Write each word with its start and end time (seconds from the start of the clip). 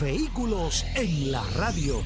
Vehículos 0.00 0.84
en 0.94 1.32
la 1.32 1.42
radio. 1.56 2.02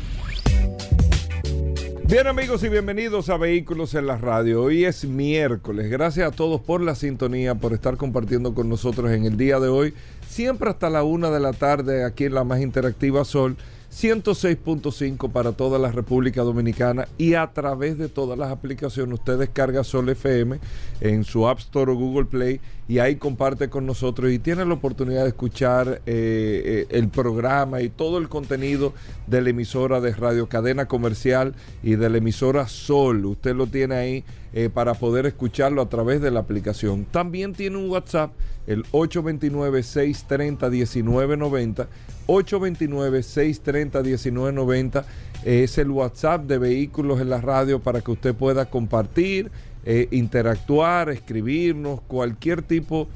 Bien 2.05 2.28
amigos 2.28 2.62
y 2.62 2.69
bienvenidos 2.69 3.28
a 3.30 3.37
Vehículos 3.37 3.95
en 3.95 4.06
la 4.06 4.16
Radio. 4.16 4.62
Hoy 4.62 4.84
es 4.84 5.05
miércoles. 5.05 5.91
Gracias 5.91 6.28
a 6.28 6.34
todos 6.34 6.61
por 6.61 6.83
la 6.83 6.95
sintonía, 6.95 7.56
por 7.56 7.73
estar 7.73 7.97
compartiendo 7.97 8.55
con 8.55 8.69
nosotros 8.69 9.11
en 9.11 9.24
el 9.24 9.37
día 9.37 9.59
de 9.59 9.69
hoy. 9.69 9.95
Siempre 10.28 10.70
hasta 10.70 10.88
la 10.88 11.02
una 11.02 11.30
de 11.30 11.41
la 11.41 11.52
tarde 11.52 12.05
aquí 12.05 12.27
en 12.27 12.34
la 12.34 12.45
más 12.45 12.61
interactiva 12.61 13.24
Sol. 13.24 13.56
106.5 13.92 15.33
para 15.33 15.50
toda 15.50 15.77
la 15.78 15.91
República 15.91 16.42
Dominicana 16.42 17.09
y 17.19 17.34
a 17.34 17.48
través 17.52 17.98
de 17.98 18.09
todas 18.09 18.38
las 18.38 18.52
aplicaciones 18.52 19.19
usted 19.19 19.36
descarga 19.36 19.83
Sol 19.83 20.09
FM 20.09 20.61
en 21.00 21.25
su 21.25 21.48
App 21.48 21.59
Store 21.59 21.91
o 21.91 21.97
Google 21.97 22.27
Play 22.27 22.61
y 22.90 22.98
ahí 22.98 23.14
comparte 23.14 23.70
con 23.70 23.86
nosotros 23.86 24.32
y 24.32 24.40
tiene 24.40 24.64
la 24.64 24.74
oportunidad 24.74 25.22
de 25.22 25.28
escuchar 25.28 26.02
eh, 26.06 26.06
eh, 26.06 26.86
el 26.90 27.08
programa 27.08 27.82
y 27.82 27.88
todo 27.88 28.18
el 28.18 28.28
contenido 28.28 28.92
de 29.28 29.42
la 29.42 29.50
emisora 29.50 30.00
de 30.00 30.12
Radio 30.12 30.48
Cadena 30.48 30.86
Comercial 30.86 31.55
y 31.84 31.94
de 31.94 32.10
la 32.10 32.19
emisora 32.19 32.66
Sol. 32.66 33.24
Usted 33.27 33.55
lo 33.55 33.69
tiene 33.69 33.94
ahí 33.94 34.24
eh, 34.52 34.70
para 34.74 34.94
poder 34.94 35.27
escucharlo 35.27 35.82
a 35.82 35.88
través 35.88 36.20
de 36.20 36.32
la 36.32 36.41
aplicación. 36.41 37.05
También 37.05 37.52
tiene 37.52 37.77
un 37.77 37.88
WhatsApp, 37.88 38.32
el 38.66 38.82
829-630-1990. 38.86 41.86
829-630-1990 42.27 45.04
es 45.44 45.78
el 45.78 45.91
WhatsApp 45.91 46.44
de 46.44 46.58
Vehículos 46.58 47.20
en 47.20 47.30
la 47.30 47.41
Radio 47.41 47.80
para 47.80 48.00
que 48.00 48.10
usted 48.10 48.34
pueda 48.34 48.69
compartir, 48.69 49.50
eh, 49.84 50.09
interactuar, 50.11 51.11
escribirnos, 51.11 52.00
cualquier 52.03 52.62
tipo 52.62 53.09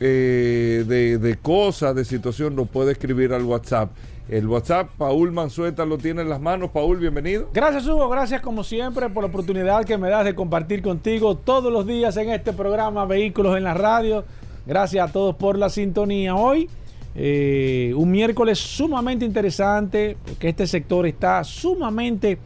eh, 0.00 0.84
de, 0.86 1.18
de 1.18 1.36
cosa, 1.36 1.94
de 1.94 2.04
situación, 2.04 2.56
lo 2.56 2.66
puede 2.66 2.92
escribir 2.92 3.32
al 3.32 3.44
WhatsApp. 3.44 3.90
El 4.28 4.48
WhatsApp, 4.48 4.90
Paul 4.96 5.32
Manzueta 5.32 5.84
lo 5.84 5.98
tiene 5.98 6.22
en 6.22 6.30
las 6.30 6.40
manos. 6.40 6.70
Paul, 6.70 6.96
bienvenido. 6.96 7.50
Gracias, 7.52 7.86
Hugo. 7.86 8.08
Gracias, 8.08 8.40
como 8.40 8.64
siempre, 8.64 9.10
por 9.10 9.22
la 9.22 9.28
oportunidad 9.28 9.84
que 9.84 9.98
me 9.98 10.08
das 10.08 10.24
de 10.24 10.34
compartir 10.34 10.80
contigo 10.80 11.36
todos 11.36 11.70
los 11.70 11.86
días 11.86 12.16
en 12.16 12.30
este 12.30 12.54
programa 12.54 13.04
Vehículos 13.04 13.56
en 13.56 13.64
la 13.64 13.74
Radio. 13.74 14.24
Gracias 14.66 15.10
a 15.10 15.12
todos 15.12 15.36
por 15.36 15.58
la 15.58 15.68
sintonía. 15.68 16.34
Hoy, 16.34 16.70
eh, 17.14 17.92
un 17.94 18.10
miércoles 18.10 18.58
sumamente 18.58 19.26
interesante, 19.26 20.16
porque 20.24 20.48
este 20.48 20.66
sector 20.66 21.06
está 21.06 21.44
sumamente 21.44 22.38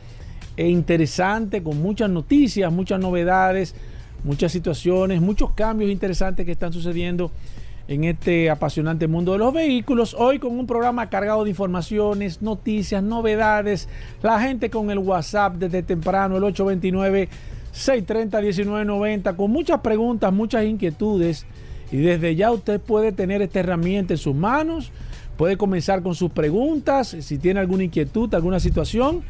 eh, 0.59 0.69
interesante, 0.69 1.63
con 1.63 1.81
muchas 1.81 2.11
noticias, 2.11 2.73
muchas 2.73 2.99
novedades, 2.99 3.77
muchas 4.25 4.51
situaciones, 4.51 5.21
muchos 5.21 5.53
cambios 5.53 5.89
interesantes 5.89 6.45
que 6.45 6.51
están 6.51 6.73
sucediendo 6.73 7.31
en 7.87 8.03
este 8.03 8.51
apasionante 8.51 9.07
mundo 9.07 9.31
de 9.33 9.39
los 9.39 9.55
vehículos. 9.55 10.15
Hoy 10.19 10.41
con 10.41 10.59
un 10.59 10.67
programa 10.67 11.09
cargado 11.09 11.45
de 11.45 11.51
informaciones, 11.51 12.43
noticias, 12.43 13.05
novedades. 13.05 13.89
La 14.21 14.41
gente 14.41 14.69
con 14.69 14.91
el 14.91 14.99
WhatsApp 14.99 15.55
desde 15.55 15.85
temprano, 15.85 16.39
el 16.39 16.43
829-630-1990, 17.73 19.37
con 19.37 19.53
muchas 19.53 19.81
preguntas, 19.81 20.33
muchas 20.33 20.65
inquietudes. 20.65 21.47
Y 21.93 21.99
desde 21.99 22.35
ya 22.35 22.51
usted 22.51 22.81
puede 22.81 23.13
tener 23.13 23.43
esta 23.43 23.61
herramienta 23.61 24.15
en 24.15 24.19
sus 24.19 24.35
manos. 24.35 24.91
Puede 25.37 25.57
comenzar 25.57 26.03
con 26.03 26.17
sus 26.17 26.33
preguntas. 26.33 27.17
Si 27.21 27.39
tiene 27.39 27.61
alguna 27.61 27.85
inquietud, 27.85 28.35
alguna 28.35 28.59
situación, 28.59 29.23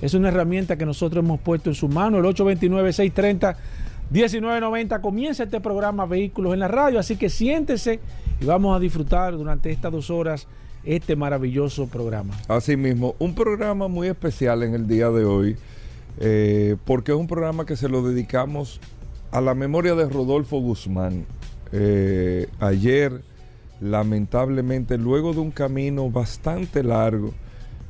es 0.00 0.14
una 0.14 0.28
herramienta 0.28 0.76
que 0.76 0.86
nosotros 0.86 1.24
hemos 1.24 1.40
puesto 1.40 1.70
en 1.70 1.74
su 1.74 1.88
mano. 1.88 2.18
El 2.18 2.24
829-630. 2.24 3.56
1990 4.10 5.00
comienza 5.00 5.44
este 5.44 5.60
programa 5.60 6.06
Vehículos 6.06 6.54
en 6.54 6.60
la 6.60 6.68
Radio, 6.68 7.00
así 7.00 7.16
que 7.16 7.28
siéntese 7.28 7.98
y 8.40 8.44
vamos 8.44 8.76
a 8.76 8.78
disfrutar 8.78 9.36
durante 9.36 9.70
estas 9.70 9.90
dos 9.90 10.10
horas 10.10 10.46
este 10.84 11.16
maravilloso 11.16 11.88
programa. 11.88 12.34
Así 12.46 12.76
mismo, 12.76 13.16
un 13.18 13.34
programa 13.34 13.88
muy 13.88 14.06
especial 14.06 14.62
en 14.62 14.74
el 14.74 14.86
día 14.86 15.10
de 15.10 15.24
hoy, 15.24 15.56
eh, 16.20 16.76
porque 16.84 17.10
es 17.10 17.18
un 17.18 17.26
programa 17.26 17.66
que 17.66 17.76
se 17.76 17.88
lo 17.88 18.02
dedicamos 18.02 18.80
a 19.32 19.40
la 19.40 19.54
memoria 19.54 19.96
de 19.96 20.08
Rodolfo 20.08 20.60
Guzmán. 20.60 21.26
Eh, 21.72 22.46
ayer, 22.60 23.22
lamentablemente, 23.80 24.98
luego 24.98 25.32
de 25.32 25.40
un 25.40 25.50
camino 25.50 26.08
bastante 26.10 26.84
largo 26.84 27.34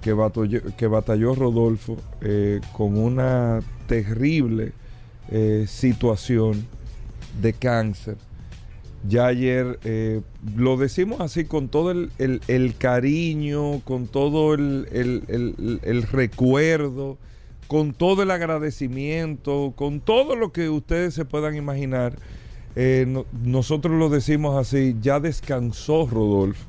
que 0.07 0.13
batalló, 0.13 0.61
que 0.77 0.87
batalló 0.87 1.35
Rodolfo 1.35 1.97
eh, 2.21 2.61
con 2.73 2.97
una 2.97 3.59
terrible 3.89 4.71
eh, 5.33 5.65
situación 5.67 6.65
de 7.43 7.53
cáncer. 7.53 8.17
Ya 9.09 9.27
ayer 9.27 9.81
eh, 9.83 10.21
lo 10.55 10.77
decimos 10.77 11.21
así 11.21 11.45
con 11.45 11.67
todo 11.69 11.91
el, 11.91 12.13
el- 12.19 12.77
cariño, 12.79 13.81
con 13.81 14.07
todo 14.07 14.55
el, 14.55 14.87
el- 14.93 16.03
recuerdo, 16.05 17.19
con 17.67 17.93
todo 17.93 18.23
el 18.23 18.31
agradecimiento, 18.31 19.73
con 19.75 19.99
todo 19.99 20.37
lo 20.37 20.53
que 20.53 20.69
ustedes 20.69 21.15
se 21.15 21.25
puedan 21.25 21.57
imaginar. 21.57 22.17
No- 22.77 23.27
nosotros 23.43 23.99
lo 23.99 24.09
decimos 24.09 24.57
así, 24.57 24.95
ya 25.03 25.19
descansó 25.19 26.07
Rodolfo. 26.07 26.65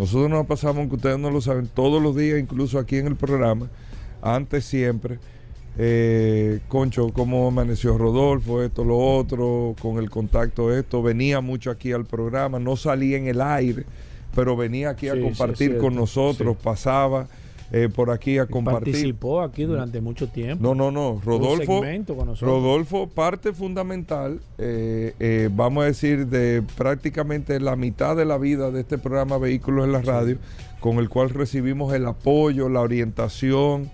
Nosotros 0.00 0.30
nos 0.30 0.46
pasamos, 0.46 0.88
que 0.88 0.94
ustedes 0.94 1.18
no 1.18 1.30
lo 1.30 1.42
saben, 1.42 1.68
todos 1.68 2.02
los 2.02 2.16
días, 2.16 2.40
incluso 2.40 2.78
aquí 2.78 2.96
en 2.96 3.06
el 3.06 3.16
programa, 3.16 3.68
antes 4.22 4.64
siempre. 4.64 5.18
Eh, 5.76 6.60
Concho, 6.68 7.10
cómo 7.12 7.46
amaneció 7.46 7.98
Rodolfo, 7.98 8.62
esto, 8.62 8.82
lo 8.82 8.96
otro, 8.96 9.76
con 9.78 9.98
el 9.98 10.08
contacto, 10.08 10.74
esto. 10.74 11.02
Venía 11.02 11.42
mucho 11.42 11.70
aquí 11.70 11.92
al 11.92 12.06
programa, 12.06 12.58
no 12.58 12.76
salía 12.76 13.18
en 13.18 13.26
el 13.26 13.42
aire, 13.42 13.84
pero 14.34 14.56
venía 14.56 14.88
aquí 14.88 15.08
a 15.08 15.16
Sí, 15.16 15.20
compartir 15.20 15.76
con 15.76 15.94
nosotros, 15.94 16.56
sí. 16.56 16.64
pasaba 16.64 17.28
eh, 17.72 17.88
por 17.94 18.10
aquí 18.10 18.38
a 18.38 18.46
compartir. 18.46 18.92
Participó 18.94 19.40
aquí 19.42 19.64
durante 19.64 20.00
mucho 20.00 20.28
tiempo. 20.28 20.62
No, 20.62 20.74
no, 20.74 20.90
no. 20.90 21.20
Rodolfo. 21.24 21.82
Rodolfo, 22.40 23.08
parte 23.08 23.52
fundamental, 23.52 24.40
eh, 24.58 25.14
eh, 25.20 25.48
vamos 25.52 25.82
a 25.84 25.86
decir, 25.86 26.26
de 26.26 26.62
prácticamente 26.76 27.60
la 27.60 27.76
mitad 27.76 28.16
de 28.16 28.24
la 28.24 28.38
vida 28.38 28.70
de 28.70 28.80
este 28.80 28.98
programa 28.98 29.38
Vehículos 29.38 29.84
en 29.86 29.92
la 29.92 30.02
Radio, 30.02 30.38
con 30.80 30.96
el 30.98 31.08
cual 31.08 31.30
recibimos 31.30 31.92
el 31.94 32.06
apoyo, 32.06 32.68
la 32.68 32.80
orientación, 32.80 33.90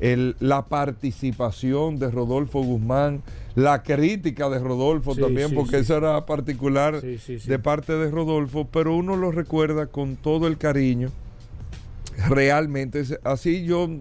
el- 0.00 0.36
la 0.40 0.62
participación 0.66 1.98
de 1.98 2.10
Rodolfo 2.10 2.62
Guzmán, 2.62 3.22
la 3.54 3.82
crítica 3.82 4.48
de 4.50 4.58
Rodolfo 4.58 5.14
Sí, 5.14 5.20
también, 5.22 5.48
sí, 5.48 5.54
porque 5.54 5.78
eso 5.78 5.96
era 5.96 6.26
particular 6.26 7.00
de 7.00 7.58
parte 7.58 7.94
de 7.94 8.10
Rodolfo, 8.10 8.68
pero 8.70 8.94
uno 8.94 9.16
lo 9.16 9.32
recuerda 9.32 9.86
con 9.86 10.16
todo 10.16 10.46
el 10.46 10.58
cariño 10.58 11.08
realmente. 12.28 13.00
es- 13.00 13.18
Así. 13.24 13.64
Yo, 13.64 13.84
o 13.84 13.98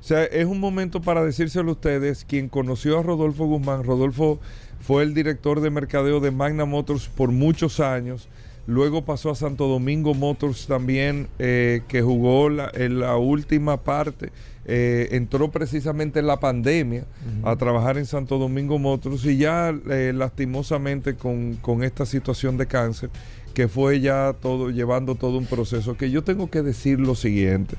sea, 0.00 0.24
es 0.24 0.46
un 0.46 0.60
momento 0.60 1.00
para 1.00 1.24
decírselo 1.24 1.70
a 1.70 1.72
ustedes, 1.74 2.24
quien 2.24 2.48
conoció 2.48 2.98
a 2.98 3.02
Rodolfo 3.02 3.46
Guzmán, 3.46 3.82
Rodolfo 3.84 4.38
fue 4.80 5.02
el 5.02 5.14
director 5.14 5.60
de 5.60 5.70
mercadeo 5.70 6.20
de 6.20 6.30
Magna 6.30 6.64
Motors 6.64 7.08
por 7.08 7.32
muchos 7.32 7.80
años, 7.80 8.28
luego 8.68 9.04
pasó 9.04 9.30
a 9.30 9.34
Santo 9.34 9.66
Domingo 9.66 10.14
Motors 10.14 10.66
también, 10.66 11.26
eh, 11.40 11.82
que 11.88 12.02
jugó 12.02 12.48
la, 12.50 12.70
en 12.74 13.00
la 13.00 13.16
última 13.16 13.82
parte, 13.82 14.30
eh, 14.68 15.08
entró 15.12 15.50
precisamente 15.50 16.18
en 16.20 16.26
la 16.26 16.38
pandemia 16.40 17.04
a 17.44 17.54
trabajar 17.56 17.98
en 17.98 18.06
Santo 18.06 18.38
Domingo 18.38 18.78
Motors 18.78 19.24
y 19.24 19.38
ya 19.38 19.74
eh, 19.90 20.12
lastimosamente 20.14 21.14
con, 21.14 21.54
con 21.62 21.82
esta 21.82 22.04
situación 22.06 22.56
de 22.56 22.66
cáncer, 22.66 23.10
que 23.56 23.68
fue 23.68 24.00
ya 24.00 24.36
todo, 24.38 24.68
llevando 24.68 25.14
todo 25.14 25.38
un 25.38 25.46
proceso, 25.46 25.96
que 25.96 26.10
yo 26.10 26.22
tengo 26.22 26.50
que 26.50 26.60
decir 26.60 27.00
lo 27.00 27.14
siguiente, 27.14 27.74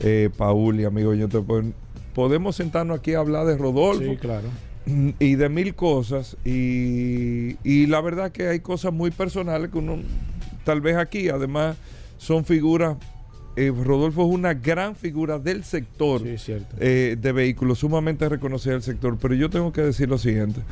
eh, 0.00 0.30
Paul 0.36 0.80
y 0.80 0.84
amigo, 0.84 1.14
yo 1.14 1.28
te 1.28 1.40
podemos 2.12 2.56
sentarnos 2.56 2.98
aquí 2.98 3.14
a 3.14 3.20
hablar 3.20 3.46
de 3.46 3.56
Rodolfo 3.56 4.02
Sí, 4.02 4.16
claro. 4.16 4.48
y 5.20 5.36
de 5.36 5.48
mil 5.48 5.76
cosas 5.76 6.36
y, 6.44 7.56
y 7.62 7.86
la 7.86 8.00
verdad 8.00 8.32
que 8.32 8.48
hay 8.48 8.58
cosas 8.58 8.92
muy 8.92 9.12
personales 9.12 9.70
que 9.70 9.78
uno 9.78 9.98
tal 10.64 10.80
vez 10.80 10.96
aquí 10.96 11.28
además 11.28 11.76
son 12.18 12.44
figuras 12.44 12.96
eh, 13.54 13.70
Rodolfo 13.70 14.26
es 14.26 14.34
una 14.34 14.54
gran 14.54 14.96
figura 14.96 15.38
del 15.38 15.62
sector 15.62 16.20
Sí, 16.36 16.52
eh, 16.80 17.16
de 17.16 17.32
vehículos 17.32 17.78
sumamente 17.78 18.28
reconocida 18.28 18.72
del 18.72 18.82
sector 18.82 19.16
pero 19.22 19.34
yo 19.34 19.48
tengo 19.50 19.72
que 19.72 19.82
decir 19.82 20.08
lo 20.08 20.18
siguiente 20.18 20.62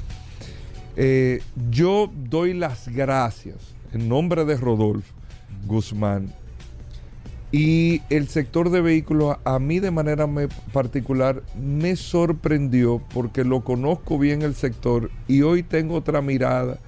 Eh, 0.97 1.41
yo 1.70 2.11
doy 2.29 2.52
las 2.52 2.88
gracias 2.88 3.79
en 3.92 4.08
nombre 4.08 4.44
de 4.44 4.56
Rodolfo 4.56 5.12
Guzmán 5.66 6.32
Y 7.52 8.02
el 8.10 8.28
sector 8.28 8.70
de 8.70 8.81
vehículos 8.81 9.37
a 9.44 9.58
mí 9.58 9.81
de 9.81 9.90
manera 9.90 10.26
me- 10.26 10.48
particular 10.72 11.42
me 11.60 11.96
sorprendió 11.96 13.02
porque 13.12 13.44
lo 13.44 13.62
conozco 13.64 14.19
bien 14.19 14.42
el 14.42 14.54
sector 14.54 15.10
y 15.26 15.42
hoy 15.42 15.62
tengo 15.64 15.96
otra 15.96 16.22
mirada 16.22 16.78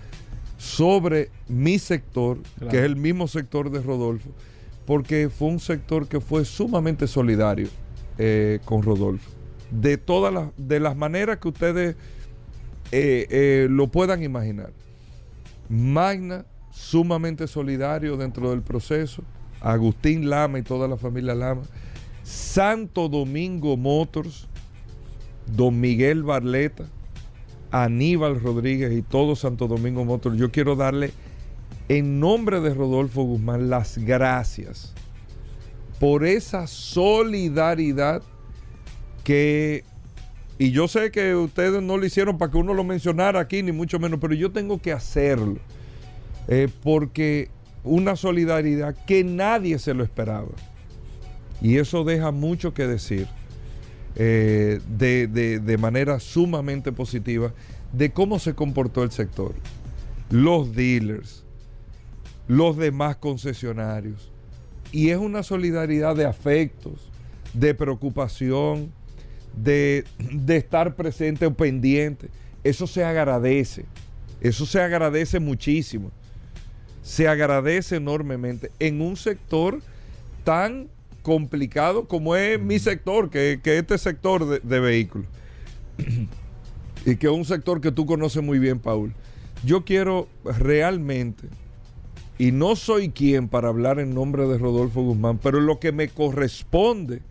sobre 0.59 1.31
mi 1.49 1.81
sector, 1.81 2.39
Claro. 2.57 2.71
que 2.71 2.79
es 2.79 2.85
el 2.85 2.95
mismo 2.95 3.27
sector 3.27 3.71
de 3.71 3.83
Rodolfo, 3.83 4.31
porque 4.87 5.29
fue 5.29 5.49
un 5.49 5.59
sector 5.59 6.07
que 6.07 6.21
fue 6.21 6.45
sumamente 6.45 7.09
solidario 7.09 7.67
eh, 8.19 8.61
con 8.65 8.83
Rodolfo. 8.83 9.29
De 9.73 9.97
todas 9.97 10.33
las, 10.33 10.51
de 10.57 10.79
las 10.79 10.97
maneras 10.97 11.39
que 11.39 11.49
ustedes 11.49 11.97
eh, 12.93 13.27
eh, 13.31 13.67
lo 13.71 13.89
puedan 13.89 14.23
imaginar. 14.23 14.71
Magna, 15.69 16.45
sumamente 16.73 17.47
solidario 17.47 18.17
dentro 18.17 18.51
del 18.51 18.63
proceso. 18.63 19.23
Agustín 19.61 20.29
Lama 20.29 20.59
y 20.59 20.63
toda 20.63 20.89
la 20.89 20.97
familia 20.97 21.35
Lama. 21.35 21.63
Santo 22.25 23.09
Domingo 23.09 23.77
Motors, 23.77 24.49
Don 25.47 25.81
Miguel 25.81 26.23
Barleta, 26.23 26.87
Aníbal 27.71 28.41
Rodríguez 28.41 28.93
y 28.93 29.03
todo 29.03 29.37
Santo 29.37 29.69
Domingo 29.69 30.05
Motors. 30.05 30.37
Yo 30.37 30.51
quiero 30.51 30.75
darle 30.75 31.13
en 31.89 32.21
nombre 32.21 32.61
de 32.61 32.75
Rodolfo 32.75 33.23
Guzmán 33.23 33.71
las 33.71 33.99
gracias 33.99 34.95
por 36.01 36.25
esa 36.25 36.67
solidaridad 36.67 38.23
que 39.25 39.85
y 40.59 40.71
yo 40.71 40.87
sé 40.87 41.11
que 41.11 41.35
ustedes 41.35 41.83
no 41.83 41.97
lo 41.97 42.07
hicieron 42.07 42.39
para 42.39 42.53
que 42.53 42.59
uno 42.59 42.73
lo 42.73 42.85
mencionara 42.85 43.41
aquí, 43.41 43.63
ni 43.63 43.73
mucho 43.73 43.99
menos, 43.99 44.21
pero 44.21 44.35
yo 44.35 44.53
tengo 44.53 44.81
que 44.81 44.93
hacerlo. 44.93 45.59
Eh, 46.49 46.69
porque 46.83 47.51
una 47.85 48.17
solidaridad 48.17 48.95
que 49.07 49.25
nadie 49.25 49.79
se 49.79 49.95
lo 49.95 50.05
esperaba. 50.05 50.49
Y 51.61 51.79
eso 51.79 52.05
deja 52.05 52.31
mucho 52.33 52.75
que 52.75 52.87
decir 52.87 53.27
eh, 54.17 54.81
de, 54.99 55.27
de- 55.27 55.59
de 55.61 55.79
manera 55.79 56.21
sumamente 56.21 56.93
positiva 56.93 57.53
de 57.93 58.11
cómo 58.13 58.39
se 58.39 58.55
comportó 58.55 59.03
el 59.03 59.11
sector. 59.11 59.55
Los 60.31 60.75
dealers, 60.75 61.45
los 62.49 62.77
demás 62.77 63.17
concesionarios. 63.17 64.31
Y 64.91 65.11
es 65.11 65.19
una 65.19 65.43
solidaridad 65.43 66.17
de 66.17 66.25
afectos, 66.27 67.09
de 67.55 67.75
preocupación, 67.75 68.93
de, 69.57 70.05
de 70.33 70.57
estar 70.57 70.95
presente 70.97 71.47
o 71.47 71.55
pendiente. 71.55 72.29
Eso 72.65 72.87
se 72.87 73.05
agradece. 73.05 73.85
Eso 74.41 74.67
se 74.67 74.81
agradece 74.81 75.39
muchísimo. 75.41 76.11
Se 77.03 77.29
agradece 77.29 77.97
enormemente 77.97 78.71
en 78.79 79.01
un 79.01 79.17
sector 79.17 79.81
tan 80.45 80.89
complicado 81.23 82.07
como 82.07 82.37
es 82.37 82.61
mi 82.61 82.79
sector, 82.79 83.31
que, 83.31 83.61
que 83.63 83.79
este 83.79 83.99
sector 83.99 84.47
de, 84.47 84.61
de 84.61 84.81
vehículos. 84.81 85.27
y 87.07 87.17
que 87.17 87.27
es 87.27 87.33
un 87.33 87.45
sector 87.45 87.81
que 87.81 87.93
tú 87.93 88.07
conoces 88.07 88.43
muy 88.43 88.59
bien, 88.59 88.79
Paul. 88.79 89.13
Yo 89.65 89.85
quiero 89.85 90.29
realmente, 90.45 91.49
y 92.39 92.51
no 92.51 92.75
soy 92.75 93.11
quien 93.11 93.49
para 93.49 93.69
hablar 93.69 94.01
en 94.01 94.15
nombre 94.15 94.47
de 94.47 94.59
Rodolfo 94.59 95.03
Guzmán, 95.03 95.39
pero 95.39 95.61
lo 95.61 95.79
que 95.79 95.93
me 95.93 96.09
corresponde 96.09 97.23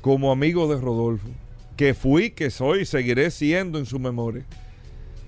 como 0.00 0.30
amigo 0.30 0.68
de 0.68 0.80
Rodolfo, 0.80 1.28
que 1.76 1.94
fui, 1.94 2.30
que 2.30 2.50
soy 2.50 2.82
y 2.82 2.86
seguiré 2.86 3.30
siendo 3.30 3.78
en 3.78 3.86
su 3.86 3.98
memoria, 3.98 4.44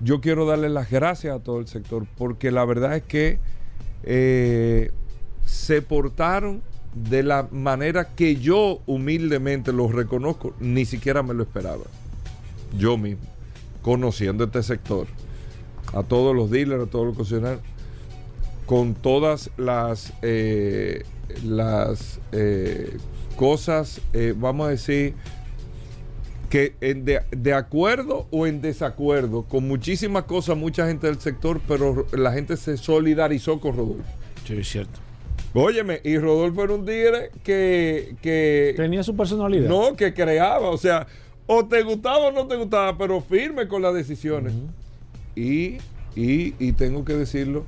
yo 0.01 0.21
quiero 0.21 0.45
darle 0.45 0.69
las 0.69 0.89
gracias 0.89 1.35
a 1.35 1.43
todo 1.43 1.59
el 1.59 1.67
sector, 1.67 2.05
porque 2.17 2.51
la 2.51 2.63
verdad 2.65 2.95
es 2.95 3.03
que 3.03 3.39
eh, 4.03 4.91
se 5.45 5.81
portaron 5.81 6.61
de 6.93 7.23
la 7.23 7.47
manera 7.51 8.15
que 8.15 8.35
yo 8.35 8.81
humildemente 8.85 9.71
los 9.71 9.93
reconozco, 9.93 10.53
ni 10.59 10.85
siquiera 10.85 11.23
me 11.23 11.33
lo 11.33 11.43
esperaba. 11.43 11.83
Yo 12.77 12.97
mismo, 12.97 13.23
conociendo 13.81 14.45
este 14.45 14.63
sector, 14.63 15.07
a 15.93 16.03
todos 16.03 16.35
los 16.35 16.49
dealers, 16.49 16.83
a 16.83 16.87
todos 16.87 17.07
los 17.07 17.15
concesionarios, 17.15 17.61
con 18.65 18.93
todas 18.93 19.49
las, 19.57 20.13
eh, 20.21 21.03
las 21.43 22.19
eh, 22.31 22.97
cosas, 23.35 24.01
eh, 24.13 24.33
vamos 24.37 24.67
a 24.67 24.69
decir, 24.71 25.15
que 26.49 26.73
en 26.81 27.05
de, 27.05 27.21
de 27.31 27.53
acuerdo 27.53 28.27
o 28.31 28.47
en 28.47 28.61
desacuerdo 28.61 29.43
con 29.43 29.67
muchísimas 29.67 30.23
cosas, 30.23 30.57
mucha 30.57 30.87
gente 30.87 31.07
del 31.07 31.19
sector, 31.19 31.61
pero 31.67 32.07
la 32.11 32.31
gente 32.31 32.57
se 32.57 32.77
solidarizó 32.77 33.59
con 33.59 33.77
Rodolfo. 33.77 34.03
Sí, 34.45 34.53
es 34.57 34.67
cierto. 34.67 34.99
Óyeme, 35.53 36.01
y 36.03 36.17
Rodolfo 36.17 36.63
era 36.63 36.73
un 36.73 36.85
tigre 36.85 37.31
que, 37.43 38.15
que 38.21 38.73
Tenía 38.75 39.03
su 39.03 39.15
personalidad. 39.15 39.67
no, 39.69 39.95
que 39.95 40.13
creaba, 40.13 40.69
o 40.69 40.77
sea, 40.77 41.07
o 41.47 41.65
te 41.65 41.81
gustaba 41.83 42.27
o 42.27 42.31
no 42.31 42.47
te 42.47 42.55
gustaba, 42.55 42.97
pero 42.97 43.21
firme 43.21 43.67
con 43.67 43.81
las 43.81 43.93
decisiones. 43.93 44.53
y, 45.35 45.77
y, 46.15 46.53
y 46.59 46.73
tengo 46.73 47.05
que 47.05 47.13
decirlo, 47.13 47.65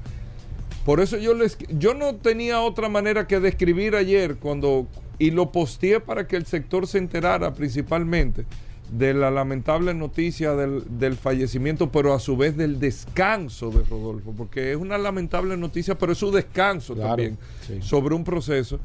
por 0.85 0.99
eso 0.99 1.17
yo 1.17 1.33
les 1.35 1.57
yo 1.69 1.93
no 1.93 2.15
tenía 2.15 2.61
otra 2.61 2.89
manera 2.89 3.27
que 3.27 3.39
describir 3.39 3.95
ayer 3.95 4.37
cuando 4.37 4.87
y 5.19 5.29
lo 5.29 5.51
posteé 5.51 5.99
para 5.99 6.27
que 6.27 6.35
el 6.35 6.47
sector 6.47 6.87
se 6.87 6.97
enterara 6.97 7.53
principalmente 7.53 8.45
de 8.91 9.13
la 9.13 9.31
lamentable 9.31 9.93
noticia 9.93 10.53
del, 10.53 10.83
del 10.99 11.15
fallecimiento, 11.15 11.91
pero 11.91 12.13
a 12.13 12.19
su 12.19 12.35
vez 12.35 12.57
del 12.57 12.79
descanso 12.79 13.71
de 13.71 13.83
Rodolfo, 13.85 14.33
porque 14.37 14.71
es 14.71 14.77
una 14.77 14.97
lamentable 14.97 15.55
noticia, 15.57 15.97
pero 15.97 16.11
es 16.11 16.17
su 16.17 16.29
descanso 16.31 16.93
Claro, 16.93 17.09
también 17.09 17.37
sí. 17.65 17.79
sobre 17.81 18.13
un 18.15 18.23
proceso 18.23 18.79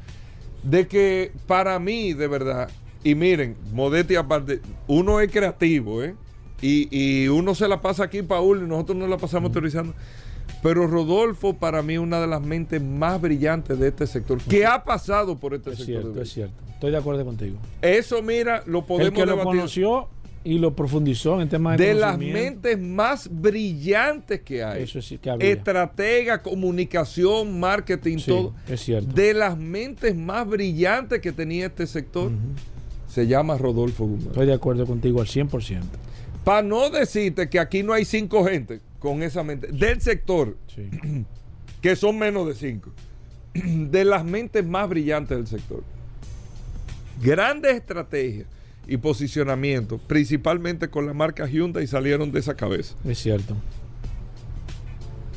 de 0.63 0.87
que 0.87 1.31
para 1.45 1.77
mí, 1.79 2.13
de 2.13 2.27
verdad, 2.27 2.69
y 3.03 3.15
miren, 3.15 3.55
modestia 3.73 4.21
aparte, 4.21 4.61
uno 4.87 5.19
es 5.19 5.31
creativo, 5.31 6.01
¿eh? 6.03 6.15
Y, 6.61 6.87
y 6.89 7.27
uno 7.27 7.53
se 7.53 7.67
la 7.67 7.81
pasa 7.81 8.05
aquí, 8.05 8.23
Paul, 8.23 8.63
y 8.63 8.67
nosotros 8.67 8.97
no 8.97 9.05
la 9.07 9.17
pasamos 9.17 9.51
teorizando. 9.51 9.93
Pero 10.63 10.87
Rodolfo, 10.87 11.53
para 11.53 11.81
mí, 11.81 11.97
una 11.97 12.19
de 12.19 12.27
las 12.27 12.41
mentes 12.41 12.81
más 12.81 13.21
brillantes 13.21 13.77
de 13.79 13.89
este 13.89 14.07
sector, 14.07 14.39
que 14.41 14.65
ha 14.65 14.83
pasado 14.83 15.37
por 15.37 15.53
este 15.53 15.71
Es 15.71 15.77
sector. 15.77 16.01
cierto, 16.01 16.11
de 16.13 16.23
es 16.23 16.31
cierto. 16.31 16.55
Estoy 16.73 16.91
de 16.91 16.97
acuerdo 16.97 17.25
contigo. 17.25 17.57
Eso, 17.81 18.21
mira, 18.21 18.63
lo 18.65 18.79
El 18.79 18.85
podemos 18.85 19.13
que 19.19 19.25
lo 19.25 19.43
conoció 19.43 20.09
y 20.43 20.59
lo 20.59 20.75
profundizó 20.75 21.41
en 21.41 21.49
temas 21.49 21.77
de, 21.77 21.87
de 21.87 21.93
las 21.95 22.17
mentes 22.17 22.79
más 22.79 23.29
brillantes 23.31 24.41
que 24.41 24.63
hay. 24.63 24.83
Eso 24.83 25.01
sí 25.01 25.17
que 25.17 25.29
había. 25.29 25.49
Estratega, 25.49 26.41
comunicación, 26.41 27.59
marketing, 27.59 28.17
Sí, 28.19 28.31
todo. 28.31 28.53
es 28.67 28.79
cierto. 28.81 29.11
De 29.13 29.33
las 29.33 29.57
mentes 29.57 30.15
más 30.15 30.47
brillantes 30.47 31.19
que 31.19 31.31
tenía 31.31 31.65
este 31.67 31.85
sector, 31.87 32.31
se 33.07 33.27
llama 33.27 33.57
Rodolfo 33.57 34.05
Guzmán. 34.05 34.27
Estoy 34.29 34.45
de 34.45 34.53
acuerdo 34.53 34.85
contigo 34.85 35.19
al 35.21 35.27
100%. 35.27 35.81
Para 36.43 36.61
no 36.61 36.89
decirte 36.89 37.49
que 37.49 37.59
aquí 37.59 37.83
no 37.83 37.91
hay 37.93 38.05
cinco 38.05 38.45
gente 38.45 38.79
con 39.07 39.23
esa 39.23 39.41
mente, 39.41 39.67
del 39.67 40.01
sector, 40.01 40.57
Sí. 40.67 40.89
que 41.81 41.95
son 41.95 42.19
menos 42.19 42.45
de 42.45 42.55
cinco, 42.55 42.91
de 43.53 44.03
las 44.03 44.25
mentes 44.25 44.65
más 44.65 44.89
brillantes 44.89 45.37
del 45.37 45.47
sector. 45.47 45.81
Grandes 47.21 47.73
estrategias 47.75 48.47
y 48.85 48.97
posicionamientos, 48.97 50.01
principalmente 50.01 50.89
con 50.89 51.05
la 51.05 51.13
marca 51.13 51.47
Hyundai, 51.47 51.87
salieron 51.87 52.33
de 52.33 52.39
esa 52.41 52.55
cabeza. 52.55 52.95
Es 53.05 53.19
cierto. 53.19 53.55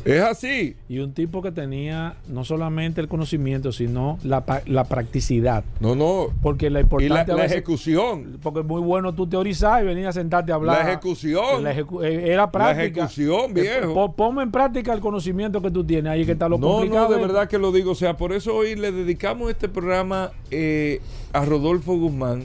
Es 0.05 0.23
así. 0.23 0.77
Y 0.89 1.01
un 1.01 1.13
tipo 1.13 1.43
que 1.43 1.53
tenía 1.53 2.17
no 2.27 2.43
solamente 2.45 3.03
el 3.03 3.09
conocimiento, 3.09 3.71
sino 3.71 4.19
la, 4.25 4.45
la 4.67 4.85
practicidad. 4.85 5.63
No, 5.79 5.95
no. 5.95 6.29
Porque 6.43 6.71
la 6.71 6.81
Y 6.81 6.83
la, 6.83 6.87
importante 6.87 7.33
a 7.33 7.37
la 7.37 7.43
veces- 7.43 7.59
ejecución. 7.59 8.39
porque 8.43 8.61
es 8.61 8.67
muy 8.67 8.81
bueno 8.81 9.15
tú 9.15 9.27
teorizar 9.27 9.83
y 9.83 9.87
venir 9.87 10.07
a 10.07 10.13
sentarte 10.13 10.53
a 10.53 10.55
hablar. 10.55 10.85
La 10.85 10.91
ejecución. 10.93 11.63
La 11.63 11.75
ejecu- 11.77 12.03
eh, 12.03 12.33
era 12.33 12.51
práctica. 12.51 12.83
ejecución, 13.05 13.51
Eh, 13.51 13.61
viejo. 13.61 13.93
po- 13.95 14.13
Ponme 14.13 14.43
en 14.43 14.51
práctica 14.51 14.93
el 14.95 15.01
conocimiento 15.01 15.61
que 15.61 15.71
tú 15.71 15.85
tienes. 15.85 16.11
Ahí 16.13 16.25
que 16.25 16.33
está 16.33 16.49
lo 16.49 16.57
No, 16.59 16.67
complicado. 16.69 17.03
no, 17.05 17.09
de 17.11 17.17
esto. 17.17 17.27
verdad 17.29 17.49
que 17.49 17.59
lo 17.59 17.71
digo. 17.71 17.91
O 17.91 17.95
sea, 17.95 18.17
por 18.17 18.33
eso 18.33 18.55
hoy 18.57 18.77
le 18.77 18.93
dedicamos 18.93 19.51
este 19.51 19.69
programa 19.69 20.31
eh, 20.51 21.01
a 21.35 21.45
Rodolfo 21.45 21.95
Guzmán. 21.99 22.45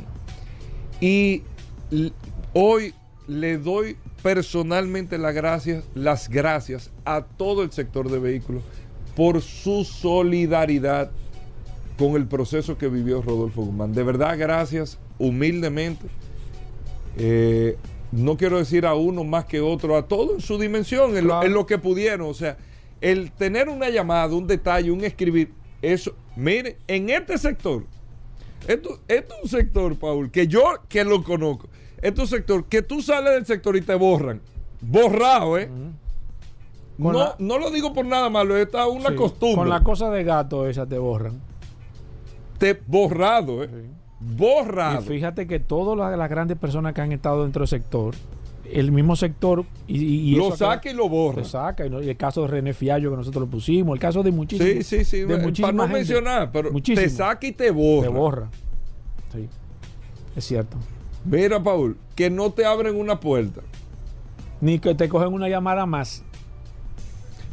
Y 1.00 1.42
hoy 2.54 2.94
le 3.28 3.58
doy 3.58 3.96
personalmente 4.25 5.20
las 5.20 5.36
gracias, 5.36 5.84
las 5.94 6.29
gracias 6.29 6.89
a 7.05 7.22
todo 7.22 7.62
el 7.62 7.72
sector 7.72 8.10
de 8.10 8.17
vehículos 8.17 8.63
por 9.15 9.39
su 9.39 9.84
solidaridad 9.84 11.12
con 11.96 12.15
el 12.15 12.25
proceso 12.25 12.75
que 12.75 12.88
vivió 12.88 13.22
Rodolfo 13.22 13.62
Guzmán. 13.62 13.94
De 13.94 14.01
verdad, 14.01 14.36
gracias, 14.36 14.98
humildemente. 15.20 16.08
Eh, 17.17 17.77
no 18.12 18.36
quiero 18.36 18.58
decir 18.58 18.88
a 18.88 18.96
uno 18.96 19.24
más 19.24 19.46
que 19.46 19.62
otro, 19.62 19.96
a 19.96 20.08
todo 20.08 20.34
en 20.34 20.41
su 20.41 20.58
dimensión, 20.58 21.15
en, 21.15 21.27
lo, 21.27 21.44
en 21.44 21.53
lo 21.53 21.67
que 21.67 21.77
pudieron. 21.77 22.27
O 22.27 22.34
sea, 22.34 22.58
el 23.01 23.32
tener 23.32 23.70
una 23.70 23.91
llamada, 23.91 24.34
un 24.34 24.48
detalle, 24.48 24.89
un 24.89 25.03
escribir, 25.03 25.51
eso, 25.84 26.15
mire, 26.36 26.79
en 26.88 27.12
este 27.12 27.38
sector, 27.38 27.86
esto, 28.67 29.00
esto 29.07 29.34
es 29.36 29.43
un 29.43 29.50
sector, 29.50 29.95
Paul, 29.98 30.31
que 30.31 30.48
yo 30.48 30.62
que 30.89 31.03
lo 31.03 31.24
conozco, 31.24 31.67
esto 32.01 32.24
es 32.24 32.31
un 32.31 32.38
sector 32.38 32.65
que 32.65 32.81
tú 32.81 33.01
sales 33.01 33.34
del 33.34 33.45
sector 33.45 33.75
y 33.75 33.81
te 33.81 33.95
borran. 33.95 34.41
Borrado, 34.81 35.57
¿eh? 35.57 35.69
No, 36.98 37.12
la- 37.12 37.36
no 37.39 37.57
lo 37.57 37.72
digo 37.72 37.93
por 37.93 38.05
nada 38.05 38.29
malo, 38.29 38.55
esta 38.55 38.86
es 38.86 38.91
una 38.93 39.10
Sí, 39.10 39.15
costumbre. 39.15 39.57
Con 39.57 39.69
la 39.69 39.84
cosa 39.84 40.10
de 40.10 40.24
gato 40.24 40.67
esa 40.67 40.86
te 40.86 40.98
borran. 40.98 41.39
te 42.57 42.79
borrado, 42.88 43.63
¿eh? 43.63 43.69
Borrado. 44.19 45.01
Y 45.01 45.05
fíjate 45.17 45.45
que 45.45 45.60
todas 45.60 45.98
las, 45.98 46.17
las 46.17 46.29
grandes 46.29 46.57
personas 46.57 46.93
que 46.93 47.01
han 47.01 47.12
estado 47.12 47.43
dentro 47.43 47.62
del 47.62 47.67
sector, 47.67 48.15
el 48.72 48.91
mismo 48.91 49.15
sector 49.15 49.65
y, 49.88 50.36
lo 50.36 50.55
saca 50.55 50.89
y 50.89 50.93
lo 50.93 51.07
borra. 51.10 51.39
lo 51.39 51.45
saca. 51.45 51.86
Y, 51.86 52.10
el 52.10 52.17
caso 52.17 52.41
de 52.43 52.48
René 52.48 52.74
Fiallo 52.74 53.12
que 53.12 53.17
nosotros 53.17 53.41
lo 53.41 53.50
pusimos, 53.50 53.93
el 53.95 54.00
caso 54.00 54.24
de 54.24 54.31
muchísimos. 54.31 54.86
Sí, 54.86 55.03
sí, 55.03 55.05
sí. 55.05 55.19
de 55.22 55.38
Para 55.38 55.72
no 55.74 55.84
gente. 55.84 55.98
mencionar, 56.00 56.51
pero 56.51 56.72
Muchísimo. 56.72 57.03
te 57.05 57.10
saca 57.10 57.45
y 57.48 57.51
te 57.51 57.72
borra. 57.72 58.07
Te 58.07 58.13
borra. 58.13 58.50
Sí. 59.34 59.48
Es 60.36 60.45
cierto. 60.45 60.77
Mira, 61.24 61.62
Paul, 61.62 61.98
que 62.15 62.29
no 62.29 62.51
te 62.51 62.65
abren 62.65 62.95
una 62.95 63.19
puerta. 63.19 63.62
Ni 64.62 64.79
que 64.79 64.95
te 64.95 65.10
cogen 65.10 65.34
una 65.34 65.50
llamada 65.50 65.86
más. 65.86 66.24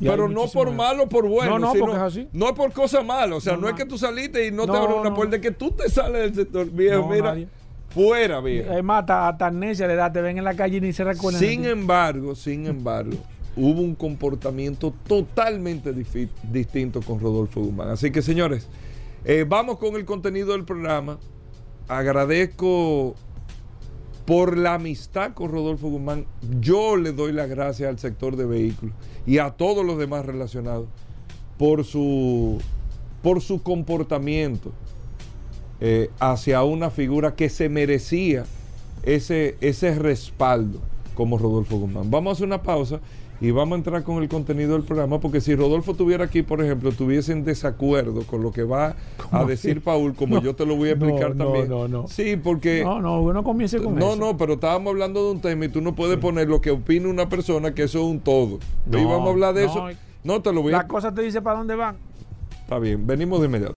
Y 0.00 0.07
pero 0.07 0.28
no 0.28 0.47
por 0.47 0.71
de- 0.71 0.76
malo 0.76 1.09
por 1.09 1.28
bueno. 1.28 1.52
No, 1.52 1.59
no, 1.66 1.73
sino- 1.73 1.85
porque 1.85 1.97
es 1.97 2.02
así. 2.02 2.28
No 2.33 2.47
es 2.49 2.52
por 2.52 2.73
cosa 2.73 3.02
mala. 3.02 3.37
O 3.37 3.40
sea, 3.40 3.54
no, 3.54 3.62
No, 3.62 3.69
es 3.69 3.75
que 3.75 3.85
tú 3.85 3.99
saliste 3.99 4.47
y 4.47 4.50
no, 4.50 4.66
te 4.66 4.76
abren 4.76 4.99
una 4.99 5.14
puerta, 5.14 5.37
es 5.37 5.42
que 5.42 5.52
tú 5.52 5.71
te 5.71 5.88
sales 5.88 6.23
del 6.23 6.35
sector. 6.35 6.71
Mira. 6.73 7.00
nadie. 7.23 7.49
Fuera, 7.95 8.41
viejo. 8.41 8.73
Es 8.73 8.83
más, 8.83 9.01
hasta, 9.01 9.29
hasta 9.29 9.47
amnesia 9.49 9.87
le 9.87 9.97
da, 9.97 10.13
te 10.13 10.21
ven 10.23 10.39
en 10.39 10.45
la 10.45 10.55
calle 10.55 10.79
y 10.79 10.81
ni 10.81 10.93
se 10.93 11.05
recuerdan. 11.05 11.41
Sin 11.41 11.65
embargo, 11.65 12.35
sin 12.35 12.67
embargo, 12.67 13.17
hubo 13.57 13.83
un 13.83 13.95
comportamiento 13.95 14.95
totalmente 15.07 15.93
distinto 15.93 17.03
con 17.03 17.21
Rodolfo 17.21 17.61
Guzmán. 17.61 17.91
Así 17.91 18.11
que, 18.11 18.23
señores, 18.23 18.69
eh, 19.25 19.45
vamos 19.47 19.79
con 19.79 19.95
el 19.97 20.05
contenido 20.05 20.53
del 20.53 20.65
programa. 20.65 21.19
Agradezco 21.89 23.15
por 24.25 24.57
la 24.57 24.75
amistad 24.75 25.35
con 25.35 25.51
Rodolfo 25.51 25.89
Guzmán. 25.89 26.27
Yo 26.61 26.97
le 26.97 27.13
doy 27.13 27.33
las 27.33 27.49
gracias 27.49 27.89
al 27.89 27.99
sector 27.99 28.37
de 28.37 28.47
vehículos 28.47 28.95
y 29.27 29.39
a 29.39 29.51
todos 29.51 29.85
los 29.85 29.99
demás 29.99 30.25
relacionados 30.25 30.87
por 31.59 31.85
su, 31.85 32.59
por 33.23 33.41
su 33.41 33.63
comportamiento 33.63 34.73
eh, 35.85 36.11
hacia 36.21 36.62
una 36.62 36.91
figura 36.91 37.35
que 37.35 37.49
se 37.49 37.69
merecía 37.69 38.45
ese, 39.03 39.57
ese 39.61 39.97
respaldo 39.97 40.79
como 41.17 41.39
Rodolfo 41.39 41.77
Guzmán. 41.77 42.09
Vamos 42.09 42.31
a 42.31 42.33
hacer 42.35 42.47
una 42.47 42.62
pausa 42.62 43.01
y 43.41 43.51
vamos 43.51 43.73
a 43.75 43.79
entrar 43.79 44.05
con 44.05 44.23
el 44.23 44.29
contenido 44.29 44.75
del 44.75 44.85
programa, 44.85 45.19
porque 45.19 45.41
si 45.41 45.57
Rodolfo 45.57 45.91
estuviera 45.91 46.27
aquí, 46.27 46.43
por 46.43 46.62
ejemplo, 46.62 46.91
estuviese 46.91 47.33
en 47.33 47.45
desacuerdo 47.45 48.23
con 48.23 48.45
lo 48.45 48.53
que 48.53 48.62
va 48.62 48.91
a 48.91 48.97
¿Cómo 49.29 49.45
decir 49.47 49.73
así? 49.73 49.81
Paul, 49.81 50.15
como 50.15 50.37
No, 50.37 50.43
yo 50.43 50.55
te 50.55 50.65
lo 50.65 50.77
voy 50.77 50.91
a 50.91 50.93
explicar 50.93 51.35
no, 51.35 51.47
no, 51.47 51.51
también. 51.51 51.69
no, 51.69 51.89
no. 51.89 52.07
Sí, 52.07 52.37
porque... 52.37 52.85
No, 52.85 53.01
no, 53.01 53.21
uno 53.21 53.43
comience 53.43 53.79
con 53.83 53.97
No, 53.97 54.11
eso. 54.12 54.17
no, 54.21 54.37
pero 54.37 54.53
estábamos 54.55 54.93
hablando 54.93 55.25
de 55.25 55.33
un 55.33 55.41
tema 55.41 55.65
y 55.65 55.69
tú 55.69 55.81
no 55.81 55.97
puedes 55.97 56.19
poner 56.19 56.49
lo 56.49 56.61
que 56.61 56.71
opina 56.71 57.09
una 57.09 57.29
persona, 57.29 57.75
que 57.75 57.83
eso 57.83 57.99
es 57.99 58.05
un 58.05 58.21
todo. 58.21 58.61
No, 58.87 58.99
y 59.01 59.05
vamos 59.05 59.27
a 59.27 59.31
hablar 59.33 59.55
de 59.55 59.67
no. 59.67 59.89
eso. 59.89 59.99
No, 60.23 60.41
te 60.41 60.53
lo 60.53 60.62
voy 60.62 60.73
a 60.75 60.77
La 60.77 60.87
cosa 60.87 61.12
te 61.12 61.23
dice 61.23 61.43
para 61.43 61.59
dónde 61.59 61.75
van. 61.75 61.97
Está 62.62 62.79
bien, 62.79 63.05
venimos 63.05 63.41
de 63.41 63.47
inmediato. 63.47 63.75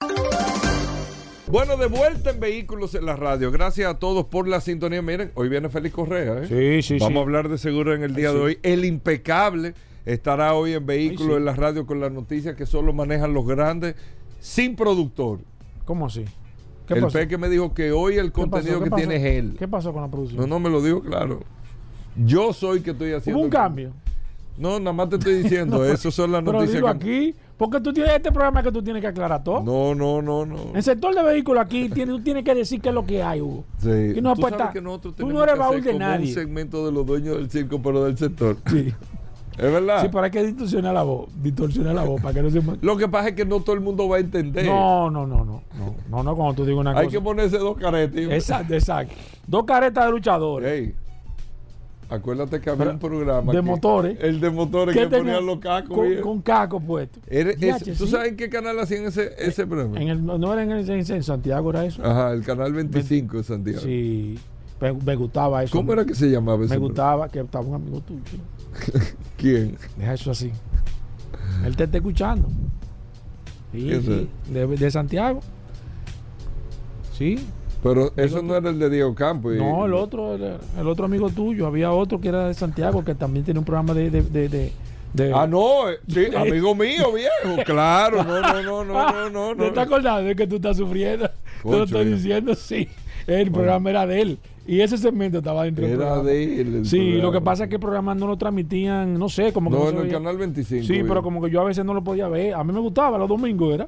Bueno, 1.52 1.78
de 1.78 1.86
vuelta 1.88 2.32
en 2.32 2.40
Vehículos 2.40 2.96
en 2.96 3.06
la 3.06 3.16
Radio. 3.16 3.52
Gracias 3.52 3.90
a 3.90 4.00
todos 4.00 4.26
por 4.26 4.48
la 4.48 4.60
sintonía. 4.62 5.02
Miren, 5.02 5.32
hoy 5.36 5.48
viene 5.48 5.70
Félix 5.70 5.94
Correa. 5.94 6.42
¿eh? 6.44 6.82
Sí, 6.82 6.96
sí, 6.96 7.00
Vamos 7.00 7.14
sí. 7.14 7.18
a 7.20 7.22
hablar 7.22 7.50
de 7.50 7.58
seguro 7.60 7.94
en 7.94 8.04
el 8.04 8.16
día 8.16 8.34
de 8.34 8.40
hoy. 8.40 8.60
El 8.64 8.84
impecable 8.84 9.76
estará 10.06 10.56
hoy 10.56 10.74
en 10.74 10.86
Vehículos 10.86 11.34
sí. 11.34 11.38
en 11.38 11.46
la 11.46 11.54
Radio 11.54 11.86
con 11.86 12.00
las 12.00 12.12
noticias 12.12 12.56
que 12.56 12.66
solo 12.66 12.94
manejan 12.94 13.34
los 13.34 13.46
grandes 13.46 13.96
sin 14.40 14.76
productor. 14.76 15.40
¿Cómo 15.86 16.08
así? 16.08 16.26
¿Qué 16.88 16.96
el 16.96 17.02
pasó? 17.02 17.20
Peque 17.20 17.38
me 17.38 17.48
dijo 17.48 17.74
que 17.76 17.92
hoy 17.92 18.16
el 18.18 18.32
contenido 18.32 18.80
¿Qué 18.80 18.86
que 18.86 18.90
pasó? 18.90 19.08
tiene 19.08 19.16
es 19.18 19.24
él. 19.38 19.56
¿Qué 19.58 19.68
pasó 19.68 19.94
con 19.94 20.02
la 20.02 20.10
producción? 20.10 20.42
No, 20.42 20.48
no 20.48 20.60
me 20.60 20.70
lo 20.72 20.82
dijo 20.82 21.02
claro. 21.02 21.42
Yo 22.16 22.54
soy 22.54 22.82
que 22.82 22.92
estoy 22.92 23.12
haciendo. 23.12 23.38
Hubo 23.40 23.46
un 23.46 23.52
cambio. 23.52 23.92
No, 24.58 24.80
nada 24.80 24.94
más 24.94 25.10
te 25.10 25.16
estoy 25.18 25.44
diciendo. 25.44 25.78
No, 25.80 25.84
Eso 25.86 26.12
son 26.12 26.32
las 26.32 26.42
Pero 26.44 26.54
noticias 26.60 26.76
dilo 26.82 26.88
que. 26.88 26.92
aquí, 27.32 27.36
porque 27.58 27.80
tú 27.82 27.92
tienes 27.94 28.14
este 28.16 28.32
programa 28.32 28.64
que 28.64 28.72
tú 28.72 28.82
tienes 28.82 29.02
que 29.02 29.08
aclarar 29.08 29.44
todo. 29.44 29.62
No, 29.64 29.94
no, 29.96 30.22
no, 30.22 30.46
no. 30.46 30.58
El 30.74 30.84
sector 30.84 31.14
de 31.14 31.24
vehículos 31.24 31.64
aquí 31.64 31.90
tiene- 31.90 32.12
tú 32.14 32.22
tienes 32.22 32.44
que 32.44 32.56
decir 32.56 32.80
qué 32.82 32.90
es 32.90 32.96
lo 32.96 33.06
que 33.06 33.22
hay, 33.22 33.42
Hugo. 33.42 33.64
Sí. 33.80 34.14
Y 34.16 34.22
no 34.22 34.34
Tú 34.36 34.42
sabes 34.44 34.70
que 34.74 34.82
nosotros 34.82 35.16
tú 35.16 35.28
no 35.28 35.44
eres 35.44 35.54
que 35.56 35.60
baúl 35.60 35.76
hacer 35.76 35.84
de 35.84 35.92
como 35.92 36.00
nadie. 36.06 36.28
un 36.30 36.34
segmento 36.34 36.86
de 36.86 36.92
los 36.92 37.06
dueños 37.06 37.38
del 37.38 37.50
circo, 37.50 37.82
pero 37.82 38.04
del 38.06 38.18
sector. 38.18 38.58
Sí. 38.68 38.94
Es 39.58 39.72
verdad. 39.72 40.02
Sí, 40.02 40.10
pero 40.12 40.22
hay 40.26 40.32
que 40.32 40.44
distorsionar 40.44 40.94
la 40.94 41.04
voz. 41.04 41.30
Distorsionar 41.42 41.96
la 41.96 42.04
voz 42.04 42.20
para 42.22 42.34
que 42.34 42.42
no 42.44 42.50
se. 42.50 42.62
Lo 42.82 42.98
que 42.98 43.08
pasa 43.08 43.30
es 43.30 43.36
que 43.36 43.46
no 43.46 43.62
todo 43.62 43.74
el 43.74 43.80
mundo 43.80 44.10
va 44.10 44.18
a 44.18 44.20
entender. 44.20 44.66
No, 44.66 45.10
no, 45.10 45.26
no, 45.26 45.46
no. 45.46 45.64
No, 45.78 45.96
no, 46.10 46.24
no, 46.24 46.36
cuando 46.36 46.56
tú 46.56 46.66
digas 46.66 46.82
una 46.82 46.90
Hay 46.92 47.06
cosa. 47.06 47.10
que 47.18 47.22
ponerse 47.24 47.58
dos 47.58 47.78
caretas. 47.78 48.20
Exacto, 48.20 48.74
exacto. 48.74 49.14
Dos 49.48 49.64
caretas 49.64 50.08
de 50.08 50.12
luchadores. 50.12 50.70
Ey, 50.70 50.96
acuérdate 52.10 52.60
que 52.62 52.70
había 52.70 52.80
Pero, 52.86 52.92
un 52.92 53.00
programa. 53.00 53.52
de 53.52 53.58
que- 53.60 53.62
motores. 53.62 54.18
El 54.22 54.40
de 54.40 54.50
motores 54.50 54.96
¿Qué 54.96 55.08
que 55.10 55.18
ponían 55.18 55.46
los 55.46 55.60
cacos. 55.60 55.98
Con, 55.98 56.16
con 56.22 56.42
caco 56.42 56.80
puesto. 56.80 57.20
Era- 57.28 57.52
ese- 57.52 57.66
Yache, 57.68 57.94
¿Tú 57.96 58.06
sí. 58.06 58.12
sabes 58.12 58.30
en 58.30 58.38
qué 58.38 58.50
canal 58.50 58.80
hacían 58.80 59.06
ese, 59.06 59.32
ese 59.38 59.66
programa? 59.68 60.00
En 60.00 60.08
el, 60.10 60.26
no 60.26 60.54
era 60.54 60.64
en, 60.64 60.72
el- 60.72 60.90
en- 60.90 61.24
Santiago, 61.24 61.70
era 61.72 61.86
eso. 61.86 62.04
Ajá, 62.06 62.32
el 62.34 62.44
canal 62.44 62.74
25 62.74 63.38
de 63.38 63.44
Santiago. 63.44 63.80
Sí. 63.82 64.38
Me, 64.82 64.92
me 64.94 65.16
gustaba 65.16 65.64
eso. 65.64 65.72
¿Cómo 65.76 65.94
era 65.94 66.06
que 66.06 66.14
se 66.16 66.30
llamaba 66.30 66.66
ese 66.66 66.74
Me 66.74 66.80
programa? 66.86 66.88
gustaba 66.88 67.30
que 67.30 67.40
estaba 67.40 67.66
un 67.66 67.76
amigo 67.76 68.02
tuyo. 68.02 68.22
¿Quién? 69.38 69.78
Deja 69.98 70.14
eso 70.14 70.32
así. 70.32 70.52
Él 71.66 71.76
te 71.76 71.86
está 71.86 71.98
escuchando. 71.98 72.48
Sí, 73.72 73.82
¿Quién 73.88 74.02
sí. 74.04 74.30
De, 74.52 74.68
de 74.68 74.92
Santiago. 74.92 75.40
Sí. 77.18 77.40
Pero 77.88 78.12
eso 78.18 78.42
no 78.42 78.56
era 78.56 78.70
el 78.72 78.80
de 78.80 78.90
Diego 78.90 79.14
Campos. 79.14 79.54
y- 79.56 79.58
No, 79.60 79.86
el 79.86 79.94
otro, 79.94 80.34
el, 80.34 80.58
el 80.80 80.88
otro 80.88 81.06
amigo 81.06 81.30
tuyo. 81.30 81.68
Había 81.68 81.92
otro 81.92 82.20
que 82.20 82.30
era 82.30 82.48
de 82.48 82.54
Santiago 82.56 83.06
que 83.06 83.14
también 83.14 83.46
tiene 83.46 83.60
un 83.60 83.66
programa 83.66 83.94
de. 83.94 84.10
de, 84.10 84.22
de, 84.24 84.50
de- 84.50 84.72
de- 85.14 85.32
Ah, 85.34 85.46
no, 85.48 85.90
eh, 85.90 85.98
sí, 86.08 86.26
amigo 86.36 86.74
mío, 86.74 87.12
viejo. 87.14 87.64
Claro, 87.64 88.24
no, 88.24 88.42
no, 88.42 88.64
no, 88.64 88.84
no, 88.84 89.12
no, 89.12 89.30
no. 89.30 89.56
¿No 89.56 89.64
te 89.70 89.76
no. 89.76 89.82
acordás 89.82 90.26
de 90.26 90.36
que 90.36 90.48
tú 90.48 90.56
estás 90.56 90.78
sufriendo? 90.78 91.30
Te 91.64 91.70
lo 91.70 91.84
estoy 91.84 92.06
diciendo, 92.06 92.56
sí. 92.56 92.90
El 93.28 93.52
programa 93.52 93.90
era 93.92 94.06
de 94.08 94.22
él. 94.22 94.40
Y 94.68 94.82
ese 94.82 94.98
segmento 94.98 95.38
estaba 95.38 95.64
dentro 95.66 95.86
del 95.86 95.94
Era 95.94 96.06
programa. 96.06 96.30
de 96.30 96.62
él. 96.62 96.86
Sí, 96.88 96.98
lo 96.98 97.14
que 97.14 97.20
programa. 97.22 97.44
pasa 97.46 97.64
es 97.66 97.70
que 97.70 97.76
el 97.76 97.82
programa 97.82 98.16
no 98.16 98.26
lo 98.26 98.36
transmitían, 98.36 99.14
no 99.20 99.30
sé, 99.30 99.54
como 99.54 99.70
que 99.70 99.78
No, 99.78 99.92
no 99.92 100.00
en 100.02 100.06
el 100.08 100.12
canal 100.12 100.38
25. 100.38 100.84
Sí, 100.86 100.92
viejo. 100.94 101.08
pero 101.08 101.22
como 101.22 101.40
que 101.40 101.52
yo 101.52 101.62
a 101.62 101.66
veces 101.66 101.86
no 101.86 101.94
lo 101.94 102.04
podía 102.04 102.28
ver. 102.28 102.56
A 102.56 102.64
mí 102.64 102.74
me 102.74 102.80
gustaba 102.80 103.18
los 103.20 103.30
domingos, 103.30 103.76
¿era? 103.76 103.88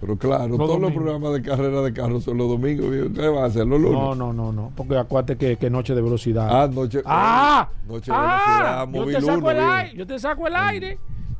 Pero 0.00 0.16
claro, 0.16 0.48
Los 0.48 0.58
todos 0.58 0.80
los 0.80 0.92
programas 0.92 1.32
de 1.32 1.42
carrera 1.42 1.82
de 1.82 1.92
carros 1.92 2.24
son 2.24 2.38
los 2.38 2.48
domingos. 2.48 2.86
¿Qué 3.14 3.28
va 3.28 3.42
a 3.42 3.46
hacer? 3.46 3.66
Los 3.66 3.80
lunes. 3.80 3.98
No, 3.98 4.14
no, 4.14 4.32
no, 4.32 4.52
no. 4.52 4.72
Porque 4.76 4.96
acuérdate 4.96 5.36
que, 5.36 5.56
que 5.56 5.70
Noche 5.70 5.94
de 5.94 6.02
Velocidad. 6.02 6.48
Ah, 6.50 6.68
noche. 6.68 7.02
¡Ah! 7.04 7.68
Noche 7.86 8.12
de 8.12 8.16
¡Ah! 8.16 8.86
velocidad, 8.88 9.12
yo 9.12 9.26
te 9.26 9.26
saco 9.26 9.50
el 9.50 9.58
aire. 9.58 9.96
Yo 9.96 10.06
te 10.06 10.18
saco 10.18 10.46
el 10.46 10.56
aire. 10.56 10.98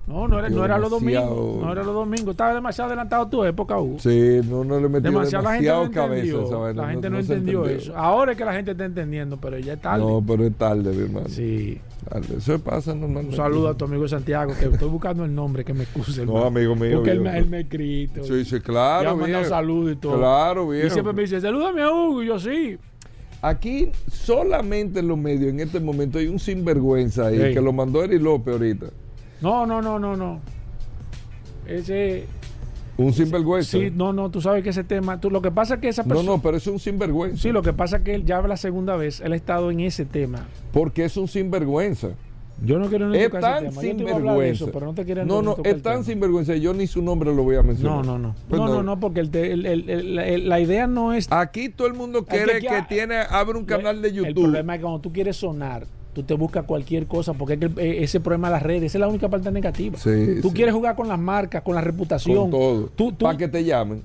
No, 0.08 0.26
no 0.26 0.38
era, 0.38 0.48
no 0.48 0.64
era 0.64 0.78
los 0.78 0.90
demasiado- 0.90 1.34
domingos. 1.36 1.62
No 1.66 1.72
era 1.72 1.82
los 1.82 1.94
domingos. 1.94 2.30
Estaba 2.30 2.54
demasiado 2.54 2.88
adelantado 2.88 3.28
tu 3.28 3.44
época, 3.44 3.78
Hugo. 3.78 3.98
Sí, 3.98 4.40
no, 4.48 4.64
no 4.64 4.80
le 4.80 4.88
metió 4.88 5.10
demasiado, 5.10 5.44
la 5.44 5.50
gente 5.52 5.64
demasiado 5.66 5.84
no 5.84 5.90
cabeza 5.92 6.20
entendió. 6.24 6.72
la 6.74 6.88
gente 6.88 7.10
no, 7.10 7.18
entendió, 7.18 7.66
eso. 7.66 7.96
Ahora 7.96 8.32
es 8.32 8.38
que 8.38 8.44
la 8.46 8.52
gente 8.54 8.70
está 8.70 8.84
entendiendo, 8.86 9.36
pero 9.36 9.58
ya 9.58 9.74
es 9.74 9.80
tarde. 9.82 10.02
No, 10.04 10.24
pero 10.26 10.44
es 10.46 10.54
tarde, 10.54 10.92
mi 10.94 11.02
hermano. 11.04 11.28
Sí. 11.28 11.78
Tarde. 12.08 12.36
Eso 12.38 12.58
pasa 12.60 12.92
Un 12.94 13.00
normalmente. 13.02 13.36
saludo 13.36 13.68
a 13.68 13.74
tu 13.76 13.84
amigo 13.84 14.08
Santiago, 14.08 14.54
que 14.58 14.64
estoy 14.66 14.88
buscando 14.88 15.26
el 15.26 15.34
nombre, 15.34 15.62
que 15.62 15.74
me 15.74 15.82
excuse. 15.82 16.16
No, 16.24 16.32
hermano. 16.38 16.46
amigo 16.46 16.74
mío, 16.74 16.96
Porque 16.96 17.10
él, 17.10 17.18
viejo. 17.20 17.32
me- 17.34 17.38
él 17.38 17.50
me 17.50 17.56
ha 17.58 17.60
escrito. 17.60 18.24
Sí, 18.24 18.44
sí, 18.46 18.60
claro. 18.60 19.02
Ya 19.10 19.14
me 19.14 19.18
ha 19.18 19.26
mandado 19.26 19.44
saludos 19.44 19.92
y 19.92 19.96
todo. 19.96 20.16
Claro, 20.16 20.72
Y 20.74 20.78
viejo. 20.78 20.92
siempre 20.94 21.12
me 21.12 21.22
dice, 21.22 21.38
salúdame 21.40 21.82
a 21.82 21.90
Hugo. 21.92 22.22
Y 22.22 22.26
yo, 22.28 22.38
sí. 22.38 22.78
Aquí 23.42 23.90
solamente 24.10 25.00
en 25.00 25.08
los 25.08 25.18
medios 25.18 25.50
en 25.50 25.60
este 25.60 25.80
momento 25.80 26.18
hay 26.18 26.26
un 26.28 26.38
sinvergüenza 26.38 27.26
ahí 27.26 27.52
que 27.52 27.60
lo 27.60 27.72
mandó 27.72 28.02
Eri 28.02 28.18
López 28.18 28.54
ahorita. 28.54 28.86
No, 29.40 29.66
no, 29.66 29.80
no, 29.82 29.98
no, 29.98 30.16
no. 30.16 30.40
Ese... 31.66 32.26
Un 32.96 33.12
sinvergüenza. 33.12 33.78
Sí, 33.78 33.92
no, 33.94 34.12
no, 34.12 34.28
tú 34.30 34.40
sabes 34.40 34.64
que 34.64 34.70
ese 34.70 34.82
tema... 34.82 35.20
Tú, 35.20 35.30
lo 35.30 35.40
que 35.40 35.52
pasa 35.52 35.74
es 35.74 35.80
que 35.80 35.88
esa 35.88 36.02
no, 36.02 36.08
persona... 36.08 36.30
no, 36.32 36.42
pero 36.42 36.56
es 36.56 36.66
un 36.66 36.80
sinvergüenza. 36.80 37.40
Sí, 37.40 37.52
lo 37.52 37.62
que 37.62 37.72
pasa 37.72 37.98
es 37.98 38.02
que 38.02 38.14
él 38.14 38.24
ya 38.24 38.40
la 38.42 38.56
segunda 38.56 38.96
vez, 38.96 39.20
él 39.20 39.32
ha 39.32 39.36
estado 39.36 39.70
en 39.70 39.80
ese 39.80 40.04
tema. 40.04 40.48
Porque 40.72 41.04
es 41.04 41.16
un 41.16 41.28
sinvergüenza. 41.28 42.08
Yo 42.64 42.80
no 42.80 42.88
quiero 42.88 43.08
ni 43.08 43.18
Es 43.18 43.30
tan 43.30 43.70
sinvergüenza. 43.72 44.66
pero 44.72 44.86
no 44.86 44.94
te 44.94 45.04
No, 45.24 45.42
no, 45.42 45.56
es 45.62 45.74
el 45.74 45.80
tan 45.80 46.02
sinvergüenza. 46.02 46.56
Yo 46.56 46.74
ni 46.74 46.88
su 46.88 47.00
nombre 47.00 47.32
lo 47.32 47.44
voy 47.44 47.54
a 47.54 47.62
mencionar. 47.62 48.04
No, 48.04 48.18
no, 48.18 48.18
no. 48.18 48.34
Pues 48.48 48.60
no, 48.60 48.66
no, 48.66 48.82
no, 48.82 48.98
porque 48.98 49.20
el 49.20 49.30
te- 49.30 49.52
el- 49.52 49.64
el- 49.64 49.88
el- 49.88 50.14
la- 50.16 50.26
el- 50.26 50.62
idea 50.64 50.88
no 50.88 51.12
es... 51.12 51.30
Aquí 51.30 51.68
todo 51.68 51.86
el 51.86 51.94
mundo 51.94 52.24
quiere 52.24 52.54
que 52.54 52.58
que, 52.62 52.64
ya- 52.66 52.88
tiene, 52.88 53.14
abre 53.30 53.56
un 53.56 53.64
canal 53.64 54.02
de 54.02 54.08
El 54.08 54.14
YouTube. 54.14 54.42
problema 54.42 54.74
es 54.74 54.78
que 54.78 54.82
cuando 54.82 55.00
tú 55.00 55.12
quieres 55.12 55.36
sonar, 55.36 55.86
tú 56.18 56.24
te 56.24 56.34
buscas 56.34 56.64
cualquier 56.64 57.06
cosa, 57.06 57.32
porque 57.32 57.54
es 57.54 57.60
que 57.60 57.66
eh, 57.80 58.02
ese 58.02 58.18
problema 58.18 58.48
de 58.48 58.54
las 58.54 58.62
redes, 58.62 58.82
esa 58.84 58.98
es 58.98 59.00
la 59.00 59.08
única 59.08 59.28
parte 59.28 59.52
negativa. 59.52 59.96
Sí, 59.98 60.40
tú 60.42 60.48
sí. 60.48 60.54
quieres 60.54 60.74
jugar 60.74 60.96
con 60.96 61.06
las 61.06 61.18
marcas, 61.18 61.62
con 61.62 61.76
la 61.76 61.80
reputación. 61.80 62.36
con 62.36 62.50
todo. 62.50 62.86
Tú, 62.96 63.12
tú, 63.12 63.24
Para 63.24 63.38
que 63.38 63.46
te 63.46 63.62
llamen. 63.64 64.02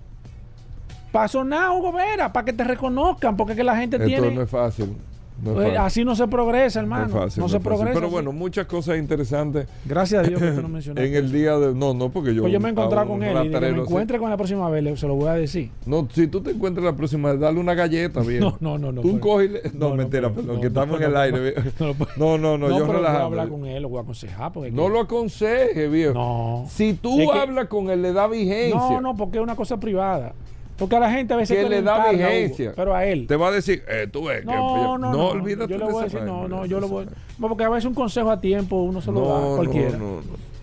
Para 1.11 1.27
sonar, 1.27 1.71
Hugo 1.71 1.91
Vera, 1.91 2.31
para 2.31 2.45
que 2.45 2.53
te 2.53 2.63
reconozcan, 2.63 3.35
porque 3.35 3.53
es 3.53 3.57
que 3.57 3.63
la 3.63 3.75
gente 3.75 3.97
Esto 3.97 4.07
tiene... 4.07 4.31
no 4.31 4.43
es 4.43 4.49
fácil. 4.49 4.95
No 5.41 5.59
así 5.81 6.05
no 6.05 6.15
se 6.15 6.27
progresa, 6.27 6.79
No 6.79 6.83
hermano. 6.85 7.07
No, 7.07 7.21
fácil, 7.21 7.41
no 7.41 7.49
se 7.49 7.53
fácil. 7.55 7.67
progresa. 7.67 7.93
Pero 7.93 8.05
así. 8.07 8.13
bueno, 8.13 8.31
muchas 8.31 8.65
cosas 8.65 8.97
interesantes 8.97 9.67
Gracias 9.85 10.23
a 10.25 10.27
Dios 10.29 10.39
que 10.41 10.51
tú 10.51 10.61
no 10.61 10.69
mencionaste. 10.69 11.07
en 11.09 11.15
el 11.15 11.31
día 11.31 11.57
de. 11.57 11.73
No, 11.73 11.93
no, 11.93 12.09
porque 12.09 12.33
yo. 12.35 12.41
Pues 12.43 12.53
yo 12.53 12.59
me 12.59 12.69
he 12.69 12.71
encontrado 12.71 13.07
con 13.07 13.23
él 13.23 13.31
y 13.31 13.33
que 13.33 13.39
me 13.49 13.53
raterero 13.55 13.81
así. 13.83 13.89
encuentre 13.91 14.19
con 14.19 14.29
la 14.29 14.37
próxima 14.37 14.69
vez, 14.69 14.83
le- 14.83 14.97
se 14.97 15.07
lo 15.07 15.15
voy 15.15 15.27
a 15.27 15.33
decir. 15.33 15.69
No, 15.85 16.07
si 16.13 16.27
tú 16.27 16.41
te 16.41 16.51
encuentras 16.51 16.85
la 16.85 16.95
próxima 16.95 17.31
vez, 17.31 17.39
dale 17.39 17.59
una 17.59 17.73
galleta, 17.73 18.19
viejo. 18.27 18.57
No, 18.61 18.77
no, 18.77 18.77
no, 18.77 18.91
no, 18.91 19.01
Tú 19.01 19.07
pero- 19.09 19.19
coges. 19.21 19.73
No, 19.73 19.95
mentira, 19.95 20.29
perdón, 20.31 20.55
no, 20.55 20.61
que 20.61 20.67
estamos 20.67 21.01
en 21.01 21.07
el 21.07 21.17
aire, 21.17 21.37
no, 21.79 21.93
viejo. 21.93 21.95
no 22.17 22.37
No, 22.37 22.57
no, 22.57 22.69
yo 22.69 22.85
pero 22.87 22.99
voy 22.99 23.07
a 23.07 23.21
hablar 23.23 23.49
con 23.49 23.65
él, 23.65 23.81
lo 23.83 23.89
voy 23.89 23.99
a 23.99 24.01
aconsejar. 24.01 24.51
Porque 24.53 24.71
No 24.71 24.87
lo 24.89 24.99
aconseje, 25.01 25.87
viejo. 25.87 26.13
No. 26.13 26.65
Si 26.69 26.93
tú 26.93 27.31
hablas 27.31 27.67
con 27.67 27.89
él, 27.89 28.01
le 28.01 28.13
da 28.13 28.27
vigencia. 28.27 28.75
No, 28.79 29.01
no, 29.01 29.15
porque 29.15 29.37
es 29.39 29.43
una 29.43 29.55
cosa 29.55 29.77
privada. 29.79 30.33
Porque 30.77 30.95
a 30.95 30.99
la 30.99 31.11
gente 31.11 31.33
a 31.33 31.37
veces 31.37 31.55
que 31.55 31.63
le 31.63 31.67
quieren 31.69 31.85
da 31.85 31.97
carga, 32.03 32.11
vigencia. 32.29 32.65
Hugo, 32.67 32.73
pero 32.75 32.95
a 32.95 33.05
él. 33.05 33.27
Te 33.27 33.35
va 33.35 33.49
a 33.49 33.51
decir, 33.51 33.83
eh, 33.87 34.07
tú 34.11 34.25
ves, 34.25 34.39
que- 34.41 34.45
No, 34.47 34.97
no, 34.97 35.11
no. 35.13 35.27
olvídate 35.29 35.71
yo 35.73 35.77
le 35.79 35.85
de 35.85 35.91
voy 35.91 36.01
a 36.01 36.05
decir, 36.05 36.21
no, 36.23 36.47
no, 36.47 36.65
yo 36.65 36.79
lo 36.79 36.87
voy. 36.87 37.05
no, 37.37 37.47
Porque 37.47 37.63
a 37.63 37.69
veces 37.69 37.85
un 37.85 37.93
consejo 37.93 38.31
a 38.31 38.41
tiempo 38.41 38.77
uno 38.81 38.99
se 39.01 39.11
lo 39.11 39.21
da 39.27 39.37
a 39.37 39.41
No, 39.41 39.55
cualquiera. 39.55 39.91
no, 39.97 39.97
no, 39.97 40.21
no. 40.21 40.53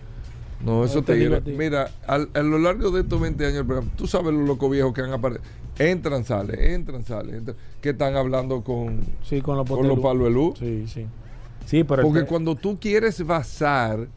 No, 0.62 0.84
eso 0.84 1.02
te 1.02 1.14
digo. 1.14 1.38
Mira, 1.46 1.90
al- 2.06 2.28
a 2.34 2.40
lo 2.40 2.58
largo 2.58 2.90
de 2.90 3.00
estos 3.00 3.18
20 3.20 3.46
años, 3.46 3.64
tú 3.96 4.06
sabes 4.06 4.34
los 4.34 4.46
locos 4.46 4.70
viejos 4.70 4.92
que 4.92 5.00
han 5.00 5.12
aparecido. 5.12 5.44
Entran, 5.78 6.24
salen, 6.24 6.60
entran, 6.60 7.02
salen. 7.04 7.36
entran, 7.36 7.56
que 7.80 7.90
están 7.90 8.14
hablando 8.16 8.62
con, 8.62 9.00
Sí, 9.22 9.40
con 9.40 9.56
los 9.56 9.66
con 9.66 9.78
los 9.88 9.98
potelú. 9.98 10.02
palos 10.02 10.24
de 10.24 10.30
luz. 10.30 10.58
Sí, 10.58 10.84
sí. 10.86 11.06
Sí, 11.64 11.84
pero 11.84 12.02
Porque 12.02 12.24
cuando 12.24 12.56
tú 12.56 12.78
quieres 12.78 13.24
basar 13.24 14.08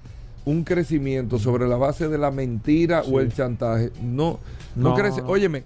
un 0.43 0.65
crecimiento 0.65 1.39
sobre 1.39 1.65
la 1.69 1.77
base 1.77 2.09
de 2.09 2.17
la 2.17 2.31
mentira 2.31 3.03
o 3.03 3.21
el 3.21 3.31
chantaje, 3.33 3.91
no, 4.01 4.39
no, 4.75 4.89
No, 4.89 4.95
crece. 4.95 5.21
no. 5.21 5.29
Óyeme, 5.29 5.63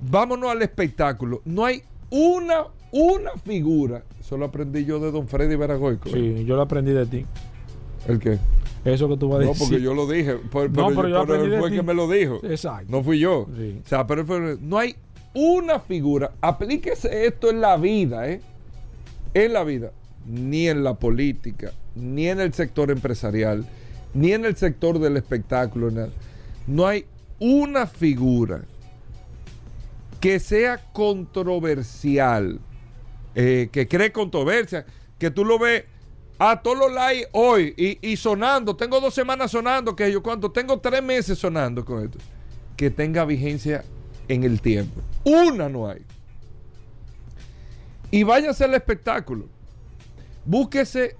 vámonos 0.00 0.50
al 0.50 0.62
espectáculo. 0.62 1.42
No 1.44 1.64
hay 1.64 1.82
una, 2.10 2.64
una 2.92 3.32
figura. 3.44 4.02
Eso 4.20 4.36
lo 4.36 4.46
aprendí 4.46 4.84
yo 4.84 4.98
de 5.00 5.10
don 5.10 5.28
Freddy 5.28 5.56
Veragoico. 5.56 6.08
Sí, 6.10 6.44
yo 6.44 6.56
lo 6.56 6.62
aprendí 6.62 6.92
de 6.92 7.06
ti. 7.06 7.24
¿El 8.06 8.18
qué? 8.18 8.38
Eso 8.84 9.08
que 9.08 9.16
tú 9.16 9.28
vas 9.28 9.40
a 9.40 9.44
No, 9.44 9.48
decir. 9.50 9.66
porque 9.68 9.82
yo 9.82 9.94
lo 9.94 10.06
dije. 10.06 10.36
Pero, 10.52 10.68
No, 10.68 10.88
pero 10.88 10.88
yo 10.88 11.02
pero 11.02 11.20
aprendí 11.20 11.46
él 11.54 11.58
fue 11.60 11.68
el 11.68 11.74
que 11.74 11.82
me 11.82 11.94
lo 11.94 12.08
dijo. 12.08 12.40
Exacto. 12.44 12.86
No 12.90 13.02
fui 13.02 13.18
yo. 13.18 13.46
Sí. 13.56 13.80
O 13.84 13.88
sea, 13.88 14.06
pero, 14.06 14.24
fue- 14.24 14.56
no 14.60 14.78
hay 14.78 14.94
una 15.34 15.80
figura. 15.80 16.32
Aplíquese 16.40 17.26
esto 17.26 17.50
en 17.50 17.60
la 17.60 17.76
vida, 17.76 18.28
¿eh? 18.28 18.40
En 19.34 19.52
la 19.52 19.64
vida. 19.64 19.92
Ni 20.26 20.68
en 20.68 20.84
la 20.84 20.94
política, 20.94 21.72
ni 21.94 22.28
en 22.28 22.40
el 22.40 22.52
sector 22.54 22.90
empresarial, 22.90 23.64
ni 24.14 24.32
en 24.32 24.44
el 24.44 24.56
sector 24.56 24.98
del 24.98 25.16
espectáculo. 25.16 25.90
No 26.66 26.86
hay 26.86 27.04
una 27.40 27.86
figura 27.86 28.62
que 30.20 30.40
sea 30.40 30.78
controversial, 30.92 32.60
eh, 33.34 33.68
que 33.70 33.86
cree 33.86 34.12
controversia, 34.12 34.84
que 35.18 35.30
tú 35.30 35.44
lo 35.44 35.58
ves 35.58 35.84
a 36.38 36.60
todos 36.62 36.78
los 36.78 36.92
likes 36.92 37.28
hoy 37.32 37.74
y, 37.76 38.16
sonando. 38.16 38.76
Tengo 38.76 39.00
dos 39.00 39.14
semanas 39.14 39.50
sonando, 39.50 39.94
que 39.94 40.10
yo 40.10 40.22
cuánto, 40.22 40.50
tengo 40.50 40.78
tres 40.78 41.02
meses 41.02 41.38
sonando 41.38 41.84
con 41.84 42.04
esto. 42.04 42.18
Que 42.76 42.90
tenga 42.90 43.24
vigencia 43.24 43.84
en 44.28 44.44
el 44.44 44.60
tiempo. 44.60 45.00
Una 45.24 45.68
no 45.68 45.88
hay. 45.88 46.02
Y 48.10 48.22
váyase 48.22 48.64
al 48.64 48.74
espectáculo. 48.74 49.46
Búsquese 50.44 51.16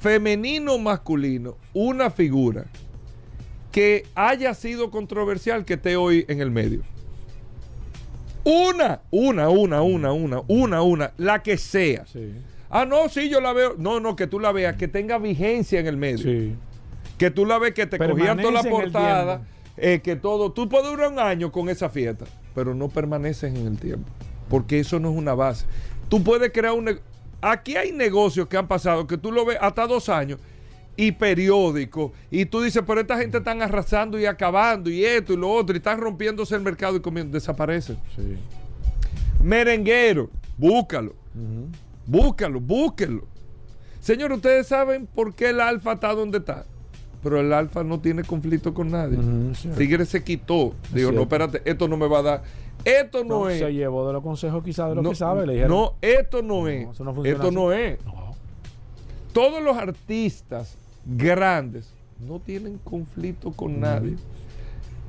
femenino 0.00 0.78
masculino, 0.78 1.56
una 1.72 2.10
figura 2.10 2.66
que 3.70 4.04
haya 4.14 4.52
sido 4.54 4.90
controversial 4.90 5.64
que 5.64 5.74
esté 5.74 5.96
hoy 5.96 6.24
en 6.28 6.40
el 6.40 6.50
medio. 6.50 6.82
Una, 8.44 9.00
una, 9.10 9.48
una, 9.48 9.82
una, 9.82 10.12
una, 10.12 10.42
una, 10.48 10.82
una, 10.82 11.12
la 11.16 11.42
que 11.42 11.56
sea. 11.56 12.04
Sí. 12.06 12.32
Ah, 12.70 12.84
no, 12.84 13.08
sí, 13.08 13.28
yo 13.28 13.40
la 13.40 13.52
veo. 13.52 13.74
No, 13.78 14.00
no, 14.00 14.16
que 14.16 14.26
tú 14.26 14.40
la 14.40 14.50
veas, 14.50 14.76
que 14.76 14.88
tenga 14.88 15.18
vigencia 15.18 15.78
en 15.78 15.86
el 15.86 15.96
medio. 15.96 16.18
Sí. 16.18 16.54
Que 17.18 17.30
tú 17.30 17.46
la 17.46 17.58
ves, 17.58 17.74
que 17.74 17.86
te 17.86 17.98
cogían 17.98 18.38
toda 18.38 18.52
la 18.52 18.62
portada, 18.62 19.42
eh, 19.76 20.00
que 20.02 20.16
todo. 20.16 20.52
Tú 20.52 20.68
puedes 20.68 20.90
durar 20.90 21.12
un 21.12 21.18
año 21.18 21.52
con 21.52 21.68
esa 21.68 21.88
fiesta, 21.88 22.24
pero 22.54 22.74
no 22.74 22.88
permaneces 22.88 23.54
en 23.54 23.66
el 23.66 23.78
tiempo. 23.78 24.08
Porque 24.48 24.80
eso 24.80 24.98
no 24.98 25.10
es 25.10 25.16
una 25.16 25.34
base. 25.34 25.66
Tú 26.08 26.22
puedes 26.22 26.50
crear 26.52 26.72
un. 26.72 26.98
Aquí 27.40 27.76
hay 27.76 27.92
negocios 27.92 28.48
que 28.48 28.56
han 28.56 28.66
pasado 28.66 29.06
que 29.06 29.18
tú 29.18 29.30
lo 29.30 29.44
ves 29.44 29.58
hasta 29.60 29.86
dos 29.86 30.08
años 30.08 30.38
y 30.96 31.12
periódicos. 31.12 32.12
Y 32.30 32.44
tú 32.46 32.60
dices, 32.60 32.82
pero 32.86 33.00
esta 33.00 33.16
gente 33.18 33.38
están 33.38 33.62
arrasando 33.62 34.18
y 34.18 34.26
acabando 34.26 34.90
y 34.90 35.04
esto 35.04 35.32
y 35.32 35.36
lo 35.36 35.50
otro 35.50 35.74
y 35.74 35.78
están 35.78 35.98
rompiéndose 36.00 36.54
el 36.54 36.62
mercado 36.62 36.96
y 36.96 37.00
comiendo. 37.00 37.34
Desaparecen. 37.34 37.96
Sí. 38.14 38.36
Merenguero, 39.42 40.30
búscalo. 40.56 41.14
Búscalo, 42.06 42.60
búsquenlo. 42.60 43.26
Señor, 44.00 44.32
ustedes 44.32 44.66
saben 44.66 45.06
por 45.06 45.34
qué 45.34 45.50
el 45.50 45.60
alfa 45.60 45.92
está 45.92 46.14
donde 46.14 46.38
está. 46.38 46.64
Pero 47.22 47.38
el 47.38 47.52
alfa 47.52 47.84
no 47.84 48.00
tiene 48.00 48.24
conflicto 48.24 48.74
con 48.74 48.90
nadie. 48.90 49.16
Cierto. 49.54 49.78
Tigre 49.78 50.04
se 50.04 50.24
quitó. 50.24 50.74
Es 50.86 50.94
Digo, 50.94 51.12
no, 51.12 51.22
espérate, 51.22 51.62
esto 51.64 51.86
no 51.86 51.96
me 51.96 52.08
va 52.08 52.18
a 52.18 52.22
dar. 52.22 52.42
Esto 52.84 53.22
no, 53.22 53.44
No, 53.44 53.48
es. 53.48 53.60
se 53.60 53.72
llevó 53.72 54.04
de 54.08 54.12
los 54.12 54.24
consejos 54.24 54.64
quizás 54.64 54.88
de 54.88 54.96
lo 54.96 55.02
no, 55.02 55.10
que 55.10 55.14
sabe. 55.16 55.46
Le 55.46 55.52
dijeron, 55.52 55.70
no, 55.70 55.94
esto 56.02 56.42
no, 56.42 56.66
es. 56.66 56.88
eso 56.88 57.04
no 57.04 57.14
funciona 57.14 57.36
esto 57.36 57.46
así. 57.46 57.54
no 57.54 57.72
es. 57.72 57.98
Todos 59.32 59.62
los 59.62 59.76
artistas 59.76 60.76
grandes 61.04 61.92
no 62.20 62.38
tienen 62.40 62.78
conflicto 62.78 63.52
con 63.52 63.80
nadie. 63.80 64.16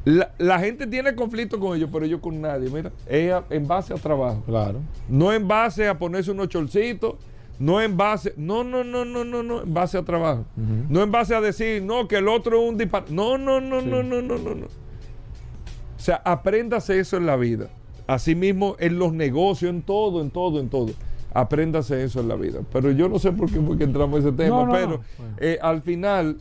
La, 0.05 0.31
la 0.37 0.59
gente 0.59 0.85
tiene 0.87 1.15
conflicto 1.15 1.59
con 1.59 1.77
ellos, 1.77 1.89
pero 1.91 2.05
ellos 2.05 2.19
con 2.19 2.41
nadie. 2.41 2.69
Mira, 2.69 2.91
ella 3.07 3.43
en 3.49 3.67
base 3.67 3.93
a 3.93 3.97
trabajo. 3.97 4.41
Claro. 4.45 4.79
No 5.07 5.31
en 5.31 5.47
base 5.47 5.87
a 5.87 5.97
ponerse 5.97 6.31
unos 6.31 6.49
chorcitos, 6.49 7.15
no 7.59 7.79
en 7.79 7.95
base, 7.95 8.33
no, 8.35 8.63
no, 8.63 8.83
no, 8.83 9.05
no, 9.05 9.23
no, 9.23 9.43
no, 9.43 9.61
en 9.63 9.73
base 9.73 9.97
a 9.97 10.03
trabajo. 10.03 10.43
No 10.89 11.01
en 11.03 11.11
base 11.11 11.33
a 11.35 11.39
decir, 11.41 11.81
no, 11.83 12.07
que 12.07 12.17
el 12.17 12.27
otro 12.27 12.61
es 12.61 12.69
un 12.69 12.77
disparo. 12.77 13.05
No, 13.09 13.37
no, 13.37 13.61
no, 13.61 13.79
Sí. 13.79 13.87
no, 13.87 14.03
no, 14.03 14.21
no, 14.21 14.37
no, 14.37 14.55
no. 14.55 14.65
O 14.65 15.99
sea, 16.05 16.21
apréndase 16.25 16.99
eso 16.99 17.15
en 17.15 17.25
la 17.25 17.37
vida. 17.37 17.69
Asimismo, 18.07 18.75
en 18.79 18.99
los 18.99 19.13
negocios, 19.13 19.69
en 19.69 19.81
todo, 19.83 20.21
en 20.21 20.31
todo, 20.31 20.59
en 20.59 20.67
todo. 20.67 20.91
Apréndase 21.33 22.03
eso 22.03 22.19
en 22.19 22.27
la 22.27 22.35
vida. 22.35 22.59
Pero 22.71 22.91
yo 22.91 23.09
no 23.09 23.17
sé 23.19 23.31
por 23.31 23.49
qué 23.51 23.59
fue 23.59 23.77
que 23.77 23.83
entramos 23.85 24.19
en 24.21 24.27
ese 24.27 24.37
tema, 24.37 24.55
No, 24.57 24.65
no, 24.67 24.71
pero. 24.71 24.87
Bueno. 25.17 25.35
eh, 25.39 25.57
al 25.61 25.81
final, 25.81 26.37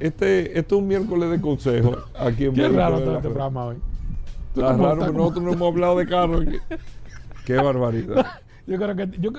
este, 0.00 0.58
este 0.58 0.74
es 0.74 0.80
un 0.80 0.86
miércoles 0.88 1.30
de 1.30 1.40
consejo 1.40 1.96
aquí 2.18 2.44
en 2.46 2.54
Qué 2.54 2.68
raro 2.68 2.98
este 2.98 3.28
programa 3.28 3.66
hoy. 3.66 3.76
Está 4.54 4.72
raro, 4.72 4.92
está 4.92 4.98
porque 5.06 5.18
nosotros 5.18 5.44
no 5.44 5.52
hemos 5.52 5.68
hablado 5.72 5.98
de 5.98 6.06
carro 6.06 6.38
aquí. 6.38 6.56
Qué 7.46 7.56
barbaridad. 7.56 8.26
Yo 8.66 8.76
creo 8.78 8.94
que 8.94 9.08
yo, 9.18 9.32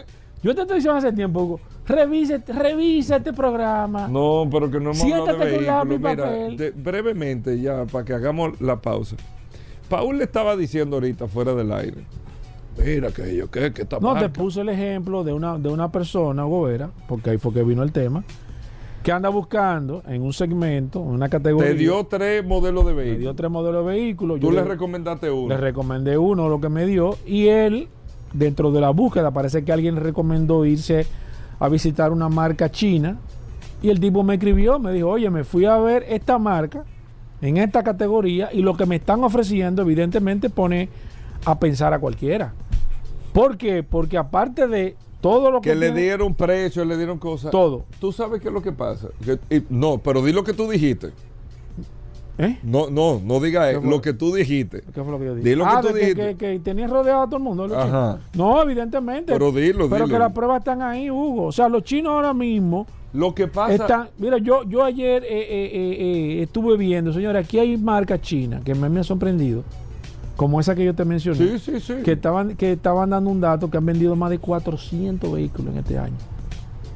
yo 0.44 0.54
te 0.54 0.62
estoy 0.64 0.76
diciendo 0.76 0.98
hace 0.98 1.14
tiempo, 1.14 1.42
Hugo, 1.44 1.60
revisa, 1.88 2.38
revisa 2.46 3.16
este 3.16 3.32
programa. 3.32 4.10
No, 4.10 4.46
pero 4.52 4.70
que 4.70 4.82
no 4.82 4.92
hemos 4.92 5.02
hablado 5.02 5.26
de 5.28 5.32
Siéntate 5.34 5.62
lápiz 5.62 5.96
y 5.96 5.98
vehículos. 5.98 6.32
Mira, 6.50 6.56
de- 6.58 6.72
brevemente 6.72 7.62
ya, 7.62 7.86
para 7.86 8.04
que 8.04 8.14
hagamos 8.14 8.60
la 8.60 8.82
pausa. 8.82 9.16
Paul 9.88 10.18
le 10.18 10.26
estaba 10.26 10.58
diciendo 10.58 10.98
ahorita 10.98 11.28
fuera 11.30 11.54
del 11.56 11.72
aire. 11.72 12.04
Mira 12.78 13.12
que 13.12 13.36
yo, 13.36 13.50
que, 13.52 13.72
que 13.72 13.84
está 13.84 14.00
No, 14.00 14.16
te 14.18 14.30
puse 14.30 14.62
el 14.62 14.70
ejemplo 14.70 15.24
de 15.24 15.34
una, 15.34 15.58
de 15.58 15.70
una 15.70 15.92
persona, 15.92 16.46
Hugo 16.46 16.64
Vera, 16.64 16.90
porque 17.08 17.32
ahí 17.32 17.38
fue 17.38 17.54
que 17.54 17.64
vino 17.64 17.84
el 17.84 17.92
tema, 17.92 18.24
que 19.04 19.12
anda 19.12 19.30
buscando 19.30 20.02
en 20.08 20.22
un 20.22 20.34
segmento, 20.34 21.00
en 21.02 21.10
una 21.10 21.30
categoría. 21.30 21.72
Te 21.72 21.76
dio 21.76 22.04
tres 22.06 22.46
modelos 22.46 22.86
de 22.86 22.94
me 22.94 23.04
dio 23.04 23.12
vehículos. 23.12 23.36
tres 23.36 23.52
modelos 23.52 23.86
de 23.86 23.92
vehículos. 23.92 24.40
Tú 24.40 24.48
yo 24.48 24.52
le 24.52 24.62
le, 24.62 24.68
recomendaste 24.68 25.30
uno. 25.30 25.50
le 25.50 25.58
recomendé 25.58 26.18
uno, 26.18 26.50
lo 26.50 26.60
que 26.60 26.70
me 26.70 26.86
dio, 26.86 27.18
y 27.26 27.48
él, 27.48 27.90
dentro 28.34 28.72
de 28.72 28.82
la 28.82 28.90
búsqueda, 28.90 29.32
parece 29.32 29.64
que 29.64 29.72
alguien 29.72 29.98
recomendó 29.98 30.66
irse 30.66 31.06
a 31.60 31.70
visitar 31.70 32.12
una 32.12 32.30
marca 32.30 32.72
china, 32.72 33.18
y 33.82 33.90
el 33.90 34.00
tipo 34.00 34.24
me 34.24 34.36
escribió, 34.36 34.80
me 34.80 34.94
dijo, 34.94 35.10
oye, 35.10 35.30
me 35.30 35.44
fui 35.44 35.66
a 35.66 35.78
ver 35.78 36.06
esta 36.08 36.40
marca 36.40 36.86
en 37.42 37.58
esta 37.58 37.84
categoría, 37.84 38.50
y 38.54 38.62
lo 38.62 38.76
que 38.76 38.86
me 38.86 38.96
están 38.96 39.24
ofreciendo, 39.24 39.82
evidentemente, 39.82 40.50
pone 40.50 40.88
a 41.46 41.60
pensar 41.60 41.94
a 41.94 42.00
cualquiera. 42.00 42.54
¿Por 43.34 43.58
qué? 43.58 43.84
Porque 43.84 44.18
aparte 44.18 44.68
de 44.68 44.96
todo 45.22 45.50
lo 45.52 45.62
que, 45.62 45.70
que 45.72 45.76
le 45.76 45.88
tiene- 45.88 46.02
dieron 46.02 46.36
precio, 46.36 46.84
le 46.86 46.98
dieron 46.98 47.18
cosas. 47.18 47.52
Todo. 47.52 47.86
Tú 48.00 48.12
sabes 48.12 48.42
qué 48.42 48.50
es 48.50 48.54
lo 48.54 48.62
que 48.62 48.72
pasa. 48.72 49.08
Que- 49.24 49.40
y- 49.58 49.64
no, 49.70 49.98
pero 49.98 50.22
di 50.24 50.32
lo 50.34 50.44
que 50.44 50.54
tú 50.54 50.70
dijiste. 50.70 51.12
¿Eh? 52.40 52.58
No, 52.64 52.90
no, 52.90 53.22
no 53.24 53.40
diga 53.40 53.70
¿Qué 53.70 53.78
eh, 53.78 53.82
lo 53.84 54.02
que 54.02 54.12
tú 54.14 54.34
dijiste. 54.34 54.82
¿Qué 54.82 55.04
fue 55.04 55.12
lo 55.12 55.20
que 55.20 55.26
yo 55.26 55.36
dije? 55.36 55.50
Di 55.50 55.56
lo 55.56 55.66
que 55.66 55.70
ah, 55.72 55.82
tú 55.82 55.88
que, 55.90 55.94
dijiste. 56.00 56.36
que, 56.36 56.54
que 56.54 56.60
tenías 56.60 56.90
rodeado 56.90 57.22
a 57.22 57.26
todo 57.28 57.38
el 57.38 57.44
mundo. 57.44 57.68
los 57.68 57.78
Ajá. 57.78 58.18
No, 58.36 58.60
evidentemente. 58.62 59.32
Pero 59.34 59.52
dilo, 59.52 59.88
Pero 59.88 60.06
dilo. 60.06 60.16
que 60.16 60.20
las 60.20 60.32
pruebas 60.34 60.60
están 60.60 60.82
ahí, 60.82 61.12
Hugo. 61.12 61.46
O 61.46 61.52
sea, 61.52 61.70
los 61.70 61.84
chinos 61.84 62.12
ahora 62.12 62.34
mismo 62.34 62.88
Lo 63.14 63.36
que 63.36 63.48
pasa. 63.48 63.74
están. 63.76 64.10
Mira, 64.18 64.40
yo, 64.40 64.64
yo 64.64 64.84
ayer 64.84 65.24
eh, 65.24 65.30
eh, 65.30 66.42
estuve 66.42 66.76
viendo, 66.76 67.14
señores, 67.14 67.46
aquí 67.46 67.60
hay 67.60 67.78
marcas 67.78 68.20
chinas 68.22 68.64
que 68.64 68.74
me, 68.74 68.90
me 68.90 69.00
han 69.00 69.04
sorprendido. 69.04 69.64
Como 70.36 70.60
esa 70.60 70.74
que 70.76 70.84
yo 70.84 70.96
te 70.96 71.06
mencioné. 71.06 71.38
Sí, 71.38 71.60
sí, 71.60 71.80
sí. 71.80 71.94
Que 72.04 72.14
estaban, 72.14 72.56
que 72.56 72.74
estaban 72.74 73.12
dando 73.12 73.30
un 73.30 73.40
dato 73.40 73.70
que 73.70 73.78
han 73.78 73.86
vendido 73.86 74.16
más 74.16 74.30
de 74.32 74.40
400 74.40 75.32
vehículos 75.32 75.74
en 75.74 75.80
este 75.80 75.98
año. 75.98 76.16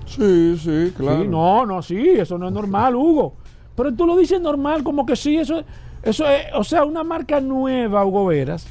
Sí, 0.05 0.57
sí, 0.57 0.93
claro. 0.95 1.23
No, 1.25 1.65
no, 1.65 1.81
sí, 1.81 1.97
eso 1.97 2.37
no 2.37 2.47
es 2.47 2.53
normal, 2.53 2.95
Hugo. 2.95 3.33
Pero 3.75 3.93
tú 3.93 4.07
lo 4.07 4.17
dices 4.17 4.41
normal, 4.41 4.83
como 4.83 5.05
que 5.05 5.15
sí, 5.15 5.37
eso, 5.37 5.63
eso 6.01 6.27
es, 6.27 6.45
o 6.55 6.63
sea, 6.63 6.83
una 6.83 7.03
marca 7.03 7.39
nueva, 7.39 8.03
Hugo 8.05 8.25
Veras, 8.25 8.65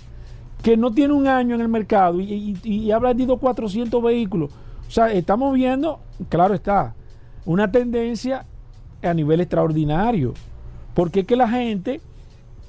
que 0.63 0.77
no 0.77 0.91
tiene 0.91 1.15
un 1.15 1.29
año 1.29 1.55
en 1.55 1.61
el 1.61 1.69
mercado 1.69 2.21
y, 2.21 2.59
y, 2.65 2.69
y 2.69 2.91
ha 2.91 2.99
vendido 2.99 3.37
400 3.37 4.03
vehículos. 4.03 4.51
O 4.89 4.91
sea, 4.91 5.13
estamos 5.13 5.55
viendo, 5.55 6.01
claro 6.29 6.55
está, 6.55 6.95
una 7.45 7.71
tendencia 7.71 8.47
a 9.03 9.15
nivel 9.15 9.41
extraordinario. 9.41 10.35
Porque 10.95 11.21
es 11.21 11.27
que 11.27 11.37
la 11.37 11.49
gente 11.49 12.01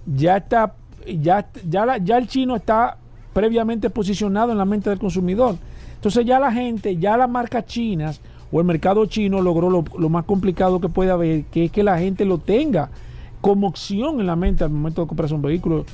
ya 0.05 0.37
está, 0.37 0.75
ya, 1.21 1.47
ya, 1.69 1.85
la- 1.85 1.97
ya 1.97 2.17
el 2.17 2.27
chino 2.27 2.55
está 2.55 2.97
previamente 3.33 3.89
posicionado 3.89 4.51
en 4.51 4.57
la 4.57 4.65
mente 4.65 4.89
del 4.89 4.99
consumidor. 4.99 5.55
Entonces 5.95 6.25
ya 6.25 6.39
la 6.39 6.51
gente, 6.51 6.97
ya 6.97 7.17
las 7.17 7.29
marcas 7.29 7.65
chinas 7.65 8.21
o 8.51 8.59
el 8.59 8.65
mercado 8.65 9.05
chino 9.05 9.41
logró 9.41 9.69
lo, 9.69 9.83
lo 9.97 10.09
más 10.09 10.23
complicado 10.25 10.79
que 10.79 10.89
puede 10.89 11.11
haber, 11.11 11.43
que 11.45 11.65
es 11.65 11.71
que 11.71 11.83
la 11.83 11.97
gente 11.99 12.25
lo 12.25 12.37
tenga 12.37 12.89
como 13.41 13.67
opción 13.67 14.19
en 14.19 14.27
la 14.27 14.35
mente 14.35 14.63
al 14.63 14.69
momento 14.71 15.01
de 15.01 15.07
comprarse 15.07 15.35
un 15.35 15.41
vehículo. 15.41 15.85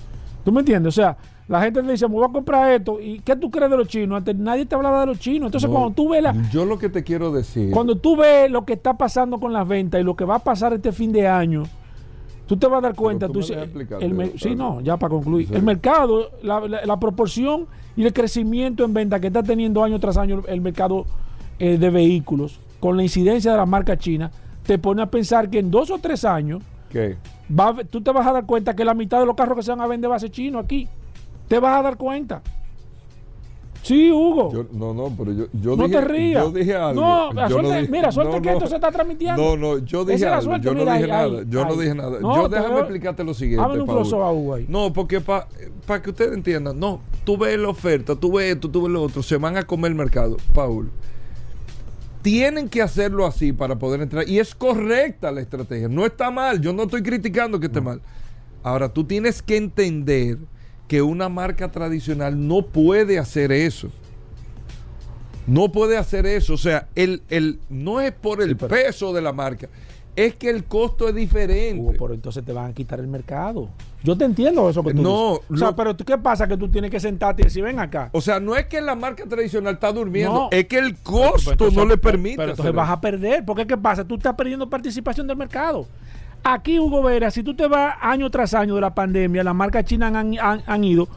¿Tú 0.45 0.51
me 0.51 0.59
entiendes? 0.61 0.93
O 0.97 1.01
sea, 1.01 1.17
La 1.49 1.61
gente 1.61 1.83
te 1.83 1.91
dice, 1.91 2.07
me 2.07 2.13
voy 2.13 2.25
a 2.25 2.31
comprar 2.31 2.71
esto. 2.71 3.01
¿Y 3.01 3.19
qué 3.19 3.35
tú 3.35 3.51
crees 3.51 3.69
de 3.69 3.75
los 3.75 3.89
chinos? 3.89 4.17
Antes 4.17 4.33
nadie 4.37 4.65
te 4.65 4.75
hablaba 4.75 5.01
de 5.01 5.07
los 5.07 5.19
chinos. 5.19 5.47
Entonces, 5.47 5.69
No, 5.69 5.75
cuando 5.75 5.93
tú 5.93 6.07
ves 6.09 6.23
la, 6.23 6.33
Yo 6.53 6.63
lo 6.63 6.79
que 6.79 6.87
te 6.87 7.03
quiero 7.03 7.33
decir. 7.33 7.69
cuando 7.71 7.97
tú 7.97 8.15
ves 8.15 8.49
lo 8.49 8.63
que 8.63 8.71
está 8.73 8.93
pasando 8.97 9.37
con 9.41 9.51
las 9.51 9.67
ventas 9.67 9.99
y 9.99 10.05
lo 10.05 10.15
que 10.15 10.23
va 10.23 10.35
a 10.35 10.39
pasar 10.39 10.71
este 10.71 10.93
fin 10.93 11.11
de 11.11 11.27
año, 11.27 11.63
tú 12.55 12.59
te 12.59 12.67
vas 12.67 12.79
a 12.79 12.81
dar 12.81 12.95
cuenta. 12.95 13.27
tú 13.27 13.39
el 13.99 14.39
sí, 14.39 14.55
no, 14.55 14.81
ya 14.81 14.97
para 14.97 15.09
concluir. 15.11 15.47
Sí. 15.47 15.55
El 15.55 15.63
mercado, 15.63 16.29
la, 16.41 16.59
la- 16.61 16.85
la 16.85 16.99
proporción 16.99 17.65
y 17.95 18.03
el 18.05 18.13
crecimiento 18.13 18.83
en 18.83 18.93
venta 18.93 19.19
que 19.19 19.27
está 19.27 19.43
teniendo 19.43 19.83
año 19.83 19.99
tras 19.99 20.17
año 20.17 20.43
el 20.47 20.61
mercado 20.61 21.05
eh, 21.59 21.77
de 21.77 21.89
vehículos, 21.89 22.59
con 22.79 22.97
la 22.97 23.03
incidencia 23.03 23.51
de 23.51 23.57
la 23.57 23.65
marca 23.65 23.97
china, 23.97 24.31
te 24.65 24.77
pone 24.77 25.01
a 25.01 25.07
pensar 25.07 25.49
que 25.49 25.59
en 25.59 25.69
dos 25.71 25.89
o 25.91 25.99
tres 25.99 26.25
años 26.25 26.63
¿Qué? 26.89 27.17
va 27.49 27.75
tú 27.89 28.01
te 28.01 28.11
vas 28.11 28.25
a 28.27 28.33
dar 28.33 28.45
cuenta 28.45 28.75
que 28.75 28.85
la 28.85 28.93
mitad 28.93 29.19
de 29.19 29.25
los 29.25 29.35
carros 29.35 29.57
que 29.57 29.63
se 29.63 29.71
van 29.71 29.81
a 29.81 29.87
vender 29.87 30.09
va 30.11 30.15
a 30.15 30.19
ser 30.19 30.31
chino 30.31 30.59
aquí. 30.59 30.87
Te 31.47 31.59
vas 31.59 31.79
a 31.79 31.81
dar 31.83 31.97
cuenta. 31.97 32.41
Sí, 33.83 34.11
Hugo. 34.11 34.51
Yo- 34.51 34.65
no, 34.71 34.93
no, 34.93 35.13
pero 35.15 35.33
yo, 35.33 35.45
yo 35.51 35.75
no 35.75 35.87
dije, 35.87 35.99
te 35.99 36.05
rías. 36.05 36.43
Yo 36.45 36.51
dije 36.51 36.73
algo. 36.73 37.01
No, 37.01 37.33
la 37.33 37.49
suerte- 37.49 37.75
dije- 37.81 37.91
mira, 37.91 38.11
suerte 38.13 38.37
no, 38.37 38.41
que 38.41 38.51
esto 38.53 38.67
se 38.67 38.75
está 38.75 38.91
transmitiendo. 38.91 39.41
No, 39.41 39.57
no, 39.57 39.77
yo 39.79 40.05
dije 40.05 40.25
algo. 40.25 40.41
suerte, 40.41 40.65
yo 40.65 40.73
no 40.73 40.79
mira, 40.79 40.93
dije 40.93 41.03
ahí, 41.03 41.11
nada. 41.11 41.39
ahí, 41.41 41.45
yo 41.49 41.65
no 41.65 41.75
dije 41.75 41.93
nada. 41.93 42.19
No, 42.21 42.35
yo 42.35 42.49
déjame 42.49 42.79
explicarte 42.79 43.23
lo 43.25 43.33
siguiente. 43.33 43.61
Háblale 43.63 43.83
un 43.83 43.89
a 43.89 44.31
Hugo 44.31 44.53
ahí. 44.55 44.65
No, 44.69 44.93
porque 44.93 45.19
para 45.19 46.01
que 46.01 46.09
ustedes 46.09 46.33
entiendan, 46.33 46.79
no, 46.79 47.01
tú 47.25 47.37
ves 47.37 47.59
la 47.59 47.67
oferta, 47.67 48.15
tú 48.15 48.31
ves 48.31 48.55
esto, 48.55 48.69
tú 48.71 48.83
ves 48.83 48.91
lo 48.91 49.03
otro, 49.03 49.21
se 49.21 49.35
van 49.35 49.57
a 49.57 49.63
comer 49.63 49.91
el 49.91 49.97
mercado. 49.97 50.37
Paul, 50.53 50.89
tienen 52.21 52.69
que 52.69 52.81
hacerlo 52.81 53.25
así 53.25 53.51
para 53.51 53.77
poder 53.77 54.01
entrar. 54.01 54.27
Y 54.29 54.39
es 54.39 54.55
correcta 54.55 55.29
la 55.29 55.41
estrategia. 55.41 55.89
No 55.89 56.05
está 56.05 56.31
mal. 56.31 56.61
Yo 56.61 56.71
no 56.71 56.83
estoy 56.83 57.03
criticando 57.03 57.59
que 57.59 57.65
esté 57.65 57.81
mal. 57.81 58.01
Ahora, 58.63 58.87
tú 58.87 59.03
tienes 59.03 59.41
que 59.41 59.57
entender 59.57 60.37
que 60.87 61.01
una 61.01 61.29
marca 61.29 61.71
tradicional 61.71 62.47
no 62.47 62.61
puede 62.63 63.17
hacer 63.19 63.51
eso. 63.51 63.89
No 65.47 65.71
puede 65.71 65.97
hacer 65.97 66.25
eso. 66.25 66.53
O 66.53 66.57
sea, 66.57 66.87
el, 66.95 67.21
el, 67.29 67.59
no 67.69 67.99
es 68.01 68.11
por 68.13 68.41
el 68.41 68.49
Sí, 68.49 68.55
pero- 68.55 68.69
peso 68.75 69.13
de 69.13 69.21
la 69.21 69.33
marca. 69.33 69.67
Es 70.15 70.35
que 70.35 70.51
el 70.51 70.63
costo 70.65 71.09
es 71.09 71.15
diferente. 71.15 71.81
Hugo, 71.81 71.93
pero 71.97 72.13
entonces 72.13 72.45
te 72.45 72.53
van 72.53 72.69
a 72.69 72.73
quitar 72.73 72.99
el 72.99 73.07
mercado. 73.07 73.67
Yo 74.03 74.15
te 74.15 74.25
entiendo 74.25 74.69
eso 74.69 74.83
que 74.83 74.93
tú 74.93 75.01
No, 75.01 75.31
dices. 75.39 75.45
O 75.49 75.57
sea, 75.57 75.67
lo- 75.69 75.75
pero 75.75 75.97
¿qué 75.97 76.17
pasa? 76.19 76.47
Que 76.47 76.55
tú 76.55 76.69
tienes 76.69 76.91
que 76.91 76.99
sentarte 76.99 77.41
y 77.41 77.45
decir, 77.45 77.63
ven 77.63 77.79
acá. 77.79 78.09
O 78.13 78.21
sea, 78.21 78.39
no 78.39 78.55
es 78.55 78.67
que 78.67 78.79
la 78.79 78.93
marca 78.93 79.25
tradicional 79.25 79.73
está 79.73 79.91
durmiendo, 79.91 80.33
No. 80.33 80.49
es 80.51 80.65
que 80.67 80.77
el 80.77 80.93
Pero 80.93 81.03
costo 81.03 81.51
entonces- 81.53 81.75
no 81.77 81.85
le 81.87 81.97
permite. 81.97 82.35
Pero 82.37 82.51
entonces 82.51 82.65
hacer 82.65 82.75
vas 82.75 82.89
eso. 82.89 82.93
a 82.93 83.01
perder. 83.01 83.43
Porque 83.43 83.65
¿qué 83.65 83.75
pasa? 83.75 84.05
Tú 84.05 84.15
estás 84.15 84.35
perdiendo 84.35 84.69
participación 84.69 85.25
del 85.25 85.35
mercado. 85.37 85.87
Aquí, 86.43 86.77
Hugo 86.77 87.01
Vera, 87.03 87.31
si 87.31 87.41
tú 87.43 87.55
te 87.55 87.67
vas 87.67 87.95
año 88.01 88.29
tras 88.29 88.53
año 88.53 88.75
de 88.75 88.81
la 88.81 88.93
pandemia, 88.93 89.43
las 89.43 89.55
marcas 89.55 89.85
chinas 89.85 90.13
han, 90.13 90.37
han- 90.39 90.61
han 90.65 90.83
ido 90.83 91.07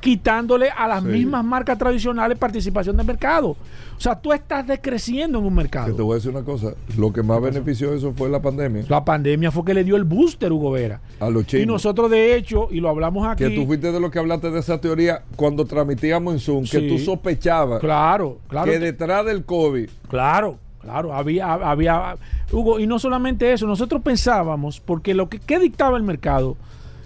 quitándole 0.00 0.68
a 0.68 0.88
las 0.88 1.00
Sí. 1.04 1.08
mismas 1.10 1.44
marcas 1.44 1.78
tradicionales 1.78 2.36
participación 2.36 2.96
del 2.96 3.06
mercado. 3.06 3.50
O 3.50 4.00
sea, 4.00 4.16
tú 4.20 4.32
estás 4.32 4.66
decreciendo 4.66 5.38
en 5.38 5.44
un 5.44 5.50
Que 5.50 5.56
mercado. 5.56 5.94
te 5.94 6.02
voy 6.02 6.14
a 6.14 6.16
decir 6.16 6.32
una 6.32 6.42
cosa, 6.42 6.72
lo 6.98 7.12
que 7.12 7.22
más 7.22 7.40
benefició 7.40 7.94
eso 7.94 8.12
fue 8.12 8.28
la 8.28 8.42
pandemia 8.42 8.82
La 8.88 9.04
pandemia 9.04 9.52
fue 9.52 9.64
que 9.64 9.74
le 9.74 9.84
dio 9.84 9.94
el 9.94 10.02
booster, 10.02 10.50
Hugo 10.52 10.72
Vera. 10.72 11.00
a 11.20 11.30
los 11.30 11.46
chinos. 11.46 11.62
Y 11.62 11.66
nosotros, 11.66 12.10
de 12.10 12.34
hecho, 12.34 12.66
y 12.72 12.80
lo 12.80 12.88
hablamos 12.88 13.24
aquí. 13.28 13.44
que 13.44 13.50
tú 13.50 13.64
fuiste 13.64 13.92
de 13.92 14.00
lo 14.00 14.10
que 14.10 14.18
hablaste 14.18 14.50
de 14.50 14.58
esa 14.58 14.80
teoría 14.80 15.22
cuando 15.36 15.64
transmitíamos 15.66 16.34
en 16.34 16.40
Zoom, 16.40 16.64
que 16.64 16.80
tú 16.88 16.98
sospechabas 16.98 17.78
Claro, 17.78 18.38
claro. 18.48 18.72
que 18.72 18.80
detrás 18.80 19.24
del 19.24 19.44
COVID, 19.44 19.88
Claro, 20.08 20.58
claro, 20.82 21.14
había, 21.14 21.52
había, 21.54 22.16
Hugo, 22.50 22.78
y 22.80 22.86
no 22.86 22.98
solamente 22.98 23.52
eso, 23.52 23.66
nosotros 23.66 24.02
pensábamos, 24.02 24.80
porque 24.80 25.14
lo 25.14 25.28
que 25.28 25.38
¿qué 25.38 25.58
dictaba 25.58 25.96
el 25.96 26.02
mercado, 26.02 26.56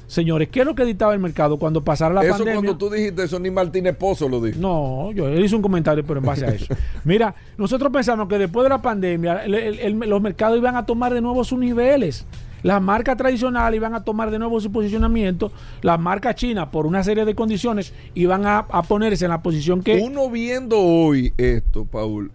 señores, 0.07 0.49
¿qué 0.49 0.61
es 0.61 0.67
lo 0.67 0.75
que 0.75 0.85
dictaba 0.85 1.13
el 1.15 1.19
mercado 1.21 1.57
cuando 1.59 1.83
pasara 1.85 2.15
la 2.15 2.23
eso 2.23 2.31
pandemia? 2.39 2.55
cuando 2.55 2.77
tú 2.79 2.91
dijiste 2.91 3.25
eso, 3.25 3.39
ni 3.39 3.51
Martínez 3.51 3.97
Pozo 3.97 4.29
lo 4.29 4.41
dijo. 4.41 4.59
No, 4.61 5.13
yo 5.13 5.29
él 5.29 5.45
hizo 5.45 5.57
un 5.57 5.63
comentario, 5.63 6.05
pero 6.07 6.21
en 6.21 6.27
base 6.27 6.47
a 6.47 6.49
eso. 6.51 6.75
Mira, 7.05 7.35
nosotros 7.59 7.93
pensamos 7.93 8.29
que 8.29 8.39
después 8.39 8.65
de 8.65 8.69
la 8.71 8.81
pandemia, 8.83 9.45
el- 9.45 9.55
el- 9.55 9.79
el- 9.81 9.99
los 10.11 10.21
mercados 10.23 10.59
iban 10.59 10.77
a 10.77 10.87
tomar 10.87 11.13
de 11.13 11.21
nuevo 11.21 11.45
sus 11.45 11.59
niveles. 11.59 12.25
Las 12.63 12.83
marcas 12.83 13.17
tradicionales 13.17 13.77
iban 13.77 13.95
a 13.95 14.03
tomar 14.03 14.31
de 14.31 14.39
nuevo 14.41 14.59
su 14.61 14.73
posicionamiento. 14.73 15.53
Las 15.83 16.01
marcas 16.01 16.35
chinas, 16.35 16.67
por 16.69 16.87
una 16.87 17.05
serie 17.05 17.25
de 17.25 17.35
condiciones, 17.35 17.93
iban 18.15 18.45
a, 18.47 18.59
a 18.71 18.83
ponerse 18.83 19.25
en 19.27 19.31
la 19.31 19.41
posición 19.43 19.83
que. 19.83 20.01
Uno 20.01 20.29
viendo 20.31 20.77
hoy 20.81 21.33
esto, 21.37 21.85
Paul, 21.85 22.33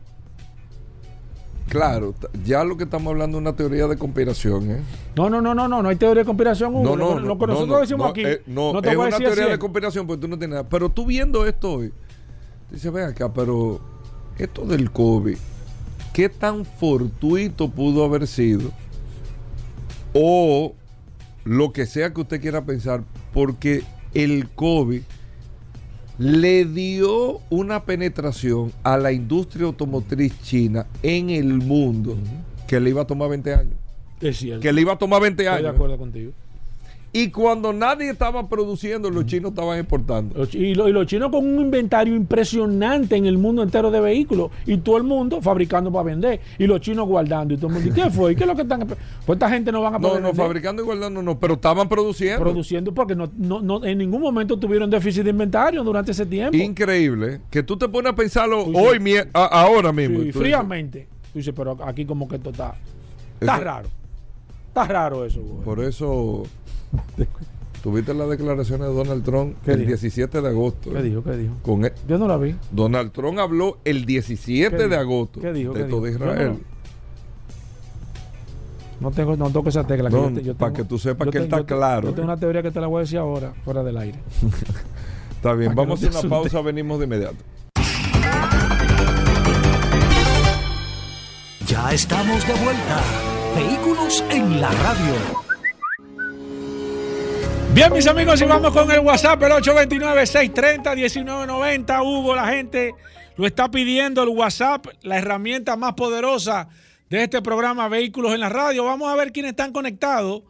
claro, 1.71 2.13
ya 2.43 2.65
lo 2.65 2.75
que 2.75 2.84
estamos 2.84 3.12
hablando 3.12 3.38
es 3.38 3.41
una 3.41 3.55
teoría 3.55 3.88
de 3.88 3.97
conspiración, 3.97 4.71
¿eh? 4.71 4.81
No, 5.15 5.29
no, 5.29 5.41
no, 5.41 5.55
no, 5.55 5.69
no, 5.69 5.81
no 5.81 5.88
hay 5.88 5.95
teoría 5.95 6.23
de 6.23 6.25
conspiración. 6.25 6.75
Hugo. 6.75 6.84
No, 6.84 6.95
no, 6.97 7.13
lo, 7.13 7.19
no, 7.21 7.27
lo 7.27 7.38
que 7.38 7.47
no, 7.47 7.53
nosotros 7.53 7.75
no, 7.75 7.79
decimos 7.79 8.05
no, 8.07 8.12
aquí. 8.12 8.25
eh, 8.25 8.41
no, 8.45 8.81
te 8.81 8.89
es 8.89 8.95
voy 8.97 9.07
una 9.07 9.17
decir 9.17 9.34
teoría 9.34 9.51
de 9.53 9.57
conspiración, 9.57 10.05
porque 10.05 10.21
tú 10.21 10.27
no 10.27 10.38
tienes 10.38 10.55
nada. 10.57 10.67
Pero 10.67 10.89
tú 10.89 11.05
viendo 11.05 11.47
esto 11.47 11.75
hoy, 11.75 11.93
dices, 12.69 12.91
ven 12.91 13.05
acá, 13.05 13.31
pero 13.31 13.79
esto 14.38 14.65
del 14.65 14.91
COVID, 14.91 15.38
¿qué 16.12 16.27
tan 16.27 16.65
fortuito 16.65 17.69
pudo 17.69 18.03
haber 18.03 18.27
sido? 18.27 18.69
O 20.13 20.75
lo 21.45 21.71
que 21.71 21.86
sea 21.86 22.13
que 22.13 22.19
usted 22.19 22.41
quiera 22.41 22.65
pensar, 22.65 23.01
porque 23.34 23.84
el 24.13 24.49
COVID 24.49 25.03
le 26.17 26.65
dio 26.65 27.39
una 27.50 27.84
penetración 27.84 28.71
a 28.84 28.97
la 28.97 29.12
industria 29.12 29.65
automotriz 29.65 30.39
china 30.41 30.86
en 31.02 31.30
el 31.30 31.45
mundo 31.60 32.17
que 32.67 32.80
le 32.80 32.89
iba 32.91 33.02
a 33.02 33.08
tomar 33.08 33.30
20 33.30 33.54
años. 33.54 33.74
Es 34.21 34.38
cierto. 34.38 34.62
Que 34.62 34.71
le 34.71 34.82
iba 34.82 34.93
a 34.93 34.97
tomar 34.97 35.21
20 35.21 35.41
Estoy 35.43 35.54
de 35.62 35.67
años. 35.67 35.76
acuerdo 35.76 35.97
contigo. 35.97 36.32
Y 37.13 37.30
cuando 37.30 37.74
nadie 37.74 38.10
estaba 38.10 38.47
produciendo, 38.47 39.10
los 39.10 39.26
chinos 39.26 39.52
estaban 39.52 39.78
exportando. 39.78 40.38
Los 40.38 40.56
Y, 40.56 40.74
lo- 40.76 40.88
y 40.88 40.93
los 40.93 41.06
chinos 41.08 41.30
con 41.30 41.45
un 41.45 41.60
inventario 41.60 42.15
impresionante 42.15 43.17
en 43.17 43.26
el 43.26 43.38
mundo 43.38 43.63
entero 43.63 43.91
de 43.91 44.00
vehículos. 44.00 44.50
Y 44.65 44.78
todo 44.78 44.95
el 44.95 45.04
mundo 45.04 45.41
fabricando 45.41 45.91
para 45.91 46.04
vender. 46.04 46.39
Y 46.58 46.67
los 46.67 46.80
chinos 46.80 47.06
guardando. 47.08 47.54
Y 47.54 47.58
todo 47.58 47.67
el 47.67 47.74
mundo, 47.74 47.89
¿y 47.89 47.93
qué 47.93 48.10
fue? 48.10 48.32
¿Y 48.32 48.36
qué 48.36 48.43
es 48.43 48.47
lo 48.47 48.56
que 48.56 48.62
están? 48.62 48.88
Pues 48.88 48.97
esta 49.36 49.50
gente 49.50 49.74
no 49.74 49.82
van 49.82 49.95
a 49.95 50.00
No, 50.00 50.08
poder 50.08 50.21
no, 50.21 50.30
vender. 50.30 50.45
fabricando 50.45 50.82
igual, 50.84 51.02
no, 51.02 51.10
no, 51.10 51.21
no, 51.21 51.38
pero 51.38 51.56
estaban 51.56 51.89
produciendo. 51.89 52.39
produciendo 52.39 52.93
porque 52.93 53.13
no, 53.13 53.30
no, 53.38 53.60
no- 53.62 53.84
en 53.84 53.97
ningún 53.97 54.21
momento 54.21 54.58
tuvieron 54.58 54.89
déficit 54.89 55.24
de 55.24 55.32
inventario 55.32 55.84
durante 55.84 56.12
ese 56.12 56.26
tiempo. 56.26 56.56
Increíble. 56.56 57.41
Que 57.50 57.62
tú 57.62 57.76
te 57.76 57.89
pones 57.89 58.13
a 58.13 58.15
pensarlo 58.15 58.63
Sí, 58.65 58.71
hoy, 58.74 58.97
sí. 59.00 59.04
mie- 59.04 59.28
a- 59.34 59.45
ahora 59.63 59.91
mismo. 59.91 60.21
Sí, 60.21 60.30
Y 60.30 60.32
fríamente. 60.32 61.08
Tú 61.34 61.39
dices, 61.39 61.54
pero 61.56 61.78
aquí 61.86 62.06
como 62.06 62.26
que 62.28 62.38
esto 62.38 62.52
está, 62.52 62.76
está 63.39 63.56
Eso- 63.56 63.63
raro. 63.65 63.89
Está 64.71 64.86
raro 64.86 65.25
eso. 65.25 65.41
güey. 65.41 65.63
Por 65.65 65.81
eso, 65.84 66.43
tuviste 67.84 68.13
las 68.13 68.29
declaraciones 68.29 68.88
de 68.88 68.93
Donald 68.93 69.21
Trump 69.23 69.57
¿Qué 69.65 69.71
el 69.71 69.79
dijo? 69.79 69.88
17 69.89 70.41
de 70.41 70.47
agosto. 70.47 70.91
¿Qué 70.93 71.01
dijo? 71.01 71.21
¿Qué 71.23 71.36
dijo? 71.36 71.53
Con 71.62 71.84
e- 71.86 71.91
Yo 72.07 72.17
no 72.17 72.25
la 72.27 72.38
vi. 72.38 72.55
Donald 72.71 73.12
Trump 73.12 73.38
habló 73.39 73.79
el 73.84 74.05
17 74.05 74.77
¿Qué 74.77 74.88
de 74.88 74.95
agosto 74.95 75.41
¿Qué 75.41 75.51
dijo? 75.51 75.73
de 75.73 75.84
¿Qué 75.84 75.89
todo 75.89 76.05
dijo? 76.05 76.19
Israel. 76.23 76.57
No 79.01 79.12
tengo, 79.12 79.36
no 79.36 79.49
toco 79.49 79.67
esa 79.67 79.86
tecla. 79.86 80.10
que 80.10 80.15
No, 80.15 80.29
yo 80.29 80.53
te- 80.53 80.60
para 80.60 80.71
que 80.73 80.84
tú 80.86 80.97
sepas 80.97 81.27
que 81.29 81.39
él 81.39 81.43
está 81.45 81.57
yo 81.57 81.65
claro. 81.65 82.07
Yo 82.10 82.13
tengo 82.13 82.27
una 82.29 82.38
teoría 82.38 82.62
que 82.63 82.71
te 82.71 82.79
la 82.79 82.88
voy 82.88 82.99
a 82.99 83.01
decir 83.01 83.17
ahora, 83.17 83.51
fuera 83.65 83.84
del 83.84 83.97
aire. 83.97 84.19
Está 85.36 85.53
bien, 85.53 85.73
Para 85.73 85.88
vamos 85.88 86.01
no 86.03 86.07
a 86.07 86.19
una 86.21 86.29
pausa, 86.29 86.62
venimos 86.62 86.99
de 86.99 87.05
inmediato. 87.05 87.36
Ya 91.67 91.91
estamos 91.91 92.45
de 92.47 92.53
vuelta. 92.63 93.01
Vehículos 93.55 94.23
en 94.29 94.61
la 94.61 94.71
radio. 94.71 95.13
Bien, 97.73 97.91
mis 97.93 98.05
amigos, 98.07 98.41
y 98.41 98.45
vamos 98.45 98.71
con 98.71 98.89
el 98.91 98.99
WhatsApp, 98.99 99.41
el 99.43 99.51
829-630-1990. 99.51 102.03
Hugo, 102.03 102.35
la 102.35 102.47
gente 102.47 102.93
lo 103.35 103.45
está 103.45 103.69
pidiendo, 103.71 104.23
el 104.23 104.29
WhatsApp, 104.29 104.87
la 105.03 105.17
herramienta 105.17 105.75
más 105.75 105.93
poderosa 105.93 106.69
de 107.09 107.23
este 107.23 107.41
programa 107.41 107.89
Vehículos 107.89 108.33
en 108.33 108.39
la 108.39 108.49
Radio. 108.49 108.85
Vamos 108.85 109.11
a 109.11 109.15
ver 109.15 109.31
quiénes 109.31 109.51
están 109.51 109.73
conectados. 109.73 110.43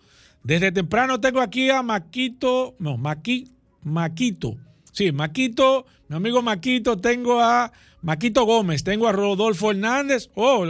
Desde 0.44 0.72
temprano 0.72 1.20
tengo 1.20 1.42
aquí 1.42 1.70
a 1.70 1.84
Maquito, 1.84 2.76
no, 2.80 2.98
Maqui, 2.98 3.52
Maquito. 3.84 4.56
Sí, 4.92 5.12
Maquito, 5.12 5.86
mi 6.08 6.16
amigo 6.18 6.42
Maquito, 6.42 6.98
tengo 6.98 7.42
a 7.42 7.72
Maquito 8.02 8.46
Gómez, 8.46 8.84
tengo 8.84 9.08
a 9.08 9.12
Rodolfo 9.12 9.70
Hernández. 9.72 10.30
Oh, 10.36 10.66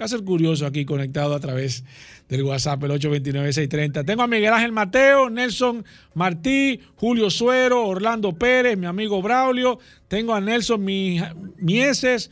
¿Qué 0.00 0.04
hace 0.04 0.16
el 0.16 0.24
curioso 0.24 0.64
aquí 0.64 0.86
conectado 0.86 1.34
a 1.34 1.40
través 1.40 1.84
del 2.26 2.42
WhatsApp, 2.44 2.82
el 2.84 2.92
829-630? 2.92 4.02
Tengo 4.06 4.22
a 4.22 4.26
Miguel 4.26 4.54
Ángel 4.54 4.72
Mateo, 4.72 5.28
Nelson 5.28 5.84
Martí, 6.14 6.80
Julio 6.96 7.28
Suero, 7.28 7.86
Orlando 7.86 8.32
Pérez, 8.32 8.78
mi 8.78 8.86
amigo 8.86 9.20
Braulio. 9.20 9.78
Tengo 10.08 10.32
a 10.32 10.40
Nelson 10.40 10.82
Mi- 10.82 11.20
Mieses, 11.58 12.30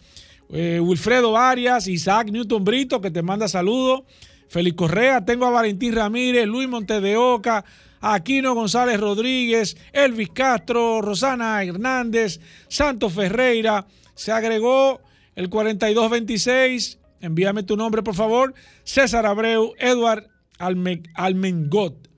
eh, 0.51 0.81
Wilfredo 0.83 1.37
Arias, 1.37 1.89
Isaac 1.89 2.31
Newton 2.31 2.65
Brito, 2.65 3.03
que 3.03 3.11
te 3.11 3.21
manda 3.21 3.49
saludos. 3.49 4.05
Félix 4.49 4.75
Correa, 4.75 5.27
tengo 5.27 5.45
a 5.45 5.51
Valentín 5.51 5.95
Ramírez, 5.95 6.47
Luis 6.47 6.71
Montes 6.71 7.03
de 7.03 7.19
Oca, 7.19 7.67
Aquino 8.01 8.55
González 8.55 8.99
Rodríguez, 8.99 9.77
Elvis 9.93 10.31
Castro, 10.31 11.03
Rosana 11.03 11.63
Hernández, 11.63 12.41
Santos 12.69 13.13
Ferreira. 13.13 13.87
Se 14.15 14.33
agregó 14.33 15.03
el 15.37 15.51
4226. 15.51 16.99
Envíame 17.21 17.63
tu 17.63 17.77
nombre, 17.77 18.03
por 18.03 18.15
favor. 18.15 18.55
César 18.85 19.27
Abreu, 19.27 19.73
Edward 19.79 20.27
Alme- 20.59 21.03
Almengot. 21.15 22.09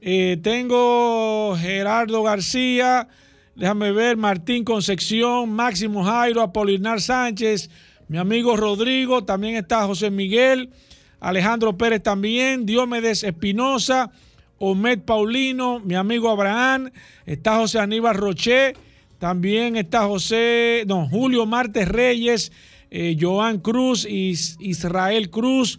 Eh, 0.00 0.38
tengo 0.42 1.56
Gerardo 1.58 2.22
García, 2.22 3.08
déjame 3.54 3.92
ver, 3.92 4.16
Martín 4.16 4.64
Concepción, 4.64 5.50
Máximo 5.50 6.04
Jairo, 6.04 6.42
Apolinar 6.42 7.00
Sánchez, 7.00 7.70
mi 8.08 8.18
amigo 8.18 8.56
Rodrigo, 8.56 9.24
también 9.24 9.56
está 9.56 9.84
José 9.84 10.10
Miguel, 10.10 10.70
Alejandro 11.18 11.76
Pérez 11.76 12.02
también, 12.02 12.66
Diomedes 12.66 13.24
Espinosa, 13.24 14.12
Omed 14.58 15.00
Paulino, 15.00 15.80
mi 15.80 15.94
amigo 15.96 16.30
Abraham, 16.30 16.90
está 17.24 17.56
José 17.56 17.78
Aníbal 17.80 18.14
Roché, 18.16 18.74
también 19.18 19.76
está 19.76 20.04
José, 20.06 20.84
no, 20.86 21.08
Julio 21.08 21.46
Martes 21.46 21.88
Reyes, 21.88 22.52
eh, 22.90 23.16
Joan 23.18 23.58
Cruz, 23.58 24.06
Israel 24.06 25.30
Cruz, 25.30 25.78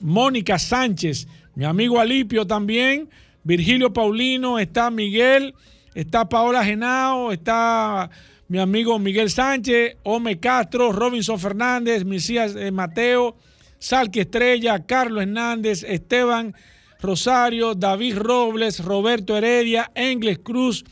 Mónica 0.00 0.58
Sánchez, 0.58 1.26
mi 1.54 1.64
amigo 1.64 2.00
Alipio 2.00 2.46
también, 2.46 3.08
Virgilio 3.42 3.92
Paulino, 3.92 4.58
está 4.58 4.90
Miguel, 4.90 5.54
está 5.94 6.28
Paola 6.28 6.64
Genao, 6.64 7.32
está 7.32 8.10
mi 8.48 8.58
amigo 8.58 8.98
Miguel 8.98 9.30
Sánchez, 9.30 9.96
Ome 10.02 10.40
Castro, 10.40 10.92
Robinson 10.92 11.38
Fernández, 11.38 12.04
Misías 12.04 12.56
eh, 12.56 12.70
Mateo, 12.70 13.36
Salqui 13.78 14.20
Estrella, 14.20 14.84
Carlos 14.86 15.22
Hernández, 15.22 15.84
Esteban 15.84 16.54
Rosario, 17.00 17.74
David 17.74 18.18
Robles, 18.18 18.84
Roberto 18.84 19.36
Heredia, 19.36 19.90
Engles 19.94 20.40
Cruz, 20.40 20.84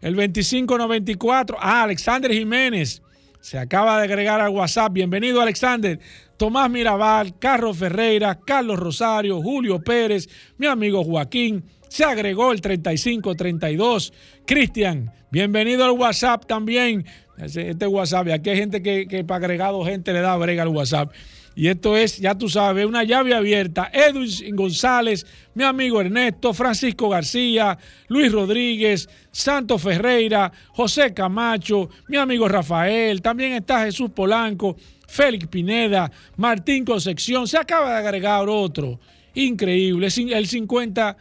el 0.00 0.14
2594. 0.16 1.56
Ah, 1.60 1.82
Alexander 1.82 2.32
Jiménez. 2.32 3.01
Se 3.42 3.58
acaba 3.58 3.98
de 3.98 4.04
agregar 4.04 4.40
al 4.40 4.48
WhatsApp. 4.48 4.92
Bienvenido, 4.92 5.40
Alexander. 5.40 5.98
Tomás 6.38 6.70
Mirabal, 6.70 7.38
Carlos 7.38 7.76
Ferreira, 7.76 8.38
Carlos 8.46 8.78
Rosario, 8.78 9.42
Julio 9.42 9.80
Pérez, 9.80 10.28
mi 10.56 10.66
amigo 10.66 11.04
Joaquín. 11.04 11.64
Se 11.88 12.04
agregó 12.04 12.52
el 12.52 12.60
3532. 12.60 14.12
Cristian, 14.46 15.12
Bienvenido 15.32 15.86
al 15.86 15.92
WhatsApp 15.92 16.44
también. 16.44 17.06
Este 17.38 17.86
WhatsApp, 17.86 18.28
aquí 18.28 18.50
hay 18.50 18.56
gente 18.58 18.82
que, 18.82 19.24
para 19.24 19.46
agregado 19.46 19.82
gente 19.82 20.12
le 20.12 20.20
da 20.20 20.36
brega 20.36 20.62
al 20.62 20.68
WhatsApp. 20.68 21.10
Y 21.54 21.68
esto 21.68 21.96
es, 21.96 22.18
ya 22.18 22.34
tú 22.34 22.48
sabes, 22.48 22.86
una 22.86 23.04
llave 23.04 23.34
abierta. 23.34 23.90
Edwin 23.92 24.56
González, 24.56 25.26
mi 25.54 25.64
amigo 25.64 26.00
Ernesto, 26.00 26.54
Francisco 26.54 27.08
García, 27.08 27.76
Luis 28.08 28.32
Rodríguez, 28.32 29.08
Santo 29.30 29.78
Ferreira, 29.78 30.50
José 30.70 31.12
Camacho, 31.12 31.90
mi 32.08 32.16
amigo 32.16 32.48
Rafael, 32.48 33.20
también 33.20 33.52
está 33.52 33.84
Jesús 33.84 34.10
Polanco, 34.10 34.76
Félix 35.06 35.46
Pineda, 35.46 36.10
Martín 36.36 36.86
Concepción. 36.86 37.46
Se 37.46 37.58
acaba 37.58 37.92
de 37.92 37.98
agregar 37.98 38.48
otro. 38.48 38.98
Increíble. 39.34 40.08
El 40.30 40.46
50, 40.46 41.16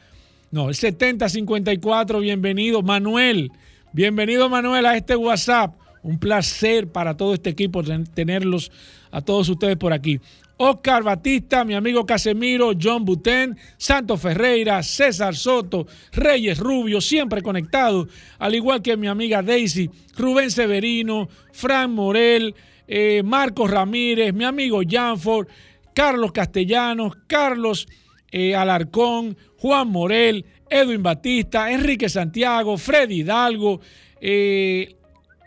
no, 0.51 0.69
el 0.69 0.75
7054, 0.75 2.19
bienvenido. 2.19 2.81
Manuel. 2.81 3.51
Bienvenido 3.91 4.47
Manuel 4.47 4.85
a 4.85 4.95
este 4.95 5.17
WhatsApp. 5.17 5.75
Un 6.03 6.17
placer 6.19 6.87
para 6.87 7.17
todo 7.17 7.33
este 7.33 7.49
equipo 7.49 7.83
tenerlos 7.83 8.71
a 9.11 9.21
todos 9.21 9.49
ustedes 9.49 9.77
por 9.77 9.93
aquí. 9.93 10.19
Oscar 10.63 11.01
Batista, 11.01 11.65
mi 11.65 11.73
amigo 11.73 12.05
Casemiro, 12.05 12.73
John 12.79 13.03
Buten, 13.03 13.57
Santos 13.77 14.21
Ferreira, 14.21 14.83
César 14.83 15.35
Soto, 15.35 15.87
Reyes 16.11 16.59
Rubio, 16.59 17.01
siempre 17.01 17.41
conectados, 17.41 18.09
al 18.37 18.53
igual 18.53 18.83
que 18.83 18.95
mi 18.95 19.07
amiga 19.07 19.41
Daisy, 19.41 19.89
Rubén 20.15 20.51
Severino, 20.51 21.27
Fran 21.51 21.91
Morel, 21.91 22.53
eh, 22.87 23.23
Marcos 23.23 23.71
Ramírez, 23.71 24.35
mi 24.35 24.43
amigo 24.43 24.81
Janford, 24.87 25.47
Carlos 25.95 26.31
Castellanos, 26.31 27.13
Carlos 27.25 27.87
eh, 28.31 28.55
Alarcón, 28.55 29.35
Juan 29.57 29.89
Morel, 29.89 30.45
Edwin 30.69 31.01
Batista, 31.01 31.71
Enrique 31.71 32.07
Santiago, 32.07 32.77
Freddy 32.77 33.21
Hidalgo, 33.21 33.81
eh, 34.21 34.95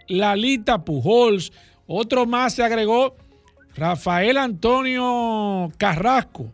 Lalita 0.08 0.84
Pujols, 0.84 1.52
otro 1.86 2.26
más 2.26 2.54
se 2.54 2.62
agregó, 2.62 3.16
Rafael 3.76 4.36
Antonio 4.36 5.72
Carrasco. 5.76 6.52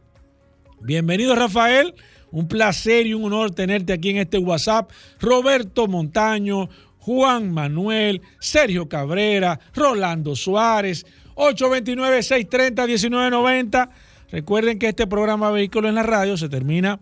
Bienvenido 0.80 1.34
Rafael, 1.34 1.94
un 2.30 2.48
placer 2.48 3.06
y 3.06 3.12
un 3.14 3.24
honor 3.24 3.50
tenerte 3.50 3.92
aquí 3.92 4.08
en 4.10 4.18
este 4.18 4.38
WhatsApp. 4.38 4.90
Roberto 5.20 5.86
Montaño, 5.86 6.70
Juan 6.98 7.52
Manuel, 7.52 8.22
Sergio 8.38 8.88
Cabrera, 8.88 9.60
Rolando 9.74 10.34
Suárez, 10.34 11.04
829-630-1990. 11.34 13.90
Recuerden 14.30 14.78
que 14.78 14.88
este 14.88 15.06
programa 15.06 15.50
Vehículos 15.50 15.90
en 15.90 15.96
la 15.96 16.02
Radio 16.02 16.36
se 16.36 16.48
termina 16.48 17.00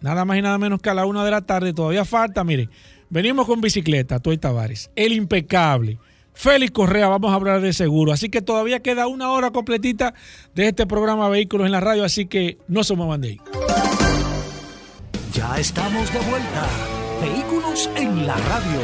Nada 0.00 0.24
más 0.24 0.38
y 0.38 0.42
nada 0.42 0.58
menos 0.58 0.80
que 0.80 0.90
a 0.90 0.94
la 0.94 1.06
una 1.06 1.24
de 1.24 1.30
la 1.30 1.42
tarde. 1.42 1.72
Todavía 1.72 2.04
falta, 2.04 2.44
mire. 2.44 2.68
Venimos 3.10 3.46
con 3.46 3.60
bicicleta, 3.60 4.20
Toy 4.20 4.38
Tavares. 4.38 4.90
El 4.94 5.12
impecable. 5.12 5.98
Félix 6.38 6.70
Correa, 6.70 7.08
vamos 7.08 7.32
a 7.32 7.34
hablar 7.34 7.60
de 7.60 7.72
seguro. 7.72 8.12
Así 8.12 8.28
que 8.28 8.40
todavía 8.40 8.78
queda 8.78 9.08
una 9.08 9.32
hora 9.32 9.50
completita 9.50 10.14
de 10.54 10.68
este 10.68 10.86
programa 10.86 11.28
Vehículos 11.28 11.66
en 11.66 11.72
la 11.72 11.80
Radio, 11.80 12.04
así 12.04 12.26
que 12.26 12.58
no 12.68 12.84
se 12.84 12.94
muevan 12.94 13.22
de 13.22 13.28
ahí. 13.30 13.40
Ya 15.32 15.58
estamos 15.58 16.12
de 16.12 16.20
vuelta. 16.30 16.64
Vehículos 17.20 17.90
en 17.96 18.24
la 18.24 18.36
Radio. 18.36 18.80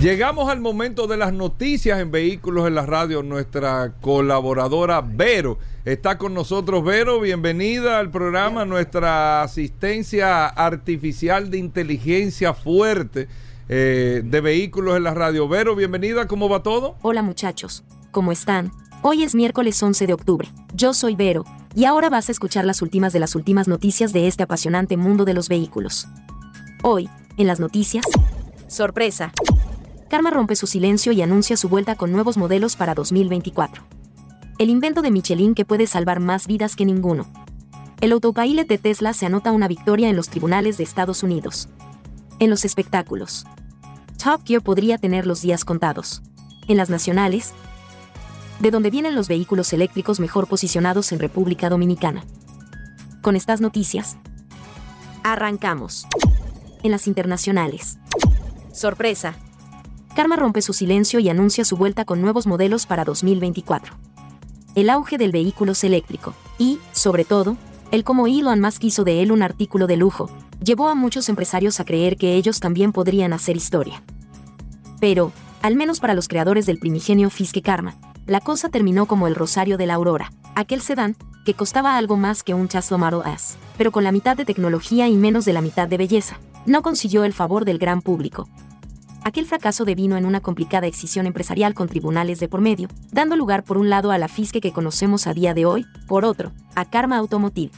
Llegamos 0.00 0.48
al 0.48 0.60
momento 0.60 1.06
de 1.06 1.18
las 1.18 1.34
noticias 1.34 2.00
en 2.00 2.10
Vehículos 2.10 2.66
en 2.66 2.76
la 2.76 2.86
Radio. 2.86 3.22
Nuestra 3.22 3.92
colaboradora 4.00 5.02
Vero 5.02 5.58
está 5.84 6.16
con 6.16 6.32
nosotros. 6.32 6.82
Vero, 6.82 7.20
bienvenida 7.20 7.98
al 7.98 8.10
programa. 8.10 8.64
Nuestra 8.64 9.42
asistencia 9.42 10.46
artificial 10.46 11.50
de 11.50 11.58
inteligencia 11.58 12.54
fuerte 12.54 13.28
eh, 13.68 14.22
de 14.24 14.40
Vehículos 14.40 14.96
en 14.96 15.04
la 15.04 15.14
Radio. 15.14 15.48
Vero, 15.48 15.74
bienvenida. 15.74 16.26
¿Cómo 16.26 16.48
va 16.48 16.62
todo? 16.62 16.96
Hola 17.02 17.22
muchachos. 17.22 17.84
¿Cómo 18.10 18.32
están? 18.32 18.72
Hoy 19.02 19.22
es 19.22 19.34
miércoles 19.34 19.82
11 19.82 20.06
de 20.06 20.12
octubre. 20.14 20.48
Yo 20.74 20.94
soy 20.94 21.14
Vero. 21.14 21.44
Y 21.74 21.84
ahora 21.84 22.08
vas 22.08 22.28
a 22.28 22.32
escuchar 22.32 22.64
las 22.64 22.82
últimas 22.82 23.12
de 23.12 23.20
las 23.20 23.34
últimas 23.34 23.68
noticias 23.68 24.12
de 24.12 24.28
este 24.28 24.44
apasionante 24.44 24.96
mundo 24.96 25.24
de 25.24 25.34
los 25.34 25.48
vehículos. 25.48 26.06
Hoy, 26.82 27.08
en 27.36 27.46
las 27.46 27.60
noticias... 27.60 28.04
Sorpresa. 28.68 29.32
Karma 30.08 30.30
rompe 30.30 30.56
su 30.56 30.66
silencio 30.66 31.12
y 31.12 31.22
anuncia 31.22 31.56
su 31.56 31.68
vuelta 31.68 31.96
con 31.96 32.12
nuevos 32.12 32.36
modelos 32.36 32.76
para 32.76 32.94
2024. 32.94 33.82
El 34.58 34.70
invento 34.70 35.02
de 35.02 35.10
Michelin 35.10 35.54
que 35.54 35.64
puede 35.64 35.86
salvar 35.86 36.20
más 36.20 36.46
vidas 36.46 36.76
que 36.76 36.84
ninguno. 36.84 37.26
El 38.00 38.12
autopilot 38.12 38.68
de 38.68 38.78
Tesla 38.78 39.12
se 39.12 39.26
anota 39.26 39.50
una 39.50 39.66
victoria 39.66 40.08
en 40.08 40.16
los 40.16 40.28
tribunales 40.28 40.76
de 40.76 40.84
Estados 40.84 41.22
Unidos. 41.22 41.68
En 42.38 42.50
los 42.50 42.64
espectáculos. 42.64 43.44
Top 44.24 44.40
Gear 44.46 44.62
podría 44.62 44.96
tener 44.96 45.26
los 45.26 45.42
días 45.42 45.66
contados. 45.66 46.22
En 46.66 46.78
las 46.78 46.88
nacionales. 46.88 47.52
De 48.58 48.70
donde 48.70 48.88
vienen 48.88 49.14
los 49.14 49.28
vehículos 49.28 49.70
eléctricos 49.74 50.18
mejor 50.18 50.48
posicionados 50.48 51.12
en 51.12 51.18
República 51.18 51.68
Dominicana. 51.68 52.24
Con 53.20 53.36
estas 53.36 53.60
noticias. 53.60 54.16
Arrancamos. 55.24 56.06
En 56.82 56.90
las 56.90 57.06
internacionales. 57.06 57.98
Sorpresa, 58.72 59.34
Karma 60.16 60.36
rompe 60.36 60.62
su 60.62 60.72
silencio 60.72 61.20
y 61.20 61.28
anuncia 61.28 61.66
su 61.66 61.76
vuelta 61.76 62.06
con 62.06 62.22
nuevos 62.22 62.46
modelos 62.46 62.86
para 62.86 63.04
2024. 63.04 63.94
El 64.74 64.88
auge 64.88 65.18
del 65.18 65.32
vehículo 65.32 65.74
eléctrico 65.82 66.32
y, 66.56 66.78
sobre 66.92 67.26
todo, 67.26 67.58
el 67.90 68.04
como 68.04 68.26
Elon 68.26 68.62
Musk 68.62 68.84
hizo 68.84 69.04
de 69.04 69.22
él 69.22 69.32
un 69.32 69.42
artículo 69.42 69.86
de 69.86 69.98
lujo, 69.98 70.30
llevó 70.64 70.88
a 70.88 70.94
muchos 70.94 71.28
empresarios 71.28 71.78
a 71.78 71.84
creer 71.84 72.16
que 72.16 72.34
ellos 72.34 72.60
también 72.60 72.92
podrían 72.92 73.32
hacer 73.32 73.56
historia. 73.56 74.02
Pero, 75.00 75.32
al 75.62 75.76
menos 75.76 76.00
para 76.00 76.14
los 76.14 76.28
creadores 76.28 76.66
del 76.66 76.78
primigenio 76.78 77.30
Fiske 77.30 77.62
Karma, 77.62 77.94
la 78.26 78.40
cosa 78.40 78.70
terminó 78.70 79.06
como 79.06 79.26
el 79.26 79.34
Rosario 79.34 79.76
de 79.76 79.86
la 79.86 79.94
Aurora, 79.94 80.32
aquel 80.54 80.80
sedán 80.80 81.16
que 81.44 81.54
costaba 81.54 81.98
algo 81.98 82.16
más 82.16 82.42
que 82.42 82.54
un 82.54 82.68
Tesla 82.68 82.96
Model 82.96 83.20
S, 83.34 83.56
pero 83.76 83.92
con 83.92 84.02
la 84.02 84.12
mitad 84.12 84.36
de 84.36 84.46
tecnología 84.46 85.08
y 85.08 85.16
menos 85.16 85.44
de 85.44 85.52
la 85.52 85.60
mitad 85.60 85.86
de 85.86 85.98
belleza. 85.98 86.38
No 86.64 86.80
consiguió 86.80 87.24
el 87.24 87.34
favor 87.34 87.66
del 87.66 87.78
gran 87.78 88.00
público, 88.00 88.48
aquel 89.24 89.46
fracaso 89.46 89.84
devino 89.84 90.16
en 90.16 90.26
una 90.26 90.40
complicada 90.40 90.86
excisión 90.86 91.26
empresarial 91.26 91.74
con 91.74 91.88
tribunales 91.88 92.40
de 92.40 92.48
por 92.48 92.60
medio, 92.60 92.88
dando 93.10 93.36
lugar 93.36 93.64
por 93.64 93.78
un 93.78 93.90
lado 93.90 94.12
a 94.12 94.18
la 94.18 94.28
Fisque 94.28 94.60
que 94.60 94.72
conocemos 94.72 95.26
a 95.26 95.34
día 95.34 95.54
de 95.54 95.66
hoy, 95.66 95.84
por 96.06 96.24
otro, 96.24 96.52
a 96.74 96.84
Karma 96.84 97.16
Automotive. 97.16 97.72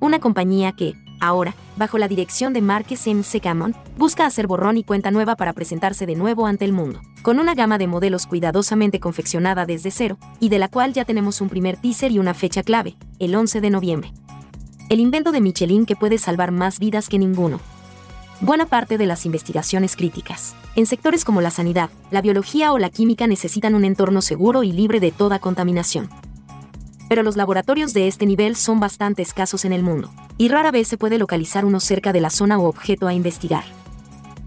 Una 0.00 0.20
compañía 0.20 0.72
que, 0.72 0.94
ahora, 1.26 1.54
bajo 1.76 1.98
la 1.98 2.08
dirección 2.08 2.52
de 2.52 2.60
Marques 2.60 3.06
M. 3.06 3.22
Camon, 3.42 3.74
busca 3.96 4.26
hacer 4.26 4.46
borrón 4.46 4.76
y 4.76 4.84
cuenta 4.84 5.10
nueva 5.10 5.36
para 5.36 5.52
presentarse 5.52 6.06
de 6.06 6.14
nuevo 6.14 6.46
ante 6.46 6.64
el 6.64 6.72
mundo, 6.72 7.00
con 7.22 7.38
una 7.38 7.54
gama 7.54 7.78
de 7.78 7.86
modelos 7.86 8.26
cuidadosamente 8.26 9.00
confeccionada 9.00 9.66
desde 9.66 9.90
cero, 9.90 10.18
y 10.40 10.48
de 10.48 10.58
la 10.58 10.68
cual 10.68 10.92
ya 10.92 11.04
tenemos 11.04 11.40
un 11.40 11.48
primer 11.48 11.76
teaser 11.76 12.12
y 12.12 12.18
una 12.18 12.34
fecha 12.34 12.62
clave, 12.62 12.96
el 13.18 13.34
11 13.34 13.60
de 13.60 13.70
noviembre. 13.70 14.12
El 14.88 15.00
invento 15.00 15.32
de 15.32 15.40
Michelin 15.40 15.86
que 15.86 15.96
puede 15.96 16.18
salvar 16.18 16.50
más 16.50 16.78
vidas 16.78 17.08
que 17.08 17.18
ninguno, 17.18 17.60
buena 18.40 18.66
parte 18.66 18.98
de 18.98 19.06
las 19.06 19.24
investigaciones 19.26 19.96
críticas. 19.96 20.54
En 20.76 20.86
sectores 20.86 21.24
como 21.24 21.40
la 21.40 21.50
sanidad, 21.50 21.90
la 22.10 22.20
biología 22.20 22.72
o 22.72 22.78
la 22.78 22.90
química 22.90 23.26
necesitan 23.26 23.74
un 23.74 23.84
entorno 23.84 24.22
seguro 24.22 24.62
y 24.62 24.72
libre 24.72 25.00
de 25.00 25.12
toda 25.12 25.38
contaminación. 25.38 26.10
Pero 27.08 27.22
los 27.22 27.36
laboratorios 27.36 27.92
de 27.92 28.08
este 28.08 28.26
nivel 28.26 28.56
son 28.56 28.80
bastante 28.80 29.22
escasos 29.22 29.64
en 29.64 29.72
el 29.72 29.82
mundo, 29.82 30.10
y 30.38 30.48
rara 30.48 30.70
vez 30.70 30.88
se 30.88 30.98
puede 30.98 31.18
localizar 31.18 31.64
uno 31.64 31.80
cerca 31.80 32.12
de 32.12 32.20
la 32.20 32.30
zona 32.30 32.58
o 32.58 32.68
objeto 32.68 33.06
a 33.06 33.14
investigar. 33.14 33.64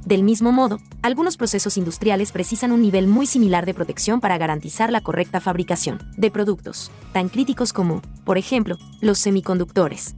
Del 0.06 0.24
mismo 0.24 0.54
modo, 0.54 0.80
algunos 1.02 1.36
procesos 1.36 1.76
industriales 1.76 2.32
precisan 2.32 2.72
un 2.72 2.82
nivel 2.82 3.08
muy 3.08 3.28
similar 3.28 3.66
de 3.66 3.74
protección 3.74 4.22
para 4.22 4.38
garantizar 4.38 4.90
la 4.90 5.02
correcta 5.02 5.42
fabricación 5.42 6.00
de 6.16 6.32
productos, 6.32 6.92
tan 7.12 7.28
críticos 7.28 7.74
como, 7.74 8.02
por 8.24 8.38
ejemplo, 8.38 8.78
los 9.02 9.20
semiconductores. 9.20 10.16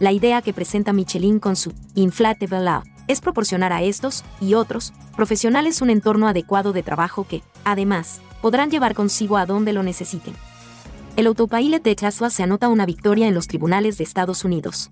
La 0.00 0.12
idea 0.12 0.42
que 0.42 0.52
presenta 0.52 0.92
Michelin 0.92 1.38
con 1.40 1.56
su 1.56 1.72
Inflatable 1.94 2.60
Lab 2.60 2.82
es 3.08 3.22
proporcionar 3.22 3.72
a 3.72 3.82
estos 3.82 4.22
y 4.38 4.52
otros 4.52 4.92
profesionales 5.16 5.80
un 5.80 5.88
entorno 5.88 6.28
adecuado 6.28 6.74
de 6.74 6.82
trabajo 6.82 7.26
que, 7.26 7.42
además, 7.64 8.20
podrán 8.42 8.70
llevar 8.70 8.94
consigo 8.94 9.38
a 9.38 9.46
donde 9.46 9.72
lo 9.72 9.82
necesiten. 9.82 10.34
El 11.16 11.26
autopilot 11.28 11.82
de 11.82 11.94
Tesla 11.94 12.28
se 12.28 12.42
anota 12.42 12.68
una 12.68 12.84
victoria 12.84 13.26
en 13.26 13.32
los 13.32 13.46
tribunales 13.46 13.96
de 13.96 14.04
Estados 14.04 14.44
Unidos. 14.44 14.90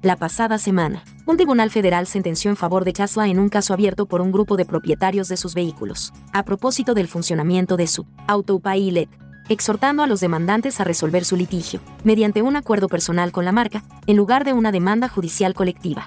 La 0.00 0.16
pasada 0.16 0.56
semana, 0.56 1.04
un 1.26 1.36
tribunal 1.36 1.68
federal 1.68 2.06
sentenció 2.06 2.50
en 2.50 2.56
favor 2.56 2.86
de 2.86 2.94
Tesla 2.94 3.28
en 3.28 3.38
un 3.38 3.50
caso 3.50 3.74
abierto 3.74 4.06
por 4.06 4.22
un 4.22 4.32
grupo 4.32 4.56
de 4.56 4.64
propietarios 4.64 5.28
de 5.28 5.36
sus 5.36 5.54
vehículos, 5.54 6.14
a 6.32 6.42
propósito 6.44 6.94
del 6.94 7.06
funcionamiento 7.06 7.76
de 7.76 7.86
su 7.86 8.06
autopilot, 8.28 9.10
exhortando 9.50 10.02
a 10.02 10.06
los 10.06 10.20
demandantes 10.20 10.80
a 10.80 10.84
resolver 10.84 11.26
su 11.26 11.36
litigio, 11.36 11.80
mediante 12.02 12.40
un 12.40 12.56
acuerdo 12.56 12.88
personal 12.88 13.30
con 13.30 13.44
la 13.44 13.52
marca, 13.52 13.84
en 14.06 14.16
lugar 14.16 14.46
de 14.46 14.54
una 14.54 14.72
demanda 14.72 15.10
judicial 15.10 15.52
colectiva. 15.52 16.06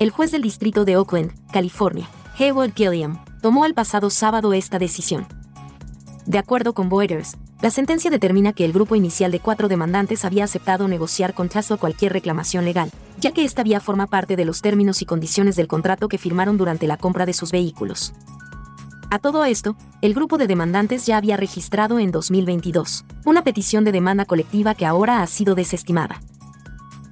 El 0.00 0.10
juez 0.10 0.32
del 0.32 0.42
distrito 0.42 0.84
de 0.84 0.96
Oakland, 0.96 1.30
California, 1.52 2.08
Hayward 2.36 2.74
Gilliam, 2.74 3.24
tomó 3.40 3.64
el 3.64 3.74
pasado 3.74 4.10
sábado 4.10 4.52
esta 4.54 4.80
decisión. 4.80 5.28
De 6.26 6.38
acuerdo 6.38 6.74
con 6.74 6.90
Reuters, 6.90 7.36
la 7.62 7.70
sentencia 7.70 8.10
determina 8.10 8.52
que 8.52 8.64
el 8.64 8.72
grupo 8.72 8.96
inicial 8.96 9.32
de 9.32 9.40
cuatro 9.40 9.68
demandantes 9.68 10.24
había 10.24 10.44
aceptado 10.44 10.88
negociar 10.88 11.32
con 11.32 11.48
Tesla 11.48 11.78
cualquier 11.78 12.12
reclamación 12.12 12.66
legal, 12.66 12.90
ya 13.18 13.32
que 13.32 13.44
esta 13.44 13.62
vía 13.62 13.80
forma 13.80 14.06
parte 14.06 14.36
de 14.36 14.44
los 14.44 14.60
términos 14.60 15.00
y 15.00 15.06
condiciones 15.06 15.56
del 15.56 15.66
contrato 15.66 16.08
que 16.08 16.18
firmaron 16.18 16.58
durante 16.58 16.86
la 16.86 16.98
compra 16.98 17.24
de 17.24 17.32
sus 17.32 17.52
vehículos. 17.52 18.12
A 19.10 19.18
todo 19.18 19.44
esto, 19.44 19.76
el 20.02 20.14
grupo 20.14 20.36
de 20.36 20.46
demandantes 20.46 21.06
ya 21.06 21.16
había 21.16 21.36
registrado 21.36 21.98
en 21.98 22.10
2022 22.10 23.04
una 23.24 23.42
petición 23.42 23.84
de 23.84 23.92
demanda 23.92 24.26
colectiva 24.26 24.74
que 24.74 24.84
ahora 24.84 25.22
ha 25.22 25.26
sido 25.26 25.54
desestimada. 25.54 26.20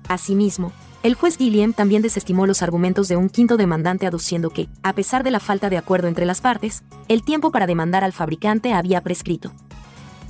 Asimismo, 0.08 0.72
el 1.02 1.14
juez 1.14 1.38
Gilliam 1.38 1.72
también 1.72 2.02
desestimó 2.02 2.46
los 2.46 2.62
argumentos 2.62 3.08
de 3.08 3.16
un 3.16 3.28
quinto 3.28 3.56
demandante 3.56 4.06
aduciendo 4.06 4.50
que, 4.50 4.68
a 4.82 4.92
pesar 4.92 5.22
de 5.22 5.30
la 5.30 5.40
falta 5.40 5.70
de 5.70 5.78
acuerdo 5.78 6.08
entre 6.08 6.26
las 6.26 6.40
partes, 6.40 6.82
el 7.08 7.22
tiempo 7.22 7.50
para 7.50 7.66
demandar 7.66 8.04
al 8.04 8.12
fabricante 8.12 8.72
había 8.72 9.00
prescrito. 9.02 9.52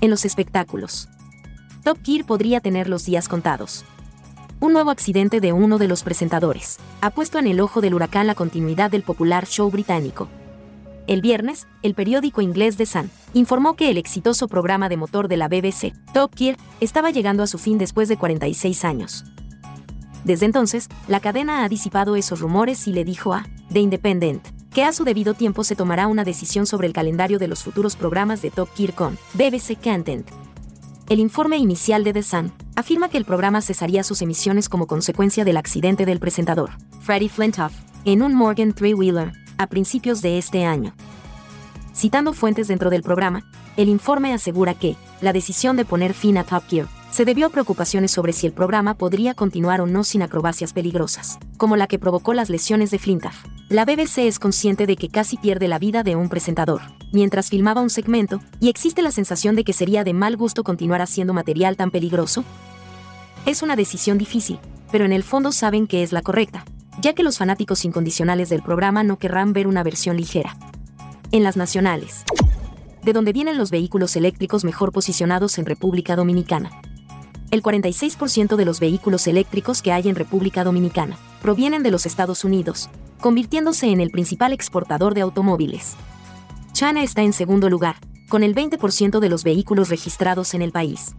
En 0.05 0.11
los 0.11 0.27
espectáculos, 0.27 1.09
Top 1.83 1.97
Gear 2.05 2.27
podría 2.27 2.61
tener 2.61 2.91
los 2.91 3.07
días 3.07 3.27
contados 3.27 3.87
un 4.61 4.75
nuevo 4.75 4.91
accidente 4.91 5.41
de 5.41 5.55
uno 5.55 5.79
de 5.79 5.89
los 5.89 6.03
presentadores 6.03 6.77
ha 7.01 7.09
puesto 7.09 7.39
en 7.39 7.47
el 7.47 7.59
ojo 7.59 7.81
del 7.81 7.95
huracán 7.95 8.27
la 8.27 8.35
continuidad 8.35 8.91
del 8.91 9.03
popular 9.03 9.47
show 9.47 9.71
británico. 9.71 10.29
El 11.07 11.23
viernes, 11.23 11.67
el 11.83 11.95
periódico 11.95 12.43
inglés 12.43 12.77
The 12.77 12.85
Sun 12.85 13.11
informó 13.33 13.77
que 13.77 13.89
el 13.89 13.97
exitoso 13.97 14.47
programa 14.47 14.91
de 14.91 14.99
motor 14.99 15.27
de 15.27 15.39
la 15.39 15.49
BBC, 15.49 15.95
Top 16.13 16.37
Gear, 16.37 16.59
estaba 16.81 17.11
llegando 17.11 17.43
a 17.43 17.47
su 17.47 17.57
fin 17.57 17.79
después 17.79 18.11
de 18.11 18.19
46 18.19 18.85
años. 18.85 19.25
Desde 20.23 20.45
entonces, 20.45 20.91
la 21.09 21.21
cadena 21.21 21.65
ha 21.65 21.69
disipado 21.71 22.15
esos 22.15 22.41
rumores 22.41 22.87
y 22.89 22.93
le 22.93 23.07
dijo 23.07 23.33
a 23.33 23.47
The 23.73 23.81
Independent 23.81 24.64
que 24.75 24.83
a 24.83 24.93
su 24.93 25.05
debido 25.05 25.35
tiempo 25.35 25.63
se 25.63 25.77
tomará 25.77 26.09
una 26.09 26.25
decisión 26.25 26.67
sobre 26.67 26.89
el 26.89 26.93
calendario 26.93 27.39
de 27.39 27.47
los 27.47 27.63
futuros 27.63 27.95
programas 27.95 28.43
de 28.43 28.51
Top 28.51 28.69
Gear 28.75 28.93
con 28.93 29.17
BBC 29.35 29.81
Content. 29.81 30.29
El 31.09 31.21
informe 31.21 31.59
inicial 31.59 32.03
de 32.03 32.13
The 32.13 32.25
Sun 32.25 32.53
afirma 32.75 33.09
que 33.09 33.17
el 33.17 33.25
programa 33.25 33.61
cesaría 33.61 34.03
sus 34.03 34.21
emisiones 34.21 34.69
como 34.69 34.89
consecuencia 34.89 35.45
del 35.45 35.59
accidente 35.59 36.05
del 36.05 36.19
presentador, 36.19 36.71
Freddie 37.03 37.29
Flintoff, 37.29 37.73
en 38.05 38.21
un 38.21 38.35
Morgan 38.35 38.73
Three-Wheeler, 38.73 39.33
a 39.59 39.69
principios 39.69 40.23
de 40.23 40.39
este 40.39 40.65
año. 40.65 40.93
Citando 41.95 42.33
fuentes 42.33 42.67
dentro 42.67 42.91
del 42.91 43.05
programa, 43.05 43.49
el 43.77 43.89
informe 43.89 44.33
asegura 44.33 44.75
que, 44.75 44.97
la 45.21 45.33
decisión 45.33 45.77
de 45.77 45.85
poner 45.85 46.15
fin 46.15 46.37
a 46.37 46.43
Top 46.43 46.65
Gear 46.69 46.89
se 47.15 47.25
debió 47.25 47.47
a 47.47 47.51
preocupaciones 47.51 48.11
sobre 48.11 48.33
si 48.33 48.45
el 48.45 48.53
programa 48.53 48.95
podría 48.95 49.35
continuar 49.35 49.81
o 49.81 49.87
no 49.87 50.03
sin 50.03 50.23
acrobacias 50.23 50.73
peligrosas, 50.73 51.39
como 51.57 51.77
la 51.77 51.87
que 51.87 52.01
provocó 52.01 52.35
las 52.35 52.51
lesiones 52.51 52.91
de 52.91 52.99
Flintoff. 52.99 53.37
La 53.69 53.85
BBC 53.85 54.27
es 54.27 54.41
consciente 54.41 54.85
de 54.85 54.97
que 54.97 55.09
casi 55.09 55.37
pierde 55.37 55.69
la 55.69 55.79
vida 55.79 56.03
de 56.03 56.17
un 56.17 56.29
presentador, 56.29 56.81
mientras 57.13 57.51
filmaba 57.51 57.83
un 57.83 57.91
segmento, 57.91 58.41
y 58.59 58.69
existe 58.69 59.01
la 59.01 59.13
sensación 59.13 59.55
de 59.55 59.63
que 59.63 59.73
sería 59.73 60.03
de 60.03 60.13
mal 60.13 60.37
gusto 60.37 60.65
continuar 60.65 61.03
haciendo 61.03 61.33
material 61.33 61.77
tan 61.77 61.93
peligroso. 61.93 62.43
Es 63.47 63.63
una 63.63 63.77
decisión 63.77 64.19
difícil, 64.19 64.59
pero 64.91 65.05
en 65.05 65.13
el 65.13 65.23
fondo 65.23 65.53
saben 65.53 65.87
que 65.87 66.03
es 66.03 66.11
la 66.11 66.23
correcta, 66.23 66.65
ya 67.01 67.13
que 67.13 67.23
los 67.23 67.39
fanáticos 67.39 67.85
incondicionales 67.85 68.49
del 68.49 68.63
programa 68.63 69.05
no 69.05 69.21
querrán 69.21 69.53
ver 69.53 69.69
una 69.69 69.85
versión 69.85 70.17
ligera. 70.17 70.57
En 71.31 71.45
las 71.45 71.57
nacionales. 71.57 72.25
De 73.05 73.13
donde 73.13 73.33
vienen 73.33 73.57
los 73.57 73.71
vehículos 73.71 74.17
eléctricos 74.17 74.65
mejor 74.65 74.91
posicionados 74.91 75.59
en 75.59 75.67
República 75.67 76.17
Dominicana 76.17 76.71
el 77.55 77.63
46% 77.63 78.57
de 78.57 78.65
los 78.65 78.81
vehículos 78.81 79.27
eléctricos 79.29 79.81
que 79.81 79.93
hay 79.93 80.09
en 80.09 80.17
República 80.17 80.65
Dominicana 80.65 81.17
provienen 81.41 81.85
de 81.85 81.93
los 81.93 82.05
Estados 82.05 82.45
Unidos, 82.45 82.91
convirtiéndose 83.21 83.87
en 83.87 84.01
el 84.01 84.11
principal 84.11 84.53
exportador 84.53 85.15
de 85.15 85.21
automóviles. 85.21 85.95
China 86.73 87.05
está 87.05 87.23
en 87.23 87.33
segundo 87.33 87.71
lugar, 87.71 87.97
con 88.29 88.43
el 88.43 88.57
20% 88.57 89.21
de 89.21 89.29
los 89.29 89.45
vehículos 89.45 89.89
registrados 89.89 90.53
en 90.55 90.63
el 90.63 90.73
país. 90.73 91.15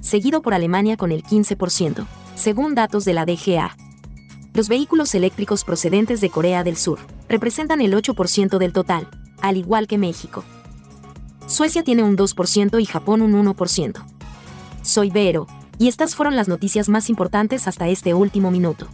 Seguido 0.00 0.42
por 0.42 0.54
Alemania 0.54 0.96
con 0.96 1.10
el 1.10 1.24
15%, 1.24 2.06
según 2.36 2.76
datos 2.76 3.04
de 3.04 3.12
la 3.12 3.26
DGA. 3.26 3.76
Los 4.54 4.68
vehículos 4.68 5.12
eléctricos 5.14 5.64
procedentes 5.64 6.20
de 6.20 6.30
Corea 6.30 6.62
del 6.62 6.76
Sur 6.76 7.00
representan 7.28 7.80
el 7.80 7.94
8% 7.94 8.58
del 8.58 8.72
total, 8.72 9.08
al 9.40 9.56
igual 9.56 9.88
que 9.88 9.98
México. 9.98 10.44
Suecia 11.48 11.82
tiene 11.82 12.04
un 12.04 12.16
2% 12.16 12.80
y 12.80 12.84
Japón 12.84 13.22
un 13.22 13.32
1%. 13.32 14.21
Soy 14.82 15.10
Vero, 15.10 15.46
y 15.78 15.86
estas 15.86 16.16
fueron 16.16 16.34
las 16.34 16.48
noticias 16.48 16.88
más 16.88 17.08
importantes 17.08 17.68
hasta 17.68 17.88
este 17.88 18.14
último 18.14 18.50
minuto. 18.50 18.88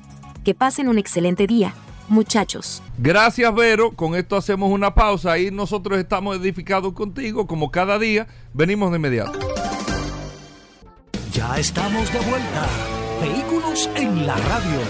Que 0.44 0.54
pasen 0.54 0.88
un 0.88 0.98
excelente 0.98 1.46
día, 1.46 1.74
muchachos. 2.08 2.82
Gracias, 2.98 3.54
Vero. 3.54 3.92
Con 3.92 4.14
esto 4.14 4.36
hacemos 4.36 4.70
una 4.70 4.94
pausa 4.94 5.38
y 5.38 5.50
nosotros 5.50 5.98
estamos 5.98 6.36
edificados 6.36 6.92
contigo, 6.92 7.46
como 7.46 7.70
cada 7.70 7.98
día. 7.98 8.26
Venimos 8.52 8.90
de 8.90 8.96
inmediato. 8.96 9.38
Ya 11.32 11.58
estamos 11.58 12.12
de 12.12 12.20
vuelta. 12.20 12.66
Vehículos 13.22 13.88
en 13.96 14.26
la 14.26 14.36
radio. 14.36 14.80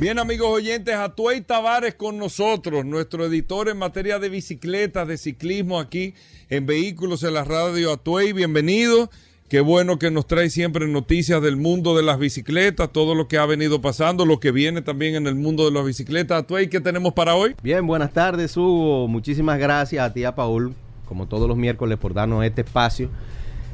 Bien, 0.00 0.18
amigos 0.18 0.48
oyentes, 0.48 0.94
Atuey 0.94 1.42
Tavares 1.42 1.94
con 1.94 2.18
nosotros, 2.18 2.84
nuestro 2.84 3.26
editor 3.26 3.68
en 3.68 3.78
materia 3.78 4.18
de 4.18 4.28
bicicletas, 4.28 5.06
de 5.06 5.16
ciclismo 5.16 5.78
aquí 5.78 6.14
en 6.48 6.66
Vehículos 6.66 7.22
en 7.22 7.34
la 7.34 7.44
Radio. 7.44 7.92
Atuey, 7.92 8.32
bienvenido. 8.32 9.10
Qué 9.48 9.60
bueno 9.60 9.98
que 9.98 10.10
nos 10.10 10.26
trae 10.26 10.48
siempre 10.48 10.88
noticias 10.88 11.42
del 11.42 11.56
mundo 11.56 11.94
de 11.94 12.02
las 12.02 12.18
bicicletas, 12.18 12.90
todo 12.90 13.14
lo 13.14 13.28
que 13.28 13.36
ha 13.36 13.44
venido 13.44 13.82
pasando, 13.82 14.24
lo 14.24 14.40
que 14.40 14.52
viene 14.52 14.80
también 14.80 15.16
en 15.16 15.26
el 15.26 15.34
mundo 15.34 15.66
de 15.66 15.70
las 15.70 15.84
bicicletas. 15.84 16.46
Tuey, 16.46 16.68
¿qué 16.68 16.80
tenemos 16.80 17.12
para 17.12 17.34
hoy? 17.34 17.54
Bien, 17.62 17.86
buenas 17.86 18.14
tardes, 18.14 18.56
Hugo. 18.56 19.06
Muchísimas 19.06 19.58
gracias 19.58 20.02
a 20.02 20.14
ti, 20.14 20.24
a 20.24 20.34
Paul, 20.34 20.72
como 21.06 21.26
todos 21.26 21.46
los 21.46 21.58
miércoles, 21.58 21.98
por 21.98 22.14
darnos 22.14 22.42
este 22.42 22.62
espacio 22.62 23.10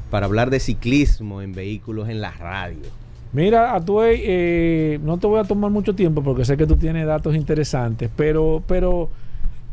para 0.09 0.25
hablar 0.25 0.49
de 0.49 0.59
ciclismo 0.59 1.41
en 1.41 1.53
vehículos 1.53 2.09
en 2.09 2.19
la 2.19 2.31
radio. 2.31 2.89
Mira, 3.31 3.73
Atuey, 3.73 4.21
eh, 4.25 4.99
no 5.01 5.19
te 5.19 5.27
voy 5.27 5.39
a 5.39 5.45
tomar 5.45 5.71
mucho 5.71 5.95
tiempo 5.95 6.21
porque 6.21 6.43
sé 6.43 6.57
que 6.57 6.67
tú 6.67 6.75
tienes 6.75 7.07
datos 7.07 7.33
interesantes, 7.33 8.09
pero, 8.17 8.61
pero 8.67 9.09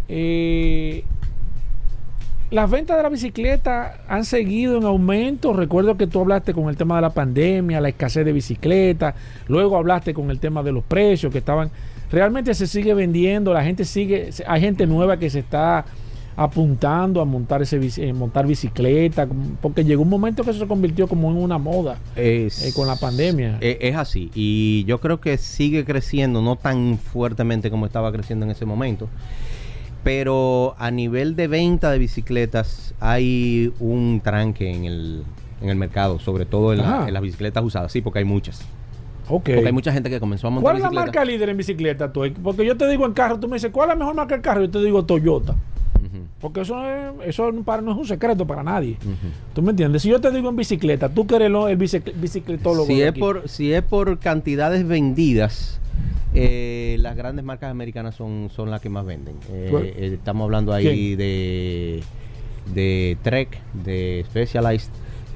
eh, 0.09 1.03
las 2.51 2.71
ventas 2.71 2.97
de 2.97 3.03
la 3.03 3.09
bicicleta 3.11 4.01
han 4.09 4.25
seguido 4.25 4.79
en 4.79 4.85
aumento. 4.85 5.53
Recuerdo 5.53 5.97
que 5.97 6.07
tú 6.07 6.21
hablaste 6.21 6.55
con 6.55 6.69
el 6.69 6.77
tema 6.77 6.97
de 6.97 7.03
la 7.03 7.11
pandemia, 7.11 7.81
la 7.81 7.91
escasez 7.91 8.25
de 8.25 8.33
bicicletas. 8.33 9.15
Luego 9.49 9.77
hablaste 9.77 10.15
con 10.15 10.31
el 10.31 10.41
tema 10.41 10.63
de 10.63 10.73
los 10.73 10.85
precios 10.85 11.31
que 11.31 11.39
estaban. 11.39 11.71
Realmente 12.11 12.55
se 12.55 12.67
sigue 12.67 12.95
vendiendo. 12.95 13.53
La 13.53 13.63
gente 13.63 13.85
sigue. 13.85 14.31
Hay 14.47 14.61
gente 14.63 14.87
nueva 14.87 15.19
que 15.19 15.29
se 15.29 15.41
está 15.41 15.85
apuntando 16.37 17.21
a 17.21 17.25
montar 17.25 17.63
ese 17.63 17.81
eh, 17.97 18.13
montar 18.13 18.47
bicicleta 18.47 19.27
porque 19.61 19.85
llegó 19.85 20.03
un 20.03 20.09
momento 20.09 20.45
que 20.45 20.51
eso 20.51 20.61
se 20.61 20.69
convirtió 20.69 21.09
como 21.09 21.33
en 21.33 21.37
una 21.37 21.59
moda 21.59 21.99
eh, 22.15 22.49
con 22.77 22.87
la 22.87 22.95
pandemia 22.95 23.59
es, 23.61 23.79
es 23.81 23.97
así 23.97 24.31
y 24.37 24.85
yo 24.85 25.01
creo 25.01 25.21
que 25.21 25.37
sigue 25.37 25.85
creciendo 25.85 26.41
no 26.41 26.55
tan 26.55 26.97
fuertemente 26.97 27.73
como 27.73 27.87
estaba 27.87 28.13
creciendo 28.13 28.47
en 28.47 28.53
ese 28.53 28.67
momento 28.67 29.09
pero 30.09 30.75
a 30.79 30.91
nivel 30.91 31.37
de 31.37 31.49
venta 31.49 31.91
de 31.91 31.99
bicicletas 31.99 32.95
hay 32.99 33.75
un 33.79 34.23
tranque 34.25 34.71
en 34.75 34.87
el, 34.87 35.23
en 35.61 35.69
el 35.69 35.77
mercado, 35.77 36.19
sobre 36.19 36.47
todo 36.47 36.73
en, 36.73 36.79
las 36.79 37.21
bicicletas 37.21 37.63
usadas, 37.63 37.93
sí, 37.93 38.01
porque 38.01 38.21
hay 38.21 38.25
muchas. 38.25 38.63
Okay. 39.29 39.57
Porque 39.57 39.67
hay 39.67 39.73
mucha 39.75 39.93
gente 39.93 40.09
que 40.09 40.19
comenzó 40.19 40.47
a 40.47 40.51
montar 40.51 40.63
¿Cuál 40.63 40.77
es 40.79 40.83
la 40.83 40.91
marca 40.91 41.23
líder 41.27 41.51
en 41.51 41.59
bicicleta, 41.59 42.11
tú? 42.11 42.23
Porque 42.43 42.65
yo 42.65 42.75
te 42.75 42.89
digo 42.89 43.05
en 43.05 43.13
carro, 43.13 43.39
tú 43.39 43.49
me 43.49 43.57
dices, 43.57 43.71
¿cuál 43.71 43.91
es 43.91 43.97
la 43.97 43.99
mejor 43.99 44.15
marca 44.15 44.35
de 44.35 44.41
carro? 44.41 44.63
Yo 44.63 44.71
te 44.71 44.83
digo 44.83 45.05
Toyota. 45.05 45.55
Porque 46.41 46.63
eso, 46.63 46.83
es, 46.89 47.13
eso 47.27 47.53
para, 47.63 47.83
no 47.83 47.93
es 47.93 47.99
un 47.99 48.07
secreto 48.07 48.47
para 48.47 48.63
nadie. 48.63 48.97
¿Tú 49.53 49.61
me 49.61 49.73
entiendes? 49.73 50.01
Si 50.01 50.09
yo 50.09 50.23
te 50.23 50.31
digo 50.31 50.49
en 50.49 50.57
bicicleta, 50.57 51.11
tú 51.11 51.27
que 51.27 51.37
eres 51.37 51.53
el 51.53 51.77
bicicletólogo. 51.77 52.87
Si, 52.87 53.03
es 53.03 53.13
por, 53.13 53.47
si 53.47 53.75
es 53.75 53.83
por 53.83 54.19
cantidades 54.21 54.89
vendidas, 54.89 55.83
Eh, 56.35 56.97
las 57.01 57.17
grandes 57.17 57.45
marcas 57.45 57.71
americanas 57.71 58.15
son, 58.15 58.51
son 58.55 58.71
las 58.71 58.81
que 58.81 58.89
más 58.89 59.05
venden. 59.05 59.37
Eh, 59.51 59.95
eh, 59.97 60.11
estamos 60.15 60.45
hablando 60.45 60.73
ahí 60.73 61.17
de, 61.17 62.03
de 62.75 63.17
Trek, 63.23 63.59
de 63.85 64.25
Specialized. 64.29 64.91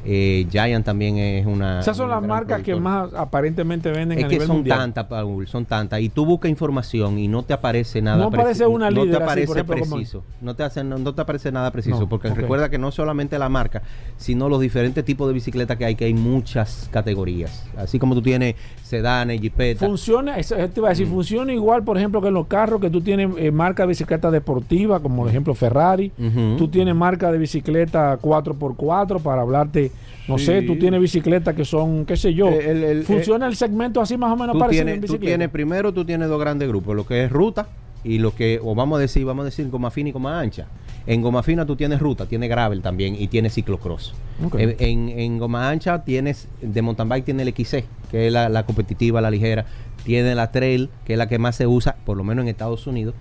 Eh, 0.05 0.47
Giant 0.51 0.85
también 0.85 1.17
es 1.19 1.47
una. 1.47 1.81
Esas 1.81 1.97
son 1.97 2.07
una 2.07 2.17
las 2.21 2.27
marcas 2.29 2.63
que 2.63 2.75
más 2.75 3.13
aparentemente 3.15 3.91
venden 3.91 4.19
Es 4.19 4.25
a 4.25 4.29
que 4.29 4.35
nivel 4.35 4.47
son 4.49 4.57
mundial. 4.57 4.79
tantas, 4.79 5.05
Paul, 5.07 5.47
son 5.47 5.65
tantas. 5.65 6.01
Y 6.01 6.09
tú 6.09 6.27
buscas 6.27 6.51
información 6.51 7.19
y 7.19 7.29
no 7.29 7.43
te 7.45 7.53
aparece 7.53 8.03
nada 8.03 8.17
No 8.19 8.25
aparece 8.25 8.67
una 8.67 8.91
No 8.91 9.05
líder 9.05 9.19
te 9.19 9.25
así, 9.25 9.25
aparece 9.25 9.47
por 9.47 9.57
ejemplo, 9.57 9.77
como- 9.79 9.97
preciso. 9.97 10.25
No 10.41 10.55
te, 10.57 10.63
hace, 10.65 10.83
no, 10.83 10.99
no 10.99 11.15
te 11.15 11.21
aparece 11.23 11.53
nada 11.53 11.71
preciso. 11.71 12.01
No, 12.01 12.09
porque 12.09 12.29
recuerda 12.31 12.69
que 12.69 12.79
no 12.79 12.91
solamente 12.91 13.39
la 13.39 13.49
marca, 13.49 13.83
sino 14.17 14.49
los 14.49 14.61
diferentes 14.61 15.05
tipos 15.05 15.29
de 15.29 15.35
bicicletas 15.35 15.77
que 15.77 15.85
hay, 15.85 15.95
que 15.95 16.07
hay 16.07 16.15
muchas 16.15 16.89
categorías. 16.91 17.65
Así 17.77 17.99
como 18.01 18.15
tú 18.15 18.23
tienes 18.23 18.57
sedanes, 18.83 19.41
jipetas. 19.41 19.89
Funciona, 19.89 20.37
eso 20.37 20.57
te 20.57 20.73
iba 20.81 20.89
a 20.89 20.91
Mm. 20.91 20.95
decir, 20.95 21.07
funciona 21.07 21.53
igual, 21.53 21.85
por 21.85 21.97
ejemplo, 21.97 22.21
que 22.21 22.29
en 22.29 22.35
los 22.35 22.47
carros 22.49 22.81
que 22.81 22.91
tú 22.91 23.01
tienes 23.01 23.31
eh, 23.39 23.51
marca 23.53 23.85
de 23.85 23.89
bicicleta 23.89 24.31
deportiva, 24.31 24.99
como 25.01 25.19
por 25.23 25.29
ejemplo 25.31 25.55
Ferrari. 25.55 26.11
Ujú. 26.19 26.57
Tú 26.59 26.69
tienes 26.69 26.95
marca 26.95 27.31
de 27.31 27.39
bicicleta 27.39 28.19
4x4 28.21 29.21
para 29.23 29.43
hablarte, 29.43 29.92
no 30.29 30.39
Sí. 30.39 30.47
sé, 30.47 30.63
tú 30.63 30.77
tienes 30.79 31.01
bicicletas 31.01 31.55
que 31.55 31.65
son, 31.65 32.05
qué 32.07 32.17
sé 32.17 32.33
yo. 32.35 32.49
Eh, 32.49 32.71
el- 32.71 32.85
el- 32.85 33.03
funciona 33.05 33.47
el 33.47 33.57
segmento 33.57 34.01
así 34.01 34.17
más 34.17 34.33
o 34.33 34.37
menos 34.37 34.57
parecido 34.57 34.85
tienes, 34.87 35.03
en 35.03 35.09
tú 35.09 35.19
tienes 35.19 35.49
primero 35.49 35.93
tú 35.93 36.05
tienes 36.05 36.29
dos 36.29 36.41
grandes 36.41 36.69
grupos 36.69 36.95
lo 36.95 37.05
que 37.07 37.25
es 37.25 37.31
ruta 37.33 37.67
y 38.05 38.19
lo 38.19 38.35
que 38.35 38.61
o 38.63 38.75
vamos 38.75 38.99
a 38.99 39.01
decir 39.01 39.25
vamos 39.25 39.43
a 39.43 39.45
decir 39.47 39.69
goma 39.69 39.91
fina 39.91 40.09
y 40.09 40.13
goma 40.13 40.41
ancha 40.41 40.67
en 41.07 41.23
goma 41.23 41.43
fina 41.43 41.67
tú 41.67 41.75
tienes 41.77 41.99
ruta 42.01 42.27
tienes 42.27 42.49
gravel 42.49 42.83
también 42.83 43.15
y 43.17 43.27
tienes 43.29 43.55
ciclocross 43.55 44.15
Ok. 44.45 44.55
en, 44.59 44.77
en- 44.79 45.09
en 45.19 45.39
goma 45.39 45.69
ancha 45.71 46.03
tienes 46.05 46.49
de 46.61 46.83
mountain 46.83 47.09
bike 47.09 47.25
tiene 47.25 47.43
el 47.43 47.49
XC 47.55 47.85
que 48.11 48.27
es 48.29 48.33
la, 48.33 48.49
la 48.49 48.65
competitiva 48.65 49.21
la 49.21 49.31
ligera 49.31 49.67
tiene 50.05 50.35
la 50.37 50.51
trail 50.53 50.89
que 51.05 51.13
es 51.15 51.19
la 51.19 51.29
que 51.29 51.39
más 51.39 51.57
se 51.57 51.67
usa 51.67 51.97
por 52.05 52.17
lo 52.17 52.25
menos 52.25 52.43
en 52.45 52.49
Estados 52.49 52.87
Unidos 52.87 53.15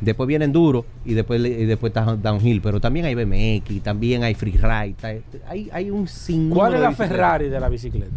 Después 0.00 0.26
viene 0.26 0.46
enduro 0.46 0.84
y 1.04 1.14
después, 1.14 1.40
y 1.40 1.66
después 1.66 1.90
está 1.90 2.16
downhill, 2.16 2.60
pero 2.60 2.80
también 2.80 3.06
hay 3.06 3.14
BMX, 3.14 3.82
también 3.82 4.24
hay 4.24 4.34
freeride, 4.34 5.22
hay, 5.46 5.68
hay 5.72 5.90
un 5.90 6.08
sinnúmero 6.08 6.54
¿Cuál 6.54 6.74
es 6.74 6.80
la. 6.80 6.92
Ferrari 6.92 7.48
de 7.48 7.60
la 7.60 7.68
bicicleta? 7.68 8.16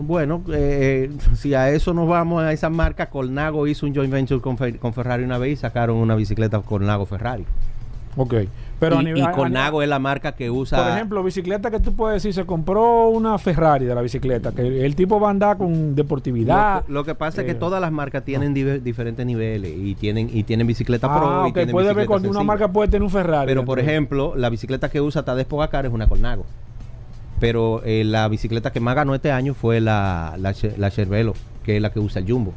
Bueno, 0.00 0.42
eh, 0.52 1.10
si 1.36 1.54
a 1.54 1.70
eso 1.70 1.94
nos 1.94 2.08
vamos 2.08 2.42
a 2.42 2.52
esa 2.52 2.68
marca, 2.70 3.06
Colnago 3.06 3.66
hizo 3.66 3.86
un 3.86 3.94
joint 3.94 4.12
venture 4.12 4.40
con, 4.40 4.56
con 4.56 4.92
Ferrari 4.92 5.24
una 5.24 5.38
vez 5.38 5.52
y 5.52 5.56
sacaron 5.56 5.96
una 5.96 6.14
bicicleta 6.14 6.60
Colnago 6.60 7.06
Ferrari. 7.06 7.44
Ok. 8.16 8.34
Pero 8.80 8.96
y, 8.96 8.98
a 8.98 9.02
nivel. 9.02 9.18
y 9.18 9.22
a- 9.22 9.28
a- 9.28 9.32
Colnago 9.32 9.82
es 9.82 9.88
la 9.88 9.98
marca 9.98 10.32
que 10.32 10.50
usa. 10.50 10.82
Por 10.82 10.92
ejemplo, 10.92 11.22
bicicleta 11.22 11.70
que 11.70 11.80
tú 11.80 11.94
puedes 11.94 12.22
decir, 12.22 12.34
se 12.34 12.44
compró 12.44 13.08
una 13.08 13.38
Ferrari 13.38 13.84
de 13.84 13.94
la 13.94 14.02
bicicleta, 14.02 14.52
que 14.52 14.84
el 14.84 14.94
tipo 14.96 15.20
va 15.20 15.28
a 15.28 15.30
andar 15.30 15.56
con 15.56 15.94
deportividad. 15.94 16.80
lo, 16.80 16.86
que- 16.86 16.92
lo 16.92 17.04
que 17.04 17.14
pasa 17.14 17.40
es 17.42 17.44
eh, 17.48 17.52
que 17.52 17.54
todas 17.54 17.80
las 17.80 17.92
marcas 17.92 18.24
tienen 18.24 18.54
diver- 18.54 18.80
diferentes 18.82 19.24
niveles 19.24 19.72
y 19.76 19.94
tienen 19.94 20.28
y 20.32 20.42
tienen 20.42 20.66
bicicleta 20.66 21.06
pro 21.08 21.28
Ah, 21.28 21.44
y 21.46 21.50
ok, 21.50 21.54
tienen 21.54 21.72
puede 21.72 21.94
ver 21.94 22.06
cuando 22.06 22.28
una 22.30 22.42
marca 22.42 22.68
puede 22.68 22.88
tener 22.88 23.02
un 23.02 23.10
Ferrari. 23.10 23.46
Pero 23.46 23.64
por 23.64 23.78
ejemplo, 23.78 24.34
la 24.36 24.50
bicicleta 24.50 24.88
que 24.88 25.00
usa 25.00 25.24
Tadej 25.24 25.46
Pogacar 25.46 25.86
es 25.86 25.92
una 25.92 26.06
Colnago. 26.08 26.44
Pero 27.40 27.82
eh, 27.84 28.04
la 28.04 28.26
bicicleta 28.28 28.72
que 28.72 28.80
más 28.80 28.94
ganó 28.94 29.14
este 29.14 29.30
año 29.30 29.54
fue 29.54 29.80
la, 29.80 30.34
la, 30.38 30.54
la 30.78 30.90
Cervelo, 30.90 31.34
que 31.64 31.76
es 31.76 31.82
la 31.82 31.90
que 31.90 32.00
usa 32.00 32.20
el 32.22 32.30
Jumbo. 32.30 32.52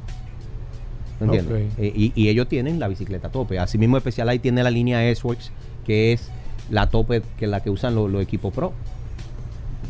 ¿Me 1.19 1.25
entiendes? 1.25 1.73
Eh, 1.79 1.91
y, 1.95 2.11
y 2.15 2.29
ellos 2.29 2.47
tienen 2.47 2.79
la 2.79 2.87
bicicleta 2.87 3.29
tope. 3.29 3.57
Asimismo, 3.59 3.99
Specialized 3.99 4.41
tiene 4.41 4.63
la 4.63 4.69
línea 4.69 5.03
S-Works, 5.09 5.51
que 5.87 6.13
es 6.13 6.29
la 6.69 6.87
tope 6.87 7.23
que 7.39 7.47
la 7.47 7.61
que 7.63 7.71
usan 7.71 7.95
los, 7.95 8.11
los 8.11 8.21
equipos 8.21 8.53
pro. 8.53 8.73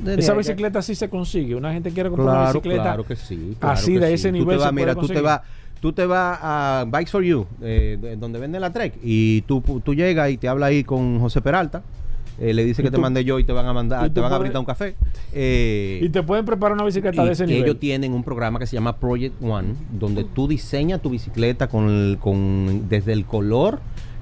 Esa 0.06 0.34
bicicleta 0.36 0.82
sí 0.84 0.94
se 0.96 1.10
consigue. 1.10 1.56
Una 1.56 1.74
gente 1.74 1.92
quiere 1.92 2.10
comprar 2.10 2.30
una 2.38 2.48
bicicleta. 2.52 2.84
claro 2.84 3.04
que 3.06 3.16
sí. 3.16 3.56
claro 3.60 3.74
así 3.74 3.94
que 3.94 4.00
de 4.00 4.08
sí. 4.10 4.14
ese 4.14 4.28
Tú 4.30 4.34
te 4.34 4.40
nivel 4.40 4.58
vas, 4.58 4.68
se 4.68 4.74
puede 4.74 4.86
mira, 4.86 4.96
tú 4.96 5.08
te 5.08 5.22
vas, 5.22 5.42
tú 5.82 5.92
te 5.94 6.06
vas 6.06 6.40
a 6.42 6.86
Bikes 6.88 7.12
for 7.12 7.24
You, 7.24 7.48
eh, 7.62 7.98
de- 8.00 8.16
donde 8.16 8.38
venden 8.40 8.62
la 8.62 8.72
Trek, 8.72 8.94
y 9.04 9.42
tú, 9.42 9.62
tú 9.84 9.96
llegas 9.96 10.30
y 10.30 10.38
te 10.38 10.48
hablas 10.48 10.70
ahí 10.70 10.84
con 10.84 11.20
José 11.20 11.42
Peralta. 11.42 11.82
eh, 12.40 12.54
le 12.54 12.64
dice 12.64 12.84
que 12.84 12.92
te 12.92 13.00
mandé 13.00 13.24
yo 13.26 13.40
y 13.40 13.44
te 13.44 13.52
van 13.54 13.66
a 13.66 13.74
mandar, 13.74 14.12
te 14.12 14.20
van 14.20 14.32
a 14.32 14.38
brindar 14.38 14.60
un 14.60 14.66
café. 14.66 14.96
Eh, 15.34 16.00
Y 16.04 16.10
te 16.10 16.22
pueden 16.22 16.46
preparar 16.46 16.76
una 16.76 16.86
bicicleta 16.86 17.24
y 17.24 17.26
de 17.26 17.32
ese 17.32 17.48
nivel. 17.48 17.64
ellos 17.64 17.80
tienen 17.80 18.14
un 18.14 18.24
programa 18.24 18.60
que 18.60 18.68
se 18.68 18.76
llama 18.76 18.98
Project 18.98 19.42
One, 19.42 19.70
donde 19.92 20.24
tú 20.24 20.48
diseñas 20.48 21.02
tu 21.02 21.10
bicicleta 21.10 21.68
con, 21.68 21.90
el- 21.90 22.18
con 22.20 22.88
desde 22.88 23.14
el 23.14 23.26
color 23.26 23.80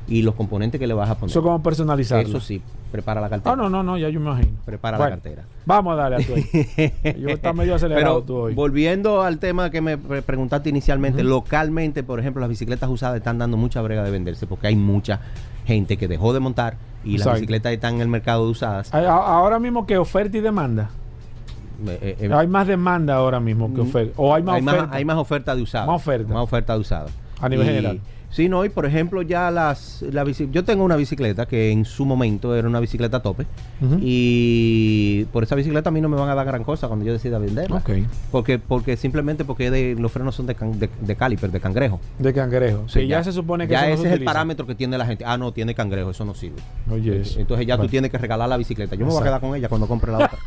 y 0.08 0.22
los 0.22 0.36
componentes 0.36 0.80
que 0.80 0.86
le 0.88 0.94
vas 0.94 1.10
a 1.10 1.16
poner. 1.16 1.32
Eso 1.32 1.42
como 1.42 1.62
personalizarlo. 1.64 2.28
Eso 2.30 2.40
sí, 2.40 2.62
prepara 2.92 3.20
la 3.22 3.30
cartera. 3.30 3.54
Ah, 3.54 3.56
no, 3.56 3.70
no, 3.70 3.82
no, 3.82 3.98
ya 3.98 4.10
yo 4.10 4.20
me 4.20 4.28
imagino. 4.32 4.52
Prepara 4.66 4.98
Bueno, 4.98 5.10
la 5.10 5.16
cartera. 5.22 5.44
Vamos 5.66 5.94
a 5.94 5.96
darle 5.96 6.16
a 6.18 6.20
tu. 6.20 6.34
Yo 7.20 7.30
está 7.30 7.54
medio 7.54 7.74
acelerado 7.76 8.22
Pero 8.22 8.24
tú 8.24 8.36
hoy. 8.38 8.54
volviendo 8.54 9.24
al 9.24 9.40
tema 9.40 9.70
que 9.72 9.82
me 9.82 9.98
pre- 9.98 10.22
preguntaste 10.22 10.70
inicialmente, 10.70 11.24
localmente, 11.24 12.04
por 12.04 12.20
ejemplo, 12.20 12.40
las 12.42 12.50
bicicletas 12.50 12.90
usadas 12.90 13.18
están 13.18 13.38
dando 13.40 13.58
mucha 13.58 13.82
brega 13.82 14.04
de 14.04 14.12
venderse 14.12 14.46
porque 14.46 14.68
hay 14.68 14.76
mucha 14.76 15.20
gente 15.66 15.98
que 15.98 16.08
dejó 16.08 16.34
de 16.34 16.40
montar 16.40 16.78
y 17.04 17.18
las 17.18 17.34
bicicletas 17.34 17.72
están 17.74 17.96
en 17.96 18.02
el 18.02 18.08
mercado 18.08 18.46
de 18.46 18.52
usadas. 18.52 18.94
Ahora 18.94 19.58
mismo 19.60 19.86
que 19.88 19.98
oferta 19.98 20.38
y 20.38 20.42
demanda. 20.42 20.90
Eh, 21.88 22.00
eh, 22.02 22.18
eh, 22.22 22.34
Hay 22.34 22.48
más 22.48 22.68
demanda 22.68 23.16
ahora 23.16 23.40
mismo 23.40 23.68
que 23.74 23.82
Mm, 23.82 23.88
oferta. 23.88 24.14
O 24.18 24.34
hay 24.34 24.44
más 24.44 24.56
hay, 24.56 24.62
más, 24.62 24.76
oferta. 24.76 24.96
hay 24.96 25.06
más 25.06 25.18
oferta 25.18 25.56
de 25.56 25.62
usadas. 25.64 25.88
Más 25.88 25.96
oferta. 25.98 26.34
Más 26.34 26.44
oferta 26.44 26.74
de 26.74 26.80
usadas. 26.80 27.12
A 27.42 27.50
nivel 27.50 27.66
Y- 27.66 27.70
general. 27.70 28.00
Sí, 28.36 28.50
no, 28.50 28.66
y 28.66 28.70
por 28.70 28.86
ejemplo, 28.86 29.22
ya 29.22 29.50
las. 29.50 30.02
La 30.12 30.26
bici- 30.26 30.52
yo 30.52 30.66
tengo 30.66 30.84
una 30.84 30.98
bicicleta 30.98 31.46
que 31.46 31.72
en 31.72 31.86
su 31.86 32.06
momento 32.06 32.54
era 32.54 32.68
una 32.68 32.82
bicicleta 32.82 33.22
tope. 33.22 33.46
Y 34.02 35.26
por 35.32 35.44
esa 35.44 35.56
bicicleta 35.56 35.90
a 35.90 35.92
mí 35.94 36.02
no 36.02 36.10
me 36.10 36.18
van 36.18 36.28
a 36.30 36.36
dar 36.36 36.46
gran 36.46 36.64
cosa 36.66 36.88
cuando 36.88 37.06
yo 37.06 37.14
decida 37.14 37.40
venderla. 37.40 37.78
Ok. 37.78 37.90
Porque, 38.32 38.60
porque 38.60 38.98
simplemente 38.98 39.46
porque 39.46 39.72
de, 39.72 39.96
los 39.98 40.12
frenos 40.12 40.36
son 40.36 40.48
de, 40.48 40.56
can- 40.56 40.78
de, 40.80 40.90
de 41.00 41.16
caliper, 41.16 41.50
de 41.52 41.60
cangrejo. 41.62 42.00
De 42.20 42.34
cangrejo. 42.34 42.84
Sí, 42.88 43.00
que 43.00 43.08
ya, 43.08 43.24
se 43.24 43.32
supone 43.32 43.68
que 43.68 43.72
ya 43.74 43.88
eso 43.88 43.88
no 43.90 43.94
ese 43.94 44.02
se 44.04 44.08
es 44.16 44.20
el 44.20 44.26
parámetro 44.26 44.66
que 44.68 44.76
tiene 44.76 44.98
la 44.98 45.06
gente. 45.06 45.24
Ah, 45.26 45.38
no, 45.38 45.54
tiene 45.54 45.74
cangrejo, 45.74 46.10
eso 46.12 46.26
no 46.26 46.34
sirve. 46.34 46.58
Oye, 46.92 47.22
eso. 47.22 47.40
Entonces 47.40 47.66
ya 47.66 47.78
tú 47.78 47.88
tienes 47.88 48.12
que 48.12 48.18
regalar 48.18 48.50
la 48.50 48.58
bicicleta. 48.58 48.96
Yo 48.96 49.06
me 49.06 49.12
voy 49.14 49.22
a 49.22 49.24
quedar 49.24 49.40
con 49.42 49.56
ella 49.56 49.70
cuando 49.70 49.88
compre 49.88 50.12
la 50.12 50.18
otra. 50.26 50.38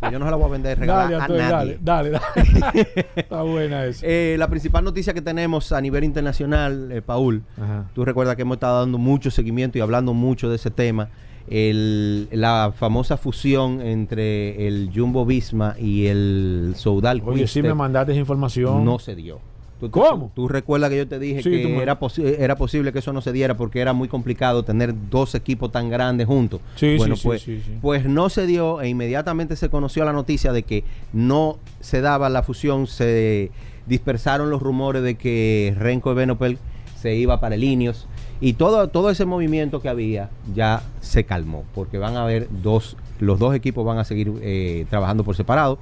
Yo 0.10 0.18
no 0.18 0.24
se 0.24 0.30
la 0.30 0.36
voy 0.38 0.46
a 0.46 0.52
vender 0.52 0.78
regalar 0.78 1.10
Dale, 1.10 1.42
a 1.44 1.50
nadie. 1.50 1.78
dale, 1.82 2.10
dale, 2.10 2.20
dale. 2.34 2.88
Está 3.16 3.42
buena 3.42 3.84
eso. 3.84 4.00
Eh, 4.02 4.34
la 4.38 4.48
principal 4.48 4.82
noticia 4.82 5.12
que 5.12 5.20
tenemos 5.20 5.72
a 5.72 5.80
nivel 5.80 6.04
internacional, 6.04 6.90
eh, 6.90 7.02
Paul, 7.02 7.19
Ajá. 7.60 7.88
tú 7.94 8.04
recuerdas 8.04 8.36
que 8.36 8.42
hemos 8.42 8.56
estado 8.56 8.80
dando 8.80 8.98
mucho 8.98 9.30
seguimiento 9.30 9.78
y 9.78 9.80
hablando 9.80 10.14
mucho 10.14 10.48
de 10.50 10.56
ese 10.56 10.70
tema. 10.70 11.08
El- 11.48 12.28
la 12.32 12.72
famosa 12.76 13.16
fusión 13.16 13.80
entre 13.82 14.68
el 14.68 14.90
Jumbo 14.94 15.26
Visma 15.26 15.74
y 15.80 16.06
el 16.06 16.74
Soudal 16.76 17.22
Oye, 17.26 17.46
sí 17.48 17.60
me 17.62 17.74
mandaste 17.74 18.12
esa 18.12 18.20
información. 18.20 18.84
no 18.84 18.98
se 18.98 19.16
dio. 19.16 19.40
¿Tú, 19.80 19.88
tú- 19.88 19.98
¿Cómo? 20.00 20.30
Tú, 20.34 20.46
recuerdas 20.46 20.90
que 20.90 20.98
yo 20.98 21.08
te 21.08 21.18
dije 21.18 21.42
Sí, 21.42 21.48
que 21.50 21.78
era, 21.82 21.98
posi- 21.98 22.36
era 22.38 22.54
posible 22.56 22.92
que 22.92 22.98
eso 22.98 23.12
no 23.14 23.22
se 23.22 23.32
diera 23.32 23.56
porque 23.56 23.80
era 23.80 23.94
muy 23.94 24.08
complicado 24.08 24.62
tener 24.62 24.94
dos 25.10 25.34
equipos 25.34 25.72
tan 25.72 25.88
grandes 25.88 26.26
juntos. 26.26 26.60
Sí, 26.76 26.96
bueno, 26.98 27.16
sí, 27.16 27.22
pues, 27.26 27.42
sí, 27.42 27.62
sí. 27.64 27.72
pues 27.80 28.04
no 28.04 28.28
se 28.28 28.46
dio 28.46 28.82
e 28.82 28.88
inmediatamente 28.90 29.56
se 29.56 29.70
conoció 29.70 30.04
la 30.04 30.12
noticia 30.12 30.52
de 30.52 30.64
que 30.64 30.84
no 31.14 31.58
se 31.80 32.02
daba 32.02 32.28
la 32.28 32.42
fusión, 32.42 32.86
se 32.86 33.50
dispersaron 33.86 34.50
los 34.50 34.60
rumores 34.62 35.02
de 35.02 35.14
que 35.16 35.74
Renko 35.78 36.12
Ebenopel 36.12 36.58
se 37.00 37.14
iba 37.14 37.40
para 37.40 37.54
el 37.54 37.64
Ineos 37.64 38.06
y 38.40 38.54
todo, 38.54 38.88
todo 38.88 39.10
ese 39.10 39.24
movimiento 39.24 39.80
que 39.80 39.88
había 39.88 40.30
ya 40.54 40.82
se 41.00 41.24
calmó 41.24 41.64
porque 41.74 41.98
van 41.98 42.16
a 42.16 42.22
haber 42.22 42.48
dos, 42.62 42.96
los 43.18 43.38
dos 43.38 43.54
equipos 43.54 43.84
van 43.84 43.98
a 43.98 44.04
seguir 44.04 44.32
eh, 44.42 44.86
trabajando 44.90 45.24
por 45.24 45.36
separado. 45.36 45.78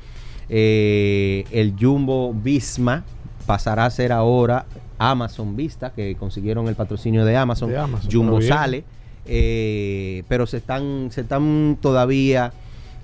Eh, 0.49 1.45
el 1.51 1.75
Jumbo 1.79 2.33
Visma 2.33 3.05
pasará 3.47 3.85
a 3.85 3.91
ser 3.91 4.13
ahora 4.13 4.67
Amazon 4.99 5.57
Vista, 5.57 5.91
que 5.91 6.17
consiguieron 6.17 6.69
el 6.69 6.75
patrocinio 6.75 7.25
de 7.25 7.37
Amazon. 7.37 7.71
De 7.71 7.79
Amazon, 7.79 8.11
Jumbo 8.11 8.43
sale, 8.43 8.85
eh, 9.27 10.23
pero 10.29 10.47
se 10.47 10.59
están, 10.59 11.09
se 11.11 11.23
están 11.23 11.79
todavía 11.81 12.53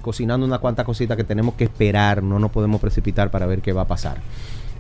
cocinando 0.03 0.45
una 0.45 0.59
cuantas 0.59 0.85
cositas 0.85 1.17
que 1.17 1.25
tenemos 1.25 1.55
que 1.55 1.65
esperar, 1.65 2.23
no 2.23 2.39
nos 2.39 2.51
podemos 2.51 2.81
precipitar 2.81 3.31
para 3.31 3.47
ver 3.47 3.61
qué 3.61 3.73
va 3.73 3.83
a 3.83 3.87
pasar. 3.87 4.19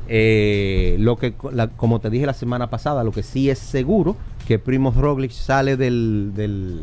Eh, 0.08 0.96
lo 0.98 1.16
que, 1.16 1.34
la- 1.52 1.68
como 1.68 2.00
te 2.00 2.10
dije 2.10 2.26
la 2.26 2.34
semana 2.34 2.68
pasada, 2.70 3.04
lo 3.04 3.12
que 3.12 3.22
sí 3.22 3.48
es 3.50 3.58
seguro 3.58 4.16
que 4.46 4.58
Primoz 4.58 4.96
Roglic 4.96 5.30
sale 5.30 5.76
del, 5.76 6.32
del, 6.34 6.82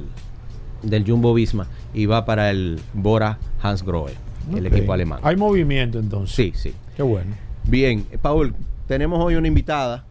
del 0.81 1.05
Jumbo 1.05 1.33
Visma 1.33 1.67
y 1.93 2.05
va 2.07 2.25
para 2.25 2.49
el 2.49 2.79
Bora 2.93 3.37
Hansgrohe, 3.61 4.13
el 4.55 4.65
Ok. 4.67 4.73
equipo 4.73 4.93
alemán. 4.93 5.19
Hay 5.23 5.35
movimiento 5.35 5.99
entonces. 5.99 6.35
Sí, 6.35 6.51
sí. 6.55 6.73
Qué 6.97 7.03
bueno. 7.03 7.35
Bien, 7.67 8.05
eh, 8.11 8.17
Paul, 8.19 8.55
tenemos 8.87 9.23
hoy 9.23 9.35
una 9.35 9.47
invitada. 9.47 10.03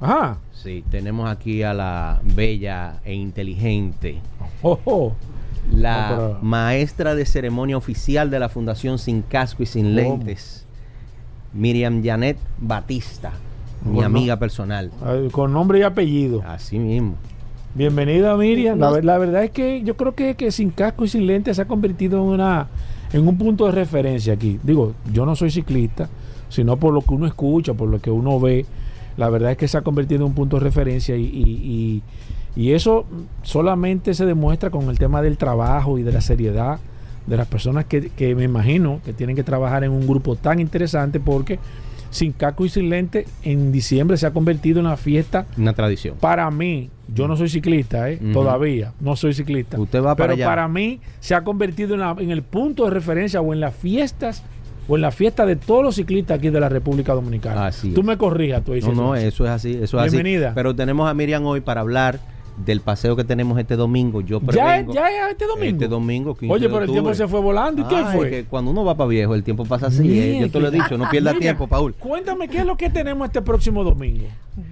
Ajá. 0.00 0.38
Sí, 0.52 0.82
tenemos 0.90 1.28
aquí 1.30 1.62
a 1.62 1.74
la 1.74 2.20
bella 2.24 3.00
e 3.04 3.14
inteligente, 3.14 4.20
Oh, 4.62 4.78
oh. 4.84 5.12
la 5.70 6.10
No, 6.10 6.16
pero- 6.16 6.38
maestra 6.42 7.14
de 7.14 7.26
ceremonia 7.26 7.76
oficial 7.76 8.30
de 8.30 8.38
la 8.40 8.48
Fundación 8.48 8.98
Sin 8.98 9.22
Casco 9.22 9.62
y 9.62 9.66
Sin. 9.66 9.94
Lentes, 9.94 10.66
Miriam 11.54 12.02
Janet 12.02 12.36
Batista, 12.58 13.32
mi 13.84 13.94
Bueno. 13.94 14.06
amiga 14.06 14.38
personal. 14.38 14.90
Con 15.32 15.52
nombre 15.52 15.78
y 15.80 15.82
apellido. 15.82 16.42
Así 16.46 16.78
mismo. 16.78 17.14
Bienvenida 17.74 18.36
Miriam. 18.36 18.78
La, 18.78 19.18
verdad 19.18 19.44
es 19.44 19.50
que 19.50 19.82
yo 19.82 19.96
creo 19.96 20.14
que, 20.14 20.34
que 20.34 20.50
sin 20.52 20.70
casco 20.70 21.04
y 21.04 21.08
sin 21.08 21.26
lentes 21.26 21.56
se 21.56 21.62
ha 21.62 21.66
convertido 21.66 22.18
en 22.18 22.24
una 22.24 22.68
en 23.12 23.26
un 23.28 23.36
punto 23.36 23.66
de 23.66 23.72
referencia 23.72 24.32
aquí. 24.34 24.58
Digo, 24.62 24.94
yo 25.12 25.26
no 25.26 25.36
soy 25.36 25.50
ciclista, 25.50 26.08
sino 26.48 26.76
por 26.76 26.94
lo 26.94 27.00
que 27.02 27.12
uno 27.14 27.26
escucha, 27.26 27.74
por 27.74 27.88
lo 27.88 28.00
que 28.00 28.10
uno 28.10 28.38
ve. 28.40 28.64
la 29.18 29.28
verdad 29.28 29.50
es 29.52 29.58
que 29.58 29.68
se 29.68 29.76
ha 29.76 29.82
convertido 29.82 30.22
en 30.22 30.28
un 30.28 30.34
punto 30.34 30.56
de 30.58 30.64
referencia 30.64 31.14
y, 31.16 31.24
y- 31.24 32.02
y- 32.56 32.62
y 32.62 32.72
eso 32.72 33.04
solamente 33.42 34.14
se 34.14 34.24
demuestra 34.24 34.70
con 34.70 34.88
el 34.88 34.98
tema 34.98 35.20
del 35.20 35.36
trabajo 35.36 35.98
y 35.98 36.02
de 36.02 36.12
la 36.12 36.20
seriedad 36.22 36.78
de 37.26 37.36
las 37.36 37.46
personas 37.46 37.84
que, 37.84 38.10
que 38.10 38.34
me 38.34 38.44
imagino 38.44 39.00
que 39.04 39.12
tienen 39.12 39.36
que 39.36 39.42
trabajar 39.44 39.84
en 39.84 39.90
un 39.92 40.06
grupo 40.06 40.36
tan 40.36 40.58
interesante 40.60 41.20
porque 41.20 41.58
sin 42.10 42.32
casco 42.32 42.64
y 42.66 42.68
sin 42.68 42.90
lente 42.90 43.26
en 43.42 43.72
diciembre 43.72 44.16
se 44.18 44.26
ha 44.26 44.32
convertido 44.32 44.80
en 44.80 44.86
una 44.86 44.96
fiesta 44.98 45.46
Una 45.56 45.72
tradición. 45.72 46.16
para 46.20 46.50
mí, 46.50 46.90
yo 47.14 47.26
no 47.26 47.36
soy 47.36 47.48
ciclista, 47.48 48.10
¿eh? 48.10 48.18
Todavía, 48.34 48.92
no 49.00 49.16
soy 49.16 49.32
ciclista. 49.32 49.80
Usted 49.80 50.00
va 50.00 50.14
para 50.14 50.16
pero 50.16 50.32
allá. 50.34 50.44
para 50.46 50.68
mí 50.68 51.00
se 51.20 51.34
ha 51.34 51.42
convertido 51.42 51.94
en, 51.94 52.00
la- 52.00 52.16
en 52.18 52.30
el 52.30 52.42
punto 52.42 52.84
de 52.84 52.90
referencia 52.90 53.40
o 53.40 53.54
en 53.54 53.60
las 53.60 53.74
fiestas 53.74 54.42
o 54.88 54.96
en 54.96 55.02
la 55.02 55.10
fiesta 55.10 55.46
de 55.46 55.56
todos 55.56 55.82
los 55.84 55.94
ciclistas 55.94 56.38
aquí 56.38 56.50
de 56.50 56.58
la 56.60 56.68
República 56.68 57.14
Dominicana. 57.14 57.66
Así 57.68 57.92
Tú 57.94 58.00
es. 58.00 58.06
me 58.06 58.18
corrijas, 58.18 58.62
tú 58.62 58.72
dices 58.74 58.92
No, 58.94 59.00
no, 59.02 59.14
eso. 59.14 59.26
eso 59.28 59.44
es 59.46 59.50
así, 59.50 59.78
eso 59.80 60.04
es 60.04 60.12
Bienvenida. 60.12 60.48
así. 60.48 60.54
Pero 60.54 60.74
tenemos 60.74 61.08
a 61.08 61.14
Miriam 61.14 61.46
hoy 61.46 61.60
para 61.62 61.80
hablar 61.80 62.18
del 62.56 62.80
paseo 62.80 63.16
que 63.16 63.24
tenemos 63.24 63.58
este 63.58 63.76
domingo. 63.76 64.20
Yo 64.20 64.40
ya, 64.40 64.46
prevengo. 64.46 64.92
ya 64.94 65.08
es 65.10 65.30
este 65.32 65.46
domingo. 65.46 65.72
Este 65.72 65.88
domingo, 65.88 66.34
15 66.34 66.52
Oye, 66.54 66.66
de 66.68 66.72
pero 66.72 66.84
el 66.84 66.90
tiempo 66.92 67.14
se 67.14 67.26
fue 67.28 67.40
volando. 67.40 67.82
¿Y 67.82 67.84
qué 67.86 67.96
Ay, 67.96 68.16
fue? 68.16 68.30
que 68.30 68.44
cuando 68.44 68.70
uno 68.70 68.84
va 68.84 68.94
para 68.94 69.08
viejo, 69.08 69.34
el 69.34 69.42
tiempo 69.42 69.64
pasa 69.64 69.86
así. 69.86 70.20
eh, 70.20 70.38
Yo 70.40 70.50
te 70.50 70.60
lo 70.60 70.68
he 70.68 70.70
dicho, 70.70 70.96
no 70.98 71.08
pierda 71.10 71.30
Mira, 71.32 71.40
tiempo, 71.40 71.66
Paul. 71.66 71.94
Cuéntame 71.94 72.48
qué 72.48 72.58
es 72.58 72.66
lo 72.66 72.76
que 72.76 72.90
tenemos 72.90 73.26
este 73.26 73.42
próximo 73.42 73.82
domingo. 73.84 74.26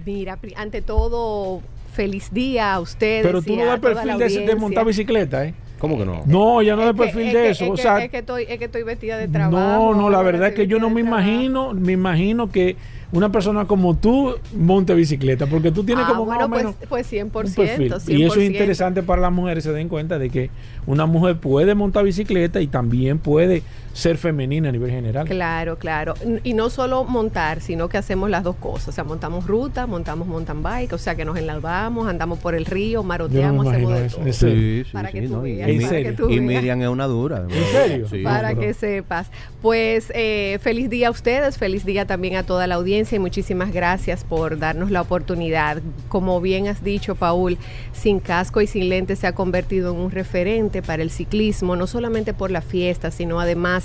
Mira, 0.05 0.37
ante 0.55 0.81
todo, 0.81 1.61
feliz 1.93 2.31
día 2.31 2.73
a 2.73 2.79
ustedes. 2.79 3.25
Pero 3.25 3.41
tú 3.41 3.53
y 3.53 3.57
no 3.57 3.65
das 3.65 3.79
perfil 3.79 4.17
de, 4.17 4.29
de 4.29 4.55
montar 4.55 4.85
bicicleta, 4.85 5.45
¿eh? 5.45 5.53
¿Cómo 5.79 5.97
que 5.97 6.05
no? 6.05 6.21
No, 6.27 6.61
ya 6.61 6.75
no 6.75 6.85
que- 6.85 6.93
perfil 6.93 7.27
es 7.29 7.33
de 7.33 7.41
que- 7.41 7.49
eso. 7.49 7.63
Es 7.65 7.69
o 7.71 7.73
que, 7.73 7.81
sea, 7.81 8.03
es 8.03 8.11
que 8.11 8.19
estoy, 8.19 8.45
es 8.47 8.59
que 8.59 8.65
estoy 8.65 8.83
vestida 8.83 9.17
de 9.17 9.27
trabajo. 9.27 9.93
No, 9.95 9.99
no, 10.01 10.09
la 10.11 10.21
verdad 10.21 10.49
es 10.49 10.53
que 10.53 10.67
yo 10.67 10.77
no 10.77 10.91
me 10.91 11.01
de 11.01 11.07
trabajo. 11.09 11.27
imagino, 11.31 11.73
me 11.73 11.91
imagino 11.93 12.51
que 12.51 12.75
una 13.11 13.31
persona 13.31 13.65
como 13.65 13.95
tú 13.97 14.35
monte 14.55 14.93
bicicleta, 14.93 15.45
porque 15.47 15.71
tú 15.71 15.83
tienes 15.83 16.05
Ah, 16.05 16.09
como 16.09 16.25
bueno, 16.25 16.47
más 16.47 16.47
o 16.47 16.49
pues, 16.49 16.63
menos 16.63 16.75
pues 16.89 17.11
100%, 17.11 17.23
un 17.23 17.53
perfil. 17.53 17.93
100%. 17.93 18.17
Y 18.17 18.23
eso 18.23 18.39
es 18.39 18.49
interesante 18.49 19.03
para 19.03 19.21
las 19.21 19.31
mujeres, 19.31 19.63
se 19.63 19.73
den 19.73 19.89
cuenta 19.89 20.17
de 20.17 20.29
que 20.29 20.49
una 20.87 21.05
mujer 21.05 21.37
puede 21.37 21.75
montar 21.75 22.03
bicicleta 22.03 22.61
y 22.61 22.67
también 22.67 23.19
puede 23.19 23.63
ser 23.93 24.17
femenina 24.17 24.69
a 24.69 24.71
nivel 24.71 24.89
general. 24.91 25.27
Claro, 25.27 25.77
claro. 25.77 26.13
Y 26.43 26.53
no 26.53 26.69
solo 26.69 27.03
montar, 27.03 27.61
sino 27.61 27.89
que 27.89 27.97
hacemos 27.97 28.29
las 28.29 28.43
dos 28.43 28.55
cosas. 28.55 28.89
O 28.89 28.91
sea, 28.91 29.03
montamos 29.03 29.45
ruta, 29.47 29.85
montamos 29.87 30.27
mountain 30.27 30.63
bike, 30.63 30.93
o 30.93 30.97
sea, 30.97 31.15
que 31.15 31.25
nos 31.25 31.37
enlazamos, 31.37 32.07
andamos 32.07 32.39
por 32.39 32.55
el 32.55 32.65
río, 32.65 33.03
maroteamos, 33.03 33.67
hacemos 33.67 33.93
de 33.93 34.09
todo. 34.09 34.25
¿En 34.25 34.33
serio? 34.33 34.55
Sí, 34.55 34.83
sí, 34.85 34.91
Para 34.93 35.09
sí, 35.11 35.19
que 35.19 35.27
tú 35.27 35.33
no, 35.37 35.45
y- 35.47 35.55
veas, 35.55 35.67
y, 35.67 35.71
¿En 35.71 35.77
Mi- 35.77 35.83
serio? 35.85 36.11
que 36.11 36.17
tú 36.17 36.29
y 36.29 36.39
veas. 36.39 36.61
Miriam 36.61 36.81
es 36.81 36.87
una 36.89 37.05
dura. 37.07 37.45
¿En 37.49 37.65
serio? 37.71 38.07
Sí. 38.09 38.23
para 38.23 38.49
pero- 38.49 38.61
que 38.61 38.73
sepas. 38.73 39.27
Pues 39.61 40.11
eh, 40.15 40.57
feliz 40.61 40.89
día 40.89 41.09
a 41.09 41.11
ustedes, 41.11 41.57
feliz 41.57 41.85
día 41.85 42.05
también 42.07 42.35
a 42.35 42.43
toda 42.43 42.65
la 42.67 42.75
audiencia 42.75 43.15
y 43.15 43.19
muchísimas 43.19 43.71
gracias 43.71 44.23
por 44.23 44.57
darnos 44.57 44.89
la 44.89 45.01
oportunidad. 45.01 45.81
Como 46.07 46.41
bien 46.41 46.67
has 46.67 46.83
dicho, 46.83 47.15
Paul, 47.15 47.57
sin 47.93 48.19
casco 48.19 48.61
y 48.61 48.67
sin 48.67 48.89
lentes 48.89 49.19
se 49.19 49.27
ha 49.27 49.33
convertido 49.35 49.93
en 49.93 49.99
un 49.99 50.11
referente 50.11 50.81
para 50.81 51.03
el 51.03 51.11
ciclismo, 51.11 51.75
no 51.75 51.85
solamente 51.87 52.33
por 52.33 52.49
la 52.51 52.61
fiesta, 52.61 53.11
sino 53.11 53.39
además 53.39 53.80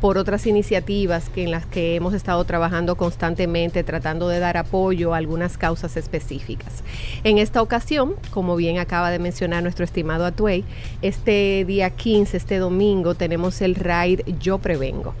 por 0.00 0.18
otras 0.18 0.46
iniciativas 0.46 1.28
que 1.28 1.42
en 1.44 1.50
las 1.50 1.66
que 1.66 1.96
hemos 1.96 2.14
estado 2.14 2.44
trabajando 2.44 2.96
constantemente, 2.96 3.84
tratando 3.84 4.28
de 4.28 4.38
dar 4.38 4.56
apoyo 4.56 5.14
a 5.14 5.16
algunas 5.16 5.58
causas 5.58 5.96
específicas. 5.96 6.82
En 7.24 7.38
esta 7.38 7.62
ocasión, 7.62 8.14
como 8.30 8.56
bien 8.56 8.78
acaba 8.78 9.10
de 9.10 9.18
mencionar 9.18 9.62
nuestro 9.62 9.84
estimado 9.84 10.24
Atuey, 10.24 10.64
este 11.02 11.64
día 11.64 11.90
15, 11.90 12.36
este 12.36 12.58
domingo, 12.58 13.14
tenemos 13.14 13.60
el 13.62 13.74
ride 13.74 14.24
Yo 14.40 14.58
Prevengo. 14.58 15.14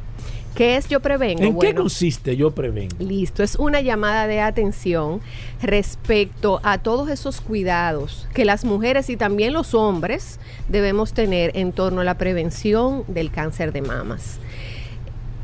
¿Qué 0.54 0.76
es 0.76 0.88
Yo 0.88 1.00
Prevengo? 1.00 1.42
¿En 1.42 1.58
qué 1.58 1.74
consiste? 1.74 2.36
Yo 2.36 2.50
prevengo. 2.50 2.96
Listo, 2.98 3.42
es 3.42 3.56
una 3.56 3.80
llamada 3.80 4.26
de 4.26 4.40
atención 4.40 5.20
respecto 5.62 6.60
a 6.62 6.78
todos 6.78 7.08
esos 7.08 7.40
cuidados 7.40 8.26
que 8.34 8.44
las 8.44 8.64
mujeres 8.64 9.10
y 9.10 9.16
también 9.16 9.52
los 9.52 9.74
hombres 9.74 10.38
debemos 10.68 11.12
tener 11.12 11.52
en 11.54 11.72
torno 11.72 12.00
a 12.00 12.04
la 12.04 12.18
prevención 12.18 13.04
del 13.08 13.30
cáncer 13.30 13.72
de 13.72 13.82
mamas. 13.82 14.38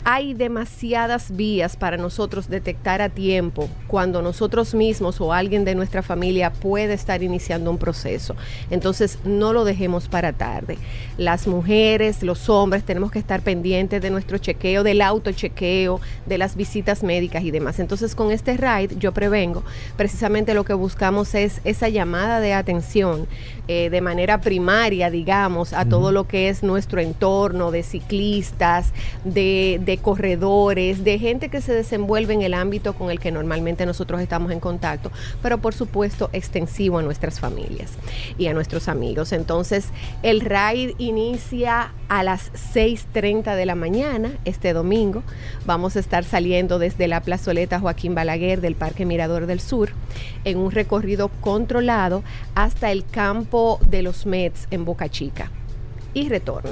Hay 0.09 0.35
demasiadas 0.35 1.35
vías 1.35 1.77
para 1.77 1.97
nosotros 1.97 2.49
detectar 2.49 3.03
a 3.03 3.09
tiempo 3.09 3.69
cuando 3.89 4.23
nosotros 4.23 4.73
mismos 4.73 5.21
o 5.21 5.33
alguien 5.33 5.65
de 5.65 5.75
nuestra 5.75 6.01
familia 6.01 6.53
puede 6.53 6.95
estar 6.95 7.25
iniciando 7.25 7.73
un 7.73 7.79
proceso. 7.79 8.37
Entonces 8.71 9.19
no 9.25 9.53
lo 9.53 9.65
dejemos 9.65 10.07
para 10.07 10.33
tarde. 10.33 10.79
Las 11.19 11.49
mujeres, 11.49 12.23
los 12.23 12.49
hombres 12.49 12.85
tenemos 12.85 13.11
que 13.11 13.19
estar 13.19 13.43
pendientes 13.43 14.01
de 14.01 14.11
nuestro 14.11 14.39
chequeo, 14.39 14.85
del 14.85 15.03
autochequeo, 15.03 16.01
de 16.25 16.39
las 16.39 16.55
visitas 16.55 17.03
médicas 17.03 17.43
y 17.43 17.51
demás. 17.51 17.81
Entonces 17.81 18.15
con 18.15 18.31
este 18.31 18.57
ride 18.57 18.95
yo 19.01 19.11
prevengo, 19.11 19.65
precisamente 19.97 20.55
lo 20.55 20.65
que 20.65 20.75
buscamos 20.75 21.35
es 21.35 21.61
esa 21.65 21.89
llamada 21.89 22.39
de 22.39 22.55
atención 22.55 23.27
eh, 23.69 23.91
de 23.91 24.01
manera 24.01 24.41
primaria, 24.41 25.11
digamos, 25.11 25.73
a 25.73 25.85
todo 25.85 26.13
lo 26.13 26.27
que 26.27 26.49
es 26.49 26.63
nuestro 26.63 27.01
entorno 27.01 27.71
de 27.71 27.83
ciclistas, 27.83 28.93
de, 29.25 29.81
de 29.85 29.99
corredores, 29.99 31.05
de 31.05 31.19
gente 31.19 31.49
que 31.49 31.61
se 31.61 31.73
desenvuelve 31.73 32.35
en 32.35 32.43
el 32.43 32.55
ámbito 32.55 32.95
con 32.95 33.11
el 33.11 33.19
que 33.19 33.33
normalmente 33.33 33.87
nosotros 33.87 34.21
estamos 34.21 34.53
en 34.53 34.61
contacto, 34.61 35.11
pero 35.43 35.59
por 35.59 35.75
supuesto 35.75 36.31
extensivo 36.33 36.99
a 36.99 37.03
nuestras 37.03 37.41
familias 37.41 37.93
y 38.39 38.47
a 38.47 38.55
nuestros 38.55 38.89
amigos. 38.89 39.33
Entonces, 39.33 39.89
el 40.23 40.41
raid 40.41 40.93
inicia 40.99 41.93
a 42.09 42.23
las 42.23 42.53
6.30 42.75 43.57
de 43.57 43.67
la 43.67 43.75
mañana 43.75 44.33
este 44.45 44.73
domingo. 44.73 45.23
Vamos 45.65 45.97
a 45.97 46.01
estar 46.01 46.25
saliendo 46.25 46.79
desde 46.79 47.09
la 47.09 47.21
plazoleta 47.21 47.81
Joaquín 47.81 48.15
Balaguer 48.15 48.61
del 48.61 48.75
Parque 48.75 49.05
Mirador 49.05 49.47
del 49.47 49.61
Sur 49.61 49.91
en 50.47 50.57
un 50.59 50.71
recorrido 50.71 51.29
controlado 51.43 52.23
hasta 52.55 52.91
el 52.93 53.05
campo 53.05 53.79
de 53.87 54.03
los 54.03 54.25
Mets 54.27 54.69
en 54.71 54.85
Boca 54.87 55.09
Chica 55.11 55.51
y 56.15 56.29
retorno. 56.31 56.71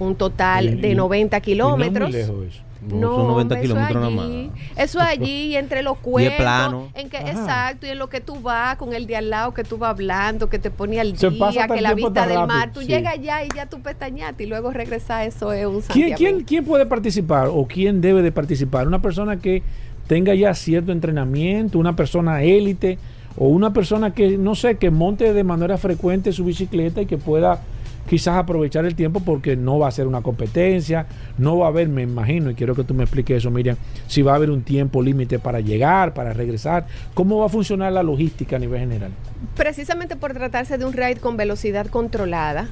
Un 0.00 0.16
total 0.16 0.64
Y- 0.74 0.80
de 0.80 0.88
y- 0.90 0.94
90 0.96 1.36
y 1.36 1.38
no 1.38 1.40
es 1.40 1.44
kilómetros. 1.44 2.10
muy 2.10 2.18
lejos 2.18 2.46
eso. 2.48 2.60
No, 2.86 3.14
son 3.16 3.26
90 3.28 3.54
hombre, 3.54 3.60
kilómetros 3.62 3.90
eso 3.90 4.10
nada 4.10 4.24
allí, 4.26 4.46
más. 4.48 4.58
Eso 4.76 5.00
allí, 5.00 5.56
entre 5.56 5.82
los 5.82 5.96
cuentos, 5.98 6.36
plano. 6.36 6.88
en 6.94 7.08
que 7.08 7.16
Ajá. 7.16 7.30
exacto, 7.30 7.86
y 7.86 7.90
en 7.90 7.98
lo 7.98 8.08
que 8.10 8.20
tú 8.20 8.40
vas 8.40 8.76
con 8.76 8.92
el 8.92 9.06
de 9.06 9.16
al 9.16 9.30
lado 9.30 9.54
que 9.54 9.64
tú 9.64 9.78
vas 9.78 9.90
hablando, 9.90 10.50
que 10.50 10.58
te 10.58 10.70
pone 10.70 11.00
al 11.00 11.16
Se 11.16 11.30
día, 11.30 11.66
que 11.66 11.80
la 11.80 11.94
vista 11.94 12.26
del 12.26 12.36
rápido, 12.40 12.46
mar, 12.46 12.72
tú 12.74 12.80
sí. 12.82 12.86
llegas 12.88 13.14
allá 13.14 13.42
y 13.44 13.48
ya 13.54 13.66
tú 13.66 13.80
pestañaste 13.80 14.44
y 14.44 14.46
luego 14.48 14.70
regresas, 14.70 15.26
eso 15.26 15.52
es 15.52 15.64
un 15.66 15.80
¿Quién, 15.82 16.14
quién, 16.14 16.40
quién 16.44 16.64
puede 16.64 16.84
participar 16.84 17.48
o 17.50 17.66
quién 17.66 18.00
debe 18.02 18.20
de 18.22 18.32
participar? 18.32 18.86
Una 18.86 19.00
persona 19.00 19.38
que 19.38 19.62
tenga 20.06 20.34
ya 20.34 20.54
cierto 20.54 20.92
entrenamiento, 20.92 21.78
una 21.78 21.96
persona 21.96 22.42
élite 22.42 22.98
o 23.36 23.48
una 23.48 23.72
persona 23.72 24.12
que, 24.12 24.38
no 24.38 24.54
sé, 24.54 24.76
que 24.76 24.90
monte 24.90 25.32
de 25.32 25.44
manera 25.44 25.78
frecuente 25.78 26.32
su 26.32 26.44
bicicleta 26.44 27.02
y 27.02 27.06
que 27.06 27.18
pueda 27.18 27.60
quizás 28.08 28.36
aprovechar 28.36 28.84
el 28.84 28.94
tiempo 28.94 29.20
porque 29.20 29.56
no 29.56 29.78
va 29.78 29.88
a 29.88 29.90
ser 29.90 30.06
una 30.06 30.20
competencia, 30.20 31.06
no 31.38 31.58
va 31.58 31.66
a 31.66 31.68
haber, 31.70 31.88
me 31.88 32.02
imagino, 32.02 32.50
y 32.50 32.54
quiero 32.54 32.74
que 32.74 32.84
tú 32.84 32.94
me 32.94 33.04
expliques 33.04 33.38
eso, 33.38 33.50
Miriam, 33.50 33.76
si 34.06 34.22
va 34.22 34.32
a 34.32 34.36
haber 34.36 34.50
un 34.50 34.62
tiempo 34.62 35.02
límite 35.02 35.38
para 35.38 35.60
llegar, 35.60 36.14
para 36.14 36.32
regresar, 36.32 36.86
cómo 37.14 37.38
va 37.38 37.46
a 37.46 37.48
funcionar 37.48 37.92
la 37.92 38.02
logística 38.02 38.56
a 38.56 38.58
nivel 38.58 38.80
general. 38.80 39.10
Precisamente 39.56 40.16
por 40.16 40.32
tratarse 40.34 40.78
de 40.78 40.84
un 40.84 40.92
ride 40.92 41.16
con 41.16 41.36
velocidad 41.36 41.86
controlada, 41.86 42.68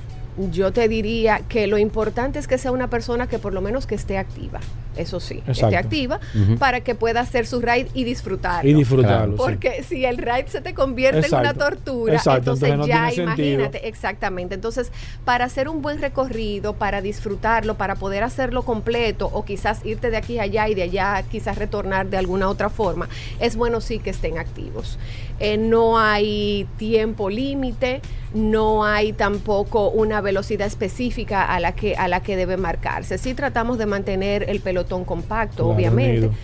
yo 0.51 0.73
te 0.73 0.89
diría 0.89 1.43
que 1.49 1.67
lo 1.67 1.79
importante 1.79 2.39
es 2.39 2.49
que 2.49 2.59
sea 2.59 2.73
una 2.73 2.89
persona 2.89 3.27
que 3.27 3.39
por 3.39 3.53
lo 3.53 3.61
menos 3.61 3.87
que 3.87 3.95
esté 3.95 4.17
activa, 4.17 4.61
eso 4.97 5.21
sí, 5.21 5.37
Exacto. 5.47 5.67
esté 5.67 5.77
activa 5.77 6.21
para 6.59 6.81
que 6.81 6.95
pueda 6.95 7.21
hacer 7.21 7.47
su 7.47 7.61
ride 7.61 7.89
y 7.95 8.05
disfrutarlo. 8.05 8.69
Y 8.69 8.75
disfrutarlo. 8.75 9.37
Porque 9.37 9.83
si 9.83 10.05
el 10.05 10.19
ride 10.19 10.47
se 10.49 10.61
te 10.61 10.75
convierte 10.75 11.27
en 11.27 11.35
una 11.35 11.55
tortura, 11.55 12.15
Exacto, 12.15 12.53
entonces, 12.53 12.71
entonces 12.71 12.79
no 12.79 12.87
ya 12.87 13.11
sentido. 13.11 13.23
imagínate, 13.25 13.89
exactamente. 13.89 14.55
Entonces, 14.55 14.91
para 15.25 15.45
hacer 15.45 15.69
un 15.69 15.83
buen 15.83 16.01
recorrido, 16.01 16.75
para 16.75 17.01
disfrutarlo, 17.01 17.77
para 17.77 17.97
poder 17.97 18.23
hacerlo 18.23 18.63
completo 18.63 19.29
o 19.33 19.45
quizás 19.45 19.85
irte 19.85 20.11
de 20.11 20.17
aquí 20.17 20.39
a 20.39 20.43
allá 20.43 20.69
y 20.69 20.75
de 20.75 20.83
allá 20.83 21.23
quizás 21.31 21.57
retornar 21.59 22.09
de 22.09 22.17
alguna 22.17 22.49
otra 22.49 22.69
forma, 22.71 23.09
es 23.39 23.57
bueno 23.57 23.81
sí 23.81 23.99
que 23.99 24.11
estén 24.11 24.39
activos. 24.39 24.99
Eh, 25.41 25.57
no 25.57 25.99
hay 25.99 26.67
tiempo 26.79 27.29
límite, 27.31 28.01
no 28.35 28.85
hay 28.85 29.13
tampoco 29.13 29.91
una 29.91 30.21
velocidad 30.21 30.67
específica 30.67 31.45
a 31.45 31.61
la 31.61 31.73
que 31.75 31.97
a 31.97 32.09
la 32.09 32.23
que 32.23 32.37
debe 32.37 32.57
marcarse. 32.57 33.19
Sí 33.19 33.35
tratamos 33.35 33.79
de 33.79 33.87
mantener 33.87 34.49
el 34.49 34.61
pelotón 34.61 35.05
compacto, 35.05 35.57
Claro, 35.65 35.71
obviamente. 35.71 36.19
unido. 36.29 36.35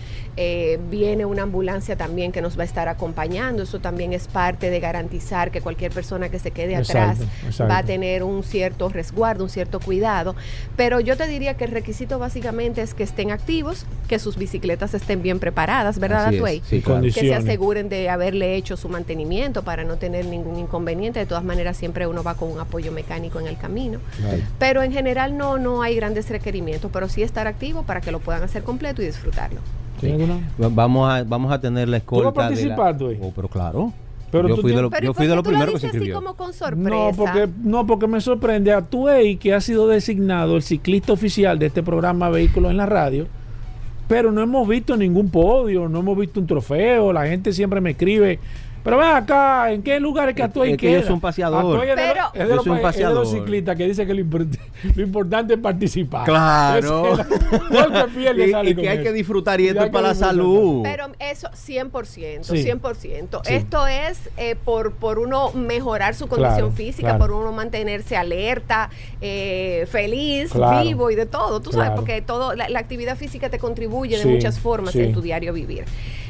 Eh, 0.41 0.79
viene 0.89 1.25
una 1.25 1.41
ambulancia 1.41 1.97
también 1.97 2.31
que 2.31 2.41
nos 2.41 2.57
va 2.57 2.61
a 2.61 2.65
estar 2.65 2.87
acompañando. 2.87 3.63
Eso 3.63 3.79
también 3.79 4.13
es 4.13 4.29
parte 4.29 4.69
de 4.69 4.79
garantizar 4.79 5.51
que 5.51 5.59
cualquier 5.59 5.91
persona 5.91 6.29
que 6.29 6.39
se 6.39 6.51
quede 6.51 6.77
atrás 6.77 7.19
Exacto, 7.19 7.45
exacto. 7.45 7.73
va 7.73 7.79
a 7.79 7.83
tener 7.83 8.23
un 8.23 8.43
cierto 8.43 8.87
resguardo, 8.87 9.43
un 9.43 9.49
cierto 9.49 9.81
cuidado. 9.81 10.37
Pero 10.77 11.01
yo 11.01 11.17
te 11.17 11.27
diría 11.27 11.55
que 11.55 11.65
el 11.65 11.71
requisito 11.71 12.19
básicamente 12.19 12.81
es 12.81 12.93
que 12.93 13.03
estén 13.03 13.31
activos, 13.31 13.85
que 14.07 14.17
sus 14.17 14.37
bicicletas 14.37 14.93
estén 14.93 15.21
bien 15.21 15.39
preparadas, 15.39 15.99
¿verdad, 15.99 16.27
Atuey? 16.27 16.61
sí, 16.65 16.79
claro. 16.79 17.01
que 17.01 17.11
se 17.11 17.35
aseguren 17.35 17.89
de 17.89 18.07
haberle 18.07 18.55
hecho 18.55 18.77
su 18.77 18.87
mantenimiento 18.87 19.63
para 19.63 19.83
no 19.83 19.97
tener 19.97 20.23
ningún 20.23 20.57
inconveniente. 20.57 21.19
De 21.19 21.25
todas 21.25 21.43
maneras, 21.43 21.75
siempre 21.75 22.07
uno 22.07 22.23
va 22.23 22.35
con 22.35 22.49
un 22.49 22.61
apoyo 22.61 22.93
mecánico 22.93 23.41
en 23.41 23.47
el 23.47 23.57
camino. 23.57 23.99
Pero 24.57 24.83
en 24.83 24.93
general 24.93 25.35
no, 25.35 25.57
no 25.57 25.81
hay 25.81 25.97
grandes 25.97 26.29
requerimientos, 26.29 26.89
pero 26.93 27.09
sí 27.09 27.23
estar 27.23 27.45
activo 27.45 27.83
para 27.83 27.99
que 27.99 28.13
lo 28.13 28.21
puedan 28.21 28.41
hacer 28.41 28.63
completo 28.63 29.01
y 29.01 29.05
disfrutarlo. 29.05 29.59
Vamos 30.57 31.09
a, 31.09 31.23
vamos 31.23 31.51
a 31.51 31.59
tener 31.59 31.87
la 31.87 31.97
vas 31.97 32.01
a 32.01 32.03
escolta. 32.03 32.29
de 32.31 32.35
la- 32.35 32.47
participar, 32.49 32.97
tú, 32.97 33.09
eh? 33.09 33.19
Oh, 33.21 33.31
pero 33.35 33.47
claro. 33.47 33.93
Pero 34.31 34.47
yo 34.47 34.55
tú 34.55 34.61
fui 34.61 34.71
de, 34.73 34.81
lo- 34.83 34.89
Pero 34.91 35.03
¿y 35.03 35.05
yo 35.07 35.09
por 35.13 35.15
fui 35.17 35.25
qué 35.25 35.29
de 35.29 35.35
los 35.35 35.43
tú 35.43 35.49
lo 35.51 35.57
primeros 35.57 35.73
que 35.75 35.79
se 35.81 35.87
así 35.87 35.97
inscribió. 35.97 36.15
como 36.21 36.35
con 36.35 36.53
sorpresa? 36.53 36.89
No 36.89 37.11
porque, 37.15 37.49
no, 37.63 37.87
porque 37.87 38.07
me 38.07 38.21
sorprende 38.21 38.71
a 38.73 38.81
Tuey, 38.83 39.37
que 39.37 39.53
ha 39.55 39.61
sido 39.61 39.87
designado 39.87 40.55
el 40.55 40.61
ciclista 40.61 41.13
oficial 41.13 41.57
de 41.57 41.65
este 41.65 41.81
programa 41.81 42.29
Vehículos 42.29 42.69
en 42.69 42.77
la 42.77 42.85
Radio, 42.85 43.27
pero 44.07 44.31
no 44.31 44.41
hemos 44.41 44.67
visto 44.67 44.95
ningún 44.97 45.29
podio, 45.29 45.89
no 45.89 45.99
hemos 45.99 46.17
visto 46.17 46.39
un 46.39 46.45
trofeo, 46.47 47.11
la 47.11 47.25
gente 47.25 47.53
siempre 47.53 47.81
me 47.81 47.91
escribe, 47.91 48.39
pero 48.83 48.97
ven 48.97 49.07
acá, 49.07 49.71
¿en 49.71 49.81
qué 49.83 49.99
lugares 49.99 50.35
que 50.35 50.41
Es- 50.41 50.49
Atuey 50.49 50.71
es 50.71 50.77
que 50.77 50.87
queda? 50.87 50.99
yo 50.99 51.05
soy 51.05 51.13
un 51.15 51.21
paseador. 51.21 51.83
Es 51.83 51.89
de, 51.89 51.95
Pero- 51.95 52.21
los- 52.23 52.33
es 52.33 52.39
de 52.49 52.55
los, 52.55 52.65
es 52.65 52.71
los 52.71 52.79
paseador. 52.79 53.27
ciclistas 53.27 53.75
que 53.75 53.87
dice 53.87 54.05
que 54.07 54.13
lo, 54.13 54.21
import- 54.21 54.59
lo 54.95 55.03
importante 55.03 55.53
es 55.55 55.59
participar. 55.59 56.25
Claro. 56.25 57.17
Es 57.69 58.35
que 58.35 58.47
y, 58.47 58.51
sale 58.51 58.69
y 58.71 58.75
que 58.75 58.89
hay 58.89 58.97
eso. 58.97 59.03
que 59.03 59.13
disfrutar 59.13 59.59
y 59.61 59.67
esto 59.67 59.83
es 59.83 59.89
para 59.91 60.07
la 60.09 60.13
que 60.13 60.19
salud. 60.19 60.81
Pero 60.83 61.07
eso 61.19 61.49
100%, 61.51 62.43
Sí. 62.43 62.63
100%. 62.63 63.41
Sí. 63.45 63.53
Esto 63.53 63.87
es 63.87 64.29
eh, 64.37 64.55
por, 64.63 64.93
por 64.93 65.19
uno 65.19 65.51
mejorar 65.53 66.15
su 66.15 66.27
condición 66.27 66.55
Claro, 66.57 66.71
física, 66.71 67.09
claro. 67.09 67.19
por 67.19 67.31
uno 67.31 67.51
mantenerse 67.51 68.17
alerta, 68.17 68.89
eh, 69.21 69.87
feliz, 69.89 70.51
Claro. 70.51 70.85
vivo 70.87 71.11
y 71.11 71.15
de 71.15 71.25
todo. 71.25 71.59
Tú 71.61 71.71
sabes, 71.71 71.91
porque 71.95 72.21
todo 72.21 72.55
la, 72.55 72.69
la 72.69 72.79
actividad 72.79 73.17
física 73.17 73.49
te 73.49 73.59
contribuye 73.59 74.17
Sí, 74.17 74.27
de 74.27 74.33
muchas 74.35 74.59
formas 74.59 74.93
sí. 74.93 75.01
en 75.01 75.13
tu 75.13 75.21
diario 75.21 75.53
vivir. 75.53 75.85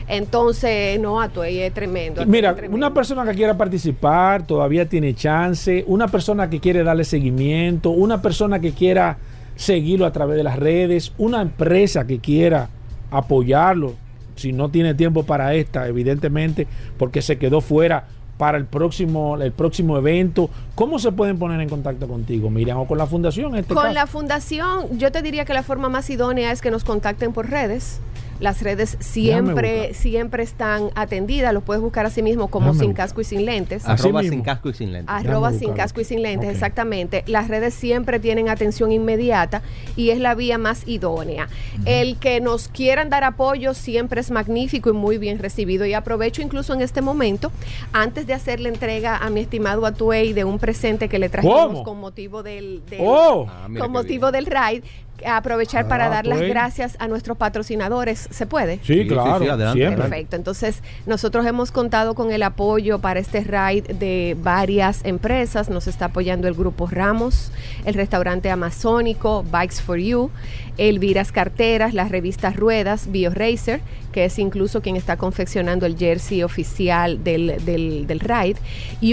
Entonces, 0.09 0.99
no, 0.99 1.21
Atuey 1.21 1.59
es 1.59 1.73
tremendo. 1.73 2.21
Atuey 2.21 2.31
Mira, 2.31 2.49
es 2.49 2.55
tremendo. 2.55 2.75
una 2.77 2.93
persona 2.93 3.23
que 3.25 3.35
quiera 3.35 3.55
participar 3.55 4.45
todavía 4.45 4.87
tiene 4.87 5.13
chance, 5.13 5.83
una 5.87 6.07
persona 6.07 6.49
que 6.49 6.59
quiere 6.59 6.83
darle 6.83 7.03
seguimiento, 7.03 7.91
una 7.91 8.21
persona 8.21 8.59
que 8.59 8.71
quiera 8.71 9.17
seguirlo 9.55 10.05
a 10.05 10.11
través 10.11 10.35
de 10.37 10.43
las 10.43 10.57
redes, 10.57 11.13
una 11.17 11.41
empresa 11.41 12.07
que 12.07 12.19
quiera 12.19 12.69
apoyarlo, 13.11 13.93
si 14.35 14.51
no 14.51 14.69
tiene 14.69 14.93
tiempo 14.95 15.23
para 15.23 15.53
esta, 15.53 15.87
evidentemente, 15.87 16.65
porque 16.97 17.21
se 17.21 17.37
quedó 17.37 17.61
fuera 17.61 18.05
para 18.37 18.57
el 18.57 18.65
próximo, 18.65 19.35
el 19.35 19.51
próximo 19.51 19.97
evento. 19.97 20.49
¿Cómo 20.75 20.97
se 20.97 21.11
pueden 21.11 21.37
poner 21.37 21.59
en 21.59 21.67
contacto 21.67 22.07
contigo, 22.07 22.49
Miriam, 22.49 22.77
o 22.77 22.87
con 22.87 22.97
la 22.97 23.05
fundación 23.05 23.51
en 23.53 23.59
este 23.59 23.73
Con 23.73 23.83
caso? 23.83 23.93
la 23.93 24.07
fundación, 24.07 24.97
yo 24.97 25.11
te 25.11 25.21
diría 25.21 25.43
que 25.43 25.53
la 25.53 25.61
forma 25.61 25.89
más 25.89 26.09
idónea 26.09 26.53
es 26.53 26.61
que 26.61 26.71
nos 26.71 26.85
contacten 26.85 27.33
por 27.33 27.49
redes. 27.49 27.99
Las 28.39 28.61
redes 28.61 28.97
siempre, 28.99 29.93
siempre 29.93 30.43
están 30.43 30.89
atendidas. 30.95 31.53
Los 31.53 31.63
puedes 31.63 31.81
buscar 31.81 32.05
así 32.05 32.21
mismo 32.21 32.47
como 32.47 32.67
Déjame 32.67 32.79
sin 32.79 32.89
buscar. 32.91 33.05
casco 33.07 33.21
y 33.21 33.23
sin 33.25 33.45
lentes. 33.45 33.85
Así 33.85 34.03
Arroba 34.03 34.21
mismo. 34.21 34.33
sin 34.35 34.43
casco 34.43 34.69
y 34.69 34.73
sin 34.73 34.91
lentes. 34.93 35.13
Arroba 35.13 35.51
Déjame 35.51 35.65
sin 35.67 35.75
casco 35.75 36.01
y 36.01 36.05
sin 36.05 36.21
lentes, 36.21 36.49
exactamente. 36.49 37.23
Las 37.27 37.47
redes 37.47 37.73
siempre 37.73 38.19
tienen 38.19 38.49
atención 38.49 38.91
inmediata 38.91 39.61
y 39.95 40.09
es 40.11 40.19
la 40.19 40.35
vía 40.35 40.57
más 40.57 40.87
idónea. 40.87 41.47
El 41.85 42.17
que 42.17 42.39
nos 42.41 42.67
quieran 42.69 43.09
dar 43.09 43.23
apoyo 43.23 43.73
siempre 43.73 44.21
es 44.21 44.31
magnífico 44.31 44.89
y 44.89 44.93
muy 44.93 45.17
bien 45.17 45.39
recibido. 45.39 45.85
Y 45.85 45.93
aprovecho 45.93 46.41
incluso 46.41 46.73
en 46.73 46.81
este 46.81 47.01
momento, 47.01 47.51
antes 47.93 48.25
de 48.27 48.33
hacer 48.33 48.59
la 48.59 48.69
entrega 48.69 49.17
a 49.17 49.29
mi 49.29 49.41
estimado 49.41 49.85
Atuey 49.85 50.33
de 50.33 50.43
un 50.43 50.59
presente 50.59 51.09
que 51.09 51.19
le 51.19 51.29
trajimos 51.29 51.65
¿Cómo? 51.67 51.83
con 51.83 51.99
motivo 51.99 52.43
del, 52.43 52.81
del- 52.89 53.01
¡Oh! 53.03 53.47
Ah, 53.49 53.67
con 53.77 53.91
motivo 53.91 54.31
bien. 54.31 54.45
del 54.45 54.53
ride, 54.53 54.83
aprovechar 55.25 55.87
para 55.87 56.05
Ah, 56.05 56.09
dar 56.09 56.25
las 56.25 56.39
pues. 56.39 56.49
gracias 56.49 56.95
a 56.99 57.07
nuestros 57.07 57.37
patrocinadores. 57.37 58.27
¿Se 58.31 58.45
puede? 58.45 58.77
Sí, 58.83 58.93
Sí, 58.93 59.01
sí, 59.03 59.07
claro, 59.07 59.39
sí, 59.43 59.49
adelante. 59.49 59.79
siempre. 59.79 60.01
Perfecto. 60.09 60.35
Entonces, 60.35 60.81
nosotros 61.05 61.45
hemos 61.45 61.71
contado 61.71 62.15
con 62.15 62.31
el 62.31 62.43
apoyo 62.43 62.99
para 62.99 63.19
este 63.19 63.41
ride 63.41 63.93
de 63.93 64.35
varias 64.41 65.03
empresas. 65.05 65.69
Nos 65.69 65.87
está 65.87 66.05
apoyando 66.05 66.47
el 66.47 66.53
Grupo 66.53 66.87
Ramos, 66.87 67.51
el 67.85 67.93
restaurante 67.93 68.49
Amazónico, 68.49 69.43
Bikes 69.51 69.81
for 69.81 69.97
You, 69.97 70.29
Elviras 70.77 71.31
Carteras, 71.31 71.93
las 71.93 72.09
revistas 72.09 72.55
Ruedas, 72.55 73.11
BioRacer, 73.11 73.81
que 74.13 74.25
es 74.25 74.39
incluso 74.39 74.81
quien 74.81 74.95
está 74.95 75.17
confeccionando 75.17 75.85
el 75.85 75.97
jersey 75.97 76.41
oficial 76.43 77.23
del, 77.23 77.63
del, 77.65 78.07
del 78.07 78.19
ride, 78.19 78.55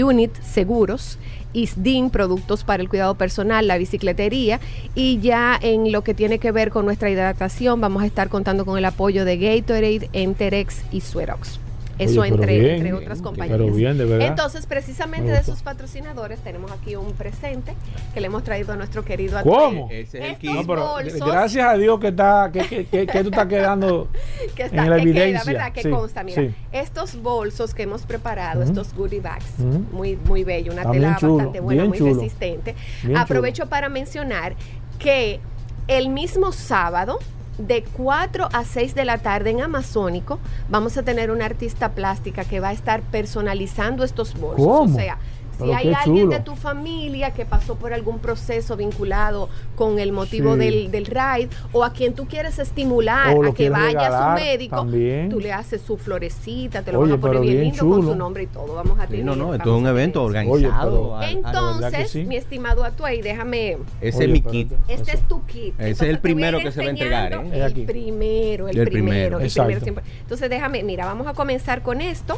Unit 0.03 0.31
Seguros. 0.41 1.19
ISDIN, 1.53 2.09
productos 2.09 2.63
para 2.63 2.81
el 2.81 2.89
cuidado 2.89 3.15
personal, 3.15 3.67
la 3.67 3.77
bicicletería 3.77 4.59
y 4.95 5.19
ya 5.19 5.57
en 5.61 5.91
lo 5.91 6.03
que 6.03 6.13
tiene 6.13 6.39
que 6.39 6.51
ver 6.51 6.71
con 6.71 6.85
nuestra 6.85 7.09
hidratación 7.09 7.81
vamos 7.81 8.03
a 8.03 8.05
estar 8.05 8.29
contando 8.29 8.65
con 8.65 8.77
el 8.77 8.85
apoyo 8.85 9.25
de 9.25 9.37
Gatorade, 9.37 10.09
Enterex 10.13 10.83
y 10.91 11.01
Suerox. 11.01 11.59
Eso 11.99 12.21
Oye, 12.21 12.29
entre, 12.29 12.59
bien, 12.59 12.75
entre 12.75 12.93
otras 12.93 13.21
compañías. 13.21 13.57
pero 13.57 13.71
bien, 13.73 13.97
de 13.97 14.05
verdad. 14.05 14.27
Entonces, 14.27 14.65
precisamente 14.67 15.27
Me 15.27 15.33
de 15.33 15.39
esos 15.39 15.63
patrocinadores 15.63 16.39
tenemos 16.41 16.71
aquí 16.71 16.95
un 16.95 17.13
presente 17.13 17.73
que 18.13 18.21
le 18.21 18.27
hemos 18.27 18.43
traído 18.43 18.73
a 18.73 18.75
nuestro 18.75 19.03
querido 19.03 19.41
¿Cómo? 19.41 19.87
Ese 19.91 20.19
es 20.31 20.37
el. 20.43 20.53
No, 20.53 20.63
pero 20.67 20.81
bolsos 20.81 21.27
gracias 21.27 21.65
a 21.67 21.73
Dios 21.77 21.99
que 21.99 22.09
está 22.09 22.49
que, 22.53 22.59
que, 22.67 22.85
que- 22.85 23.07
que 23.07 23.23
tú 23.23 23.29
estás 23.29 23.47
quedando 23.47 24.09
que 24.55 24.63
está 24.63 24.83
en 24.83 24.89
la 24.91 24.97
que 24.97 25.03
queda, 25.05 25.23
evidencia. 25.23 25.51
¿verdad? 25.53 25.71
Que 25.73 25.81
Sí, 25.83 25.89
consta, 25.89 26.23
mira. 26.23 26.41
sí. 26.43 26.53
Estos 26.71 27.21
bolsos 27.21 27.73
que 27.73 27.83
hemos 27.83 28.03
preparado, 28.03 28.61
estos 28.61 28.93
goodie 28.93 29.19
bags, 29.21 29.45
muy, 29.91 30.17
muy 30.17 30.43
bello, 30.43 30.71
una 30.73 30.81
Está 30.81 30.91
tela 30.91 31.17
chulo, 31.19 31.33
bastante 31.35 31.59
buena, 31.61 31.85
muy 31.85 31.97
chulo. 31.97 32.13
resistente. 32.13 32.75
Bien 33.03 33.17
Aprovecho 33.17 33.67
para 33.67 33.89
mencionar 33.89 34.55
que 34.99 35.39
el 35.87 36.09
mismo 36.09 36.51
sábado, 36.51 37.17
de 37.57 37.83
4 37.83 38.49
a 38.51 38.63
6 38.63 38.95
de 38.95 39.05
la 39.05 39.17
tarde 39.19 39.49
en 39.49 39.61
Amazónico, 39.61 40.39
vamos 40.69 40.97
a 40.97 41.03
tener 41.03 41.31
una 41.31 41.45
artista 41.45 41.91
plástica 41.91 42.45
que 42.45 42.59
va 42.59 42.69
a 42.69 42.73
estar 42.73 43.01
personalizando 43.01 44.03
estos 44.03 44.39
bolsos. 44.39 44.65
¿Cómo? 44.65 44.93
O 44.93 44.97
sea, 44.97 45.17
si 45.57 45.71
hay 45.73 45.93
alguien 45.93 46.25
chulo. 46.25 46.29
de 46.29 46.39
tu 46.41 46.55
familia 46.55 47.31
que 47.31 47.45
pasó 47.45 47.75
por 47.75 47.93
algún 47.93 48.19
proceso 48.19 48.75
vinculado 48.77 49.49
con 49.75 49.99
el 49.99 50.11
motivo 50.11 50.53
Sí. 50.53 50.59
del, 50.59 50.91
del 50.91 51.05
ride 51.05 51.49
o 51.71 51.83
a 51.83 51.91
quien 51.93 52.13
tú 52.13 52.25
quieres 52.27 52.59
estimular 52.59 53.35
a 53.45 53.51
que 53.53 53.69
vaya 53.69 54.07
a 54.33 54.35
su 54.37 54.43
médico, 54.43 54.75
también. 54.77 55.29
tú 55.29 55.39
le 55.39 55.51
haces 55.53 55.81
su 55.81 55.97
florecita, 55.97 56.81
te 56.81 56.91
lo 56.91 56.99
Oye, 56.99 57.11
van 57.11 57.19
a 57.19 57.21
poner 57.21 57.41
bien, 57.41 57.53
bien 57.53 57.63
lindo 57.73 57.89
con 57.89 58.03
su 58.03 58.15
nombre 58.15 58.43
y 58.43 58.47
todo. 58.47 58.75
Vamos 58.75 58.99
a 58.99 59.03
Sí, 59.03 59.09
tener. 59.11 59.25
no, 59.25 59.35
no, 59.35 59.53
esto 59.53 59.75
es 59.75 59.81
un 59.81 59.87
evento 59.87 60.23
organizado. 60.23 60.91
pero- 60.91 61.15
a- 61.15 61.21
a- 61.21 61.31
Entonces, 61.31 62.09
sí. 62.11 62.25
mi 62.25 62.35
estimado 62.37 62.83
Atuay, 62.83 63.21
déjame. 63.21 63.77
ese 64.01 64.23
es 64.25 64.29
mi 64.29 64.41
kit. 64.41 64.69
te- 64.69 64.93
Este 64.93 65.11
Eso. 65.11 65.21
es 65.21 65.27
tu 65.27 65.45
kit. 65.45 65.73
Ese 65.79 65.91
es 65.91 66.01
el 66.01 66.19
primero 66.19 66.59
que 66.59 66.71
se 66.71 66.81
va 66.81 66.87
a 66.87 66.89
entregar, 66.89 67.33
¿eh? 67.33 67.63
El 67.65 67.85
primero, 67.85 68.67
el, 68.67 68.77
El 68.77 68.85
primero, 68.87 69.37
primero. 69.37 69.39
el 69.39 69.51
primero 69.51 69.79
siempre. 69.83 70.03
Entonces, 70.21 70.49
déjame, 70.49 70.83
mira, 70.83 71.05
vamos 71.05 71.27
a 71.27 71.33
comenzar 71.33 71.81
con 71.81 72.01
esto. 72.01 72.37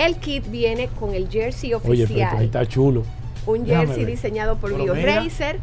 El 0.00 0.16
kit 0.16 0.50
viene 0.50 0.88
con 0.98 1.14
el 1.14 1.28
jersey 1.28 1.74
Oye, 1.74 1.82
pero 1.84 1.92
oficial. 2.04 2.36
ahí 2.38 2.44
está 2.46 2.66
chulo. 2.66 3.02
un 3.46 3.64
déjame 3.64 3.86
jersey 3.86 4.04
ver. 4.04 4.14
diseñado 4.14 4.56
por 4.56 4.70
Pero 4.72 4.94
mira. 4.94 5.20
BioRacer, 5.20 5.58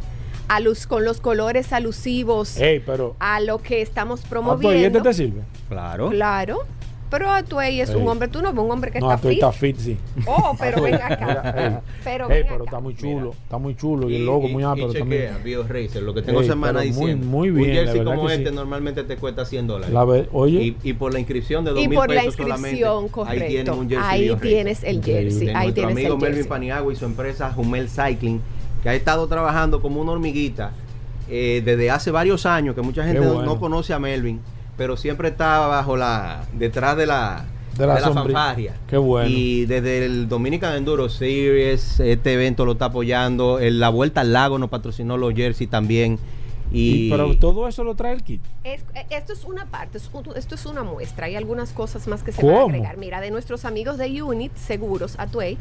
a 0.48 0.60
luz, 0.60 0.86
con 0.86 1.04
los 1.04 1.20
colores 1.20 1.72
alusivos 1.72 2.56
Ey, 2.56 2.80
pero 2.80 3.16
a 3.18 3.40
lo 3.40 3.58
que 3.58 3.82
estamos 3.82 4.20
Ah, 4.20 4.22
pues, 4.22 4.26
¿y 4.26 4.30
promoviendo. 4.30 4.98
este 4.98 5.08
te 5.08 5.14
sirve? 5.14 5.42
Claro. 5.68 6.10
Claro. 6.10 6.60
Pero 7.10 7.30
Atuey 7.30 7.80
es 7.80 7.88
un 7.90 8.02
Ey. 8.02 8.06
hombre, 8.08 8.28
tú 8.28 8.42
no 8.42 8.52
ves 8.52 8.62
un 8.62 8.70
hombre 8.70 8.90
que 8.90 9.00
no, 9.00 9.06
está 9.06 9.14
estoy 9.16 9.34
fit. 9.34 9.42
está 9.42 9.52
fit, 9.52 9.76
sí. 9.78 9.96
Oh, 10.26 10.54
pero 10.58 10.82
ven 10.82 10.92
Mira, 10.92 11.06
acá. 11.06 11.54
ey. 11.56 11.78
Pero 12.04 12.24
Ey, 12.30 12.36
ven 12.38 12.42
pero 12.44 12.54
acá. 12.56 12.64
está 12.64 12.80
muy 12.80 12.94
chulo, 12.96 13.26
Mira. 13.28 13.42
está 13.44 13.58
muy 13.58 13.76
chulo 13.76 14.10
y, 14.10 14.16
el 14.16 14.26
logo 14.26 14.48
muy 14.48 14.62
ápero 14.62 14.92
también. 14.92 15.32
BioRacer, 15.42 16.02
lo 16.02 16.12
que 16.12 16.20
tengo 16.20 16.42
semana 16.42 16.80
pero 16.80 16.92
muy- 16.94 17.00
diciendo. 17.06 17.26
muy 17.26 17.50
bien, 17.50 17.68
Un 17.70 17.74
jersey 17.76 18.04
como 18.04 18.28
este 18.30 18.50
sí. 18.50 18.54
normalmente 18.54 19.04
te 19.04 19.16
cuesta 19.16 19.44
100 19.46 19.66
dólares. 19.66 19.94
La 19.94 20.04
ve- 20.04 20.28
oye, 20.32 20.62
y, 20.62 20.76
y 20.82 20.92
por 20.92 21.12
la 21.14 21.18
inscripción 21.18 21.64
de 21.64 21.70
2 21.70 21.82
Y 21.82 21.88
mil 21.88 21.98
por 21.98 22.08
la 22.10 22.20
pesos 22.22 22.26
inscripción, 22.38 23.08
solamente, 23.10 23.30
ahí 23.30 23.38
tienes 23.48 23.68
correcto. 23.70 23.74
un 23.80 23.88
jersey 23.88 24.28
Ahí 24.30 24.36
tienes 24.40 24.84
el 24.84 25.02
jersey. 25.04 25.48
Ahí 25.54 25.72
tienes 25.72 25.92
amigo 25.94 26.08
el 26.14 26.20
Melvin 26.20 26.34
jersey. 26.34 26.48
Paniagua 26.50 26.92
y 26.92 26.96
su 26.96 27.04
empresa 27.06 27.54
Humel 27.56 27.88
Cycling, 27.88 28.40
que 28.82 28.88
ha 28.90 28.94
estado 28.94 29.26
trabajando 29.28 29.80
como 29.80 30.00
una 30.02 30.12
hormiguita 30.12 30.72
eh, 31.30 31.62
desde 31.64 31.90
hace 31.90 32.10
varios 32.10 32.44
años, 32.46 32.74
que 32.74 32.82
mucha 32.82 33.02
gente 33.04 33.20
no- 33.20 33.32
bueno. 33.34 33.54
no 33.54 33.58
conoce 33.60 33.92
a 33.94 33.98
Melvin, 33.98 34.40
pero 34.78 34.96
siempre 34.96 35.28
está 35.28 35.66
bajo 35.66 35.96
la, 35.98 36.46
detrás 36.54 36.96
de 36.96 37.04
la, 37.06 37.44
De 37.76 37.86
la 37.86 37.96
de 37.96 38.00
la 38.00 38.12
fanfarria. 38.12 38.74
Qué 38.88 38.96
bueno. 38.96 39.28
Y 39.28 39.66
desde 39.66 40.06
el 40.06 40.28
Dominican 40.28 40.74
Enduro 40.76 41.10
Series, 41.10 42.00
este 42.00 42.32
evento 42.32 42.64
lo 42.64 42.72
está 42.72 42.86
apoyando. 42.86 43.58
El- 43.58 43.78
la 43.80 43.90
Vuelta 43.90 44.22
al 44.22 44.32
Lago 44.32 44.58
nos 44.58 44.70
patrocinó 44.70 45.18
los 45.18 45.34
jerseys 45.34 45.68
también. 45.68 46.18
Y, 46.70 47.06
y- 47.06 47.10
pero 47.10 47.34
todo 47.38 47.66
eso 47.66 47.82
lo 47.82 47.94
trae 47.94 48.12
el 48.12 48.22
kit. 48.22 48.42
Es- 48.62 48.82
eh, 48.94 49.06
esto 49.10 49.32
es 49.32 49.44
una 49.44 49.64
parte, 49.66 49.98
esto 49.98 50.54
es 50.54 50.66
una 50.66 50.82
muestra. 50.84 51.26
Hay 51.26 51.34
algunas 51.34 51.72
cosas 51.72 52.06
más 52.08 52.22
que 52.22 52.30
se 52.32 52.40
¿Cómo? 52.42 52.52
van 52.52 52.60
a 52.60 52.64
agregar. 52.64 52.96
Mira, 52.98 53.20
de 53.22 53.30
nuestros 53.30 53.64
amigos 53.64 53.96
de 53.96 54.22
Unit 54.22 54.54
Seguros 54.54 55.14
Atuey, 55.18 55.56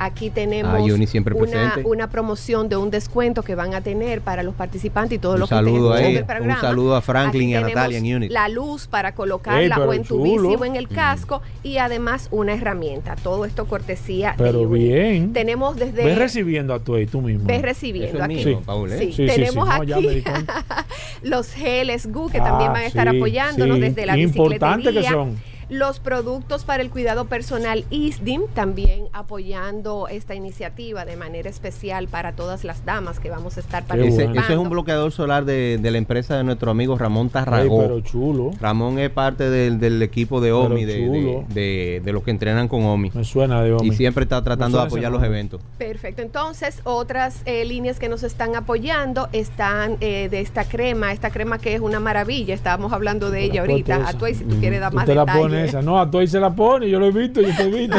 aquí 0.00 0.30
tenemos 0.30 0.74
Ah, 0.74 1.06
siempre 1.06 1.34
una, 1.34 1.42
presente. 1.50 1.82
una 1.88 2.10
promoción 2.10 2.68
de 2.68 2.76
un 2.76 2.90
descuento 2.90 3.42
que 3.42 3.54
van 3.54 3.74
a 3.74 3.80
tener 3.82 4.20
para 4.22 4.42
los 4.42 4.54
participantes 4.54 5.16
y 5.16 5.18
todos 5.20 5.34
Un 5.34 5.40
los 5.40 5.48
que 5.48 5.54
estén 5.54 5.72
saludo 5.72 5.92
ahí, 5.92 6.16
el 6.16 6.24
programa. 6.24 6.54
un 6.54 6.60
saludo 6.60 6.96
a 6.96 7.00
Franklin 7.02 7.42
Aquí 7.42 7.50
y 7.50 7.54
a 7.54 7.58
tenemos 7.60 7.74
Natalia 7.76 7.98
en 7.98 8.16
Unit. 8.16 8.30
La 8.32 8.48
luz 8.48 8.86
para 8.88 9.14
colocarla 9.14 9.76
Ey, 9.76 9.82
o 9.82 9.92
en 9.92 10.02
tu 10.04 10.22
bici 10.22 10.56
o 10.58 10.64
en 10.64 10.74
el 10.76 10.88
casco 10.88 11.42
y 11.62 11.76
además 11.76 12.28
una 12.30 12.54
herramienta. 12.54 13.14
Todo 13.16 13.44
esto 13.44 13.66
cortesía 13.66 14.32
de 14.32 14.42
Pero 14.44 14.62
Unit. 14.62 14.82
bien. 14.82 15.32
Tenemos 15.32 15.76
desde 15.76 16.02
Ves 16.04 16.18
recibiendo 16.18 16.74
a 16.74 16.80
tu 16.80 16.94
ahí 16.94 17.06
tú 17.06 17.20
mismo. 17.20 17.46
ves 17.46 17.58
Eso 17.58 17.66
recibiendo 17.66 18.18
es 18.18 18.24
aquí. 18.24 18.34
mío, 18.34 18.44
Sí. 18.44 18.58
Paul, 18.64 18.92
¿eh? 18.92 18.98
Sí, 18.98 19.04
Sí, 19.12 19.12
sí, 19.12 19.26
tenemos 19.26 19.68
aquí 19.70 20.24
los 21.22 21.52
geles 21.52 22.06
GU 22.10 22.28
que 22.30 22.38
Ah, 22.40 22.44
también 22.44 22.72
van 22.72 22.82
a 22.82 22.86
estar 22.86 23.08
sí, 23.10 23.16
apoyándonos 23.16 23.76
sí. 23.76 23.82
desde 23.82 24.06
la 24.06 24.16
Importante 24.18 24.84
que 24.84 24.98
bicicletería. 25.00 25.10
son. 25.10 25.49
Los 25.70 26.00
productos 26.00 26.64
para 26.64 26.82
el 26.82 26.90
cuidado 26.90 27.26
personal 27.26 27.84
ISDIM 27.90 28.42
también 28.54 29.04
apoyando 29.12 30.08
esta 30.08 30.34
iniciativa 30.34 31.04
de 31.04 31.16
manera 31.16 31.48
especial 31.48 32.08
para 32.08 32.32
todas 32.32 32.64
las 32.64 32.84
damas 32.84 33.20
que 33.20 33.30
vamos 33.30 33.56
a 33.56 33.60
estar 33.60 33.82
Ese, 33.84 33.88
participando. 33.88 34.40
ese 34.40 34.52
es 34.52 34.58
un 34.58 34.68
bloqueador 34.68 35.12
solar 35.12 35.44
de, 35.44 35.78
de 35.80 35.90
la 35.90 35.98
empresa 35.98 36.36
de 36.36 36.44
nuestro 36.44 36.70
amigo 36.72 36.98
Ramón 36.98 37.30
Tarragó. 37.30 37.78
pero 37.80 38.00
chulo. 38.00 38.50
Ramón 38.60 38.98
es 38.98 39.10
parte 39.10 39.48
del, 39.48 39.78
del 39.80 40.02
equipo 40.02 40.40
de 40.40 40.52
OMI, 40.52 40.84
de, 40.84 41.06
chulo. 41.06 41.44
de, 41.48 41.54
de- 41.60 42.00
de 42.04 42.12
los 42.12 42.22
que 42.24 42.30
entrenan 42.32 42.66
con 42.68 42.84
OMI. 42.84 43.12
Me 43.14 43.24
suena 43.24 43.62
de 43.62 43.68
Y 43.68 43.72
hombre. 43.72 43.96
siempre 43.96 44.24
está 44.24 44.42
tratando 44.42 44.78
de 44.78 44.84
apoyar 44.84 45.12
ese 45.12 45.18
los 45.18 45.22
eventos. 45.26 45.60
Perfecto, 45.78 46.20
entonces 46.22 46.80
otras 46.84 47.42
eh, 47.44 47.64
líneas 47.64 47.98
que 47.98 48.08
nos 48.08 48.22
están 48.24 48.56
apoyando 48.56 49.28
están 49.32 49.96
eh, 50.00 50.28
de 50.28 50.40
esta 50.40 50.64
crema, 50.64 51.12
esta 51.12 51.30
crema 51.30 51.58
que 51.58 51.74
es 51.74 51.80
una 51.80 52.00
maravilla, 52.00 52.54
estábamos 52.54 52.92
hablando 52.92 53.30
de 53.30 53.44
ella 53.44 53.60
ahorita, 53.60 54.08
a 54.08 54.14
tú 54.14 54.26
si 54.26 54.44
tú 54.44 54.58
quieres 54.58 54.80
dar 54.80 54.92
más 54.92 55.06
detalles. 55.06 55.59
Esa. 55.64 55.82
No, 55.82 55.98
a 56.00 56.10
Toy 56.10 56.26
se 56.26 56.38
la 56.40 56.54
pone. 56.54 56.88
Yo 56.88 56.98
lo 56.98 57.06
he 57.06 57.10
visto, 57.12 57.40
yo 57.40 57.48
te 57.56 57.62
he 57.62 57.70
visto. 57.70 57.98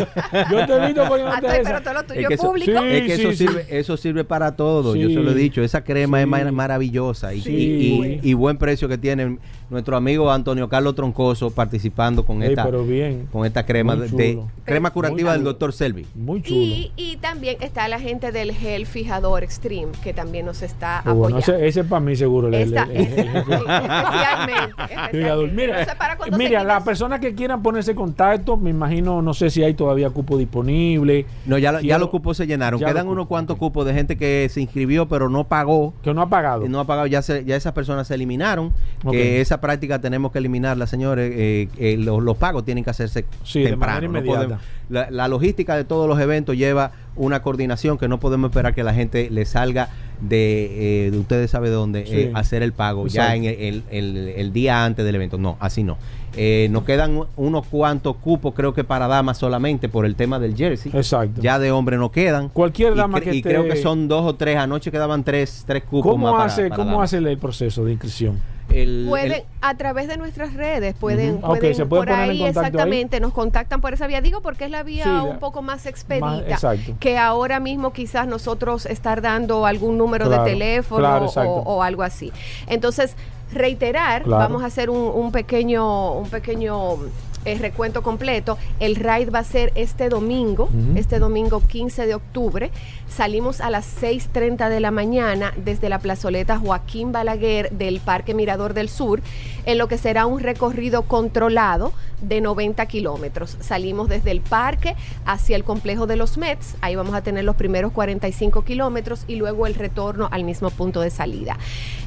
Yo 0.51 0.65
te 0.65 0.73
he 0.73 0.85
visto 0.87 1.01
A 1.05 1.07
poniéndote 1.09 1.41
Toy, 1.41 1.49
esa. 1.57 1.63
pero 1.63 1.81
todo 1.81 1.93
lo 1.93 2.03
tuyo 2.03 2.19
Es 2.21 2.27
que 2.27 2.33
es 2.33 2.39
eso- 2.39 2.47
público. 2.49 2.71
Sí, 2.81 2.87
es 2.89 3.03
que 3.05 3.13
eso, 3.13 3.29
sí, 3.31 3.35
sirve, 3.37 3.65
eso 3.69 3.97
sirve 3.97 4.23
para 4.23 4.55
todo, 4.55 4.95
yo 4.95 5.07
Sí. 5.07 5.13
se 5.15 5.19
lo 5.21 5.31
he 5.31 5.35
dicho. 5.35 5.61
Esa 5.63 5.83
crema 5.83 6.17
Sí. 6.17 6.21
es 6.23 6.27
mar- 6.27 6.51
maravillosa 6.51 7.33
y, 7.33 7.41
Sí. 7.41 7.51
y- 7.51 8.19
y- 8.23 8.29
y 8.29 8.33
buen 8.33 8.57
precio 8.57 8.87
que 8.87 8.97
tiene 8.97 9.37
nuestro 9.71 9.95
amigo 9.97 10.31
Antonio 10.31 10.69
Carlos 10.69 10.93
Troncoso 10.95 11.49
participando 11.49 12.25
con 12.25 12.43
Ey, 12.43 12.49
esta 12.49 12.65
pero 12.65 12.83
bien. 12.83 13.27
con 13.31 13.45
esta 13.45 13.65
crema 13.65 13.95
de, 13.95 14.39
crema 14.65 14.91
curativa 14.91 15.31
del 15.33 15.43
doctor 15.43 15.73
Selvi. 15.73 16.05
Muy 16.13 16.41
chulo. 16.43 16.59
Y, 16.61 16.91
y 16.97 17.15
también 17.17 17.57
está 17.61 17.87
la 17.87 17.99
gente 17.99 18.31
del 18.31 18.51
Gel 18.53 18.85
Fijador 18.85 19.43
Extreme, 19.43 19.93
que 20.03 20.13
también 20.13 20.45
nos 20.45 20.61
está 20.61 21.01
bueno, 21.05 21.37
apoyando. 21.37 21.39
ese, 21.39 21.67
ese 21.67 21.79
es 21.79 21.85
para 21.87 22.01
mí 22.01 22.15
seguro. 22.15 22.49
el- 22.49 22.53
el- 22.55 22.61
Esta- 22.69 22.83
el- 22.83 22.91
el- 22.91 23.19
el- 23.19 23.43
sí, 23.43 24.93
especialmente. 24.93 26.37
Mira, 26.37 26.59
se 26.59 26.65
las 26.65 26.83
personas 26.83 27.19
que 27.19 27.33
quieran 27.33 27.63
ponerse 27.63 27.91
en 27.91 27.97
contacto, 27.97 28.57
me 28.57 28.69
imagino, 28.69 29.21
no 29.21 29.33
sé 29.33 29.49
si 29.49 29.63
hay 29.63 29.73
todavía 29.73 30.09
cupo 30.09 30.37
disponible. 30.37 31.25
No, 31.45 31.57
ya, 31.57 31.79
ya 31.81 31.97
los 31.97 32.09
cupos 32.09 32.37
se 32.37 32.45
llenaron. 32.47 32.79
Quedan 32.79 33.07
unos 33.07 33.27
cuantos 33.27 33.57
cupos 33.57 33.85
de 33.85 33.93
gente 33.93 34.17
que 34.17 34.47
se 34.51 34.61
inscribió 34.61 35.07
pero 35.07 35.29
no 35.29 35.45
pagó. 35.45 35.93
Que 36.03 36.13
no 36.13 36.21
ha 36.21 36.29
pagado. 36.29 36.65
Eh, 36.65 36.69
No 36.69 36.79
ha 36.79 36.85
pagado, 36.85 37.07
ya, 37.07 37.21
se- 37.21 37.45
ya 37.45 37.55
esas 37.55 37.73
personas 37.73 38.07
se 38.07 38.15
eliminaron. 38.15 38.73
Que 39.09 39.41
esa 39.41 39.60
práctica 39.61 39.99
tenemos 39.99 40.31
que 40.31 40.39
eliminarla, 40.39 40.87
señores. 40.87 41.31
eh, 41.35 41.69
eh, 41.77 41.97
los, 41.97 42.21
los 42.21 42.35
pagos 42.37 42.65
tienen 42.65 42.83
que 42.83 42.89
hacerse 42.89 43.25
Sí, 43.43 43.61
de 43.61 43.69
temprano. 43.69 44.07
no 44.09 44.23
podemos- 44.23 44.59
la, 44.89 45.09
la 45.09 45.27
logística 45.29 45.77
de 45.77 45.85
todos 45.85 46.07
los 46.09 46.19
eventos 46.19 46.57
lleva 46.57 46.91
una 47.15 47.41
coordinación 47.41 47.97
que 47.97 48.07
no 48.09 48.19
podemos 48.19 48.49
esperar 48.49 48.73
que 48.73 48.83
la 48.83 48.93
gente 48.93 49.29
le 49.29 49.45
salga 49.45 49.87
de, 50.19 51.07
eh, 51.07 51.11
de 51.11 51.17
ustedes 51.17 51.49
saben 51.51 51.69
de 51.69 51.75
dónde, 51.75 52.05
Sí. 52.05 52.13
eh, 52.13 52.31
hacer 52.35 52.61
el 52.61 52.73
pago 52.73 53.07
ya 53.07 53.35
en 53.35 53.45
el, 53.45 53.55
el- 53.59 53.83
el- 53.89 54.27
el 54.35 54.53
día 54.53 54.83
antes 54.85 55.05
del 55.05 55.15
evento. 55.15 55.37
No, 55.37 55.57
así 55.59 55.83
no. 55.83 55.97
Eh, 56.37 56.67
nos 56.71 56.83
quedan 56.83 57.19
unos 57.35 57.65
cuantos 57.67 58.15
cupos, 58.17 58.53
creo 58.53 58.73
que 58.73 58.83
para 58.83 59.07
damas 59.07 59.37
solamente 59.37 59.89
por 59.89 60.05
el 60.05 60.15
tema 60.15 60.39
del 60.39 60.55
jersey. 60.55 60.91
Exacto. 60.95 61.41
Ya 61.41 61.57
de 61.59 61.71
hombre 61.71 61.97
no 61.97 62.11
quedan. 62.11 62.49
Cualquier 62.49 62.93
Y 62.93 62.97
dama 62.97 63.19
cre- 63.19 63.23
que 63.23 63.35
y 63.35 63.41
creo 63.41 63.63
que 63.65 63.75
son 63.77 64.07
dos 64.07 64.25
o 64.25 64.35
tres. 64.35 64.57
Anoche 64.57 64.91
quedaban 64.91 65.23
tres, 65.23 65.63
tres 65.65 65.83
cupos 65.83 66.15
más 66.17 66.25
¿Cómo, 66.25 66.31
para- 66.37 66.45
hace, 66.45 66.63
para 66.69 66.75
¿cómo 66.75 66.91
damas. 66.91 67.13
hace 67.13 67.17
el 67.17 67.37
proceso 67.37 67.83
de 67.83 67.91
inscripción? 67.93 68.39
El- 68.73 69.05
Pueden, 69.09 69.31
el- 69.33 69.43
a 69.61 69.75
través 69.77 70.07
de 70.07 70.17
nuestras 70.17 70.53
redes, 70.53 70.95
pueden. 70.95 71.35
Ok, 71.41 71.57
pueden 71.57 71.75
se 71.75 71.85
por 71.85 71.99
poner 72.07 72.23
en 72.25 72.29
ahí 72.31 72.43
exactamente, 72.43 73.19
nos 73.19 73.33
contactan 73.33 73.81
por 73.81 73.93
esa 73.93 74.07
vía. 74.07 74.21
Digo 74.21 74.41
porque 74.41 74.65
es 74.65 74.71
la 74.71 74.83
vía 74.83 75.03
Sí, 75.03 75.09
un 75.09 75.39
poco 75.39 75.61
más 75.61 75.85
expedita, 75.85 76.59
más- 76.61 76.77
que 76.99 77.17
ahora 77.17 77.59
mismo 77.59 77.93
quizás 77.93 78.27
nosotros 78.27 78.85
estar 78.85 79.21
dando 79.21 79.65
algún 79.65 79.97
número 79.97 80.27
Claro, 80.27 80.43
de 80.43 80.51
teléfono 80.51 80.99
claro, 80.99 81.25
o, 81.51 81.83
algo 81.83 82.03
así. 82.03 82.31
Entonces, 82.67 83.15
reiterar, 83.53 84.23
Claro. 84.23 84.43
vamos 84.43 84.63
a 84.63 84.67
hacer 84.67 84.89
un, 84.89 84.97
un 85.13 85.31
pequeño, 85.31 86.13
un 86.13 86.29
pequeño 86.29 86.97
eh, 87.45 87.57
recuento 87.57 88.03
completo. 88.03 88.57
El 88.79 88.95
ride 88.95 89.29
va 89.29 89.39
a 89.39 89.43
ser 89.43 89.71
este 89.75 90.09
domingo, 90.09 90.69
este 90.95 91.19
domingo 91.19 91.61
15 91.61 92.05
de 92.05 92.15
octubre. 92.15 92.71
Salimos 93.09 93.61
a 93.61 93.69
las 93.69 94.01
6.30 94.01 94.69
de 94.69 94.79
la 94.79 94.91
mañana 94.91 95.53
desde 95.57 95.89
la 95.89 95.99
plazoleta 95.99 96.57
Joaquín 96.57 97.11
Balaguer 97.11 97.71
del 97.71 97.99
Parque 97.99 98.33
Mirador 98.33 98.73
del 98.73 98.89
Sur, 98.89 99.21
en 99.65 99.77
lo 99.77 99.87
que 99.87 99.97
será 99.97 100.25
un 100.25 100.39
recorrido 100.39 101.03
controlado 101.03 101.93
de 102.21 102.41
90 102.41 102.85
kilómetros. 102.85 103.57
Salimos 103.59 104.07
desde 104.09 104.31
el 104.31 104.41
parque 104.41 104.95
hacia 105.25 105.55
el 105.55 105.63
complejo 105.63 106.07
de 106.07 106.15
los 106.15 106.37
Mets, 106.37 106.75
ahí 106.81 106.95
vamos 106.95 107.15
a 107.15 107.21
tener 107.21 107.43
los 107.43 107.55
primeros 107.55 107.91
45 107.91 108.63
kilómetros 108.63 109.25
y 109.27 109.35
luego 109.35 109.67
el 109.67 109.75
retorno 109.75 110.29
al 110.31 110.43
mismo 110.43 110.69
punto 110.69 111.01
de 111.01 111.09
salida. 111.09 111.57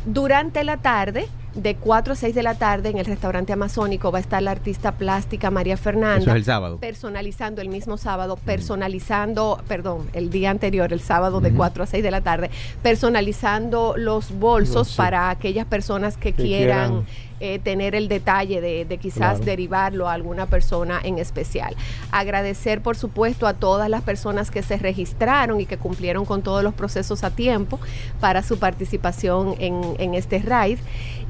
Durante 0.07 0.65
la 0.65 0.77
tarde, 0.79 1.29
de 1.55 1.77
4 1.77 2.13
a 2.15 2.17
6 2.17 2.35
de 2.35 2.43
la 2.43 2.55
tarde, 2.57 2.89
en 2.91 2.99
el 2.99 3.05
restaurante 3.07 3.53
amazónico 3.53 4.11
va 4.11 4.19
a 4.19 4.21
estar 4.21 4.43
la 4.43 4.51
artista 4.51 4.93
plástica 4.93 5.51
María 5.51 5.77
Fernanda 5.77 6.19
Eso 6.19 6.31
es 6.31 6.37
el 6.37 6.45
sábado. 6.45 6.79
personalizando 6.79 7.63
el 7.63 7.69
mismo 7.69 7.97
sábado, 7.97 8.37
personalizando, 8.45 9.63
perdón, 9.69 10.09
el 10.15 10.31
día 10.31 10.51
anterior, 10.51 10.93
el 10.93 11.01
sábado 11.01 11.41
de 11.41 11.53
4 11.53 11.85
a 11.85 11.87
6 11.87 12.03
de 12.03 12.11
la 12.11 12.21
tarde, 12.23 12.51
personalizando 12.83 13.95
los 13.97 14.33
bolsos 14.39 14.97
para 14.97 15.31
aquellas 15.31 15.67
personas 15.67 16.17
que, 16.17 16.33
Que 16.33 16.43
quieran, 16.43 16.89
quieran. 17.05 17.07
eh, 17.41 17.59
tener 17.59 17.95
el 17.95 18.09
detalle 18.09 18.61
de, 18.61 18.85
de 18.85 18.99
quizás 18.99 19.15
Claro. 19.37 19.45
derivarlo 19.45 20.09
a 20.09 20.13
alguna 20.15 20.47
persona 20.47 21.01
en 21.05 21.19
especial. 21.19 21.77
Agradecer, 22.11 22.81
por 22.81 22.97
supuesto, 22.97 23.47
a 23.47 23.55
todas 23.55 23.89
las 23.89 24.03
personas 24.03 24.51
que 24.51 24.63
se 24.63 24.77
registraron 24.79 25.61
y 25.61 25.67
que 25.67 25.77
cumplieron 25.77 26.25
con 26.25 26.43
todos 26.43 26.63
los 26.65 26.75
procesos 26.75 27.23
a 27.23 27.31
tiempo 27.31 27.79
para 28.21 28.43
su 28.43 28.59
participación 28.59 29.55
en, 29.59 29.81
en 29.99 30.15
este 30.15 30.39
raid. 30.41 30.79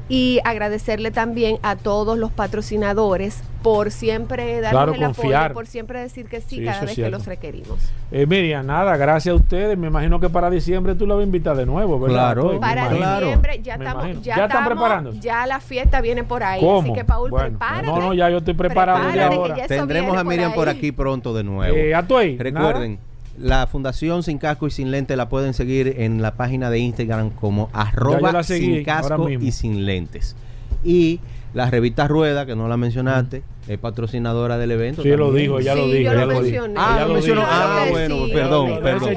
Y 0.07 0.39
agradecerle 0.45 1.09
también 1.09 1.57
a 1.63 1.75
todos 1.75 2.15
los 2.17 2.29
patrocinadores 2.31 3.41
por 3.63 3.89
siempre 3.89 4.61
darnos 4.61 4.71
Claro, 4.71 4.93
el 4.93 4.99
confiar. 5.01 5.43
apoyo, 5.45 5.53
por 5.55 5.65
siempre 5.65 5.99
decir 5.99 6.27
que 6.27 6.41
sí, 6.41 6.57
Sí, 6.57 6.63
cada 6.65 6.81
vez 6.81 6.93
que 6.93 7.09
los 7.09 7.25
requerimos. 7.25 7.79
Eh, 8.11 8.27
Miriam, 8.27 8.63
nada, 8.67 8.95
gracias 8.97 9.33
a 9.33 9.35
ustedes. 9.35 9.75
Me 9.79 9.87
imagino 9.87 10.19
que 10.19 10.29
para 10.29 10.51
diciembre 10.51 10.93
tú 10.93 11.07
la 11.07 11.15
vas 11.15 11.21
a 11.23 11.25
invitar 11.25 11.55
de 11.57 11.65
nuevo, 11.65 11.99
¿verdad? 11.99 12.33
Claro. 12.35 12.53
Me 12.53 12.59
Para 12.59 12.89
diciembre 12.89 13.59
ya 13.63 13.73
estamos, 13.75 14.05
ya, 14.05 14.11
¿Ya 14.21 14.31
están 14.33 14.45
estamos- 14.49 14.67
preparándose? 14.67 15.19
ya 15.21 15.47
la 15.47 15.59
fiesta 15.59 16.01
viene 16.01 16.23
por 16.23 16.43
ahí, 16.43 16.61
¿Cómo? 16.61 16.81
así 16.81 16.93
que 16.93 17.03
Paul, 17.03 17.31
Bueno, 17.31 17.49
prepárate. 17.57 17.87
no, 17.87 17.97
no, 17.99 18.13
ya 18.13 18.29
yo 18.29 18.37
estoy 18.37 18.53
preparado 18.53 18.99
Prepárate, 18.99 19.35
ahora. 19.35 19.57
ya 19.57 19.65
eso 19.65 19.73
Tendremos 19.75 20.15
a 20.15 20.23
Miriam 20.23 20.53
por 20.53 20.69
aquí 20.69 20.91
pronto 20.91 21.33
de 21.33 21.43
nuevo. 21.43 21.75
Eh, 21.75 21.95
Atuey, 21.95 22.37
Recuerden, 22.37 22.99
la 23.37 23.67
Fundación 23.67 24.23
Sin 24.23 24.37
Casco 24.37 24.67
y 24.67 24.71
Sin 24.71 24.91
Lente 24.91 25.15
la 25.15 25.27
pueden 25.29 25.53
seguir 25.53 25.95
en 25.99 26.21
la 26.21 26.35
página 26.35 26.69
de 26.69 26.79
Instagram 26.79 27.29
como 27.31 27.69
arroba 27.73 28.31
la 28.31 28.43
seguí 28.43 28.75
sin 28.75 28.83
casco 28.85 29.29
y 29.29 29.51
sin 29.51 29.85
lentes. 29.85 30.35
Y 30.83 31.19
la 31.53 31.69
revista 31.69 32.07
Rueda, 32.07 32.45
que 32.45 32.55
no 32.55 32.67
la 32.67 32.77
mencionaste, 32.77 33.43
es 33.67 33.77
patrocinadora 33.79 34.57
del 34.57 34.71
evento. 34.71 35.01
Sí, 35.03 35.09
lo 35.09 35.31
dijo, 35.33 35.59
ya 35.59 35.73
lo 35.75 35.87
dijo. 35.87 36.11
yo 36.11 36.17
ya 36.19 36.25
lo 36.25 36.39
mencioné. 36.41 36.73
Ah, 36.77 37.05
lo 37.07 37.13
mencionó. 37.13 37.43
Ah, 37.45 37.81
que 37.85 37.91
bueno, 37.91 38.25
sí, 38.25 38.31
perdón, 38.33 38.79
perdón. 38.83 39.13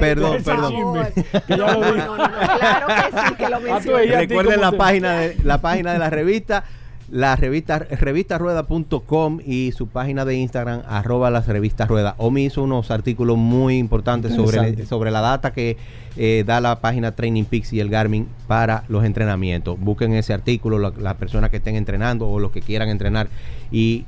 Perdón, 0.00 0.42
perdón. 0.42 0.72
lo 0.74 1.56
No, 1.56 1.74
dijo. 1.74 2.16
no, 2.16 2.16
no, 2.16 2.28
no, 2.28 2.58
claro 2.58 2.86
que 2.88 3.18
sí, 3.28 3.34
que 3.36 3.48
lo 3.48 3.60
mencioné. 3.60 4.02
ella- 4.04 4.12
¿Y 4.12 4.14
a 4.14 4.20
ti 4.20 4.26
Recuerden 4.26 4.60
la 4.60 4.72
página 4.72 5.12
de 5.20 5.36
la 5.44 5.60
página 5.62 5.92
de 5.92 5.98
la 5.98 6.10
revista, 6.10 6.64
la 7.12 7.36
revista 7.36 7.78
revistarueda.com 7.78 9.40
y 9.44 9.72
su 9.72 9.86
página 9.88 10.24
de 10.24 10.34
Instagram 10.36 10.80
arroba 10.88 11.30
las 11.30 11.46
revistas 11.46 11.86
rueda. 11.86 12.14
Omi 12.16 12.46
hizo 12.46 12.62
unos 12.62 12.90
artículos 12.90 13.36
muy 13.36 13.76
importantes 13.76 14.34
sobre, 14.34 14.86
sobre 14.86 15.10
la 15.10 15.20
data 15.20 15.52
que 15.52 15.76
eh, 16.16 16.42
da 16.46 16.62
la 16.62 16.80
página 16.80 17.12
Training 17.12 17.44
Peaks 17.44 17.74
y 17.74 17.80
el 17.80 17.90
Garmin 17.90 18.28
para 18.46 18.84
los 18.88 19.04
entrenamientos. 19.04 19.78
Busquen 19.78 20.14
ese 20.14 20.32
artículo, 20.32 20.78
la- 20.78 20.92
las 20.98 21.14
personas 21.16 21.50
que 21.50 21.58
estén 21.58 21.76
entrenando 21.76 22.28
o 22.28 22.40
los 22.40 22.50
que 22.50 22.62
quieran 22.62 22.88
entrenar 22.88 23.28
y 23.70 24.06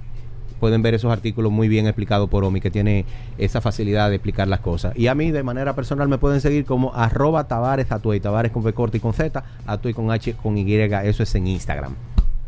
pueden 0.59 0.81
ver 0.81 0.95
esos 0.95 1.13
artículos 1.13 1.53
muy 1.53 1.69
bien 1.69 1.87
explicados 1.87 2.31
por 2.31 2.43
Omi, 2.43 2.63
que 2.63 2.71
tiene 2.71 3.05
esa 3.37 3.61
facilidad 3.61 4.09
de 4.09 4.15
explicar 4.17 4.49
las 4.49 4.61
cosas. 4.61 4.97
Y 4.97 5.09
a 5.09 5.15
mí, 5.15 5.31
de 5.31 5.43
manera 5.43 5.75
personal, 5.75 6.09
me 6.09 6.17
pueden 6.17 6.41
seguir 6.41 6.65
como 6.65 6.95
arroba 6.95 7.47
Tavares 7.49 7.93
Atuey, 7.93 8.19
Tavares 8.21 8.51
con 8.51 8.63
V 8.63 8.73
corta 8.73 8.97
y 8.97 9.01
con 9.01 9.13
Z, 9.13 9.45
Atuey 9.67 9.93
con 9.93 10.11
H 10.11 10.33
con 10.43 10.57
Y, 10.57 10.73
eso 10.75 11.23
es 11.23 11.35
en 11.35 11.49
Instagram. 11.49 11.95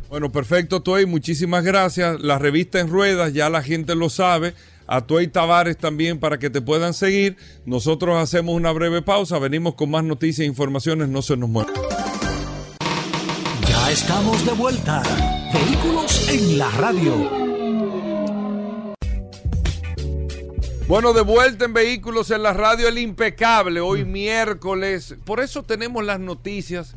Bueno, 0.09 0.31
perfecto, 0.31 0.83
Toy. 0.83 1.07
Muchísimas 1.07 1.65
gracias. 1.65 2.21
La 2.21 2.39
revista 2.39 2.81
en 2.81 2.89
ruedas, 2.89 3.33
ya 3.33 3.51
la 3.51 3.63
gente 3.63 3.95
lo 3.95 4.09
sabe. 4.09 4.55
A 4.87 5.01
Toy 5.01 5.27
Tavares 5.27 5.77
también 5.77 6.21
para 6.21 6.39
que 6.39 6.49
te 6.49 6.61
puedan 6.61 6.95
seguir. 6.95 7.37
Nosotros 7.65 8.17
hacemos 8.17 8.55
una 8.55 8.71
breve 8.71 9.03
pausa. 9.03 9.39
Venimos 9.41 9.75
con 9.75 9.91
más 9.91 10.05
noticias 10.05 10.45
e 10.45 10.49
informaciones. 10.49 11.09
No 11.09 11.23
se 11.23 11.37
nos 11.37 11.49
muevan. 11.49 11.75
Ya 13.69 13.91
estamos 13.91 14.47
de 14.47 14.53
vuelta. 14.53 15.03
Vehículos 15.53 16.29
en 16.29 16.59
la 16.59 16.71
radio. 16.71 17.47
Bueno, 20.87 21.13
de 21.13 21.23
vuelta 21.23 21.65
en 21.65 21.73
Vehículos 21.73 22.31
en 22.31 22.45
la 22.45 22.53
Radio 22.53 22.87
El 22.87 22.99
Impecable, 22.99 23.81
hoy 23.81 24.05
miércoles. 24.05 25.17
Por 25.25 25.41
eso 25.41 25.65
tenemos 25.65 26.05
las 26.05 26.21
noticias 26.21 26.95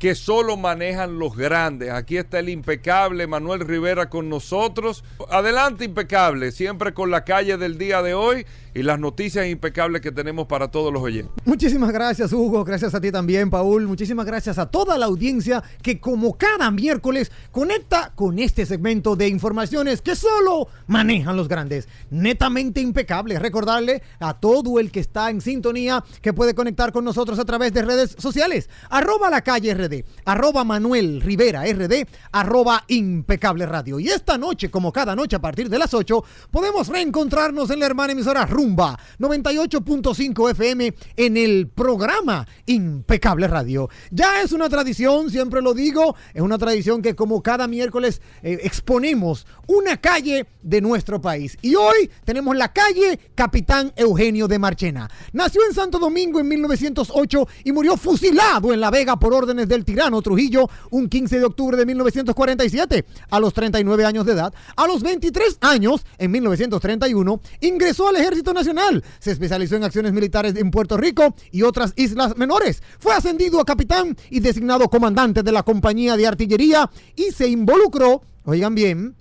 que 0.00 0.14
solo 0.14 0.56
manejan 0.56 1.18
los 1.18 1.36
grandes. 1.36 1.90
Aquí 1.90 2.16
está 2.16 2.38
el 2.38 2.48
impecable 2.48 3.26
Manuel 3.26 3.60
Rivera 3.60 4.08
con 4.08 4.30
nosotros. 4.30 5.04
Adelante, 5.30 5.84
impecable, 5.84 6.52
siempre 6.52 6.94
con 6.94 7.10
la 7.10 7.22
calle 7.22 7.58
del 7.58 7.76
día 7.76 8.00
de 8.00 8.14
hoy 8.14 8.46
y 8.74 8.82
las 8.82 8.98
noticias 8.98 9.46
impecables 9.46 10.00
que 10.00 10.10
tenemos 10.10 10.46
para 10.46 10.70
todos 10.70 10.90
los 10.90 11.02
oyentes. 11.02 11.32
Muchísimas 11.44 11.92
gracias, 11.92 12.32
Hugo. 12.32 12.64
Gracias 12.64 12.94
a 12.94 13.00
ti 13.00 13.12
también, 13.12 13.50
Paul. 13.50 13.86
Muchísimas 13.86 14.24
gracias 14.24 14.58
a 14.58 14.70
toda 14.70 14.96
la 14.96 15.04
audiencia 15.04 15.62
que, 15.82 16.00
como 16.00 16.38
cada 16.38 16.70
miércoles, 16.70 17.30
conecta 17.50 18.12
con 18.14 18.38
este 18.38 18.64
segmento 18.64 19.16
de 19.16 19.28
informaciones 19.28 20.00
que 20.00 20.16
solo 20.16 20.68
manejan 20.86 21.36
los 21.36 21.46
grandes. 21.46 21.88
Netamente 22.10 22.80
impecable. 22.80 23.38
Recordarle 23.38 24.02
a 24.18 24.32
todo 24.32 24.80
el 24.80 24.90
que 24.90 25.00
está 25.00 25.28
en 25.28 25.42
sintonía 25.42 26.02
que 26.22 26.32
puede 26.32 26.54
conectar 26.54 26.90
con 26.90 27.04
nosotros 27.04 27.38
a 27.38 27.44
través 27.44 27.74
de 27.74 27.82
redes 27.82 28.16
sociales. 28.18 28.70
Arroba 28.88 29.28
la 29.28 29.42
calle 29.42 29.74
RD, 29.90 30.04
arroba 30.24 30.64
Manuel 30.64 31.20
Rivera 31.20 31.64
RD, 31.64 32.06
arroba 32.32 32.84
impecable 32.88 33.66
radio. 33.66 33.98
Y 33.98 34.08
esta 34.08 34.38
noche, 34.38 34.70
como 34.70 34.92
cada 34.92 35.16
noche 35.16 35.36
a 35.36 35.40
partir 35.40 35.68
de 35.68 35.78
las 35.78 35.92
8, 35.94 36.24
podemos 36.50 36.88
reencontrarnos 36.88 37.70
en 37.70 37.80
la 37.80 37.86
hermana 37.86 38.12
emisora 38.12 38.46
Rumba 38.46 38.98
98.5 39.18 40.50
FM 40.50 40.94
en 41.16 41.36
el 41.36 41.68
programa 41.68 42.46
Impecable 42.66 43.48
Radio. 43.48 43.88
Ya 44.10 44.42
es 44.42 44.52
una 44.52 44.68
tradición, 44.68 45.30
siempre 45.30 45.62
lo 45.62 45.74
digo, 45.74 46.14
es 46.34 46.42
una 46.42 46.58
tradición 46.58 47.02
que 47.02 47.14
como 47.14 47.42
cada 47.42 47.66
miércoles 47.66 48.20
eh, 48.42 48.60
exponemos 48.62 49.46
una 49.66 49.96
calle 49.96 50.46
de 50.62 50.80
nuestro 50.80 51.20
país. 51.20 51.56
Y 51.62 51.74
hoy 51.74 52.10
tenemos 52.24 52.56
la 52.56 52.72
calle 52.72 53.18
Capitán 53.34 53.92
Eugenio 53.96 54.48
de 54.48 54.58
Marchena. 54.58 55.10
Nació 55.32 55.62
en 55.66 55.74
Santo 55.74 55.98
Domingo 55.98 56.40
en 56.40 56.48
1908 56.48 57.48
y 57.64 57.72
murió 57.72 57.96
fusilado 57.96 58.72
en 58.72 58.80
La 58.80 58.90
Vega 58.90 59.18
por 59.18 59.32
órdenes 59.32 59.68
del 59.80 59.84
tirano 59.84 60.20
Trujillo 60.20 60.68
un 60.90 61.08
15 61.08 61.38
de 61.38 61.44
octubre 61.44 61.76
de 61.76 61.86
1947 61.86 63.04
a 63.30 63.40
los 63.40 63.54
39 63.54 64.04
años 64.04 64.26
de 64.26 64.32
edad. 64.32 64.52
A 64.76 64.86
los 64.86 65.02
23 65.02 65.58
años, 65.62 66.04
en 66.18 66.30
1931, 66.30 67.40
ingresó 67.60 68.08
al 68.08 68.16
ejército 68.16 68.52
Nacional. 68.52 69.02
Se 69.18 69.32
especializó 69.32 69.76
en 69.76 69.84
acciones 69.84 70.12
militares 70.12 70.54
en 70.56 70.70
Puerto 70.70 70.96
Rico 70.96 71.34
y 71.50 71.62
otras 71.62 71.92
islas 71.96 72.36
menores. 72.36 72.82
Fue 72.98 73.14
ascendido 73.14 73.60
a 73.60 73.64
capitán 73.64 74.16
y 74.28 74.40
designado 74.40 74.88
comandante 74.88 75.42
de 75.42 75.52
la 75.52 75.62
compañía 75.62 76.16
de 76.16 76.26
artillería 76.26 76.90
y 77.16 77.30
se 77.32 77.48
involucró, 77.48 78.22
oigan 78.44 78.74
bien, 78.74 79.16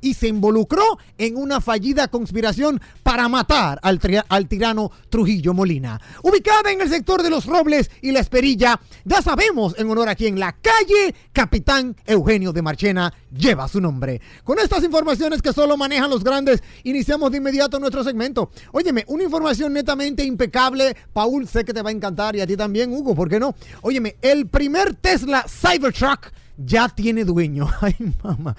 y 0.00 0.14
se 0.14 0.28
involucró 0.28 0.98
en 1.16 1.36
una 1.36 1.60
fallida 1.60 2.08
conspiración 2.08 2.80
para 3.02 3.28
matar 3.28 3.78
al, 3.82 4.00
al, 4.28 4.48
tirano 4.48 4.90
Trujillo 5.08 5.54
Molina. 5.54 6.00
Ubicada 6.22 6.70
en 6.70 6.80
el 6.80 6.88
sector 6.88 7.22
de 7.22 7.30
los 7.30 7.46
Robles 7.46 7.90
y 8.02 8.12
la 8.12 8.20
Esperilla, 8.20 8.80
ya 9.04 9.22
sabemos 9.22 9.74
en 9.78 9.90
honor 9.90 10.08
a 10.08 10.14
quien 10.14 10.38
la 10.38 10.52
calle 10.52 11.14
Capitán 11.32 11.96
Eugenio 12.06 12.52
de 12.52 12.62
Marchena 12.62 13.12
lleva 13.36 13.68
su 13.68 13.80
nombre. 13.80 14.20
Con 14.44 14.58
estas 14.58 14.84
informaciones 14.84 15.42
que 15.42 15.52
solo 15.52 15.76
manejan 15.76 16.10
los 16.10 16.24
grandes, 16.24 16.62
iniciamos 16.84 17.30
de 17.30 17.38
inmediato 17.38 17.78
nuestro 17.78 18.04
segmento. 18.04 18.50
Óyeme, 18.72 19.04
una 19.08 19.24
información 19.24 19.72
netamente 19.72 20.24
impecable. 20.24 20.96
Paul, 21.12 21.46
sé 21.48 21.64
que 21.64 21.72
te 21.72 21.82
va 21.82 21.90
a 21.90 21.92
encantar 21.92 22.36
y 22.36 22.40
a 22.40 22.46
ti 22.46 22.56
también, 22.56 22.92
Hugo, 22.92 23.14
¿por 23.14 23.28
qué 23.28 23.38
no? 23.38 23.54
Óyeme, 23.82 24.16
el 24.22 24.46
primer 24.46 24.94
Tesla 24.94 25.44
Cybertruck 25.48 26.32
ya 26.58 26.88
tiene 26.88 27.24
dueño. 27.24 27.68
Ay, 27.80 27.96
mamá. 28.22 28.56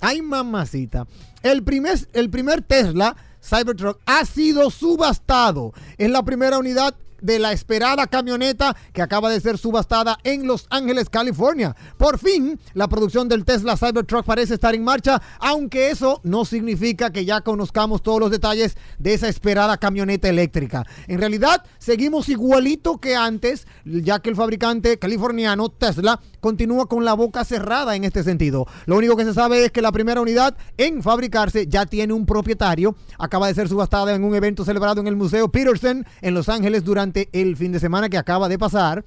Ay, 0.00 0.22
mamacita. 0.22 1.06
El 1.42 1.62
primer, 1.62 1.98
el 2.12 2.30
primer 2.30 2.62
Tesla 2.62 3.16
Cybertruck 3.42 4.00
ha 4.06 4.24
sido 4.24 4.70
subastado. 4.70 5.72
Es 5.98 6.10
la 6.10 6.22
primera 6.22 6.58
unidad 6.58 6.94
de 7.22 7.38
la 7.38 7.52
esperada 7.52 8.06
camioneta 8.06 8.76
que 8.92 9.00
acaba 9.00 9.30
de 9.30 9.40
ser 9.40 9.56
subastada 9.56 10.18
en 10.24 10.46
Los 10.46 10.66
Ángeles, 10.68 11.08
California. 11.08 11.74
Por 11.96 12.18
fin, 12.18 12.58
la 12.74 12.88
producción 12.88 13.28
del 13.28 13.44
Tesla 13.44 13.76
Cybertruck 13.76 14.26
parece 14.26 14.54
estar 14.54 14.74
en 14.74 14.84
marcha, 14.84 15.22
aunque 15.38 15.90
eso 15.90 16.20
no 16.24 16.44
significa 16.44 17.10
que 17.10 17.24
ya 17.24 17.40
conozcamos 17.40 18.02
todos 18.02 18.20
los 18.20 18.30
detalles 18.30 18.76
de 18.98 19.14
esa 19.14 19.28
esperada 19.28 19.78
camioneta 19.78 20.28
eléctrica. 20.28 20.84
En 21.06 21.18
realidad, 21.18 21.64
seguimos 21.78 22.28
igualito 22.28 22.98
que 22.98 23.16
antes, 23.16 23.66
ya 23.84 24.18
que 24.18 24.30
el 24.30 24.36
fabricante 24.36 24.98
californiano 24.98 25.68
Tesla 25.68 26.20
continúa 26.40 26.86
con 26.86 27.04
la 27.04 27.14
boca 27.14 27.44
cerrada 27.44 27.94
en 27.94 28.04
este 28.04 28.24
sentido. 28.24 28.66
Lo 28.86 28.96
único 28.96 29.16
que 29.16 29.24
se 29.24 29.34
sabe 29.34 29.64
es 29.64 29.70
que 29.70 29.80
la 29.80 29.92
primera 29.92 30.20
unidad 30.20 30.56
en 30.76 31.02
fabricarse 31.02 31.66
ya 31.68 31.86
tiene 31.86 32.12
un 32.12 32.26
propietario. 32.26 32.96
Acaba 33.18 33.46
de 33.46 33.54
ser 33.54 33.68
subastada 33.68 34.14
en 34.14 34.24
un 34.24 34.34
evento 34.34 34.64
celebrado 34.64 35.00
en 35.00 35.06
el 35.06 35.16
Museo 35.16 35.48
Peterson 35.50 36.04
en 36.20 36.34
Los 36.34 36.48
Ángeles 36.48 36.84
durante 36.84 37.11
el 37.32 37.56
fin 37.56 37.72
de 37.72 37.80
semana 37.80 38.08
que 38.08 38.18
acaba 38.18 38.48
de 38.48 38.58
pasar. 38.58 39.04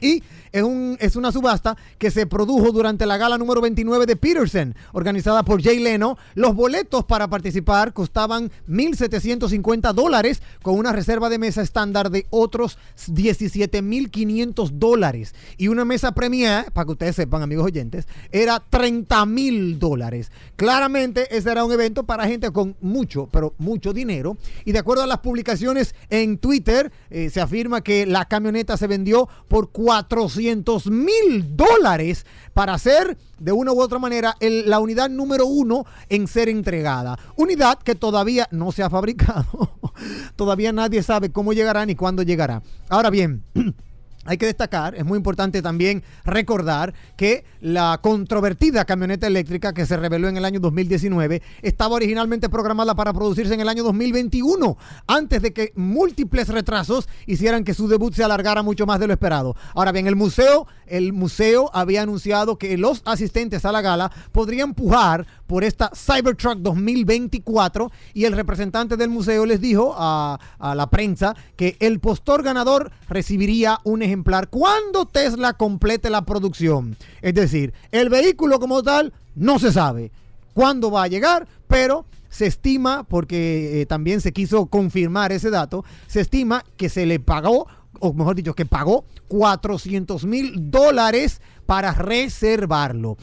Y 0.00 0.22
es, 0.52 0.62
un, 0.62 0.96
es, 1.00 1.16
una 1.16 1.32
subasta 1.32 1.76
que 1.98 2.10
se 2.10 2.26
produjo 2.26 2.72
durante 2.72 3.06
la 3.06 3.16
gala 3.16 3.38
número 3.38 3.60
29 3.60 4.06
de 4.06 4.16
Peterson, 4.16 4.74
organizada 4.92 5.42
por 5.42 5.62
Jay 5.62 5.78
Leno. 5.78 6.16
Los 6.34 6.54
boletos 6.54 7.04
para 7.04 7.28
participar 7.28 7.92
costaban 7.92 8.50
1.750 8.68 9.92
dólares, 9.92 10.42
con 10.62 10.78
una 10.78 10.92
reserva 10.92 11.28
de 11.28 11.38
mesa 11.38 11.62
estándar 11.62 12.10
de 12.10 12.26
otros 12.30 12.78
17.500 13.08 14.70
dólares. 14.70 15.34
Y 15.56 15.68
una 15.68 15.84
mesa 15.84 16.12
premier, 16.12 16.70
para 16.72 16.86
que 16.86 16.92
ustedes 16.92 17.16
sepan, 17.16 17.42
amigos 17.42 17.66
oyentes, 17.66 18.06
era 18.32 18.62
30.000 18.70 19.78
dólares. 19.78 20.30
Claramente, 20.56 21.36
ese 21.36 21.50
era 21.50 21.64
un 21.64 21.72
evento 21.72 22.04
para 22.04 22.26
gente 22.26 22.50
con 22.50 22.76
mucho, 22.80 23.28
pero 23.30 23.54
mucho 23.58 23.92
dinero. 23.92 24.36
Y 24.64 24.72
de 24.72 24.78
acuerdo 24.78 25.02
a 25.02 25.06
las 25.06 25.18
publicaciones 25.18 25.94
en 26.10 26.38
Twitter, 26.38 26.92
eh, 27.10 27.30
se 27.30 27.40
afirma 27.40 27.82
que 27.82 28.06
la 28.06 28.26
camioneta 28.26 28.76
se 28.76 28.86
vendió 28.86 29.28
por 29.48 29.70
400 29.88 30.90
mil 30.90 31.56
dólares 31.56 32.26
para 32.52 32.76
ser 32.76 33.16
de 33.38 33.52
una 33.52 33.72
u 33.72 33.80
otra 33.80 33.98
manera 33.98 34.36
la 34.38 34.80
unidad 34.80 35.08
número 35.08 35.46
uno 35.46 35.86
en 36.10 36.28
ser 36.28 36.50
entregada. 36.50 37.18
Unidad 37.36 37.78
que 37.78 37.94
todavía 37.94 38.46
no 38.50 38.70
se 38.70 38.82
ha 38.82 38.90
fabricado. 38.90 39.70
todavía 40.36 40.72
nadie 40.72 41.02
sabe 41.02 41.32
cómo 41.32 41.54
llegará 41.54 41.86
ni 41.86 41.94
cuándo 41.94 42.22
llegará. 42.22 42.62
Ahora 42.90 43.08
bien. 43.08 43.42
Hay 44.24 44.36
que 44.36 44.46
destacar, 44.46 44.94
es 44.94 45.04
muy 45.04 45.16
importante 45.16 45.62
también 45.62 46.02
recordar 46.24 46.92
que 47.16 47.44
la 47.60 47.98
controvertida 48.02 48.84
camioneta 48.84 49.26
eléctrica 49.26 49.72
que 49.72 49.86
se 49.86 49.96
reveló 49.96 50.28
en 50.28 50.36
el 50.36 50.44
año 50.44 50.60
2019 50.60 51.40
estaba 51.62 51.94
originalmente 51.94 52.48
programada 52.48 52.94
para 52.94 53.12
producirse 53.12 53.54
en 53.54 53.60
el 53.60 53.68
año 53.68 53.84
2021, 53.84 54.76
antes 55.06 55.40
de 55.40 55.52
que 55.52 55.72
múltiples 55.76 56.48
retrasos 56.48 57.08
hicieran 57.26 57.64
que 57.64 57.74
su 57.74 57.88
debut 57.88 58.12
se 58.12 58.24
alargara 58.24 58.62
mucho 58.62 58.86
más 58.86 59.00
de 59.00 59.06
lo 59.06 59.12
esperado. 59.12 59.56
Ahora 59.74 59.92
bien, 59.92 60.06
el 60.06 60.16
museo, 60.16 60.66
el 60.86 61.12
museo 61.12 61.70
había 61.72 62.02
anunciado 62.02 62.58
que 62.58 62.76
los 62.76 63.02
asistentes 63.04 63.64
a 63.64 63.72
la 63.72 63.82
gala 63.82 64.12
podrían 64.32 64.74
pujar 64.74 65.26
por 65.46 65.64
esta 65.64 65.90
Cybertruck 65.94 66.58
2024 66.58 67.90
y 68.14 68.24
el 68.24 68.34
representante 68.34 68.96
del 68.96 69.08
museo 69.08 69.46
les 69.46 69.60
dijo 69.60 69.94
a, 69.96 70.38
a 70.58 70.74
la 70.74 70.90
prensa 70.90 71.34
que 71.56 71.76
el 71.80 72.00
postor 72.00 72.42
ganador 72.42 72.90
recibiría 73.08 73.78
un 73.84 74.02
ejemplar 74.08 74.48
cuando 74.48 75.06
Tesla 75.06 75.52
complete 75.52 76.10
la 76.10 76.22
producción. 76.22 76.96
Es 77.22 77.34
decir, 77.34 77.72
el 77.92 78.08
vehículo 78.08 78.58
como 78.58 78.82
tal 78.82 79.12
no 79.34 79.58
se 79.58 79.72
sabe 79.72 80.10
cuándo 80.54 80.90
va 80.90 81.04
a 81.04 81.08
llegar, 81.08 81.46
pero 81.68 82.04
se 82.30 82.46
estima, 82.46 83.04
porque 83.04 83.80
eh, 83.80 83.86
también 83.86 84.20
se 84.20 84.32
quiso 84.32 84.66
confirmar 84.66 85.32
ese 85.32 85.50
dato, 85.50 85.84
se 86.06 86.20
estima 86.20 86.64
que 86.76 86.88
se 86.88 87.06
le 87.06 87.20
pagó, 87.20 87.66
o 88.00 88.12
mejor 88.12 88.36
dicho, 88.36 88.54
que 88.54 88.66
pagó 88.66 89.04
400 89.28 90.24
mil 90.24 90.70
dólares 90.70 91.40
para 91.66 91.92
reservarlo. 91.92 93.16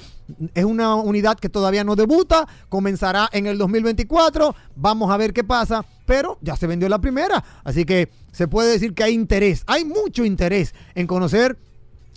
Es 0.53 0.65
una 0.65 0.95
unidad 0.95 1.37
que 1.39 1.49
todavía 1.49 1.83
no 1.83 1.95
debuta, 1.95 2.47
comenzará 2.69 3.29
en 3.31 3.47
el 3.47 3.57
2024, 3.57 4.55
vamos 4.75 5.11
a 5.11 5.17
ver 5.17 5.33
qué 5.33 5.43
pasa, 5.43 5.85
pero 6.05 6.37
ya 6.41 6.55
se 6.55 6.67
vendió 6.67 6.89
la 6.89 6.99
primera, 6.99 7.43
así 7.63 7.85
que 7.85 8.09
se 8.31 8.47
puede 8.47 8.71
decir 8.71 8.93
que 8.93 9.03
hay 9.03 9.13
interés, 9.13 9.63
hay 9.65 9.85
mucho 9.85 10.25
interés 10.25 10.73
en 10.93 11.07
conocer 11.07 11.57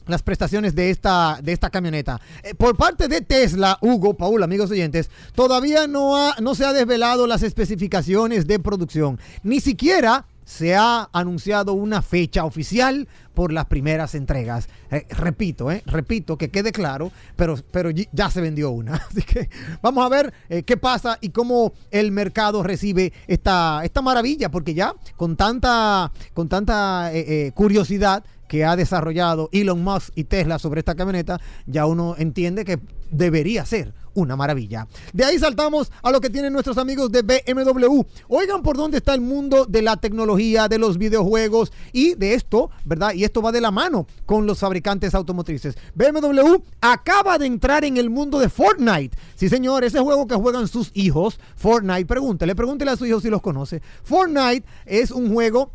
las 0.08 0.22
prestaciones 0.22 0.74
de 0.74 0.90
esta, 0.90 1.38
de 1.42 1.52
esta 1.52 1.70
camioneta. 1.70 2.20
Eh, 2.42 2.54
por 2.54 2.76
parte 2.76 3.08
de 3.08 3.20
Tesla, 3.20 3.78
Hugo, 3.80 4.14
Paul, 4.14 4.42
amigos 4.42 4.70
oyentes, 4.70 5.10
todavía 5.34 5.86
no, 5.86 6.16
ha, 6.16 6.34
no 6.40 6.54
se 6.54 6.64
ha 6.64 6.72
desvelado 6.72 7.26
las 7.26 7.42
especificaciones 7.42 8.46
de 8.46 8.58
producción. 8.58 9.20
Ni 9.42 9.60
siquiera 9.60 10.26
se 10.48 10.74
ha 10.74 11.10
anunciado 11.12 11.74
una 11.74 12.00
fecha 12.00 12.46
oficial 12.46 13.06
por 13.34 13.52
las 13.52 13.66
primeras 13.66 14.14
entregas. 14.14 14.70
Eh, 14.90 15.06
repito, 15.10 15.70
eh, 15.70 15.82
repito, 15.84 16.38
que 16.38 16.48
quede 16.48 16.72
claro, 16.72 17.12
pero, 17.36 17.56
pero 17.70 17.90
ya 17.90 18.30
se 18.30 18.40
vendió 18.40 18.70
una. 18.70 18.94
Así 19.10 19.20
que 19.20 19.50
vamos 19.82 20.06
a 20.06 20.08
ver 20.08 20.32
eh, 20.48 20.62
qué 20.62 20.78
pasa 20.78 21.18
y 21.20 21.28
cómo 21.28 21.74
el 21.90 22.12
mercado 22.12 22.62
recibe 22.62 23.12
esta, 23.26 23.82
esta 23.84 24.00
maravilla, 24.00 24.50
porque 24.50 24.72
ya 24.72 24.94
con 25.16 25.36
tanta, 25.36 26.10
con 26.32 26.48
tanta 26.48 27.12
curiosidad 27.52 28.24
que 28.48 28.64
ha 28.64 28.74
desarrollado 28.74 29.50
Elon 29.52 29.84
Musk 29.84 30.12
y 30.14 30.24
Tesla 30.24 30.58
sobre 30.58 30.78
esta 30.78 30.94
camioneta, 30.94 31.38
ya 31.66 31.84
uno 31.84 32.14
entiende 32.16 32.64
que 32.64 32.80
debería 33.10 33.64
ser 33.64 33.94
una 34.14 34.36
maravilla. 34.36 34.86
De 35.12 35.24
ahí 35.24 35.38
saltamos 35.38 35.92
a 36.02 36.10
lo 36.10 36.20
que 36.20 36.30
tienen 36.30 36.52
nuestros 36.52 36.78
amigos 36.78 37.10
de 37.12 37.22
BMW. 37.22 38.02
Oigan 38.28 38.62
por 38.62 38.76
dónde 38.76 38.98
está 38.98 39.14
el 39.14 39.20
mundo 39.20 39.64
de 39.64 39.82
la 39.82 39.96
tecnología, 39.96 40.68
de 40.68 40.78
los 40.78 40.98
videojuegos 40.98 41.72
y 41.92 42.14
de 42.14 42.34
esto, 42.34 42.70
¿verdad? 42.84 43.14
Y 43.14 43.24
esto 43.24 43.42
va 43.42 43.52
de 43.52 43.60
la 43.60 43.70
mano 43.70 44.06
con 44.26 44.46
los 44.46 44.58
fabricantes 44.58 45.14
automotrices. 45.14 45.76
BMW 45.94 46.56
acaba 46.80 47.38
de 47.38 47.46
entrar 47.46 47.84
en 47.84 47.96
el 47.96 48.10
mundo 48.10 48.38
de 48.38 48.48
Fortnite. 48.48 49.16
Sí, 49.36 49.48
señor, 49.48 49.84
ese 49.84 50.00
juego 50.00 50.26
que 50.26 50.34
juegan 50.34 50.68
sus 50.68 50.90
hijos, 50.94 51.38
Fortnite, 51.56 52.06
pregúntele, 52.06 52.54
pregúntele 52.54 52.90
a 52.90 52.96
sus 52.96 53.06
hijos 53.08 53.22
si 53.22 53.30
los 53.30 53.40
conoce. 53.40 53.82
Fortnite 54.02 54.66
es 54.84 55.10
un 55.10 55.32
juego 55.32 55.70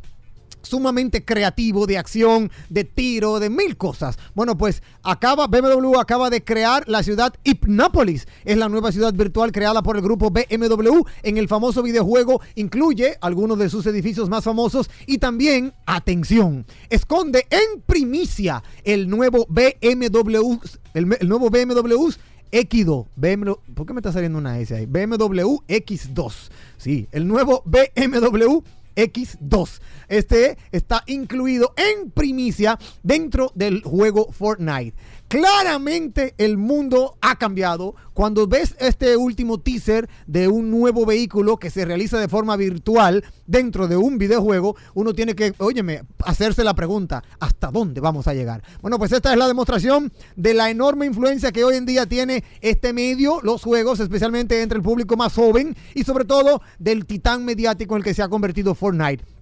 sumamente 0.63 1.23
creativo, 1.23 1.85
de 1.85 1.97
acción, 1.97 2.51
de 2.69 2.83
tiro, 2.83 3.39
de 3.39 3.49
mil 3.49 3.77
cosas. 3.77 4.17
Bueno, 4.33 4.57
pues 4.57 4.81
acaba, 5.03 5.47
BMW 5.47 5.99
acaba 5.99 6.29
de 6.29 6.43
crear 6.43 6.83
la 6.87 7.03
ciudad 7.03 7.33
Hypnopolis. 7.43 8.27
Es 8.45 8.57
la 8.57 8.69
nueva 8.69 8.91
ciudad 8.91 9.13
virtual 9.13 9.51
creada 9.51 9.83
por 9.83 9.95
el 9.95 10.01
grupo 10.01 10.31
BMW. 10.31 11.01
En 11.23 11.37
el 11.37 11.47
famoso 11.47 11.83
videojuego 11.83 12.41
incluye 12.55 13.17
algunos 13.21 13.57
de 13.57 13.69
sus 13.69 13.85
edificios 13.85 14.29
más 14.29 14.43
famosos 14.43 14.89
y 15.05 15.17
también, 15.19 15.73
atención, 15.85 16.65
esconde 16.89 17.45
en 17.49 17.81
primicia 17.85 18.63
el 18.83 19.09
nuevo 19.09 19.45
BMW, 19.49 20.57
el, 20.93 21.17
el 21.19 21.29
nuevo 21.29 21.49
BMW 21.49 22.09
X2, 22.53 23.07
BMW, 23.15 23.53
¿por 23.73 23.87
qué 23.87 23.93
me 23.93 23.99
está 23.99 24.11
saliendo 24.11 24.37
una 24.37 24.59
S 24.59 24.75
ahí? 24.75 24.85
BMW 24.85 25.57
X2, 25.67 26.33
sí, 26.77 27.07
el 27.11 27.27
nuevo 27.27 27.63
BMW 27.65 28.59
X2. 28.95 29.81
Este 30.07 30.57
está 30.71 31.03
incluido 31.07 31.73
en 31.77 32.11
primicia 32.11 32.77
dentro 33.01 33.51
del 33.55 33.81
juego 33.83 34.31
Fortnite. 34.31 34.95
Claramente 35.33 36.35
el 36.37 36.57
mundo 36.57 37.17
ha 37.19 37.39
cambiado. 37.39 37.95
Cuando 38.13 38.45
ves 38.45 38.75
este 38.77 39.17
último 39.17 39.59
teaser 39.59 40.07
de 40.27 40.47
un 40.47 40.69
nuevo 40.69 41.07
vehículo 41.07 41.57
que 41.57 41.71
se 41.71 41.85
realiza 41.85 42.19
de 42.19 42.27
forma 42.27 42.55
virtual 42.55 43.23
dentro 43.47 43.87
de 43.87 43.97
un 43.97 44.19
videojuego, 44.19 44.75
uno 44.93 45.11
tiene 45.15 45.33
que, 45.33 45.55
óyeme, 45.57 46.03
hacerse 46.23 46.63
la 46.63 46.75
pregunta, 46.75 47.23
¿hasta 47.39 47.71
dónde 47.71 47.99
vamos 47.99 48.27
a 48.27 48.35
llegar? 48.35 48.61
Bueno, 48.83 48.99
pues 48.99 49.11
esta 49.11 49.31
es 49.31 49.39
la 49.39 49.47
demostración 49.47 50.13
de 50.35 50.53
la 50.53 50.69
enorme 50.69 51.07
influencia 51.07 51.51
que 51.51 51.63
hoy 51.63 51.77
en 51.77 51.87
día 51.87 52.05
tiene 52.05 52.43
este 52.61 52.93
medio, 52.93 53.39
los 53.41 53.63
juegos, 53.63 53.99
especialmente 54.01 54.61
entre 54.61 54.77
el 54.77 54.83
público 54.83 55.17
más 55.17 55.33
joven 55.33 55.75
y 55.95 56.03
sobre 56.03 56.25
todo 56.25 56.61
del 56.77 57.07
titán 57.07 57.43
mediático 57.43 57.95
en 57.95 58.01
el 58.01 58.03
que 58.03 58.13
se 58.13 58.21
ha 58.21 58.29
convertido 58.29 58.75
Fortnite. 58.75 59.32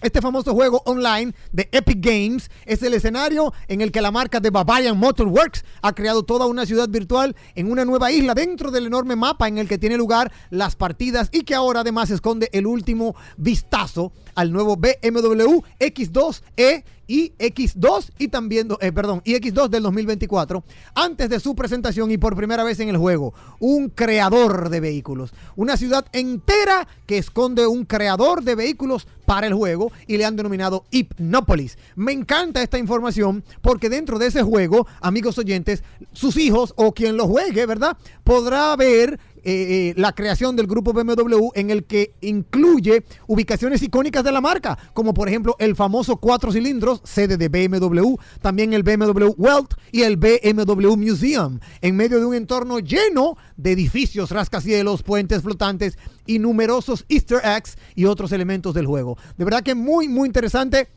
Este 0.00 0.20
famoso 0.20 0.52
juego 0.52 0.82
online 0.84 1.34
de 1.52 1.68
Epic 1.72 1.98
Games 2.00 2.50
es 2.66 2.82
el 2.82 2.92
escenario 2.94 3.54
en 3.68 3.80
el 3.80 3.90
que 3.90 4.02
la 4.02 4.10
marca 4.10 4.38
de 4.38 4.50
Bavarian 4.50 4.98
Motorworks 4.98 5.64
ha 5.80 5.94
creado 5.94 6.24
toda 6.24 6.46
una 6.46 6.66
ciudad 6.66 6.88
virtual 6.88 7.34
en 7.54 7.70
una 7.70 7.84
nueva 7.84 8.12
isla 8.12 8.34
dentro 8.34 8.70
del 8.70 8.86
enorme 8.86 9.16
mapa 9.16 9.48
en 9.48 9.56
el 9.56 9.66
que 9.66 9.78
tiene 9.78 9.96
lugar 9.96 10.30
las 10.50 10.76
partidas 10.76 11.30
y 11.32 11.42
que 11.42 11.54
ahora 11.54 11.80
además 11.80 12.10
esconde 12.10 12.50
el 12.52 12.66
último 12.66 13.14
vistazo 13.38 14.12
al 14.34 14.52
nuevo 14.52 14.76
BMW 14.76 15.60
X2E 15.80 16.84
y 17.06 17.32
X2 17.38 18.12
y 18.18 18.28
también, 18.28 18.68
eh, 18.80 18.92
perdón, 18.92 19.22
y 19.24 19.34
X2 19.34 19.68
del 19.68 19.82
2024, 19.82 20.64
antes 20.94 21.28
de 21.28 21.40
su 21.40 21.54
presentación 21.54 22.10
y 22.10 22.18
por 22.18 22.36
primera 22.36 22.64
vez 22.64 22.80
en 22.80 22.88
el 22.88 22.96
juego, 22.96 23.34
un 23.60 23.88
creador 23.88 24.68
de 24.70 24.80
vehículos, 24.80 25.32
una 25.56 25.76
ciudad 25.76 26.06
entera 26.12 26.86
que 27.06 27.18
esconde 27.18 27.66
un 27.66 27.84
creador 27.84 28.42
de 28.42 28.54
vehículos 28.54 29.06
para 29.26 29.46
el 29.46 29.54
juego 29.54 29.90
y 30.06 30.16
le 30.16 30.24
han 30.24 30.36
denominado 30.36 30.84
Hypnopolis. 30.90 31.78
Me 31.96 32.12
encanta 32.12 32.62
esta 32.62 32.78
información 32.78 33.44
porque 33.62 33.88
dentro 33.88 34.18
de 34.18 34.26
ese 34.26 34.42
juego, 34.42 34.86
amigos 35.00 35.38
oyentes, 35.38 35.82
sus 36.12 36.36
hijos 36.36 36.74
o 36.76 36.92
quien 36.92 37.16
lo 37.16 37.26
juegue, 37.26 37.66
¿verdad? 37.66 37.96
Podrá 38.22 38.74
ver 38.76 39.18
eh, 39.44 39.90
eh, 39.90 39.94
la 39.96 40.12
creación 40.12 40.56
del 40.56 40.66
grupo 40.66 40.92
BMW 40.92 41.50
en 41.54 41.70
el 41.70 41.84
que 41.84 42.14
incluye 42.20 43.04
ubicaciones 43.26 43.82
icónicas 43.82 44.24
de 44.24 44.32
la 44.32 44.40
marca, 44.40 44.78
como 44.94 45.12
por 45.14 45.28
ejemplo 45.28 45.54
el 45.58 45.76
famoso 45.76 46.16
cuatro 46.16 46.50
cilindros, 46.50 47.00
sede 47.04 47.36
de 47.36 47.48
BMW, 47.48 48.14
también 48.40 48.72
el 48.72 48.82
BMW 48.82 49.34
Welt 49.36 49.74
y 49.92 50.02
el 50.02 50.16
BMW 50.16 50.96
Museum, 50.96 51.60
en 51.80 51.96
medio 51.96 52.18
de 52.18 52.24
un 52.24 52.34
entorno 52.34 52.78
lleno 52.78 53.36
de 53.56 53.72
edificios, 53.72 54.30
rascacielos, 54.30 55.02
puentes 55.02 55.42
flotantes 55.42 55.98
y 56.26 56.38
numerosos 56.38 57.04
easter 57.08 57.40
eggs 57.44 57.76
y 57.94 58.06
otros 58.06 58.32
elementos 58.32 58.74
del 58.74 58.86
juego. 58.86 59.18
De 59.36 59.44
verdad 59.44 59.62
que 59.62 59.74
muy, 59.74 60.08
muy 60.08 60.26
interesante. 60.26 60.88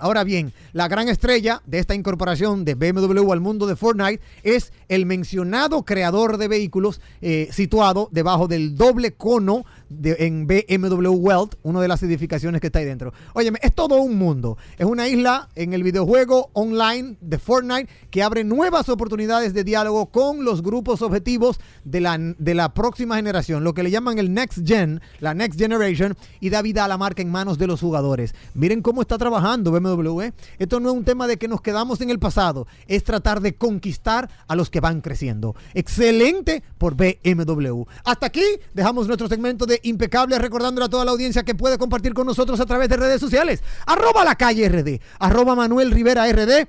Ahora 0.00 0.24
bien, 0.24 0.54
la 0.72 0.88
gran 0.88 1.10
estrella 1.10 1.60
de 1.66 1.78
esta 1.78 1.94
incorporación 1.94 2.64
de 2.64 2.74
BMW 2.74 3.32
al 3.32 3.40
mundo 3.40 3.66
de 3.66 3.76
Fortnite 3.76 4.22
es 4.42 4.72
el 4.88 5.04
mencionado 5.04 5.84
creador 5.84 6.38
de 6.38 6.48
vehículos 6.48 7.02
eh, 7.20 7.50
situado 7.52 8.08
debajo 8.10 8.48
del 8.48 8.76
doble 8.76 9.12
cono 9.12 9.66
en 10.02 10.46
BMW 10.46 11.08
Welt, 11.08 11.56
una 11.62 11.80
de 11.80 11.88
las 11.88 12.02
edificaciones 12.02 12.60
que 12.60 12.68
está 12.68 12.78
ahí 12.78 12.84
dentro. 12.84 13.12
Óyeme, 13.34 13.58
es 13.62 13.74
todo 13.74 13.96
un 13.96 14.16
mundo. 14.16 14.56
Es 14.78 14.86
una 14.86 15.08
isla 15.08 15.48
en 15.54 15.72
el 15.72 15.82
videojuego 15.82 16.50
online 16.52 17.16
de 17.20 17.38
Fortnite 17.38 17.88
que 18.10 18.22
abre 18.22 18.44
nuevas 18.44 18.88
oportunidades 18.88 19.52
de 19.52 19.64
diálogo 19.64 20.06
con 20.06 20.44
los 20.44 20.62
grupos 20.62 21.02
objetivos 21.02 21.60
de 21.84 22.00
la, 22.00 22.16
de 22.18 22.54
la 22.54 22.72
próxima 22.72 23.16
generación, 23.16 23.64
lo 23.64 23.74
que 23.74 23.82
le 23.82 23.90
llaman 23.90 24.18
el 24.18 24.32
Next 24.32 24.66
Gen, 24.66 25.00
la 25.18 25.34
Next 25.34 25.58
Generation, 25.58 26.16
y 26.40 26.50
da 26.50 26.62
vida 26.62 26.84
a 26.84 26.88
la 26.88 26.98
marca 26.98 27.22
en 27.22 27.30
manos 27.30 27.58
de 27.58 27.66
los 27.66 27.80
jugadores. 27.80 28.34
Miren 28.54 28.82
cómo 28.82 29.02
está 29.02 29.18
trabajando 29.18 29.72
BMW. 29.72 30.20
¿eh? 30.22 30.32
Esto 30.58 30.80
no 30.80 30.90
es 30.90 30.96
un 30.96 31.04
tema 31.04 31.26
de 31.26 31.36
que 31.36 31.48
nos 31.48 31.60
quedamos 31.60 32.00
en 32.00 32.10
el 32.10 32.18
pasado, 32.18 32.66
es 32.86 33.04
tratar 33.04 33.40
de 33.40 33.54
conquistar 33.54 34.30
a 34.46 34.54
los 34.54 34.70
que 34.70 34.80
van 34.80 35.00
creciendo. 35.00 35.56
Excelente 35.74 36.62
por 36.78 36.94
BMW. 36.94 37.82
Hasta 38.04 38.26
aquí 38.26 38.44
dejamos 38.72 39.06
nuestro 39.06 39.28
segmento 39.28 39.66
de 39.66 39.79
impecable, 39.82 40.38
recordándole 40.38 40.86
a 40.86 40.88
toda 40.88 41.04
la 41.04 41.10
audiencia 41.10 41.42
que 41.42 41.54
puede 41.54 41.78
compartir 41.78 42.14
con 42.14 42.26
nosotros 42.26 42.60
a 42.60 42.66
través 42.66 42.88
de 42.88 42.96
redes 42.96 43.20
sociales. 43.20 43.62
Arroba 43.86 44.24
la 44.24 44.34
calle 44.34 44.68
RD, 44.68 45.00
arroba 45.18 45.54
Manuel 45.54 45.90
Rivera 45.90 46.30
RD 46.30 46.66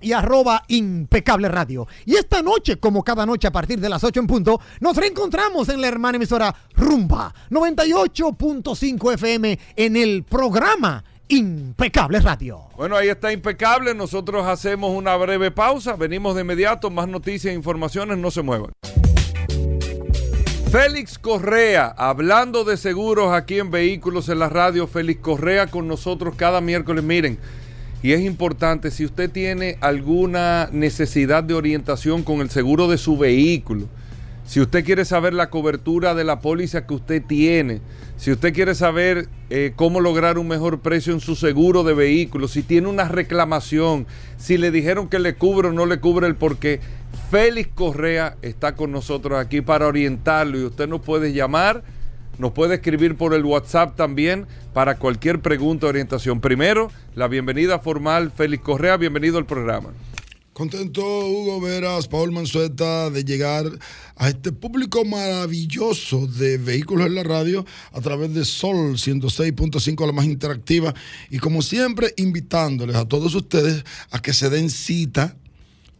y 0.00 0.12
arroba 0.12 0.64
impecable 0.68 1.48
radio. 1.48 1.86
Y 2.04 2.16
esta 2.16 2.42
noche, 2.42 2.78
como 2.78 3.04
cada 3.04 3.26
noche 3.26 3.48
a 3.48 3.52
partir 3.52 3.80
de 3.80 3.88
las 3.88 4.02
8 4.02 4.20
en 4.20 4.26
punto, 4.26 4.60
nos 4.80 4.96
reencontramos 4.96 5.68
en 5.68 5.80
la 5.80 5.88
hermana 5.88 6.16
emisora 6.16 6.54
Rumba 6.74 7.34
98.5 7.50 9.14
FM 9.14 9.58
en 9.76 9.96
el 9.96 10.24
programa 10.24 11.04
Impecable 11.28 12.18
Radio. 12.20 12.62
Bueno, 12.76 12.96
ahí 12.96 13.08
está 13.08 13.32
Impecable. 13.32 13.94
Nosotros 13.94 14.46
hacemos 14.46 14.90
una 14.96 15.14
breve 15.16 15.52
pausa. 15.52 15.94
Venimos 15.94 16.34
de 16.34 16.40
inmediato. 16.40 16.90
Más 16.90 17.06
noticias 17.06 17.52
e 17.52 17.54
informaciones. 17.54 18.18
No 18.18 18.32
se 18.32 18.42
muevan. 18.42 18.72
Félix 20.70 21.18
Correa, 21.18 21.88
hablando 21.88 22.62
de 22.62 22.76
seguros 22.76 23.32
aquí 23.32 23.58
en 23.58 23.72
Vehículos 23.72 24.28
en 24.28 24.38
la 24.38 24.48
Radio. 24.48 24.86
Félix 24.86 25.20
Correa 25.20 25.66
con 25.66 25.88
nosotros 25.88 26.36
cada 26.36 26.60
miércoles. 26.60 27.02
Miren, 27.02 27.38
y 28.04 28.12
es 28.12 28.20
importante, 28.20 28.92
si 28.92 29.04
usted 29.04 29.28
tiene 29.28 29.78
alguna 29.80 30.68
necesidad 30.70 31.42
de 31.42 31.54
orientación 31.54 32.22
con 32.22 32.40
el 32.40 32.50
seguro 32.50 32.86
de 32.86 32.98
su 32.98 33.18
vehículo, 33.18 33.88
si 34.44 34.60
usted 34.60 34.84
quiere 34.84 35.04
saber 35.04 35.34
la 35.34 35.50
cobertura 35.50 36.14
de 36.14 36.22
la 36.22 36.38
póliza 36.38 36.86
que 36.86 36.94
usted 36.94 37.22
tiene, 37.24 37.80
si 38.16 38.30
usted 38.30 38.54
quiere 38.54 38.76
saber 38.76 39.28
eh, 39.48 39.72
cómo 39.74 40.00
lograr 40.00 40.38
un 40.38 40.46
mejor 40.46 40.80
precio 40.80 41.12
en 41.12 41.20
su 41.20 41.34
seguro 41.34 41.82
de 41.82 41.94
vehículo, 41.94 42.46
si 42.46 42.62
tiene 42.62 42.86
una 42.86 43.08
reclamación, 43.08 44.06
si 44.38 44.56
le 44.56 44.70
dijeron 44.70 45.08
que 45.08 45.18
le 45.18 45.34
cubre 45.34 45.68
o 45.68 45.72
no 45.72 45.84
le 45.84 45.98
cubre 45.98 46.28
el 46.28 46.36
porqué, 46.36 46.78
Félix 47.30 47.70
Correa 47.76 48.36
está 48.42 48.74
con 48.74 48.90
nosotros 48.90 49.38
aquí 49.38 49.60
para 49.60 49.86
orientarlo 49.86 50.58
y 50.58 50.64
usted 50.64 50.88
nos 50.88 51.00
puede 51.00 51.32
llamar, 51.32 51.84
nos 52.38 52.50
puede 52.50 52.74
escribir 52.74 53.16
por 53.16 53.34
el 53.34 53.44
WhatsApp 53.44 53.94
también 53.94 54.48
para 54.74 54.96
cualquier 54.96 55.40
pregunta 55.40 55.86
o 55.86 55.90
orientación. 55.90 56.40
Primero, 56.40 56.90
la 57.14 57.28
bienvenida 57.28 57.78
formal, 57.78 58.32
Félix 58.32 58.64
Correa, 58.64 58.96
bienvenido 58.96 59.38
al 59.38 59.46
programa. 59.46 59.90
Contento, 60.52 61.02
Hugo 61.02 61.60
Veras, 61.60 62.08
Paul 62.08 62.32
Manzueta, 62.32 63.10
de 63.10 63.24
llegar 63.24 63.64
a 64.16 64.28
este 64.28 64.50
público 64.50 65.04
maravilloso 65.04 66.26
de 66.26 66.58
vehículos 66.58 67.06
en 67.06 67.14
la 67.14 67.22
radio 67.22 67.64
a 67.92 68.00
través 68.00 68.34
de 68.34 68.44
Sol 68.44 68.96
106.5, 68.96 70.04
la 70.04 70.12
más 70.12 70.26
interactiva. 70.26 70.92
Y 71.30 71.38
como 71.38 71.62
siempre, 71.62 72.12
invitándoles 72.16 72.96
a 72.96 73.06
todos 73.06 73.36
ustedes 73.36 73.84
a 74.10 74.20
que 74.20 74.32
se 74.32 74.50
den 74.50 74.68
cita 74.68 75.36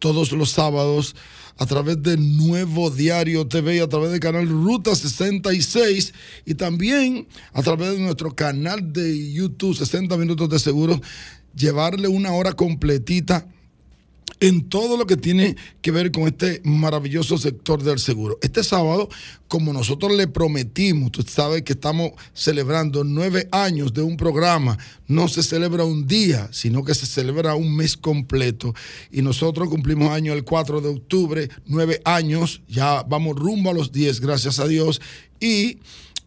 todos 0.00 0.32
los 0.32 0.50
sábados 0.50 1.14
a 1.58 1.66
través 1.66 2.02
de 2.02 2.16
Nuevo 2.16 2.90
Diario 2.90 3.46
TV 3.46 3.76
y 3.76 3.78
a 3.80 3.88
través 3.88 4.10
del 4.10 4.18
canal 4.18 4.48
Ruta 4.48 4.96
66 4.96 6.14
y 6.46 6.54
también 6.54 7.28
a 7.52 7.62
través 7.62 7.90
de 7.92 8.00
nuestro 8.00 8.34
canal 8.34 8.92
de 8.92 9.32
YouTube 9.32 9.76
60 9.76 10.16
Minutos 10.16 10.48
de 10.48 10.58
Seguro, 10.58 11.00
llevarle 11.54 12.08
una 12.08 12.32
hora 12.32 12.54
completita 12.54 13.46
en 14.40 14.68
todo 14.68 14.96
lo 14.96 15.06
que 15.06 15.18
tiene 15.18 15.56
que 15.82 15.90
ver 15.90 16.10
con 16.10 16.24
este 16.24 16.62
maravilloso 16.64 17.36
sector 17.36 17.82
del 17.82 17.98
seguro. 17.98 18.38
Este 18.40 18.64
sábado, 18.64 19.08
como 19.48 19.72
nosotros 19.72 20.12
le 20.12 20.26
prometimos, 20.26 21.10
usted 21.18 21.30
sabe 21.30 21.62
que 21.62 21.74
estamos 21.74 22.12
celebrando 22.32 23.04
nueve 23.04 23.48
años 23.52 23.92
de 23.92 24.02
un 24.02 24.16
programa, 24.16 24.78
no 25.06 25.28
se 25.28 25.42
celebra 25.42 25.84
un 25.84 26.06
día, 26.06 26.48
sino 26.52 26.84
que 26.84 26.94
se 26.94 27.06
celebra 27.06 27.54
un 27.54 27.76
mes 27.76 27.98
completo. 27.98 28.74
Y 29.12 29.20
nosotros 29.20 29.68
cumplimos 29.68 30.10
año 30.10 30.32
el 30.32 30.44
4 30.44 30.80
de 30.80 30.88
octubre, 30.88 31.48
nueve 31.66 32.00
años, 32.04 32.62
ya 32.66 33.02
vamos 33.02 33.36
rumbo 33.36 33.70
a 33.70 33.74
los 33.74 33.92
10, 33.92 34.20
gracias 34.20 34.58
a 34.58 34.66
Dios. 34.66 35.02
Y 35.38 35.78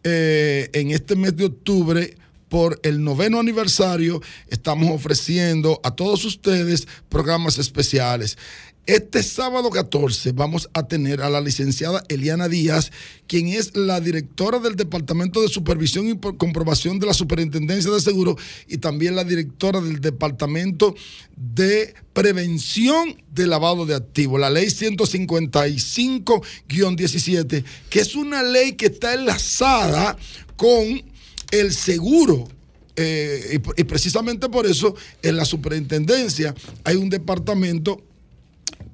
eh, 0.04 0.70
en 0.72 0.92
este 0.92 1.16
mes 1.16 1.36
de 1.36 1.46
octubre 1.46 2.16
por 2.54 2.78
el 2.84 3.02
noveno 3.02 3.40
aniversario, 3.40 4.22
estamos 4.46 4.88
ofreciendo 4.92 5.80
a 5.82 5.90
todos 5.90 6.24
ustedes 6.24 6.86
programas 7.08 7.58
especiales. 7.58 8.38
Este 8.86 9.24
sábado 9.24 9.70
14 9.70 10.30
vamos 10.30 10.70
a 10.72 10.86
tener 10.86 11.20
a 11.20 11.30
la 11.30 11.40
licenciada 11.40 12.04
Eliana 12.08 12.48
Díaz, 12.48 12.92
quien 13.26 13.48
es 13.48 13.76
la 13.76 14.00
directora 14.00 14.60
del 14.60 14.76
Departamento 14.76 15.42
de 15.42 15.48
Supervisión 15.48 16.08
y 16.08 16.16
Comprobación 16.36 17.00
de 17.00 17.08
la 17.08 17.14
Superintendencia 17.14 17.90
de 17.90 18.00
Seguros 18.00 18.36
y 18.68 18.78
también 18.78 19.16
la 19.16 19.24
directora 19.24 19.80
del 19.80 20.00
Departamento 20.00 20.94
de 21.34 21.92
Prevención 22.12 23.20
de 23.32 23.48
Lavado 23.48 23.84
de 23.84 23.96
Activos, 23.96 24.38
la 24.38 24.50
ley 24.50 24.66
155-17, 24.66 27.64
que 27.90 27.98
es 27.98 28.14
una 28.14 28.44
ley 28.44 28.74
que 28.74 28.86
está 28.86 29.14
enlazada 29.14 30.16
con 30.56 31.12
el 31.50 31.72
seguro. 31.72 32.48
Eh, 32.96 33.60
y, 33.76 33.80
y 33.80 33.84
precisamente 33.84 34.48
por 34.48 34.66
eso 34.66 34.94
en 35.22 35.36
la 35.36 35.44
superintendencia 35.44 36.54
hay 36.84 36.94
un 36.94 37.10
departamento 37.10 38.00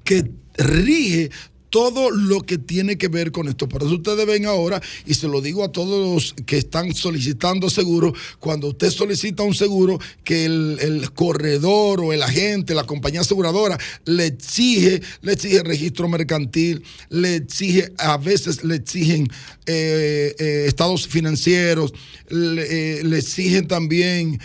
que 0.03 0.31
rige 0.57 1.29
todo 1.71 2.11
lo 2.11 2.41
que 2.41 2.59
tiene 2.59 2.99
que 2.99 3.07
ver 3.07 3.31
con 3.31 3.47
esto. 3.47 3.67
Por 3.67 3.81
eso 3.81 3.95
ustedes 3.95 4.27
ven 4.27 4.45
ahora, 4.45 4.79
y 5.07 5.15
se 5.15 5.27
lo 5.27 5.41
digo 5.41 5.63
a 5.63 5.71
todos 5.71 6.13
los 6.13 6.35
que 6.45 6.57
están 6.59 6.93
solicitando 6.93 7.69
seguro, 7.71 8.13
cuando 8.39 8.67
usted 8.67 8.91
solicita 8.91 9.41
un 9.41 9.55
seguro, 9.55 9.99
que 10.23 10.45
el, 10.45 10.77
el 10.79 11.11
corredor 11.13 12.01
o 12.01 12.13
el 12.13 12.21
agente, 12.21 12.75
la 12.75 12.83
compañía 12.83 13.21
aseguradora, 13.21 13.79
le 14.05 14.27
exige, 14.27 15.01
le 15.21 15.33
exige 15.33 15.63
registro 15.63 16.07
mercantil, 16.07 16.83
le 17.09 17.37
exige, 17.37 17.91
a 17.97 18.17
veces 18.17 18.63
le 18.63 18.75
exigen 18.75 19.27
eh, 19.65 20.35
eh, 20.37 20.65
estados 20.67 21.07
financieros, 21.07 21.93
le, 22.29 22.99
eh, 22.99 23.17
exigen 23.17 23.67
también 23.67 24.39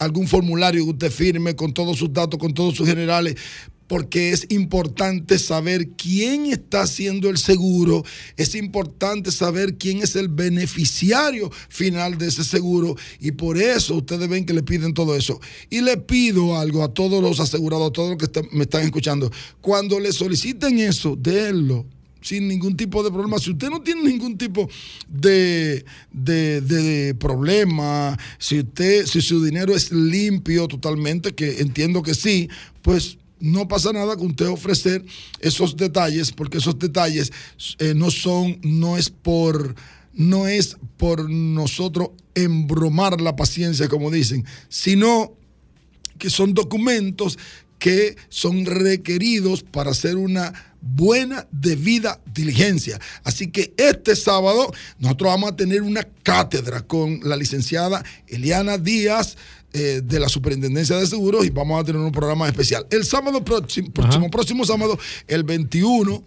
algún 0.00 0.26
formulario 0.26 0.84
que 0.84 0.90
usted 0.90 1.10
firme 1.12 1.54
con 1.54 1.72
todos 1.72 1.96
sus 1.96 2.12
datos, 2.12 2.40
con 2.40 2.52
todos 2.52 2.74
sus 2.74 2.88
generales, 2.88 3.36
porque 3.90 4.30
es 4.30 4.46
importante 4.50 5.36
saber 5.36 5.88
quién 5.96 6.46
está 6.46 6.82
haciendo 6.82 7.28
el 7.28 7.38
seguro, 7.38 8.04
es 8.36 8.54
importante 8.54 9.32
saber 9.32 9.78
quién 9.78 9.98
es 9.98 10.14
el 10.14 10.28
beneficiario 10.28 11.50
final 11.68 12.16
de 12.16 12.28
ese 12.28 12.44
seguro 12.44 12.94
y 13.18 13.32
por 13.32 13.58
eso 13.58 13.96
ustedes 13.96 14.28
ven 14.28 14.46
que 14.46 14.54
le 14.54 14.62
piden 14.62 14.94
todo 14.94 15.16
eso. 15.16 15.40
Y 15.70 15.80
le 15.80 15.96
pido 15.96 16.56
algo 16.56 16.84
a 16.84 16.94
todos 16.94 17.20
los 17.20 17.40
asegurados, 17.40 17.88
a 17.88 17.92
todos 17.92 18.10
los 18.10 18.28
que 18.28 18.48
me 18.52 18.62
están 18.62 18.84
escuchando, 18.84 19.28
cuando 19.60 19.98
le 19.98 20.12
soliciten 20.12 20.78
eso, 20.78 21.16
denlo 21.18 21.84
sin 22.20 22.46
ningún 22.46 22.76
tipo 22.76 23.02
de 23.02 23.10
problema. 23.10 23.40
Si 23.40 23.50
usted 23.50 23.70
no 23.70 23.82
tiene 23.82 24.04
ningún 24.04 24.38
tipo 24.38 24.68
de, 25.08 25.84
de, 26.12 26.60
de 26.60 27.14
problema, 27.16 28.16
si 28.38 28.60
usted, 28.60 29.06
si 29.06 29.20
su 29.20 29.42
dinero 29.42 29.74
es 29.74 29.90
limpio 29.90 30.68
totalmente, 30.68 31.34
que 31.34 31.60
entiendo 31.60 32.04
que 32.04 32.14
sí, 32.14 32.48
pues 32.82 33.16
no 33.40 33.66
pasa 33.68 33.92
nada 33.92 34.16
con 34.16 34.28
usted 34.28 34.46
ofrecer 34.46 35.04
esos 35.40 35.76
detalles, 35.76 36.32
porque 36.32 36.58
esos 36.58 36.78
detalles 36.78 37.32
eh, 37.78 37.94
no 37.94 38.10
son, 38.10 38.58
no 38.62 38.96
es 38.96 39.10
por, 39.10 39.74
no 40.12 40.46
es 40.46 40.76
por 40.96 41.28
nosotros 41.28 42.10
embromar 42.34 43.20
la 43.20 43.36
paciencia, 43.36 43.88
como 43.88 44.10
dicen, 44.10 44.44
sino 44.68 45.34
que 46.18 46.30
son 46.30 46.54
documentos 46.54 47.38
que 47.78 48.14
son 48.28 48.66
requeridos 48.66 49.62
para 49.62 49.90
hacer 49.90 50.16
una 50.16 50.52
buena, 50.82 51.46
debida 51.50 52.20
diligencia. 52.32 53.00
Así 53.24 53.50
que 53.50 53.72
este 53.76 54.14
sábado 54.16 54.72
nosotros 54.98 55.30
vamos 55.30 55.52
a 55.52 55.56
tener 55.56 55.82
una 55.82 56.06
cátedra 56.22 56.82
con 56.82 57.20
la 57.22 57.36
licenciada 57.36 58.04
Eliana 58.28 58.78
Díaz. 58.78 59.36
Eh, 59.72 60.00
de 60.04 60.18
la 60.18 60.28
Superintendencia 60.28 60.96
de 60.96 61.06
Seguros 61.06 61.46
y 61.46 61.50
vamos 61.50 61.80
a 61.80 61.84
tener 61.84 62.00
un 62.00 62.10
programa 62.10 62.48
especial. 62.48 62.86
El 62.90 63.04
sábado 63.04 63.44
próximo, 63.44 63.90
próximo, 63.92 64.28
próximo 64.28 64.64
sábado, 64.64 64.98
el 65.28 65.44
21, 65.44 66.24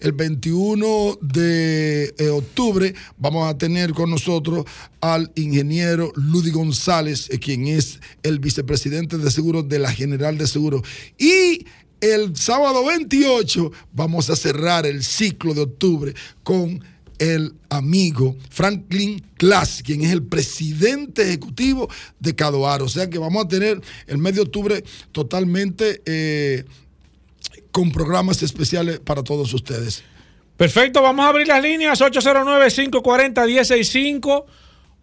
el 0.00 0.12
21 0.12 1.18
de 1.20 2.14
eh, 2.16 2.28
octubre 2.30 2.94
vamos 3.18 3.46
a 3.46 3.58
tener 3.58 3.92
con 3.92 4.10
nosotros 4.10 4.64
al 5.00 5.30
ingeniero 5.34 6.12
Ludy 6.14 6.50
González, 6.50 7.28
eh, 7.30 7.38
quien 7.38 7.66
es 7.66 8.00
el 8.22 8.38
vicepresidente 8.38 9.18
de 9.18 9.30
seguros 9.30 9.68
de 9.68 9.80
la 9.80 9.92
General 9.92 10.38
de 10.38 10.46
Seguros. 10.46 10.82
Y 11.18 11.66
el 12.00 12.36
sábado 12.36 12.86
28 12.86 13.70
vamos 13.92 14.30
a 14.30 14.36
cerrar 14.36 14.86
el 14.86 15.02
ciclo 15.02 15.52
de 15.52 15.62
octubre 15.62 16.14
con 16.42 16.82
el 17.18 17.54
amigo 17.68 18.34
Franklin 18.50 19.20
Class, 19.36 19.82
quien 19.84 20.00
es 20.02 20.12
el 20.12 20.22
presidente 20.22 21.22
ejecutivo 21.22 21.90
de 22.18 22.34
Cadoar. 22.34 22.80
O 22.82 22.88
sea 22.88 23.10
que 23.10 23.18
vamos 23.18 23.44
a 23.44 23.48
tener 23.48 23.80
el 24.06 24.18
mes 24.18 24.34
de 24.34 24.40
octubre 24.42 24.84
totalmente 25.12 26.02
eh, 26.06 26.64
con 27.70 27.92
programas 27.92 28.42
especiales 28.42 28.98
para 29.00 29.22
todos 29.22 29.54
ustedes. 29.54 30.02
Perfecto, 30.56 31.02
vamos 31.02 31.24
a 31.24 31.28
abrir 31.28 31.46
las 31.46 31.62
líneas 31.62 32.00
809-540-165, 32.00 34.44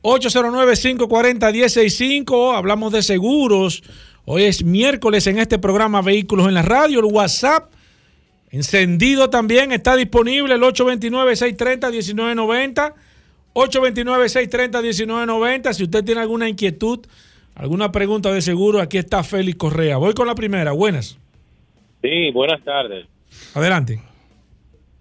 809-540-165, 0.02 2.58
hablamos 2.58 2.92
de 2.92 3.02
seguros. 3.02 3.82
Hoy 4.26 4.44
es 4.44 4.66
miércoles 4.66 5.28
en 5.28 5.40
este 5.40 5.58
programa 5.60 6.02
Vehículos 6.02 6.46
en 6.48 6.56
la 6.56 6.62
Radio, 6.62 7.00
el 7.00 7.06
WhatsApp 7.06 7.72
encendido 8.56 9.30
también, 9.30 9.72
está 9.72 9.96
disponible 9.96 10.56
el 10.56 10.62
829-630-1990, 10.62 12.94
829-630-1990, 13.54 15.74
si 15.74 15.84
usted 15.84 16.04
tiene 16.04 16.22
alguna 16.22 16.50
inquietud, 16.50 17.06
alguna 17.56 17.92
pregunta 17.92 18.32
de 18.34 18.42
seguro, 18.42 18.82
aquí 18.82 18.98
está 18.98 19.24
Félix 19.24 19.58
Correa. 19.58 19.98
Voy 19.98 20.14
con 20.14 20.28
la 20.28 20.36
primera, 20.36 20.72
buenas, 20.72 21.18
Sí, 22.02 22.32
buenas 22.32 22.62
tardes. 22.64 23.08
adelante. 23.54 24.00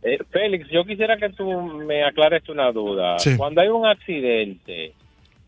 Eh, 0.03 0.19
Félix, 0.31 0.69
yo 0.71 0.85
quisiera 0.85 1.17
que 1.17 1.31
tú 1.31 1.51
me 1.87 2.05
aclares 2.05 2.49
una 2.49 2.71
duda. 2.73 3.19
Sí. 3.19 3.37
Cuando 3.37 3.61
hay 3.61 3.69
un 3.69 3.87
accidente, 3.87 4.93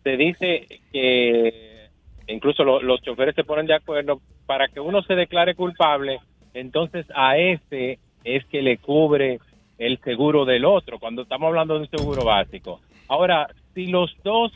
se 0.03 0.17
dice 0.17 0.67
que 0.93 1.89
incluso 2.29 2.65
lo- 2.65 2.83
los 2.83 3.01
choferes 3.03 3.35
se 3.35 3.45
ponen 3.45 3.67
de 3.67 3.75
acuerdo 3.75 4.21
para 4.47 4.69
que 4.69 4.81
uno 4.81 5.03
se 5.03 5.15
declare 5.15 5.55
culpable, 5.55 6.19
entonces 6.61 7.07
a 7.15 7.37
ese 7.39 7.99
es 8.25 8.45
que 8.47 8.63
le 8.63 8.79
cubre 8.79 9.39
el 9.79 9.99
seguro 10.03 10.45
del 10.45 10.65
otro, 10.65 10.99
cuando 10.99 11.23
estamos 11.23 11.49
hablando 11.49 11.75
de 11.75 11.81
un 11.81 11.91
seguro 11.91 12.25
básico. 12.25 12.81
Ahora, 13.09 13.49
si 13.75 13.87
los 13.87 14.11
dos, 14.25 14.51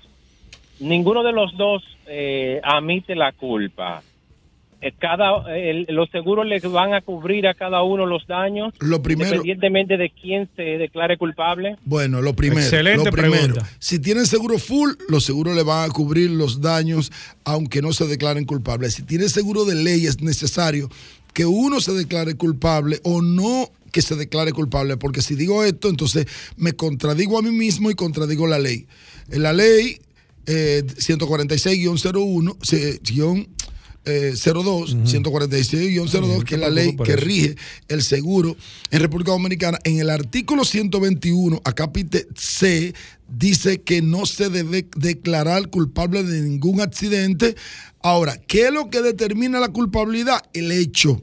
ninguno 0.80 1.22
de 1.22 1.32
los 1.32 1.56
dos 1.56 1.82
eh, 2.06 2.60
admite 2.64 3.14
la 3.14 3.32
culpa, 3.32 4.02
eh, 4.80 4.92
cada 4.98 5.54
el- 5.54 5.86
los 5.90 6.08
seguros 6.10 6.46
les 6.46 6.62
van 6.62 6.94
a 6.94 7.02
cubrir 7.02 7.46
a 7.46 7.52
cada 7.54 7.82
uno 7.82 8.06
los 8.06 8.26
daños 8.26 8.72
Lo 8.80 9.02
primero- 9.02 9.28
independientemente 9.32 9.96
de 9.98 10.08
quién 10.10 10.48
se 10.56 10.62
declare 10.78 11.18
culpable 11.18 11.76
Bueno, 11.84 12.22
lo 12.22 12.32
primero, 12.34 12.62
Excelente 12.62 13.04
lo 13.04 13.10
primero, 13.12 13.54
pregunta. 13.54 13.68
si 13.78 14.00
tienen 14.00 14.24
seguro 14.26 14.58
full, 14.58 14.92
los 15.10 15.22
seguros 15.24 15.54
le 15.54 15.62
van 15.64 15.90
a 15.90 15.92
cubrir 15.92 16.30
los 16.30 16.62
daños 16.62 17.12
aunque 17.44 17.82
no 17.82 17.92
se 17.92 18.06
declaren 18.06 18.46
culpables. 18.46 18.94
Si 18.94 19.02
tiene 19.02 19.28
seguro 19.28 19.66
de 19.66 19.74
ley 19.74 20.06
es 20.06 20.22
necesario 20.22 20.88
que 21.40 21.46
uno 21.46 21.80
se 21.80 21.92
declare 21.92 22.34
culpable 22.34 23.00
o 23.02 23.22
no 23.22 23.70
que 23.92 24.02
se 24.02 24.14
declare 24.14 24.52
culpable, 24.52 24.98
porque 24.98 25.22
si 25.22 25.34
digo 25.36 25.64
esto, 25.64 25.88
entonces 25.88 26.26
me 26.58 26.74
contradigo 26.74 27.38
a 27.38 27.42
mí 27.42 27.50
mismo 27.50 27.90
y 27.90 27.94
contradigo 27.94 28.46
la 28.46 28.58
ley. 28.58 28.86
En 29.30 29.42
la 29.44 29.54
ley 29.54 30.02
eh, 30.44 30.82
146-01, 30.98 32.56
se- 32.62 33.00
guion, 33.02 33.48
eh, 34.04 34.34
02, 34.36 34.96
146-02, 35.06 36.44
que 36.44 36.54
es 36.56 36.60
la 36.60 36.68
ley 36.68 36.88
que 37.06 37.16
rige 37.16 37.56
el 37.88 38.02
seguro 38.02 38.54
en 38.90 39.00
República 39.00 39.30
Dominicana, 39.32 39.78
en 39.84 39.98
el 39.98 40.10
artículo 40.10 40.66
121, 40.66 41.62
acápite 41.64 42.26
C, 42.36 42.92
dice 43.28 43.80
que 43.80 44.02
no 44.02 44.26
se 44.26 44.50
debe 44.50 44.86
declarar 44.94 45.70
culpable 45.70 46.22
de 46.22 46.42
ningún 46.42 46.82
accidente. 46.82 47.56
Ahora, 48.02 48.36
¿qué 48.46 48.66
es 48.66 48.72
lo 48.72 48.90
que 48.90 49.00
determina 49.00 49.58
la 49.58 49.68
culpabilidad? 49.70 50.42
El 50.52 50.70
hecho. 50.70 51.22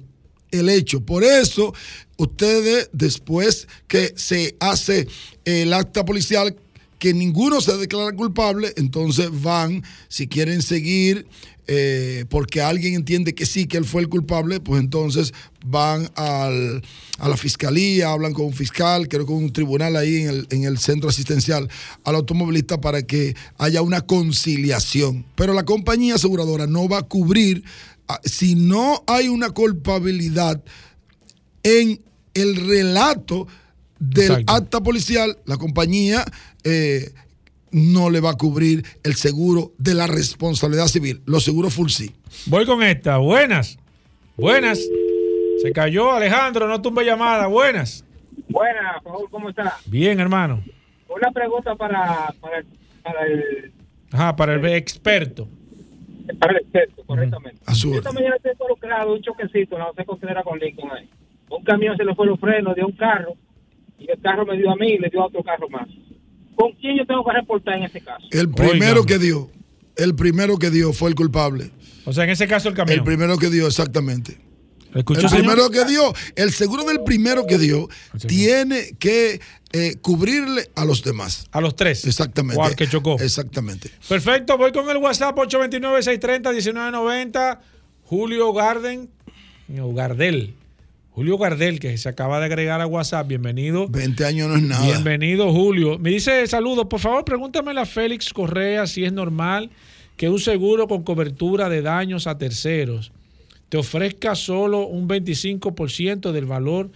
El 0.57 0.69
hecho. 0.69 1.01
Por 1.01 1.23
eso, 1.23 1.73
ustedes, 2.17 2.89
después 2.93 3.67
que 3.87 4.13
se 4.15 4.55
hace 4.59 5.07
el 5.45 5.73
acta 5.73 6.05
policial, 6.05 6.55
que 6.99 7.13
ninguno 7.13 7.61
se 7.61 7.77
declara 7.77 8.11
culpable, 8.13 8.73
entonces 8.75 9.29
van, 9.41 9.83
si 10.07 10.27
quieren 10.27 10.61
seguir, 10.61 11.27
eh, 11.69 12.23
porque 12.29 12.61
alguien 12.61 12.95
entiende 12.95 13.35
que 13.35 13.45
sí, 13.45 13.67
que 13.67 13.75
él 13.75 13.83
fue 13.83 14.01
el 14.01 14.07
culpable, 14.07 14.61
pues 14.61 14.81
entonces 14.81 15.33
van 15.65 16.09
a 16.15 16.49
la 16.49 17.37
fiscalía, 17.37 18.11
hablan 18.11 18.33
con 18.33 18.45
un 18.45 18.53
fiscal, 18.53 19.09
creo 19.09 19.25
que 19.25 19.33
un 19.33 19.51
tribunal 19.51 19.97
ahí 19.97 20.21
en 20.21 20.29
el, 20.29 20.47
en 20.49 20.63
el 20.63 20.77
centro 20.77 21.09
asistencial 21.09 21.69
al 22.05 22.15
automovilista 22.15 22.79
para 22.79 23.01
que 23.01 23.35
haya 23.57 23.81
una 23.81 24.01
conciliación. 24.01 25.25
Pero 25.35 25.53
la 25.53 25.65
compañía 25.65 26.15
aseguradora 26.15 26.67
no 26.67 26.87
va 26.87 26.99
a 26.99 27.03
cubrir, 27.03 27.63
si 28.23 28.55
no 28.55 29.03
hay 29.07 29.27
una 29.27 29.51
culpabilidad 29.51 30.61
en 31.63 32.01
el 32.33 32.55
relato 32.55 33.47
del 33.99 34.31
Exacto. 34.31 34.53
acta 34.53 34.81
policial, 34.81 35.37
la 35.45 35.57
compañía 35.57 36.23
eh, 36.63 37.11
no 37.71 38.09
le 38.09 38.19
va 38.19 38.31
a 38.31 38.37
cubrir 38.37 38.85
el 39.03 39.15
seguro 39.15 39.73
de 39.77 39.93
la 39.93 40.07
responsabilidad 40.07 40.87
civil. 40.87 41.21
Los 41.25 41.43
seguros 41.43 41.73
full 41.73 41.89
sí. 41.89 42.15
Voy 42.45 42.65
con 42.65 42.83
esta. 42.83 43.17
Buenas. 43.17 43.77
Buenas. 44.37 44.79
Se 45.61 45.71
cayó 45.71 46.11
Alejandro, 46.11 46.67
no 46.67 46.81
tumbe 46.81 47.03
llamada. 47.03 47.47
Buenas. 47.47 48.05
Buenas, 48.49 49.03
Paul, 49.03 49.27
¿cómo 49.29 49.49
está? 49.49 49.77
Bien, 49.85 50.19
hermano. 50.19 50.63
Una 51.09 51.31
pregunta 51.31 51.75
para, 51.75 52.33
para, 52.39 52.63
para 53.03 53.25
el, 53.25 53.73
Ajá, 54.11 54.35
para 54.35 54.53
el 54.53 54.65
experto. 54.65 55.49
Para 56.39 56.53
el 56.53 56.59
experto, 56.59 57.03
correctamente. 57.05 57.61
A 57.65 57.73
su 57.75 57.93
Esta 57.93 58.11
mañana 58.11 58.35
estoy 58.35 58.51
involucrado 58.53 59.13
un 59.13 59.21
choquecito, 59.21 59.77
no 59.77 59.93
se 59.95 60.05
considera 60.05 60.43
con 60.43 60.59
Lincoln 60.59 60.91
ahí. 60.91 61.09
Un 61.49 61.63
camión 61.63 61.95
se 61.97 62.03
le 62.03 62.13
fue 62.15 62.25
los 62.27 62.39
frenos 62.39 62.75
de 62.75 62.83
un 62.83 62.91
carro 62.93 63.33
y 63.99 64.09
el 64.11 64.19
carro 64.21 64.45
me 64.45 64.57
dio 64.57 64.71
a 64.71 64.75
mí 64.75 64.93
y 64.93 64.97
le 64.97 65.09
dio 65.09 65.21
a 65.21 65.27
otro 65.27 65.43
carro 65.43 65.69
más. 65.69 65.87
¿Con 66.55 66.73
quién 66.73 66.97
yo 66.97 67.05
tengo 67.05 67.23
que 67.23 67.33
reportar 67.33 67.77
en 67.77 67.83
ese 67.83 68.01
caso? 68.01 68.27
El 68.31 68.49
primero 68.49 69.01
Oigan. 69.01 69.05
que 69.05 69.17
dio, 69.19 69.49
el 69.95 70.15
primero 70.15 70.57
que 70.57 70.69
dio 70.69 70.91
fue 70.93 71.09
el 71.09 71.15
culpable. 71.15 71.71
O 72.05 72.13
sea, 72.13 72.23
en 72.23 72.31
ese 72.31 72.47
caso 72.47 72.69
el 72.69 72.75
camión. 72.75 72.97
El 72.99 73.03
primero 73.03 73.37
que 73.37 73.49
dio, 73.49 73.67
exactamente. 73.67 74.37
¿Escuchó, 74.93 75.21
El 75.21 75.29
señor? 75.29 75.45
primero 75.45 75.69
que 75.69 75.85
dio, 75.85 76.13
el 76.35 76.51
seguro 76.51 76.83
del 76.83 77.03
primero 77.03 77.45
que 77.45 77.57
dio, 77.57 77.87
tiene 78.27 78.95
que 78.97 79.39
eh, 79.73 79.97
cubrirle 80.01 80.69
a 80.75 80.85
los 80.85 81.03
demás. 81.03 81.47
A 81.51 81.59
los 81.61 81.75
tres. 81.75 82.05
Exactamente. 82.05 82.59
O 82.59 82.63
al 82.63 82.75
que 82.75 82.87
chocó. 82.87 83.17
Exactamente. 83.19 83.91
Perfecto, 84.07 84.57
voy 84.57 84.71
con 84.71 84.89
el 84.89 84.97
WhatsApp 84.97 85.37
829-630-1990. 85.37 87.59
Julio 88.03 88.53
Garden, 88.53 89.09
o 89.81 89.93
Gardel. 89.93 90.53
Julio 91.11 91.37
Gardel, 91.37 91.79
que 91.79 91.97
se 91.97 92.07
acaba 92.07 92.39
de 92.39 92.45
agregar 92.45 92.79
a 92.79 92.87
WhatsApp. 92.87 93.27
Bienvenido. 93.27 93.87
20 93.87 94.23
años 94.23 94.47
no 94.49 94.55
es 94.55 94.61
nada. 94.61 94.85
Bienvenido, 94.85 95.51
Julio. 95.51 95.99
Me 95.99 96.11
dice, 96.11 96.47
saludos, 96.47 96.85
por 96.85 96.99
favor, 96.99 97.25
pregúntame 97.25 97.77
a 97.77 97.85
Félix 97.85 98.31
Correa 98.31 98.87
si 98.87 99.03
es 99.03 99.11
normal 99.11 99.71
que 100.15 100.29
un 100.29 100.39
seguro 100.39 100.87
con 100.87 101.03
cobertura 101.03 101.67
de 101.69 101.81
daños 101.81 102.27
a 102.27 102.37
terceros 102.37 103.11
te 103.69 103.77
ofrezca 103.77 104.35
solo 104.35 104.87
un 104.87 105.09
25% 105.09 106.31
del 106.31 106.45
valor 106.45 106.89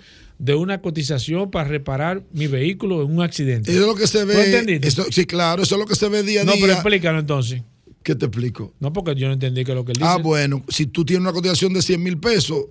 de 0.44 0.56
una 0.56 0.82
cotización 0.82 1.52
para 1.52 1.70
reparar 1.70 2.24
mi 2.34 2.48
vehículo 2.48 3.04
en 3.04 3.12
un 3.12 3.22
accidente. 3.22 3.70
Eso 3.72 3.82
es 3.82 3.86
lo 3.86 3.94
que 3.94 4.08
se 4.08 4.22
¿Tú 4.22 4.28
ve. 4.28 4.46
entendiste? 4.46 4.88
eso- 4.88 5.06
sí, 5.12 5.26
claro, 5.26 5.62
eso 5.62 5.76
es 5.76 5.80
lo 5.80 5.86
que 5.86 5.94
se 5.94 6.10
ve 6.10 6.24
día 6.24 6.42
a 6.42 6.46
no, 6.46 6.54
día. 6.54 6.62
pero 6.62 6.74
explícalo 6.74 7.20
entonces. 7.20 7.62
¿Qué 8.02 8.16
te 8.16 8.26
explico? 8.26 8.74
No, 8.80 8.92
porque 8.92 9.14
yo 9.14 9.28
no 9.28 9.34
entendí 9.34 9.64
que 9.64 9.72
es 9.72 9.76
lo 9.76 9.86
que 9.86 9.92
él 9.92 9.98
dice. 10.00 10.10
Ah, 10.10 10.18
bueno, 10.18 10.64
si 10.68 10.88
tú 10.88 11.06
tienes 11.06 11.22
una 11.22 11.32
cotización 11.32 11.74
de 11.74 11.84
100 11.84 12.02
mil 12.02 12.18
pesos, 12.18 12.66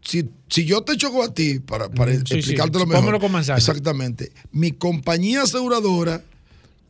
si, 0.00 0.24
si 0.48 0.64
yo 0.64 0.80
te 0.82 0.96
choco 0.96 1.22
a 1.22 1.34
ti, 1.34 1.58
para, 1.60 1.90
para 1.90 2.12
Mm, 2.12 2.16
sí, 2.20 2.22
sí. 2.26 2.34
explicártelo 2.38 2.86
mejor. 2.86 3.04
Pónmelo 3.04 3.20
con. 3.20 3.36
Exactamente. 3.54 4.32
Mi 4.50 4.72
compañía 4.72 5.42
aseguradora, 5.42 6.24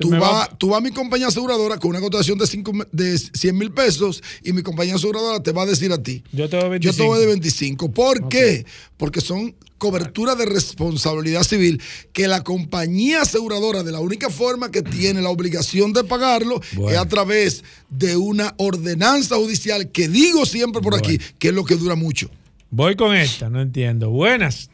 tú 0.02 0.10
vas 0.10 0.20
va- 0.20 0.56
tú 0.58 0.74
a 0.74 0.80
mi 0.80 0.90
compañía 0.90 1.28
aseguradora 1.28 1.78
con 1.78 1.90
una 1.90 2.00
cotización 2.00 2.38
de, 2.38 2.46
cinco, 2.46 2.72
de 2.92 3.18
100 3.18 3.56
mil 3.58 3.70
pesos 3.72 4.22
y 4.44 4.52
mi 4.52 4.62
compañía 4.62 4.94
aseguradora 4.96 5.42
te 5.42 5.52
va 5.52 5.62
a 5.62 5.66
decir 5.66 5.92
a 5.92 6.02
ti. 6.02 6.22
Yo 6.32 6.48
te 6.48 6.56
doy 6.56 6.64
Yo 6.64 6.70
25. 6.70 6.96
te 6.96 7.08
voy 7.08 7.20
de 7.20 7.26
25. 7.26 7.90
¿Por 7.92 8.28
qué? 8.28 8.64
Porque 8.96 9.20
son 9.20 9.54
cobertura 9.78 10.36
de 10.36 10.46
responsabilidad 10.46 11.42
civil 11.42 11.82
que 12.12 12.28
la 12.28 12.44
compañía 12.44 13.22
aseguradora 13.22 13.82
de 13.82 13.90
la 13.90 13.98
única 13.98 14.30
forma 14.30 14.70
que 14.70 14.80
tiene 14.82 15.20
la 15.22 15.30
obligación 15.30 15.92
de 15.92 16.04
pagarlo 16.04 16.60
es 16.88 16.96
a 16.96 17.08
través 17.08 17.64
de 17.90 18.16
una 18.16 18.54
ordenanza 18.58 19.34
judicial 19.36 19.90
que 19.90 20.06
digo 20.08 20.46
siempre 20.46 20.80
por 20.82 20.94
aquí 20.94 21.18
que 21.40 21.48
es 21.48 21.54
lo 21.54 21.64
que 21.64 21.74
dura 21.74 21.96
mucho. 21.96 22.30
Voy 22.70 22.94
con 22.94 23.14
esta, 23.16 23.50
no 23.50 23.60
entiendo. 23.60 24.10
Buenas. 24.10 24.70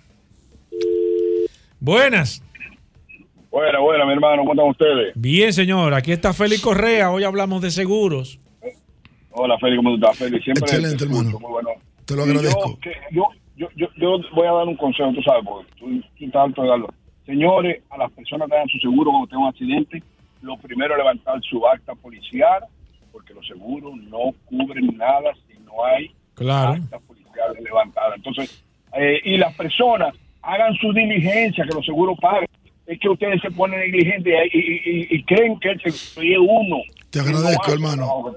Buenas. 1.81 2.43
Buena, 3.51 3.79
buena, 3.81 4.05
mi 4.05 4.13
hermano, 4.13 4.43
¿cómo 4.43 4.53
están 4.53 4.69
ustedes? 4.69 5.13
Bien, 5.17 5.53
señor. 5.53 5.95
Aquí 5.95 6.13
está 6.13 6.33
Félix 6.35 6.61
Correa. 6.63 7.11
Hoy 7.11 7.25
hablamos 7.25 7.63
de 7.63 7.71
seguros. 7.71 8.39
Hola, 9.31 9.57
Félix, 9.59 9.77
¿cómo 9.79 9.95
estás? 9.95 10.19
Félix, 10.19 10.45
siempre 10.45 10.65
Excelente, 10.65 11.05
hermano. 11.05 11.39
Muy 11.39 11.51
bueno. 11.51 11.71
Te 12.05 12.15
lo 12.15 12.23
agradezco. 12.25 12.71
Yo, 12.71 12.81
que- 12.81 12.97
yo, 13.11 13.25
yo, 13.57 13.69
yo, 13.77 13.87
yo 13.97 14.19
voy 14.35 14.47
a 14.47 14.53
dar 14.53 14.67
un 14.67 14.77
consejo, 14.77 15.13
tú 15.15 15.23
sabes, 15.23 15.45
porque 15.45 15.71
tú, 15.79 15.87
tú 16.19 16.25
estás 16.25 16.43
alto 16.45 16.63
de 16.63 16.69
darlo. 16.69 16.89
Señores, 17.25 17.83
a 17.91 17.99
las 17.99 18.11
personas 18.13 18.49
que 18.49 18.55
hagan 18.55 18.69
su 18.69 18.79
seguro 18.79 19.11
cuando 19.11 19.29
tengan 19.29 19.43
un 19.45 19.49
accidente, 19.49 20.03
lo 20.43 20.57
primero 20.59 20.95
es 20.95 20.99
levantar 20.99 21.41
su 21.43 21.67
acta 21.67 21.95
policial, 21.95 22.65
porque 23.13 23.33
los 23.35 23.47
seguros 23.47 23.95
no 23.97 24.33
cubren 24.47 24.97
nada 24.97 25.33
si 25.47 25.59
no 25.65 25.85
hay 25.85 26.11
Claro. 26.35 26.73
acta 26.75 26.99
policial 27.01 27.57
levantada. 27.63 28.15
Entonces, 28.15 28.65
eh, 28.95 29.21
y 29.25 29.37
las 29.37 29.55
personas 29.57 30.15
hagan 30.43 30.75
su 30.77 30.93
diligencia, 30.93 31.65
que 31.65 31.75
los 31.75 31.85
seguros 31.85 32.19
paguen. 32.21 32.49
Es 32.89 32.99
que 33.01 33.09
ustedes 33.11 33.41
se 33.43 33.51
ponen 33.51 33.79
negligentes 33.81 34.35
y, 34.53 34.59
y- 34.59 34.83
y- 35.13 35.17
y 35.17 35.23
creen 35.25 35.61
que 35.61 35.73
es 35.85 36.17
uno. 36.17 36.79
Te 37.11 37.19
no 37.21 37.25
agradezco, 37.39 37.73
hermano. 37.73 38.35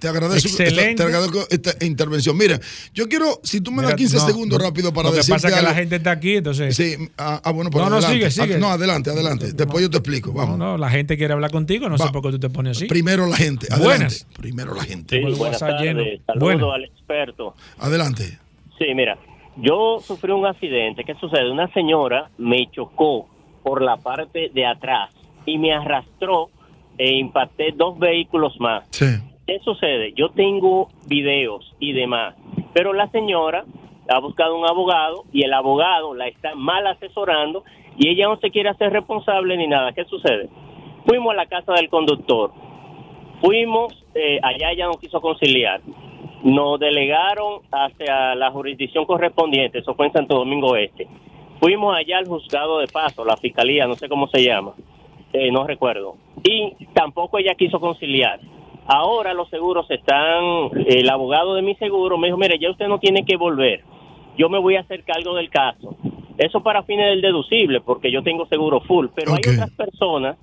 Te, 0.00 0.08
agradezco, 0.08 0.48
Excelente. 0.48 0.94
te 0.96 1.02
agradezco 1.02 1.40
esta 1.50 1.84
intervención. 1.84 2.36
Mira, 2.36 2.58
yo 2.94 3.08
quiero, 3.08 3.40
si 3.42 3.60
tú 3.60 3.70
me 3.72 3.82
das 3.82 3.94
15 3.94 4.16
no, 4.16 4.26
segundos 4.26 4.58
no. 4.58 4.64
rápido 4.64 4.92
para 4.92 5.08
Lo 5.08 5.12
que 5.12 5.18
decirte 5.18 5.34
pasa 5.36 5.48
es 5.48 5.54
que 5.54 5.58
algo. 5.60 5.70
la 5.70 5.76
gente 5.76 5.96
está 5.96 6.10
aquí, 6.12 6.36
entonces. 6.36 6.74
Sí, 6.76 6.94
ah, 7.16 7.40
ah, 7.44 7.50
bueno, 7.52 7.70
pues 7.70 7.82
No, 7.84 7.90
no, 7.90 7.96
adelante. 7.96 8.30
sigue, 8.30 8.30
sigue. 8.42 8.54
Ah, 8.54 8.58
No, 8.58 8.68
adelante, 8.70 9.10
adelante. 9.10 9.52
Después 9.52 9.82
yo 9.82 9.90
te 9.90 9.98
explico. 9.98 10.30
No, 10.30 10.36
Vamos. 10.36 10.58
no, 10.58 10.78
la 10.78 10.90
gente 10.90 11.16
quiere 11.16 11.32
hablar 11.34 11.50
contigo. 11.50 11.88
No 11.88 11.98
sé 11.98 12.08
por 12.12 12.22
qué 12.22 12.30
tú 12.30 12.38
te 12.38 12.50
pones 12.50 12.76
así. 12.76 12.86
Primero 12.86 13.26
la 13.26 13.36
gente. 13.36 13.66
Adelante. 13.70 13.84
Buenas. 13.84 14.26
Primero 14.36 14.74
la 14.74 14.82
gente. 14.84 15.16
El 15.16 15.34
buenas 15.34 15.58
tardes. 15.58 16.20
Saludos 16.26 16.72
al 16.74 16.84
experto. 16.84 17.54
Adelante. 17.78 18.38
Sí, 18.78 18.86
mira, 18.94 19.16
yo 19.56 19.98
sufrí 20.04 20.30
un 20.32 20.46
accidente. 20.46 21.02
¿Qué 21.04 21.14
sucede? 21.20 21.50
Una 21.50 21.72
señora 21.72 22.30
me 22.38 22.68
chocó 22.72 23.28
por 23.68 23.82
la 23.82 23.98
parte 23.98 24.50
de 24.54 24.64
atrás 24.64 25.10
y 25.44 25.58
me 25.58 25.74
arrastró 25.74 26.48
e 26.96 27.18
impacté 27.18 27.72
dos 27.72 27.98
vehículos 27.98 28.58
más. 28.58 28.86
Sí. 28.92 29.04
¿Qué 29.46 29.58
sucede? 29.58 30.14
Yo 30.16 30.30
tengo 30.30 30.88
videos 31.06 31.74
y 31.78 31.92
demás, 31.92 32.34
pero 32.72 32.94
la 32.94 33.08
señora 33.08 33.66
ha 34.08 34.20
buscado 34.20 34.56
un 34.56 34.66
abogado 34.66 35.24
y 35.34 35.44
el 35.44 35.52
abogado 35.52 36.14
la 36.14 36.28
está 36.28 36.54
mal 36.54 36.86
asesorando 36.86 37.62
y 37.98 38.08
ella 38.08 38.28
no 38.28 38.38
se 38.38 38.50
quiere 38.50 38.70
hacer 38.70 38.90
responsable 38.90 39.54
ni 39.58 39.66
nada. 39.66 39.92
¿Qué 39.92 40.06
sucede? 40.06 40.48
Fuimos 41.04 41.34
a 41.34 41.36
la 41.36 41.46
casa 41.46 41.74
del 41.74 41.90
conductor, 41.90 42.50
fuimos, 43.42 43.92
eh, 44.14 44.38
allá 44.42 44.70
ella 44.72 44.86
no 44.86 44.94
quiso 44.94 45.20
conciliar, 45.20 45.82
nos 46.42 46.80
delegaron 46.80 47.60
hacia 47.70 48.34
la 48.34 48.50
jurisdicción 48.50 49.04
correspondiente, 49.04 49.80
eso 49.80 49.94
fue 49.94 50.06
en 50.06 50.12
Santo 50.14 50.36
Domingo 50.36 50.74
Este. 50.74 51.06
Fuimos 51.60 51.96
allá 51.96 52.18
al 52.18 52.26
juzgado 52.26 52.78
de 52.78 52.86
paso, 52.86 53.24
la 53.24 53.36
fiscalía, 53.36 53.86
no 53.86 53.94
sé 53.94 54.08
cómo 54.08 54.28
se 54.28 54.44
llama, 54.44 54.74
eh, 55.32 55.50
no 55.50 55.66
recuerdo. 55.66 56.16
Y 56.44 56.86
tampoco 56.92 57.38
ella 57.38 57.54
quiso 57.54 57.80
conciliar. 57.80 58.40
Ahora 58.86 59.34
los 59.34 59.50
seguros 59.50 59.90
están, 59.90 60.70
el 60.86 61.10
abogado 61.10 61.54
de 61.54 61.62
mi 61.62 61.74
seguro 61.74 62.16
me 62.16 62.28
dijo, 62.28 62.38
mire, 62.38 62.58
ya 62.58 62.70
usted 62.70 62.88
no 62.88 62.98
tiene 62.98 63.24
que 63.24 63.36
volver, 63.36 63.82
yo 64.36 64.48
me 64.48 64.58
voy 64.58 64.76
a 64.76 64.80
hacer 64.80 65.04
cargo 65.04 65.34
del 65.34 65.50
caso. 65.50 65.96
Eso 66.38 66.62
para 66.62 66.84
fines 66.84 67.06
del 67.06 67.20
deducible, 67.20 67.80
porque 67.80 68.12
yo 68.12 68.22
tengo 68.22 68.46
seguro 68.46 68.80
full, 68.80 69.08
pero 69.14 69.32
hay 69.32 69.40
otras 69.52 69.70
personas 69.72 70.36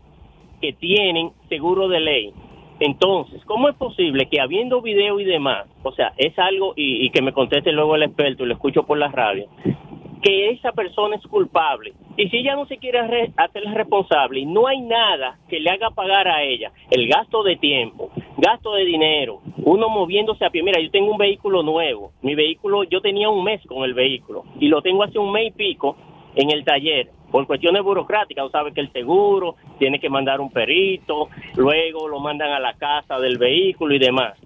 que 0.59 0.73
tienen 0.73 1.31
seguro 1.47 1.87
de 1.87 2.01
ley. 2.01 2.33
Entonces, 2.81 3.41
¿cómo 3.45 3.69
es 3.69 3.75
posible 3.77 4.27
que 4.27 4.41
habiendo 4.41 4.81
video 4.81 5.17
y 5.21 5.23
demás, 5.23 5.65
o 5.81 5.93
sea, 5.93 6.11
es 6.17 6.37
algo, 6.37 6.73
y, 6.75 7.05
y 7.05 7.09
que 7.09 7.21
me 7.21 7.31
conteste 7.31 7.71
luego 7.71 7.95
el 7.95 8.03
experto 8.03 8.43
y 8.43 8.47
lo 8.47 8.53
escucho 8.53 8.83
por 8.83 8.97
la 8.97 9.07
radio, 9.07 9.47
que 10.21 10.51
esa 10.51 10.71
persona 10.71 11.15
es 11.15 11.27
culpable. 11.27 11.93
Y 12.17 12.29
si 12.29 12.37
ella 12.37 12.55
no 12.55 12.65
se 12.65 12.77
quiere 12.77 13.05
re- 13.07 13.31
hacer 13.37 13.63
responsable 13.73 14.39
y 14.39 14.45
no 14.45 14.67
hay 14.67 14.81
nada 14.81 15.37
que 15.49 15.59
le 15.59 15.69
haga 15.69 15.89
pagar 15.91 16.27
a 16.27 16.43
ella 16.43 16.71
el 16.89 17.07
gasto 17.07 17.43
de 17.43 17.57
tiempo, 17.57 18.09
gasto 18.37 18.73
de 18.73 18.85
dinero, 18.85 19.41
uno 19.57 19.89
moviéndose 19.89 20.45
a 20.45 20.49
pie. 20.49 20.63
Mira, 20.63 20.79
yo 20.79 20.89
tengo 20.91 21.11
un 21.11 21.17
vehículo 21.17 21.63
nuevo. 21.63 22.11
Mi 22.21 22.35
vehículo, 22.35 22.83
yo 22.83 23.01
tenía 23.01 23.29
un 23.29 23.43
mes 23.43 23.61
con 23.67 23.83
el 23.83 23.93
vehículo 23.93 24.43
y 24.59 24.67
lo 24.67 24.81
tengo 24.81 25.03
hace 25.03 25.19
un 25.19 25.31
mes 25.31 25.47
y 25.47 25.51
pico 25.51 25.95
en 26.35 26.51
el 26.51 26.63
taller. 26.63 27.09
Por 27.31 27.45
cuestiones 27.47 27.83
burocráticas, 27.83 28.45
tú 28.45 28.51
sabes 28.51 28.73
que 28.73 28.81
el 28.81 28.91
seguro 28.93 29.55
tiene 29.77 29.99
que 29.99 30.09
mandar 30.09 30.39
un 30.39 30.51
perito, 30.51 31.27
luego 31.57 32.07
lo 32.07 32.19
mandan 32.19 32.51
a 32.51 32.59
la 32.59 32.73
casa 32.73 33.19
del 33.19 33.37
vehículo 33.37 33.93
y 33.93 33.99
demás. 33.99 34.37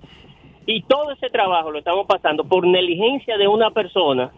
Y 0.66 0.82
todo 0.84 1.12
ese 1.12 1.30
trabajo 1.30 1.72
lo 1.72 1.80
estamos 1.80 2.08
pasando 2.08 2.46
por 2.46 2.66
negligencia 2.66 3.38
de 3.38 3.48
una 3.48 3.72
persona 3.72 4.32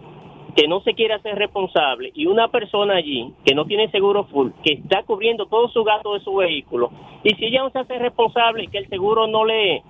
que 0.56 0.68
no 0.68 0.82
se 0.82 0.94
quiere 0.94 1.14
hacer 1.14 1.36
responsable 1.36 2.12
y 2.14 2.26
una 2.26 2.50
persona 2.50 2.96
allí 2.96 3.34
que 3.46 3.56
no 3.56 3.66
tiene 3.66 3.90
seguro 3.92 4.26
full, 4.26 4.50
que 4.64 4.74
está 4.74 5.04
cubriendo 5.04 5.46
todo 5.46 5.70
su 5.70 5.84
gasto 5.84 6.14
de 6.14 6.20
su 6.22 6.34
vehículo, 6.36 6.92
y 7.24 7.34
si 7.36 7.46
ella 7.46 7.64
no 7.64 7.70
se 7.72 7.80
hace 7.80 7.98
responsable, 8.00 8.68
que 8.68 8.78
el 8.80 8.90
seguro 8.90 9.28
no 9.28 9.46
le 9.46 9.82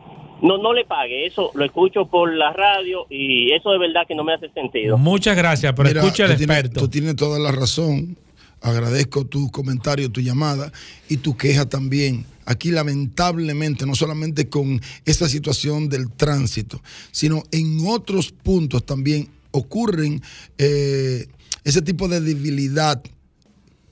no 0.43 0.57
no 0.57 0.73
le 0.73 0.85
pague, 0.85 1.25
eso 1.27 1.51
lo 1.53 1.63
escucho 1.65 2.07
por 2.07 2.33
la 2.33 2.51
radio 2.53 3.05
y 3.09 3.51
eso 3.53 3.69
de 3.71 3.77
verdad 3.77 4.01
que 4.07 4.15
no 4.15 4.23
me 4.23 4.33
hace 4.33 4.49
sentido. 4.49 4.97
Muchas 4.97 5.37
gracias, 5.37 5.71
pero 5.75 5.87
Mira, 5.89 6.01
escucha 6.01 6.23
al 6.25 6.31
tú 6.31 6.37
tienes- 6.37 6.57
experto. 6.57 6.79
tú 6.79 6.87
tienes 6.89 7.15
toda 7.15 7.37
la 7.39 7.51
razón. 7.51 8.17
Agradezco 8.63 9.25
tu 9.25 9.49
comentario, 9.51 10.11
tu 10.11 10.21
llamada 10.21 10.71
y 11.09 11.17
tu 11.17 11.35
queja 11.35 11.67
también. 11.67 12.25
Aquí 12.45 12.69
lamentablemente, 12.71 13.85
no 13.85 13.95
solamente 13.95 14.49
con 14.49 14.79
esta 15.05 15.27
situación 15.27 15.89
del 15.89 16.11
tránsito, 16.11 16.79
sino 17.11 17.43
en 17.51 17.77
otros 17.87 18.31
puntos 18.31 18.85
también 18.85 19.27
ocurren 19.51 20.21
eh, 20.57 21.27
ese 21.63 21.81
tipo 21.81 22.07
de 22.07 22.21
debilidad 22.21 23.01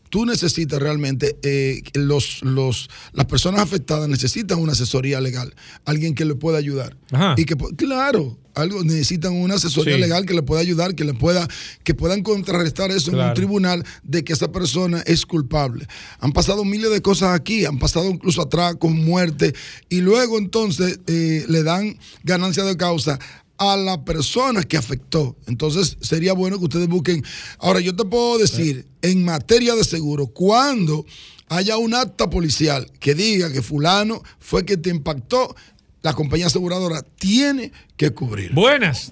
tú 0.10 0.26
necesitas 0.26 0.80
realmente, 0.80 1.38
eh, 1.44 1.82
los, 1.94 2.42
los, 2.42 2.90
las 3.14 3.26
personas 3.28 3.62
afectadas 3.62 4.10
necesitan 4.10 4.60
una 4.60 4.72
asesoría 4.74 5.22
legal, 5.22 5.54
alguien 5.86 6.16
que 6.16 6.26
le 6.26 6.36
pueda 6.36 6.58
ayudar. 6.58 6.98
Ajá. 7.12 7.36
Y 7.38 7.46
que, 7.46 7.56
claro, 7.78 8.38
algo, 8.56 8.84
necesitan 8.84 9.34
una 9.34 9.56
asesoría 9.56 9.96
Sí. 9.96 10.02
legal 10.02 10.26
que 10.26 10.34
le 10.34 10.42
pueda 10.42 10.62
ayudar, 10.62 10.96
que 10.96 11.04
le 11.04 11.14
pueda, 11.14 11.48
que 11.84 11.94
puedan 11.94 12.24
contrarrestar 12.24 12.92
eso 12.92 13.12
en 13.12 13.20
un 13.20 13.34
tribunal 13.36 13.86
de 14.04 14.24
que 14.24 14.34
esa 14.34 14.52
persona 14.52 15.04
es 15.06 15.26
culpable. 15.26 15.88
Han 16.20 16.32
pasado 16.32 16.66
miles 16.66 16.90
de 16.92 17.02
cosas 17.02 17.36
aquí, 17.40 17.66
han 17.66 17.78
pasado 17.78 18.10
incluso 18.10 18.42
atrás 18.42 18.78
con 18.80 18.94
muerte, 19.06 19.54
y 19.90 20.02
luego 20.02 20.40
entonces 20.40 21.00
eh, 21.06 21.46
le 21.48 21.64
dan 21.64 21.98
ganancia 22.24 22.64
de 22.64 22.76
causa 22.76 23.20
a 23.60 23.76
la 23.76 24.04
persona 24.04 24.64
que 24.64 24.78
afectó. 24.78 25.36
Entonces 25.46 25.98
sería 26.02 26.34
bueno 26.34 26.58
que 26.58 26.64
ustedes 26.64 26.88
busquen. 26.88 27.22
Ahora, 27.60 27.82
yo 27.82 27.96
te 27.96 28.06
puedo 28.06 28.38
decir, 28.40 28.86
en 29.02 29.24
materia 29.24 29.76
de 29.76 29.84
seguro, 29.84 30.28
cuando 30.28 31.06
haya 31.50 31.78
un 31.78 31.94
acta 31.94 32.30
policial 32.30 32.88
que 33.00 33.14
diga 33.14 33.52
que 33.52 33.62
fulano 33.62 34.22
fue 34.40 34.66
que 34.66 34.78
te 34.78 34.90
impactó, 34.90 35.56
la 36.02 36.14
compañía 36.14 36.48
aseguradora 36.48 37.02
tiene 37.20 37.74
que 37.98 38.12
cubrir. 38.12 38.54
Buenas. 38.54 39.12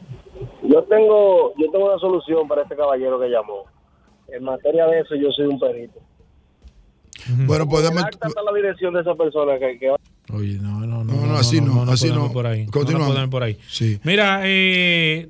Yo 0.63 0.83
tengo, 0.83 1.53
yo 1.57 1.69
tengo 1.71 1.85
una 1.85 1.99
solución 1.99 2.47
para 2.47 2.61
este 2.63 2.75
caballero 2.75 3.19
que 3.19 3.27
llamó. 3.27 3.65
En 4.29 4.43
materia 4.43 4.85
de 4.87 5.01
eso, 5.01 5.15
yo 5.15 5.29
soy 5.31 5.47
un 5.47 5.59
perito. 5.59 5.99
Bueno, 7.45 7.67
pues 7.67 7.85
acta 7.85 8.27
está 8.27 8.41
la 8.43 8.53
dirección 8.53 8.93
de 8.93 9.01
esa 9.01 9.15
persona 9.15 9.59
que, 9.59 9.77
que 9.79 9.93
Oye, 10.29 10.59
no, 10.59 10.81
no, 10.81 11.03
no. 11.03 11.13
No, 11.13 11.25
no, 11.25 11.37
así 11.37 11.61
no, 11.61 11.83
así 11.83 12.07
podemos 12.07 12.27
no. 12.27 12.33
Por 12.33 12.47
ahí. 12.47 12.65
Continuamos. 12.67 13.15
No 13.15 13.29
por 13.29 13.43
ahí. 13.43 13.57
Sí. 13.69 13.99
Mira, 14.03 14.41
eh, 14.43 15.29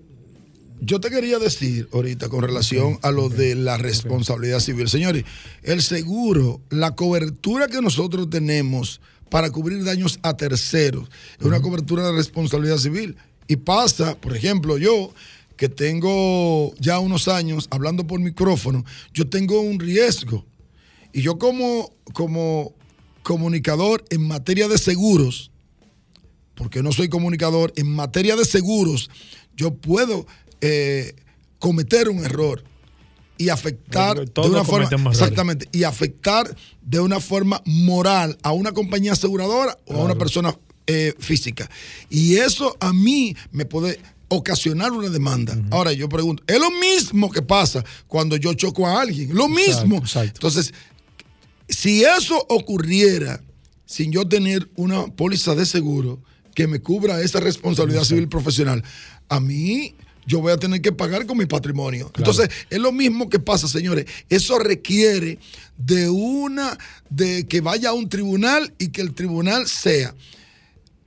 Yo 0.82 1.00
te 1.00 1.10
quería 1.10 1.40
decir 1.40 1.88
ahorita 1.94 2.30
con 2.30 2.42
relación 2.42 3.00
a 3.02 3.12
lo 3.12 3.30
de 3.30 3.56
la 3.56 3.78
responsabilidad 3.78 4.60
civil. 4.60 4.90
Señores, 4.90 5.24
el 5.64 5.82
seguro, 5.82 6.62
la 6.70 6.96
cobertura 6.96 7.68
que 7.68 7.82
nosotros 7.82 8.30
tenemos 8.30 9.02
para 9.30 9.50
cubrir 9.52 9.84
daños 9.84 10.20
a 10.24 10.36
terceros, 10.38 11.10
es 11.40 11.46
una 11.46 11.62
cobertura 11.62 12.04
de 12.04 12.14
responsabilidad 12.14 12.78
civil. 12.78 13.18
Y 13.48 13.58
pasa, 13.58 14.16
por 14.16 14.36
ejemplo, 14.36 14.78
yo 14.78 15.14
que 15.58 15.70
tengo 15.70 16.74
ya 16.80 17.00
unos 17.00 17.28
años 17.28 17.68
hablando 17.72 18.06
por 18.06 18.20
micrófono, 18.20 18.86
yo 19.14 19.28
tengo 19.28 19.60
un 19.62 19.80
riesgo. 19.80 20.46
Y 21.14 21.22
yo 21.24 21.38
como, 21.40 21.92
como 22.14 22.74
comunicador 23.28 24.06
en 24.10 24.26
materia 24.26 24.70
de 24.70 24.78
seguros, 24.78 25.52
porque 26.56 26.82
no 26.82 26.94
soy 26.94 27.10
comunicador, 27.10 27.74
en 27.76 27.94
materia 27.94 28.38
de 28.38 28.46
seguros, 28.46 29.10
yo 29.54 29.74
puedo 29.74 30.26
eh, 30.62 31.14
cometer 31.60 32.08
un 32.08 32.24
error 32.24 32.64
y 33.38 33.50
afectar 33.50 34.18
de 34.18 34.42
una 34.50 34.64
forma 34.64 34.90
exactamente 35.12 35.68
y 35.74 35.84
afectar 35.84 36.56
de 36.82 37.02
una 37.02 37.20
forma 37.20 37.62
moral 37.66 38.38
a 38.44 38.54
una 38.54 38.72
compañía 38.72 39.12
aseguradora 39.12 39.78
o 39.88 39.96
a 39.96 40.06
una 40.06 40.16
persona 40.16 40.58
eh, 40.88 41.14
física. 41.20 41.70
Y 42.10 42.38
eso 42.38 42.78
a 42.80 42.94
mí 42.94 43.36
me 43.52 43.66
puede 43.66 44.00
ocasionar 44.30 44.94
una 44.94 45.10
demanda. 45.10 45.58
Ahora 45.70 45.92
yo 45.92 46.08
pregunto, 46.08 46.44
es 46.48 46.62
lo 46.62 46.72
mismo 46.72 47.30
que 47.30 47.42
pasa 47.42 47.84
cuando 48.08 48.38
yo 48.38 48.54
choco 48.54 48.88
a 48.88 49.02
alguien, 49.02 49.36
lo 49.36 49.50
mismo. 49.50 50.02
Entonces, 50.16 50.74
si 51.70 52.04
eso 52.04 52.46
ocurriera 52.50 53.42
sin 53.86 54.12
yo 54.12 54.28
tener 54.28 54.70
una 54.76 55.08
póliza 55.08 55.56
de 55.56 55.66
seguro 55.66 56.20
que 56.54 56.68
me 56.68 56.80
cubra 56.80 57.22
esa 57.22 57.40
responsabilidad 57.40 58.04
civil 58.04 58.28
profesional, 58.28 58.84
a 59.30 59.40
mí 59.40 59.96
yo 60.26 60.42
voy 60.42 60.52
a 60.52 60.58
tener 60.58 60.82
que 60.82 60.92
pagar 60.92 61.26
con 61.26 61.38
mi 61.38 61.46
patrimonio. 61.46 62.12
Entonces, 62.18 62.50
es 62.70 62.80
lo 62.80 62.92
mismo 62.92 63.30
que 63.30 63.40
pasa, 63.40 63.68
señores. 63.68 64.06
Eso 64.28 64.60
requiere 64.60 65.40
de 65.78 66.10
una, 66.10 66.78
de 67.10 67.48
que 67.48 67.62
vaya 67.62 67.90
a 67.90 67.94
un 67.94 68.10
tribunal 68.10 68.74
y 68.78 68.90
que 68.90 69.02
el 69.02 69.14
tribunal 69.14 69.68
sea 69.68 70.14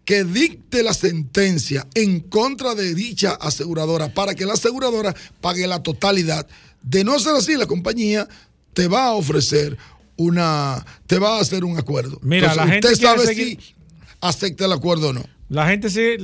que 0.07 0.25
dicte 0.25 0.83
la 0.83 0.95
sentencia 0.95 1.87
en 1.95 2.21
contra 2.21 2.75
de 2.75 2.95
dicha 2.95 3.33
aseguradora 3.33 4.13
para 4.13 4.35
que 4.35 4.47
la 4.47 4.55
aseguradora 4.55 5.15
pague 5.41 5.67
la 5.67 5.83
totalidad. 5.83 6.49
De 6.83 7.05
no 7.05 7.19
ser 7.19 7.37
así, 7.37 7.57
la 7.57 7.67
compañía 7.67 8.27
te 8.73 8.89
va 8.89 9.05
a 9.05 9.13
ofrecer 9.13 9.77
una, 10.21 10.85
te 11.07 11.19
va 11.19 11.39
a 11.39 11.41
hacer 11.41 11.65
un 11.65 11.79
acuerdo. 11.79 12.19
Mira, 12.23 12.55
la 12.55 12.67
gente 12.67 12.89
usted 12.93 13.07
sabe 13.07 13.25
seguir- 13.27 13.59
si 13.61 13.75
acepta 14.21 14.67
el 14.67 14.73
acuerdo 14.73 15.09
o 15.09 15.13
no. 15.13 15.25
la 15.49 15.67
gente 15.69 15.89
sí. 15.91 16.17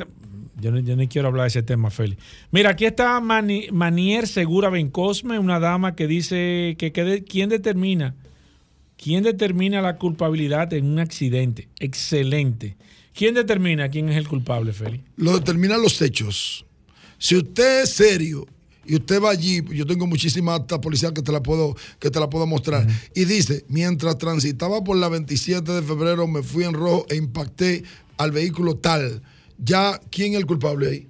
Yo 0.59 0.70
no, 0.70 0.78
yo 0.81 0.97
no 0.97 1.06
quiero 1.09 1.28
hablar 1.28 1.44
de 1.44 1.48
ese 1.48 1.62
tema, 1.62 1.90
Félix. 1.90 2.23
Mira, 2.51 2.70
aquí 2.70 2.86
está 2.86 3.20
Mani- 3.20 3.68
Manier 3.73 4.27
Segura 4.27 4.70
Bencosme, 4.70 5.39
una 5.39 5.60
dama 5.60 5.94
que 5.94 6.06
dice 6.06 6.77
que, 6.78 6.93
que 6.93 7.24
quién 7.28 7.51
determina, 7.51 8.14
quién 8.97 9.23
determina 9.23 9.82
la 9.82 9.97
culpabilidad 9.97 10.73
en 10.73 10.86
un 10.86 10.98
accidente. 10.98 11.68
Excelente. 11.78 12.77
¿Quién 13.14 13.35
determina 13.35 13.89
quién 13.90 14.09
es 14.09 14.16
el 14.16 14.28
culpable, 14.28 14.73
Félix? 14.73 15.05
Lo 15.16 15.32
determinan 15.39 15.81
los 15.82 16.01
hechos. 16.02 16.64
Si 17.18 17.36
usted 17.36 17.82
es 17.82 17.90
serio 17.94 18.47
y 18.86 18.96
usted 18.96 19.22
va 19.22 19.30
allí, 19.30 19.62
yo 19.70 19.86
tengo 19.86 20.06
muchísima 20.06 20.54
acta 20.54 20.80
policial 20.80 21.12
que 21.12 21.22
te 21.22 21.32
la 21.32 21.42
puedo, 21.42 21.76
que 21.98 22.10
te 22.10 22.20
la 22.20 22.30
puedo 22.30 22.46
mostrar, 22.46 22.86
y 23.14 23.24
dice, 23.24 23.64
mientras 23.68 24.18
transitaba 24.18 24.82
por 24.82 24.96
la 24.96 25.08
27 25.08 25.70
de 25.70 25.82
febrero 25.82 26.26
me 26.26 26.42
fui 26.42 26.64
en 26.64 26.72
rojo 26.72 27.06
e 27.08 27.16
impacté 27.16 27.84
al 28.16 28.32
vehículo 28.32 28.76
tal, 28.76 29.22
ya, 29.58 30.00
¿quién 30.10 30.32
es 30.32 30.38
el 30.38 30.46
culpable 30.46 30.88
ahí? 30.88 31.06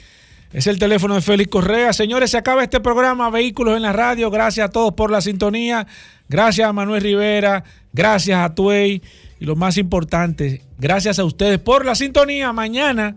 Es 0.53 0.67
el 0.67 0.79
teléfono 0.79 1.15
de 1.15 1.21
Félix 1.21 1.51
Correa. 1.51 1.93
Señores, 1.93 2.31
se 2.31 2.39
acaba 2.39 2.63
este 2.63 2.81
programa 2.81 3.31
Vehículos 3.31 3.77
en 3.77 3.83
la 3.83 3.93
Radio. 3.93 4.31
Gracias 4.31 4.69
a 4.69 4.71
todos 4.71 4.95
por 4.95 5.11
la 5.11 5.21
sintonía. 5.21 5.87
Gracias 6.29 6.69
a 6.69 6.73
Manuel 6.73 7.03
Rivera. 7.03 7.65
Gracias 7.93 8.39
a 8.39 8.55
Tuey. 8.55 9.03
Y 9.39 9.45
lo 9.45 9.55
más 9.57 9.77
importante, 9.77 10.63
gracias 10.79 11.19
a 11.19 11.25
ustedes 11.25 11.59
por 11.59 11.85
la 11.85 11.95
sintonía. 11.95 12.53
Mañana, 12.53 13.17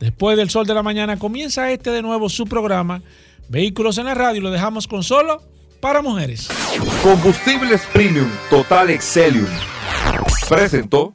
después 0.00 0.36
del 0.36 0.50
sol 0.50 0.66
de 0.66 0.74
la 0.74 0.82
mañana, 0.82 1.16
comienza 1.16 1.70
este 1.70 1.90
de 1.90 2.02
nuevo 2.02 2.28
su 2.28 2.46
programa 2.46 3.02
Vehículos 3.48 3.98
en 3.98 4.06
la 4.06 4.14
Radio. 4.14 4.40
Lo 4.40 4.50
dejamos 4.50 4.88
con 4.88 5.02
solo 5.02 5.42
para 5.80 6.02
mujeres. 6.02 6.48
Combustibles 7.02 7.82
Premium 7.92 8.28
Total 8.48 8.90
Excelium. 8.90 9.46
Presentó. 10.48 11.14